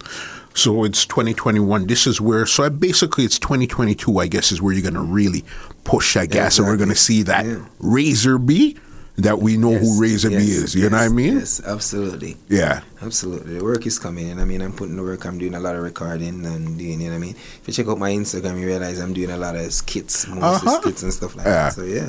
So 0.55 0.85
it's 0.85 1.05
2021. 1.07 1.87
This 1.87 2.07
is 2.07 2.19
where, 2.19 2.47
so 2.47 2.65
I 2.65 2.71
basically 2.71 3.25
it's 3.25 3.39
2022, 3.39 4.19
I 4.19 4.27
guess, 4.27 4.53
is 4.53 4.63
where 4.63 4.73
you're 4.73 4.83
going 4.91 4.95
to 4.95 5.13
really 5.13 5.45
push 5.85 6.15
that 6.15 6.31
gas 6.31 6.59
and 6.59 6.67
we're 6.67 6.79
going 6.79 6.89
to 6.89 6.95
see 6.97 7.23
that 7.25 7.45
Yeah. 7.45 7.65
Razor 7.79 8.39
B 8.39 8.77
that 9.19 9.39
we 9.41 9.57
know 9.59 9.75
who 9.75 10.01
Razor 10.01 10.31
B 10.31 10.37
is. 10.37 10.75
You 10.75 10.89
know 10.89 10.97
what 10.97 11.05
I 11.05 11.09
mean? 11.11 11.35
Yes, 11.37 11.61
absolutely. 11.65 12.37
Yeah. 12.49 12.81
Absolutely. 13.03 13.59
The 13.59 13.65
work 13.65 13.87
is 13.87 13.99
coming 13.99 14.31
and 14.31 14.41
I 14.41 14.45
mean 14.47 14.63
I'm 14.63 14.73
putting 14.73 14.97
the 14.97 15.03
work 15.03 15.27
I'm 15.27 15.37
doing 15.39 15.55
a 15.55 15.61
lot 15.61 15.77
of 15.77 15.83
recording 15.83 16.45
and 16.47 16.79
doing 16.79 17.01
you 17.03 17.09
know 17.09 17.13
what 17.13 17.17
I 17.17 17.27
mean. 17.27 17.37
If 17.37 17.63
you 17.67 17.73
check 17.75 17.87
out 17.89 17.99
my 17.99 18.11
Instagram 18.13 18.59
you 18.59 18.67
realize 18.67 18.99
I'm 18.99 19.13
doing 19.13 19.31
a 19.31 19.37
lot 19.37 19.57
of 19.57 19.71
skits, 19.75 20.27
mostly 20.27 20.43
Uh-huh. 20.69 20.81
skits 20.81 21.03
and 21.03 21.13
stuff 21.13 21.37
like 21.37 21.45
Yeah. 21.47 21.53
that. 21.65 21.73
So 21.75 21.85
yeah. 21.85 22.09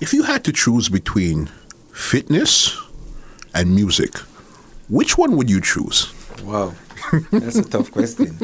If 0.00 0.12
you 0.12 0.22
had 0.22 0.44
to 0.44 0.52
choose 0.52 0.88
between 0.88 1.50
fitness 1.92 2.76
and 3.54 3.74
music, 3.74 4.16
which 4.88 5.18
one 5.18 5.36
would 5.36 5.50
you 5.50 5.60
choose? 5.60 6.12
Wow. 6.44 6.74
That's 7.32 7.56
a 7.56 7.62
tough 7.64 7.90
question. 7.90 8.36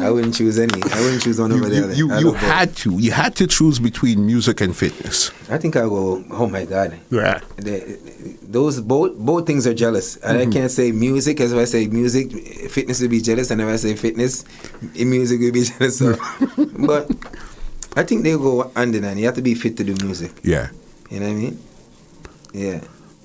I 0.00 0.10
wouldn't 0.10 0.34
choose 0.34 0.58
any. 0.58 0.80
I 0.82 1.00
wouldn't 1.00 1.22
choose 1.22 1.38
one 1.40 1.50
You, 1.50 1.56
over 1.58 1.68
the 1.68 1.84
other. 1.84 1.92
you, 1.92 2.12
you 2.18 2.32
had 2.32 2.74
to. 2.76 2.98
You 2.98 3.10
had 3.12 3.36
to 3.36 3.46
choose 3.46 3.78
between 3.78 4.24
music 4.24 4.60
and 4.62 4.74
fitness. 4.74 5.30
I 5.50 5.58
think 5.58 5.76
I'll 5.76 5.90
go 5.90 6.24
oh 6.30 6.48
my 6.48 6.64
god. 6.64 6.98
Yeah. 7.10 7.40
The- 7.56 7.98
those 8.42 8.80
both 8.80 9.16
both 9.18 9.46
things 9.46 9.66
are 9.66 9.74
jealous, 9.74 10.16
and 10.16 10.38
Mm-hmm. 10.38 10.50
I 10.50 10.52
can't 10.52 10.70
say 10.70 10.92
music. 10.92 11.40
As 11.40 11.52
if 11.52 11.58
I 11.58 11.64
say 11.66 11.86
music, 11.88 12.32
fitness 12.70 13.00
would 13.00 13.10
be 13.10 13.20
jealous, 13.20 13.50
and 13.50 13.60
if 13.60 13.68
I 13.68 13.76
say 13.76 13.94
fitness, 13.96 14.44
music 14.96 15.40
would 15.40 15.52
be 15.54 15.64
jealous. 15.70 15.98
So, 15.98 16.16
but 16.78 17.10
I 17.96 18.02
think 18.02 18.22
they 18.24 18.32
go 18.32 18.72
under 18.74 18.98
in 18.98 19.04
hand. 19.04 19.20
You 19.20 19.26
have 19.26 19.34
to 19.36 19.42
be 19.42 19.54
fit 19.54 19.76
to 19.76 19.84
do 19.84 19.94
music. 20.04 20.32
Yeah. 20.42 20.70
You 21.10 21.20
know 21.20 21.26
what 21.26 21.32
I 21.32 21.36
mean? 21.36 21.62
Yeah. 22.52 22.80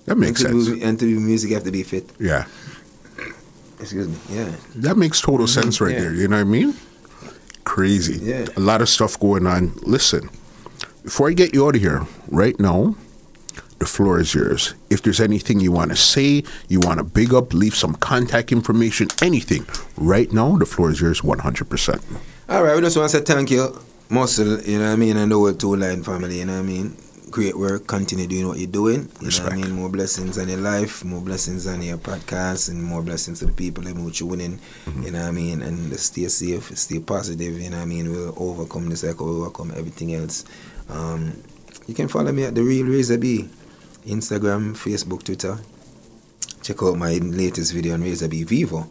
That 0.05 0.17
makes 0.17 0.43
and 0.43 0.63
sense. 0.63 0.79
Do, 0.79 0.85
and 0.85 0.99
to 0.99 1.05
do 1.05 1.19
music, 1.19 1.49
you 1.49 1.55
have 1.55 1.63
to 1.65 1.71
be 1.71 1.83
fit. 1.83 2.09
Yeah. 2.19 2.45
Excuse 3.79 4.07
me. 4.07 4.15
Yeah. 4.29 4.55
That 4.75 4.97
makes 4.97 5.21
total 5.21 5.47
sense 5.47 5.81
right 5.81 5.95
Mm-hmm. 5.95 6.03
yeah. 6.03 6.09
there. 6.09 6.13
You 6.15 6.27
know 6.27 6.37
what 6.37 6.41
I 6.41 6.43
mean? 6.45 6.73
Crazy. 7.63 8.19
Yeah. 8.23 8.45
A 8.55 8.59
lot 8.59 8.81
of 8.81 8.89
stuff 8.89 9.19
going 9.19 9.47
on. 9.47 9.73
Listen, 9.83 10.29
before 11.03 11.29
I 11.29 11.33
get 11.33 11.53
you 11.53 11.67
out 11.67 11.75
of 11.75 11.81
here, 11.81 12.05
right 12.29 12.57
now, 12.59 12.95
the 13.79 13.85
floor 13.85 14.19
is 14.19 14.33
yours. 14.33 14.73
If 14.89 15.01
there's 15.01 15.19
anything 15.19 15.59
you 15.59 15.71
want 15.71 15.91
to 15.91 15.97
say, 15.97 16.43
you 16.69 16.79
want 16.79 16.99
to 16.99 17.03
big 17.03 17.33
up, 17.33 17.53
leave 17.53 17.75
some 17.75 17.95
contact 17.95 18.51
information, 18.51 19.07
anything, 19.21 19.65
right 19.97 20.31
now, 20.31 20.57
the 20.57 20.65
floor 20.65 20.89
is 20.91 21.01
yours 21.01 21.21
100%. 21.21 22.19
All 22.49 22.63
right. 22.63 22.75
We 22.75 22.81
just 22.81 22.95
want 22.97 23.11
to 23.11 23.17
say 23.17 23.23
thank 23.23 23.51
you, 23.51 23.77
Muscle. 24.09 24.61
You 24.61 24.79
know 24.79 24.85
what 24.85 24.93
I 24.93 24.95
mean? 24.95 25.17
And 25.17 25.31
the 25.31 25.35
whole 25.35 25.53
two 25.53 25.75
line 25.75 26.03
family. 26.03 26.39
You 26.39 26.45
know 26.45 26.53
what 26.53 26.59
I 26.59 26.63
mean? 26.63 26.95
Great 27.31 27.57
work. 27.57 27.87
Continue 27.87 28.27
doing 28.27 28.47
what 28.47 28.57
you're 28.57 28.67
doing. 28.67 29.09
You 29.19 29.29
know 29.29 29.43
what 29.43 29.53
I 29.53 29.55
mean? 29.55 29.71
More 29.71 29.89
blessings 29.89 30.37
on 30.37 30.47
your 30.47 30.59
life, 30.59 31.03
more 31.03 31.21
blessings 31.21 31.65
on 31.67 31.81
your 31.81 31.97
podcast, 31.97 32.69
and 32.69 32.81
more 32.81 33.01
blessings 33.01 33.39
to 33.39 33.47
the 33.47 33.51
people 33.51 33.83
that 33.83 33.95
who 33.95 34.11
tuning. 34.11 34.59
Mm-hmm. 34.85 35.03
You 35.03 35.11
know 35.11 35.21
what 35.21 35.27
I 35.27 35.31
mean? 35.31 35.61
And 35.61 35.99
stay 35.99 36.27
safe, 36.27 36.77
stay 36.77 36.99
positive. 36.99 37.59
You 37.59 37.71
know 37.71 37.77
what 37.77 37.83
I 37.83 37.85
mean? 37.85 38.11
We'll 38.11 38.33
overcome 38.37 38.89
this 38.89 39.03
like 39.03 39.19
we'll 39.19 39.41
overcome 39.41 39.71
everything 39.75 40.13
else. 40.13 40.45
Um, 40.89 41.41
you 41.87 41.93
can 41.93 42.07
follow 42.07 42.31
me 42.31 42.43
at 42.43 42.55
the 42.55 42.63
Real 42.63 42.85
Razor 42.85 43.17
B, 43.17 43.49
Instagram, 44.05 44.73
Facebook, 44.73 45.23
Twitter. 45.23 45.57
Check 46.61 46.81
out 46.83 46.97
my 46.97 47.13
latest 47.17 47.73
video 47.73 47.95
on 47.95 48.01
Razor 48.01 48.27
B 48.27 48.45
Vevo. 48.45 48.87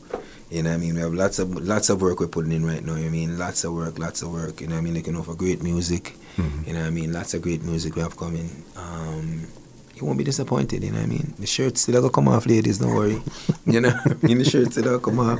You 0.51 0.62
know 0.62 0.70
what 0.70 0.76
I 0.76 0.78
mean? 0.78 0.95
We 0.95 1.01
have 1.01 1.14
lots 1.14 1.39
of 1.39 1.51
lots 1.66 1.89
of 1.91 2.01
work 2.03 2.20
we're 2.20 2.28
putting 2.28 2.53
in 2.53 2.64
right 2.64 2.85
now. 2.85 2.95
You 2.95 2.99
know 2.99 3.03
what 3.03 3.09
I 3.09 3.11
mean? 3.11 3.39
Lots 3.39 3.64
of 3.64 3.72
work, 3.74 3.99
lots 3.99 4.22
of 4.22 4.32
work. 4.32 4.61
You 4.61 4.68
know 4.68 4.74
what 4.74 4.82
I 4.82 4.85
mean? 4.85 4.95
Looking 4.95 5.16
over 5.16 5.35
great 5.35 5.62
music. 5.62 6.16
You 6.37 6.72
know 6.72 6.80
what 6.80 6.87
I 6.87 6.91
mean? 6.91 7.12
Lots 7.12 7.35
of 7.35 7.43
great 7.43 7.62
music 7.62 7.95
we 7.97 8.03
have 8.03 8.16
coming. 8.16 8.51
Um, 8.76 9.47
you 9.95 10.05
won't 10.05 10.18
be 10.18 10.24
disappointed, 10.24 10.82
you 10.82 10.91
know 10.91 10.97
what 10.99 11.05
I 11.05 11.07
mean? 11.07 11.35
The 11.39 11.47
shirt 11.47 11.78
still 11.78 12.01
gonna 12.01 12.11
come 12.12 12.26
off, 12.26 12.47
ladies, 12.47 12.78
don't 12.78 12.95
worry. 12.95 13.22
you 13.66 13.80
know, 13.80 13.95
I 13.95 14.26
mean 14.26 14.39
the 14.39 14.45
shirt 14.45 14.72
still 14.72 14.82
gonna 14.85 14.99
come 14.99 15.20
off. 15.20 15.39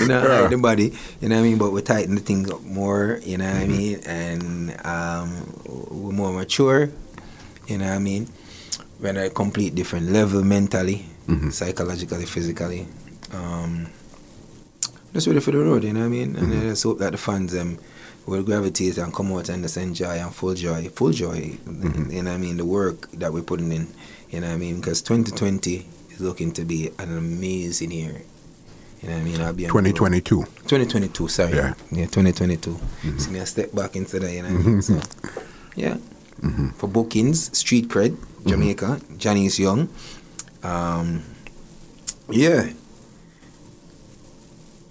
You 0.00 0.06
know, 0.06 0.22
Yeah. 0.22 0.42
hide 0.42 0.50
the 0.50 0.58
body, 0.58 0.94
you 1.20 1.28
know 1.28 1.34
what 1.36 1.40
I 1.40 1.48
mean? 1.48 1.58
But 1.58 1.72
we 1.72 1.82
tighten 1.82 2.14
the 2.14 2.20
thing 2.20 2.50
up 2.52 2.62
more, 2.62 3.18
you 3.24 3.38
know 3.38 3.46
what 3.50 3.56
I 3.62 3.66
mean? 3.66 3.98
And 4.06 4.76
um, 4.86 5.30
we're 5.90 6.12
more 6.12 6.32
mature, 6.32 6.90
you 7.66 7.78
know 7.78 7.86
what 7.88 7.94
I 7.94 7.98
mean? 7.98 8.28
We're 9.00 9.08
at 9.10 9.16
a 9.16 9.30
complete 9.30 9.74
different 9.74 10.10
level 10.10 10.44
mentally, 10.44 11.06
psychologically, 11.50 12.26
physically. 12.26 12.86
Um, 13.32 13.88
just 15.12 15.26
ready 15.26 15.40
for 15.40 15.50
the 15.50 15.58
road, 15.58 15.82
you 15.82 15.92
know 15.92 16.00
what 16.00 16.06
I 16.06 16.08
mean? 16.10 16.36
And 16.36 16.52
I 16.54 16.60
just 16.70 16.84
hope 16.84 16.98
that 16.98 17.12
the 17.12 17.18
fans 17.18 17.54
um, 17.56 17.78
will 18.28 18.42
gravitate 18.42 18.98
and 18.98 19.12
come 19.12 19.32
out 19.32 19.48
and 19.48 19.62
just 19.62 19.76
enjoy 19.76 20.18
and 20.18 20.34
full 20.34 20.54
joy, 20.54 20.88
full 20.88 21.12
joy. 21.12 21.58
Mm-hmm. 21.64 22.10
You 22.10 22.22
know 22.22 22.30
what 22.30 22.36
I 22.36 22.38
mean? 22.38 22.56
The 22.56 22.64
work 22.64 23.10
that 23.12 23.32
we're 23.32 23.42
putting 23.42 23.72
in, 23.72 23.88
you 24.30 24.40
know 24.40 24.48
what 24.48 24.54
I 24.54 24.58
mean? 24.58 24.76
Because 24.80 25.02
2020 25.02 25.86
is 26.10 26.20
looking 26.20 26.52
to 26.52 26.64
be 26.64 26.90
an 26.98 27.16
amazing 27.16 27.90
year. 27.90 28.22
You 29.00 29.08
know 29.08 29.14
what 29.14 29.20
I 29.20 29.24
mean? 29.24 29.40
I'll 29.40 29.52
be 29.52 29.66
on 29.66 29.72
the 29.72 29.90
road. 29.90 29.96
2022. 29.96 30.44
2022, 30.44 31.28
sorry. 31.28 31.54
Yeah. 31.54 31.74
Yeah, 31.90 32.06
2022. 32.06 32.70
Mm-hmm. 32.70 33.18
See 33.18 33.30
me 33.30 33.38
a 33.38 33.46
step 33.46 33.72
back 33.72 33.96
into 33.96 34.18
that, 34.20 34.32
you 34.32 34.42
know 34.42 34.50
what 34.50 34.60
I 34.60 34.64
mean? 34.64 34.78
Mm-hmm. 34.78 35.00
So, 35.00 35.42
yeah. 35.76 35.96
For 36.76 36.88
bookings, 36.88 37.56
Street 37.56 37.88
Cred, 37.88 38.16
Jamaica, 38.46 39.00
Johnny's 39.16 39.58
Young. 39.58 39.88
Um, 40.62 41.22
yeah. 42.30 42.70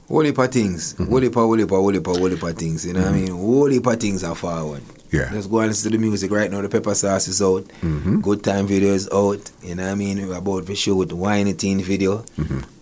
Whole 0.07 0.21
heap 0.21 0.37
of 0.37 0.51
things. 0.51 0.93
Mm-hmm. 0.93 1.09
Whole 1.11 1.21
heap 1.21 1.31
of, 1.31 1.35
whole 1.35 1.57
heap 1.57 1.71
of, 1.71 1.77
whole 1.77 1.91
heap 1.91 2.07
of, 2.07 2.17
whole 2.17 2.29
heap 2.29 2.43
of 2.43 2.55
things. 2.55 2.85
You 2.85 2.93
know 2.93 3.01
what 3.01 3.09
I 3.09 3.11
mm-hmm. 3.11 3.25
mean? 3.25 3.35
Whole 3.35 3.65
heap 3.69 3.85
of 3.85 3.99
things 3.99 4.23
are 4.23 4.35
forward. 4.35 4.83
Yeah. 5.11 5.29
Let's 5.33 5.47
go 5.47 5.59
and 5.59 5.69
listen 5.69 5.91
to 5.91 5.97
the 5.97 6.01
music 6.01 6.31
right 6.31 6.49
now. 6.49 6.61
The 6.61 6.69
pepper 6.69 6.95
sauce 6.95 7.27
is 7.27 7.41
out. 7.41 7.63
Mm-hmm. 7.81 8.21
Good 8.21 8.43
time 8.43 8.67
video 8.67 8.93
is 8.93 9.09
out. 9.11 9.51
You 9.63 9.75
know 9.75 9.83
what 9.83 9.91
I 9.91 9.95
mean? 9.95 10.27
We're 10.27 10.37
about 10.37 10.67
to 10.67 10.75
shoot 10.75 11.11
Wine 11.13 11.55
Teen 11.55 11.81
video. 11.81 12.23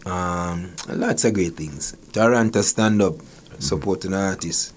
Um, 0.06 0.74
lots 0.90 1.26
of 1.26 1.34
great 1.34 1.56
things. 1.56 1.98
Toronto 2.14 2.62
stand 2.62 3.02
up, 3.02 3.16
supporting 3.60 4.14
artists. 4.14 4.74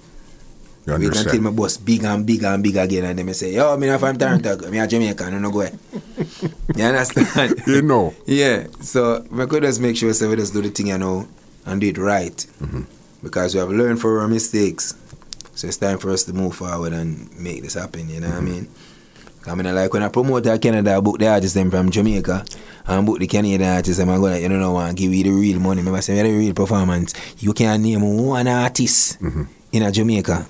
You 0.86 0.94
Wait 0.94 1.04
until 1.04 1.18
understand? 1.18 1.42
my 1.42 1.50
boss 1.50 1.76
big 1.76 2.04
and 2.04 2.24
big 2.24 2.42
and 2.44 2.62
big 2.62 2.76
again 2.76 3.04
and 3.04 3.18
then 3.18 3.28
I 3.28 3.32
say, 3.32 3.52
yo, 3.52 3.76
me 3.76 3.88
not 3.88 4.00
from 4.00 4.16
Toronto, 4.16 4.70
me 4.70 4.78
a 4.78 4.86
Jamaican, 4.86 5.34
I 5.34 5.38
no 5.38 5.50
go. 5.50 5.60
You 6.74 6.84
understand? 6.84 7.62
You 7.66 7.82
know. 7.82 8.14
Yeah, 8.26 8.68
so 8.80 9.22
we 9.30 9.46
could 9.46 9.64
just 9.64 9.82
make 9.82 9.98
sure 9.98 10.14
so 10.14 10.30
we 10.30 10.36
just 10.36 10.54
do 10.54 10.62
the 10.62 10.70
thing 10.70 10.86
you 10.86 10.96
know 10.96 11.28
and 11.68 11.80
do 11.80 11.88
it 11.88 11.98
right. 11.98 12.36
Mm-hmm. 12.60 12.82
Because 13.22 13.54
we 13.54 13.60
have 13.60 13.70
learned 13.70 14.00
from 14.00 14.18
our 14.18 14.28
mistakes. 14.28 14.94
So 15.54 15.66
it's 15.66 15.76
time 15.76 15.98
for 15.98 16.10
us 16.10 16.24
to 16.24 16.32
move 16.32 16.54
forward 16.54 16.92
and 16.92 17.28
make 17.38 17.62
this 17.62 17.74
happen, 17.74 18.08
you 18.08 18.20
know 18.20 18.28
what 18.28 18.36
I 18.36 18.40
mm-hmm. 18.40 18.52
mean? 18.52 18.68
I 19.46 19.54
mean, 19.54 19.74
like 19.74 19.92
when 19.92 20.02
I 20.02 20.08
promote 20.08 20.46
a 20.46 20.58
Canada, 20.58 20.96
I 20.96 21.00
book 21.00 21.18
the 21.18 21.28
artists 21.28 21.54
them 21.54 21.70
from 21.70 21.90
Jamaica 21.90 22.44
and 22.86 23.06
book 23.06 23.18
the 23.18 23.26
Canadian 23.26 23.70
artists, 23.70 23.98
and 23.98 24.10
I'm 24.10 24.20
going 24.20 24.34
to, 24.34 24.40
you 24.40 24.48
know, 24.48 24.86
to 24.86 24.94
give 24.94 25.12
you 25.12 25.24
the 25.24 25.30
real 25.30 25.58
money. 25.58 25.80
Remember, 25.80 25.98
I 25.98 26.00
say, 26.00 26.20
the 26.20 26.30
real 26.30 26.54
performance. 26.54 27.14
You 27.38 27.52
can 27.54 27.82
name 27.82 28.02
one 28.26 28.46
artist 28.46 29.20
mm-hmm. 29.20 29.44
in 29.72 29.82
a 29.82 29.90
Jamaica. 29.90 30.46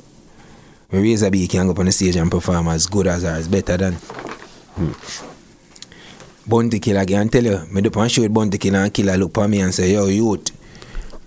Razor 0.91 1.31
B 1.31 1.47
can 1.47 1.67
go 1.67 1.73
up 1.73 1.79
on 1.79 1.87
the 1.87 1.93
stage 1.93 2.17
and 2.17 2.31
perform 2.31 2.69
as 2.69 2.87
good 2.87 3.07
as 3.07 3.25
ours, 3.25 3.47
better 3.47 3.77
than. 3.77 3.95
Hmm. 3.95 4.93
Bounty 6.49 6.81
Killer 6.81 7.05
can 7.05 7.29
tell 7.29 7.45
you, 7.45 7.67
me 7.71 7.83
do 7.83 8.09
show 8.09 8.23
with 8.23 8.33
Bounty 8.33 8.57
Killer 8.57 8.79
and 8.79 8.95
Killer 8.95 9.19
look 9.19 9.35
for 9.35 9.47
me 9.47 9.61
and 9.61 9.75
say, 9.75 9.93
yo, 9.93 10.07
youth, 10.07 10.51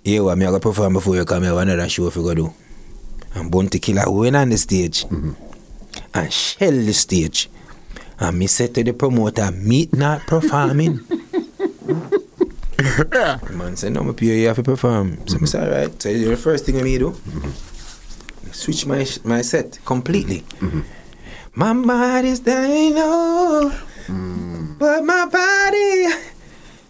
what 0.03 0.37
me 0.37 0.45
I 0.45 0.49
go 0.49 0.59
perform 0.59 0.93
before 0.93 1.15
you 1.15 1.25
come 1.25 1.43
here, 1.43 1.57
another 1.57 1.87
show 1.87 2.07
if 2.07 2.15
you 2.15 2.23
go 2.23 2.33
do. 2.33 2.53
And 3.35 3.51
Bounty 3.51 3.79
Killer 3.79 4.09
went 4.11 4.35
on 4.35 4.49
the 4.49 4.57
stage 4.57 5.05
mm-hmm. 5.05 5.33
and 6.13 6.33
shell 6.33 6.71
the 6.71 6.93
stage. 6.93 7.49
And 8.19 8.37
me 8.37 8.47
said 8.47 8.75
to 8.75 8.83
the 8.83 8.93
promoter, 8.93 9.51
meet 9.51 9.93
not 9.93 10.21
performing. 10.21 10.99
Man 13.51 13.75
said, 13.75 13.93
no, 13.93 14.03
me 14.03 14.13
pay 14.13 14.41
you 14.41 14.47
have 14.47 14.55
to 14.57 14.63
perform. 14.63 15.17
So 15.27 15.35
I 15.35 15.37
mm-hmm. 15.37 15.45
said, 15.45 15.67
all 15.67 15.79
right. 15.79 16.01
So 16.01 16.11
the 16.11 16.37
first 16.37 16.65
thing 16.65 16.79
I 16.79 16.83
me 16.83 16.97
do, 16.97 17.11
mm-hmm. 17.11 18.51
switch 18.51 18.85
my 18.85 19.05
my 19.23 19.41
set 19.41 19.79
completely. 19.85 20.43
My 21.53 21.73
mind 21.73 22.27
is 22.27 22.39
dying, 22.39 22.93
oh, 22.95 23.75
mm. 24.07 24.79
but 24.79 25.03
my 25.03 25.25
body. 25.25 26.07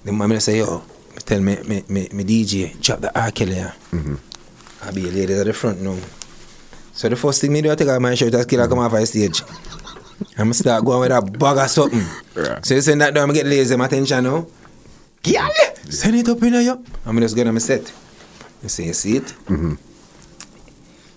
The 0.06 0.12
moment 0.12 0.38
I 0.38 0.40
say, 0.40 0.58
yo, 0.60 0.84
tell 1.32 1.40
me, 1.40 1.56
me, 1.64 1.82
me, 1.88 2.10
me 2.12 2.24
DJ, 2.26 2.78
drop 2.82 3.00
the 3.00 3.10
R. 3.18 3.32
Kelly. 3.32 3.56
here. 3.56 3.74
Mm-hmm. 3.92 4.16
I'll 4.84 4.94
be 4.94 5.08
a 5.08 5.12
lady 5.12 5.34
at 5.34 5.46
the 5.46 5.54
front 5.54 5.80
now. 5.80 5.98
So 6.92 7.08
the 7.08 7.16
first 7.16 7.40
thing 7.40 7.54
me 7.54 7.62
do, 7.62 7.72
I 7.72 7.76
take 7.76 7.88
out 7.88 8.02
my 8.02 8.16
shirt 8.16 8.34
as 8.34 8.46
killer 8.46 8.68
come 8.68 8.80
off 8.80 8.92
the 8.92 9.06
stage. 9.06 9.42
I'm 10.38 10.52
gonna 10.52 10.54
start 10.54 10.84
going 10.84 11.00
with 11.00 11.12
a 11.12 11.22
bag 11.22 11.58
or 11.58 11.68
something. 11.70 12.04
Right. 12.36 12.66
So 12.66 12.74
you 12.76 12.82
send 12.82 13.00
that 13.00 13.14
down, 13.14 13.30
I 13.30 13.34
get 13.34 13.46
lazy, 13.46 13.78
my 13.78 13.86
attention 13.86 14.26
now. 14.26 14.46
Girl, 15.24 15.50
send 15.90 16.18
it 16.18 16.28
up 16.28 16.44
in 16.44 16.54
here. 16.54 16.78
I'm 17.06 17.20
just 17.22 17.36
going 17.36 17.46
to 17.46 17.54
my 17.54 17.60
set. 17.60 17.94
You 18.62 18.70
see, 18.70 18.86
you 18.88 18.94
see 18.94 19.18
it? 19.18 19.24
Mm-hmm. 19.24 19.76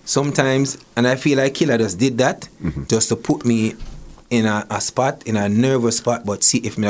Sometimes, 0.05 0.77
and 0.95 1.07
I 1.07 1.15
feel 1.15 1.39
like 1.39 1.55
Killer 1.55 1.77
just 1.77 1.99
did 1.99 2.17
that 2.19 2.47
mm-hmm. 2.63 2.85
just 2.85 3.09
to 3.09 3.15
put 3.17 3.45
me 3.45 3.75
in 4.35 4.45
a, 4.45 4.67
a 4.69 4.81
spot, 4.81 5.23
in 5.25 5.37
a 5.37 5.47
nervous 5.47 5.97
spot, 5.97 6.25
but 6.25 6.43
see 6.43 6.59
if 6.59 6.77
me 6.77 6.87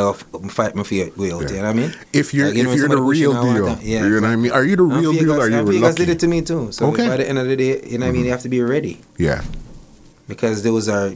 fight 0.49 0.75
my 0.75 0.83
fear 0.83 1.11
way 1.15 1.31
out. 1.31 1.49
You 1.49 1.57
know 1.57 1.69
what 1.69 1.69
I 1.69 1.73
mean? 1.73 1.93
If 2.11 2.33
you're 2.33 2.47
Like, 2.47 2.57
you 2.57 2.63
know, 2.63 2.71
if 2.71 2.77
you're 2.77 2.89
the 2.89 3.01
real 3.01 3.33
deal. 3.33 3.77
Yeah. 3.81 4.03
you 4.03 4.09
know 4.09 4.21
what 4.21 4.31
I 4.31 4.35
mean. 4.35 4.51
Are 4.51 4.63
you 4.63 4.75
the 4.75 4.83
real 4.83 5.13
deal? 5.13 5.33
Or 5.33 5.45
are 5.45 5.49
you 5.49 5.79
lucky? 5.79 6.05
did 6.05 6.09
it 6.09 6.19
to 6.19 6.27
me 6.27 6.41
too. 6.41 6.71
So 6.71 6.87
Okay. 6.87 7.07
by 7.07 7.17
the 7.17 7.29
end 7.29 7.37
of 7.37 7.47
the 7.47 7.55
day, 7.55 7.81
you 7.85 7.97
know 7.97 8.05
what 8.05 8.09
I 8.09 8.11
mean, 8.11 8.21
mm-hmm. 8.21 8.25
you 8.25 8.31
have 8.31 8.41
to 8.41 8.49
be 8.49 8.61
ready 8.61 9.01
Yeah. 9.17 9.43
because 10.27 10.63
those 10.63 10.89
are 10.89 11.13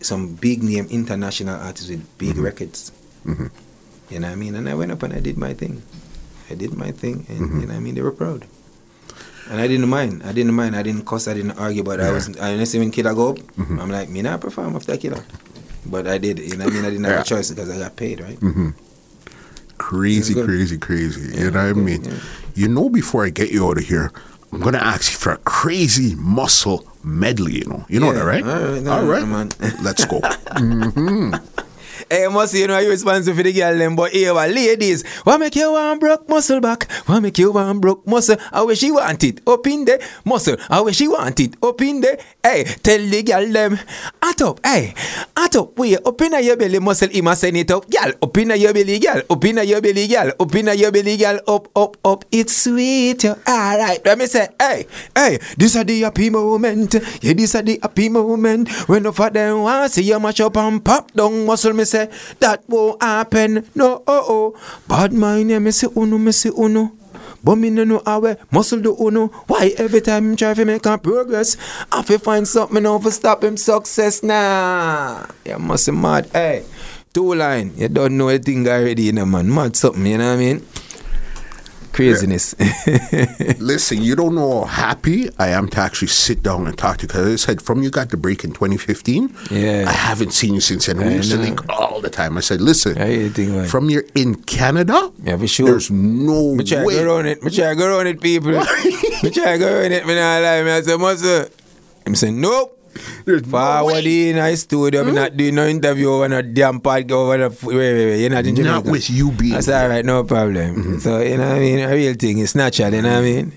some 0.00 0.34
big 0.34 0.62
name 0.62 0.86
international 0.90 1.56
artists 1.60 1.90
with 1.90 2.02
big 2.18 2.34
mm-hmm. 2.34 2.44
records. 2.44 2.92
Mm-hmm. 3.26 3.46
You 4.10 4.20
know 4.20 4.28
what 4.28 4.32
I 4.32 4.36
mean? 4.36 4.54
And 4.54 4.68
I 4.68 4.74
went 4.74 4.92
up 4.92 5.02
and 5.02 5.12
I 5.12 5.20
did 5.20 5.36
my 5.36 5.52
thing. 5.52 5.82
I 6.50 6.54
did 6.54 6.72
my 6.72 6.92
thing, 6.92 7.26
and 7.28 7.60
you 7.60 7.66
know 7.68 7.74
what 7.74 7.76
I 7.76 7.80
mean. 7.80 7.94
They 7.94 8.00
were 8.00 8.12
proud, 8.12 8.46
and 9.50 9.60
I 9.60 9.68
didn't 9.68 9.88
mind. 9.88 10.22
I 10.24 10.32
didn't 10.32 10.54
mind. 10.54 10.76
I 10.76 10.82
didn't 10.82 11.04
cuss. 11.04 11.28
I 11.28 11.34
didn't 11.34 11.58
argue. 11.60 11.84
But 11.84 12.00
I 12.00 12.10
was. 12.10 12.32
I 12.38 12.54
honestly, 12.54 12.80
when 12.80 12.90
Killer 12.90 13.12
go 13.12 13.36
up, 13.36 13.38
I'm 13.58 13.90
like, 13.90 14.08
me 14.08 14.22
not 14.22 14.40
perform 14.40 14.74
after 14.76 14.96
Killer. 14.96 15.22
But 15.90 16.06
I 16.06 16.18
did. 16.18 16.38
it. 16.38 16.46
You 16.50 16.56
know 16.56 16.64
what 16.66 16.72
I 16.74 16.76
mean? 16.76 16.84
I 16.84 16.90
didn't 16.90 17.04
have 17.04 17.14
Yeah. 17.14 17.20
a 17.20 17.24
choice 17.24 17.50
because 17.50 17.70
I 17.70 17.78
got 17.78 17.96
paid, 17.96 18.20
right? 18.20 18.38
Mm-hmm. 18.40 18.70
Crazy, 19.78 20.34
Good. 20.34 20.46
crazy, 20.46 20.76
crazy. 20.78 21.20
you 21.38 21.44
Yeah, 21.44 21.50
know 21.50 21.66
what 21.68 21.70
I 21.70 21.72
mean? 21.72 22.04
yeah. 22.04 22.12
You 22.54 22.68
know, 22.68 22.88
before 22.88 23.24
I 23.24 23.30
get 23.30 23.50
you 23.50 23.66
out 23.66 23.78
of 23.78 23.84
here, 23.84 24.10
I'm 24.52 24.60
gonna 24.60 24.78
ask 24.78 25.12
you 25.12 25.18
for 25.18 25.32
a 25.32 25.36
crazy 25.38 26.14
muscle 26.16 26.84
medley. 27.04 27.58
You 27.58 27.64
know, 27.66 27.86
you 27.88 28.00
know 28.00 28.12
that, 28.12 28.24
right? 28.24 28.42
all 28.44 28.72
right, 28.72 28.82
no, 28.82 28.90
All 28.92 29.04
right. 29.04 29.26
man. 29.26 29.50
Let's 29.82 30.04
go. 30.04 30.20
Mm-hmm. 30.58 31.34
Hey, 32.10 32.26
must 32.28 32.54
you 32.54 32.66
know 32.66 32.78
you 32.78 32.88
responsible 32.90 33.36
for 33.36 33.42
the 33.42 33.52
girl 33.52 33.76
them, 33.76 33.94
but 33.94 34.12
here, 34.12 34.32
what 34.32 34.50
ladies, 34.50 35.06
what 35.24 35.38
make 35.38 35.54
you 35.56 35.70
want 35.72 36.00
broke 36.00 36.26
muscle 36.28 36.60
back? 36.60 36.90
What 37.06 37.20
make 37.20 37.36
you 37.38 37.52
want 37.52 37.82
broke 37.82 38.06
muscle? 38.06 38.36
How 38.50 38.66
wish 38.66 38.78
she 38.78 38.90
want 38.90 39.22
it 39.24 39.46
up 39.46 39.66
in 39.66 39.84
the 39.84 40.02
muscle? 40.24 40.56
How 40.68 40.84
wish 40.84 40.96
she 40.96 41.08
want 41.08 41.38
it 41.40 41.54
up 41.62 41.80
in 41.82 42.00
the? 42.00 42.18
Hey, 42.42 42.64
tell 42.64 42.98
the 42.98 43.22
girl 43.22 43.46
them, 43.52 43.78
at 44.22 44.40
up, 44.40 44.60
hey, 44.64 44.94
at 45.36 45.54
up, 45.56 45.78
we 45.78 45.96
up 45.98 46.20
in 46.22 46.42
your 46.42 46.56
belly 46.56 46.78
muscle, 46.78 47.08
must 47.22 47.42
send 47.42 47.56
it 47.58 47.70
up, 47.70 47.90
girl, 47.90 48.12
up 48.22 48.38
in 48.38 48.50
your 48.50 48.72
belly, 48.72 48.98
girl, 48.98 49.20
up 49.28 49.44
in 49.44 49.58
your 49.66 49.80
belly, 49.82 50.08
girl, 50.08 50.32
up 50.40 50.54
in 50.54 50.78
your 50.78 50.90
belly, 50.90 51.16
girl, 51.18 51.40
up, 51.46 51.68
up, 51.76 51.96
up, 52.04 52.24
it's 52.32 52.56
sweet, 52.56 53.24
all 53.26 53.36
right. 53.46 54.00
Let 54.04 54.16
me 54.16 54.26
say, 54.26 54.48
hey, 54.58 54.86
hey, 55.14 55.38
this 55.58 55.76
are 55.76 55.84
the 55.84 56.00
happy 56.00 56.30
moment, 56.30 56.94
yeah, 57.20 57.34
this 57.34 57.54
are 57.54 57.62
the 57.62 57.78
happy 57.82 58.08
moment 58.08 58.70
when 58.88 59.02
no 59.02 59.12
for 59.12 59.28
them 59.28 59.62
want 59.62 59.92
see 59.92 60.02
you 60.02 60.18
mash 60.20 60.40
up 60.40 60.56
and 60.56 60.84
pop 60.84 61.12
down 61.12 61.44
muscle. 61.44 61.72
Me 61.72 61.84
say 61.84 61.97
that 62.40 62.62
won't 62.68 63.02
happen, 63.02 63.66
no, 63.74 64.02
oh, 64.06 64.24
oh. 64.28 64.80
Bad 64.86 65.12
mind, 65.12 65.50
yeah, 65.50 65.58
me 65.58 65.70
say 65.70 65.88
uno, 65.96 66.18
me 66.18 66.32
say 66.32 66.50
uno. 66.56 66.92
But 67.42 67.56
me 67.56 67.70
no 67.70 67.84
know 67.84 68.02
how 68.04 68.20
we 68.20 68.34
muscle 68.50 68.80
do 68.80 68.96
uno. 68.98 69.28
Why 69.46 69.72
every 69.78 70.00
time 70.00 70.30
him 70.30 70.36
try 70.36 70.54
to 70.54 70.64
make 70.64 70.84
a 70.86 70.98
progress, 70.98 71.56
I 71.92 72.02
fi 72.02 72.18
find 72.18 72.46
something 72.46 72.84
over 72.84 73.10
stop 73.10 73.44
him 73.44 73.56
success 73.56 74.22
nah. 74.22 75.26
Yeah, 75.44 75.58
muscle 75.58 75.94
mad. 75.94 76.26
Hey, 76.32 76.64
two 77.14 77.34
line. 77.34 77.72
You 77.76 77.88
don't 77.88 78.16
know 78.18 78.28
a 78.28 78.38
thing 78.38 78.66
already, 78.66 79.04
you 79.04 79.12
know, 79.12 79.26
man. 79.26 79.52
Mad 79.52 79.76
something, 79.76 80.04
you 80.04 80.18
know 80.18 80.26
what 80.26 80.34
I 80.34 80.36
mean? 80.36 80.66
Craziness. 81.98 82.54
Listen, 83.60 84.02
you 84.02 84.14
don't 84.16 84.34
know 84.34 84.64
how 84.64 84.88
happy 84.88 85.28
I 85.38 85.48
am 85.48 85.68
to 85.70 85.80
actually 85.80 86.08
sit 86.08 86.42
down 86.42 86.66
and 86.66 86.76
talk 86.78 86.98
to 86.98 87.02
you 87.02 87.08
because 87.08 87.26
I 87.32 87.36
said 87.36 87.60
from 87.62 87.82
you 87.82 87.90
got 87.90 88.10
the 88.10 88.16
break 88.16 88.44
in 88.44 88.52
2015. 88.52 89.34
Yeah. 89.50 89.84
I 89.86 89.92
haven't 89.92 90.32
seen 90.32 90.54
you 90.54 90.60
since 90.60 90.86
then. 90.86 90.98
We 90.98 91.04
I 91.04 91.10
used 91.10 91.32
to 91.32 91.38
link 91.38 91.60
all 91.68 92.00
the 92.00 92.10
time. 92.10 92.36
I 92.38 92.40
said, 92.40 92.60
listen, 92.60 92.96
How 92.96 93.04
you 93.04 93.30
think, 93.30 93.68
from 93.68 93.90
you're 93.90 94.04
in 94.14 94.36
Canada, 94.44 95.12
Yeah, 95.22 95.36
for 95.36 95.46
sure. 95.48 95.66
there's 95.70 95.90
no 95.90 96.54
Me 96.54 96.64
try 96.64 96.84
way. 96.84 96.94
go 96.94 97.16
around 97.16 97.26
it. 97.26 97.42
Me 97.42 97.50
try 97.50 97.74
go 97.74 97.98
on 98.00 98.06
it, 98.06 98.20
people. 98.20 98.52
me 98.52 99.30
try 99.30 99.56
go 99.58 99.84
on 99.84 99.92
it. 99.92 100.06
Me 100.06 100.14
not 100.14 100.42
lie. 100.42 100.62
Me 100.62 100.70
I 100.70 100.96
muscle. 100.96 101.46
I'm 102.06 102.14
saying, 102.14 102.40
nope. 102.40 102.77
There's 103.24 103.44
no 103.46 103.50
Forward 103.50 104.04
way. 104.04 104.30
in 104.30 104.38
a 104.38 104.56
studio. 104.56 105.04
Me 105.04 105.12
not 105.12 105.36
doing 105.36 105.54
no 105.54 105.66
interview 105.66 106.10
over 106.10 106.28
no 106.28 106.42
damn 106.42 106.80
podcast 106.80 107.10
over 107.12 107.36
the. 107.48 107.66
Wait, 107.66 107.76
wait, 107.76 107.94
wait. 107.94 108.20
You're 108.20 108.30
not 108.30 108.46
in 108.46 108.54
Not 108.54 108.84
with 108.84 109.08
you 109.10 109.30
being 109.32 109.54
That's 109.54 109.68
all 109.68 109.88
right. 109.88 110.04
No 110.04 110.24
problem. 110.24 110.76
Mm-hmm. 110.76 110.98
So, 110.98 111.20
you 111.20 111.36
know 111.36 111.48
what 111.48 111.56
I 111.56 111.60
mean? 111.60 111.78
A 111.80 111.88
real 111.94 112.14
thing. 112.14 112.38
It's 112.38 112.54
natural. 112.54 112.92
You 112.94 113.02
know 113.02 113.10
what 113.12 113.18
I 113.18 113.22
mean? 113.22 113.52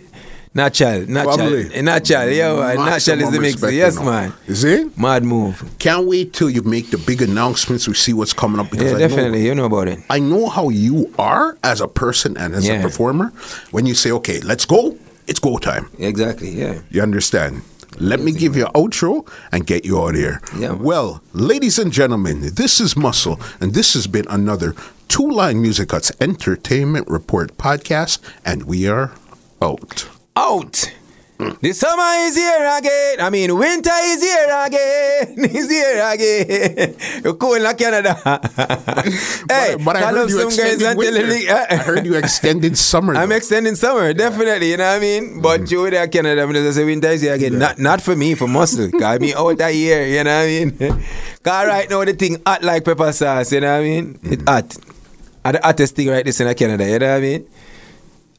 Natural. 0.53 1.05
Natural. 1.07 1.37
Family. 1.37 1.73
Eh, 1.73 1.81
natural. 1.81 2.29
Yeah, 2.29 2.53
man. 2.53 2.75
Natural 2.85 3.21
is 3.21 3.31
the 3.31 3.39
mix. 3.39 3.61
Yes, 3.71 3.93
you 3.95 3.99
know. 4.01 4.05
man. 4.11 4.33
Is 4.47 4.63
it? 4.65 4.97
Mad 4.97 5.23
move. 5.23 5.63
Can't 5.79 6.05
wait 6.05 6.33
till 6.33 6.49
you 6.49 6.61
make 6.63 6.89
the 6.91 6.97
big 6.97 7.21
announcements. 7.21 7.87
We 7.87 7.93
see 7.93 8.11
what's 8.11 8.33
coming 8.33 8.59
up. 8.59 8.69
Because 8.69 8.87
Yeah, 8.91 8.97
I 8.97 8.99
know- 8.99 9.07
definitely. 9.07 9.45
You 9.45 9.55
know 9.55 9.63
about 9.65 9.87
it. 9.87 9.99
I 10.09 10.19
know 10.19 10.49
how 10.49 10.67
you 10.67 11.13
are 11.17 11.57
as 11.63 11.79
a 11.79 11.87
person 11.87 12.35
and 12.37 12.53
as 12.53 12.67
a 12.67 12.81
performer. 12.81 13.31
When 13.71 13.85
you 13.85 13.93
say, 13.95 14.11
okay, 14.11 14.41
let's 14.41 14.65
go, 14.65 14.97
it's 15.25 15.39
go 15.39 15.57
time. 15.57 15.89
Exactly. 15.99 16.49
Yeah. 16.49 16.79
You 16.89 17.01
understand? 17.01 17.61
Let 17.99 18.19
me 18.19 18.31
give 18.31 18.55
you 18.55 18.65
an 18.65 18.71
outro 18.73 19.27
and 19.51 19.67
get 19.67 19.85
you 19.85 20.01
out 20.01 20.09
of 20.09 20.15
here. 20.15 20.41
Yeah. 20.57 20.71
Well, 20.71 21.21
ladies 21.33 21.77
and 21.77 21.91
gentlemen, 21.91 22.41
this 22.55 22.79
is 22.79 22.95
Muscle, 22.95 23.39
and 23.59 23.73
this 23.73 23.93
has 23.93 24.07
been 24.07 24.25
another 24.29 24.75
Two 25.07 25.29
Line 25.29 25.61
Music 25.61 25.89
Cuts 25.89 26.11
Entertainment 26.21 27.07
Report 27.09 27.57
podcast, 27.57 28.19
and 28.45 28.63
we 28.63 28.87
are 28.87 29.11
out. 29.61 30.07
out. 30.35 30.91
The 31.41 31.73
summer 31.73 32.27
is 32.29 32.37
here 32.37 32.69
again. 32.77 33.19
I 33.19 33.29
mean, 33.31 33.57
winter 33.57 33.89
is 34.03 34.21
here 34.21 34.45
again. 34.65 35.33
Is 35.51 35.69
here 35.69 35.97
again. 36.05 36.95
You're 37.23 37.33
cool 37.33 37.55
in 37.55 37.65
Canada. 37.75 38.13
hey, 39.49 39.75
but, 39.75 39.83
but 39.83 39.95
I 39.95 40.11
heard 40.11 40.29
you 40.29 40.45
extended 40.45 40.97
winter. 40.97 41.25
them. 41.25 41.45
Uh, 41.49 41.65
I 41.69 41.75
heard 41.77 42.05
you 42.05 42.15
extended 42.15 42.77
summer. 42.77 43.15
I'm 43.17 43.29
though. 43.29 43.35
extending 43.35 43.75
summer, 43.75 44.13
definitely. 44.13 44.71
You 44.71 44.77
know 44.77 44.85
what 44.85 44.97
I 44.97 44.99
mean? 44.99 45.41
But 45.41 45.61
mm-hmm. 45.61 45.73
you 45.73 45.89
there, 45.89 46.03
in 46.03 46.09
Canada, 46.11 46.43
I'm 46.43 46.53
just 46.53 46.77
say 46.77 46.85
winter 46.85 47.09
is 47.09 47.21
here 47.21 47.33
again. 47.33 47.57
Not, 47.57 47.79
not 47.79 48.01
for 48.01 48.15
me, 48.15 48.35
for 48.35 48.47
muscle. 48.47 48.91
Cause 48.91 49.19
me 49.19 49.33
out 49.33 49.57
that 49.57 49.73
year. 49.73 50.05
You 50.05 50.23
know 50.23 50.37
what 50.37 50.43
I 50.43 50.47
mean? 50.47 51.03
Cause 51.43 51.67
right 51.67 51.89
now 51.89 52.05
the 52.05 52.13
thing 52.13 52.41
hot 52.45 52.63
like 52.63 52.85
pepper 52.85 53.11
sauce. 53.11 53.51
You 53.51 53.61
know 53.61 53.71
what 53.73 53.79
I 53.79 53.83
mean? 53.83 54.19
It 54.23 54.39
mm-hmm. 54.39 54.47
hot. 54.47 54.77
And 55.43 55.55
the 55.55 55.61
hottest 55.63 55.95
thing 55.95 56.07
right 56.07 56.23
this 56.23 56.39
in 56.39 56.53
Canada. 56.53 56.85
You 56.85 56.99
know 56.99 57.07
what 57.07 57.17
I 57.17 57.21
mean? 57.21 57.47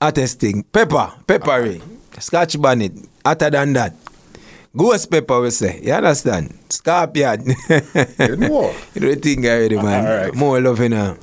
hottest 0.03 0.41
thing. 0.41 0.65
Pepper, 0.65 1.13
peppery. 1.27 1.79
Uh-huh. 1.79 1.92
Scotch 2.23 2.59
bonnet, 2.61 2.93
hotter 3.27 3.51
than 3.51 3.73
that. 3.73 3.97
Ghost 4.77 5.11
pepper, 5.11 5.41
we 5.41 5.51
say. 5.51 5.81
You 5.83 5.95
understand? 5.95 6.57
Scorpion. 6.69 7.45
You 7.45 7.57
know. 8.37 8.73
you 8.95 9.01
know 9.01 9.13
the 9.13 9.17
thing 9.17 9.45
already, 9.45 9.75
man. 9.75 10.07
All 10.07 10.17
right. 10.27 10.33
More 10.33 10.61
love 10.61 10.81
in 10.81 10.93
a 10.93 11.17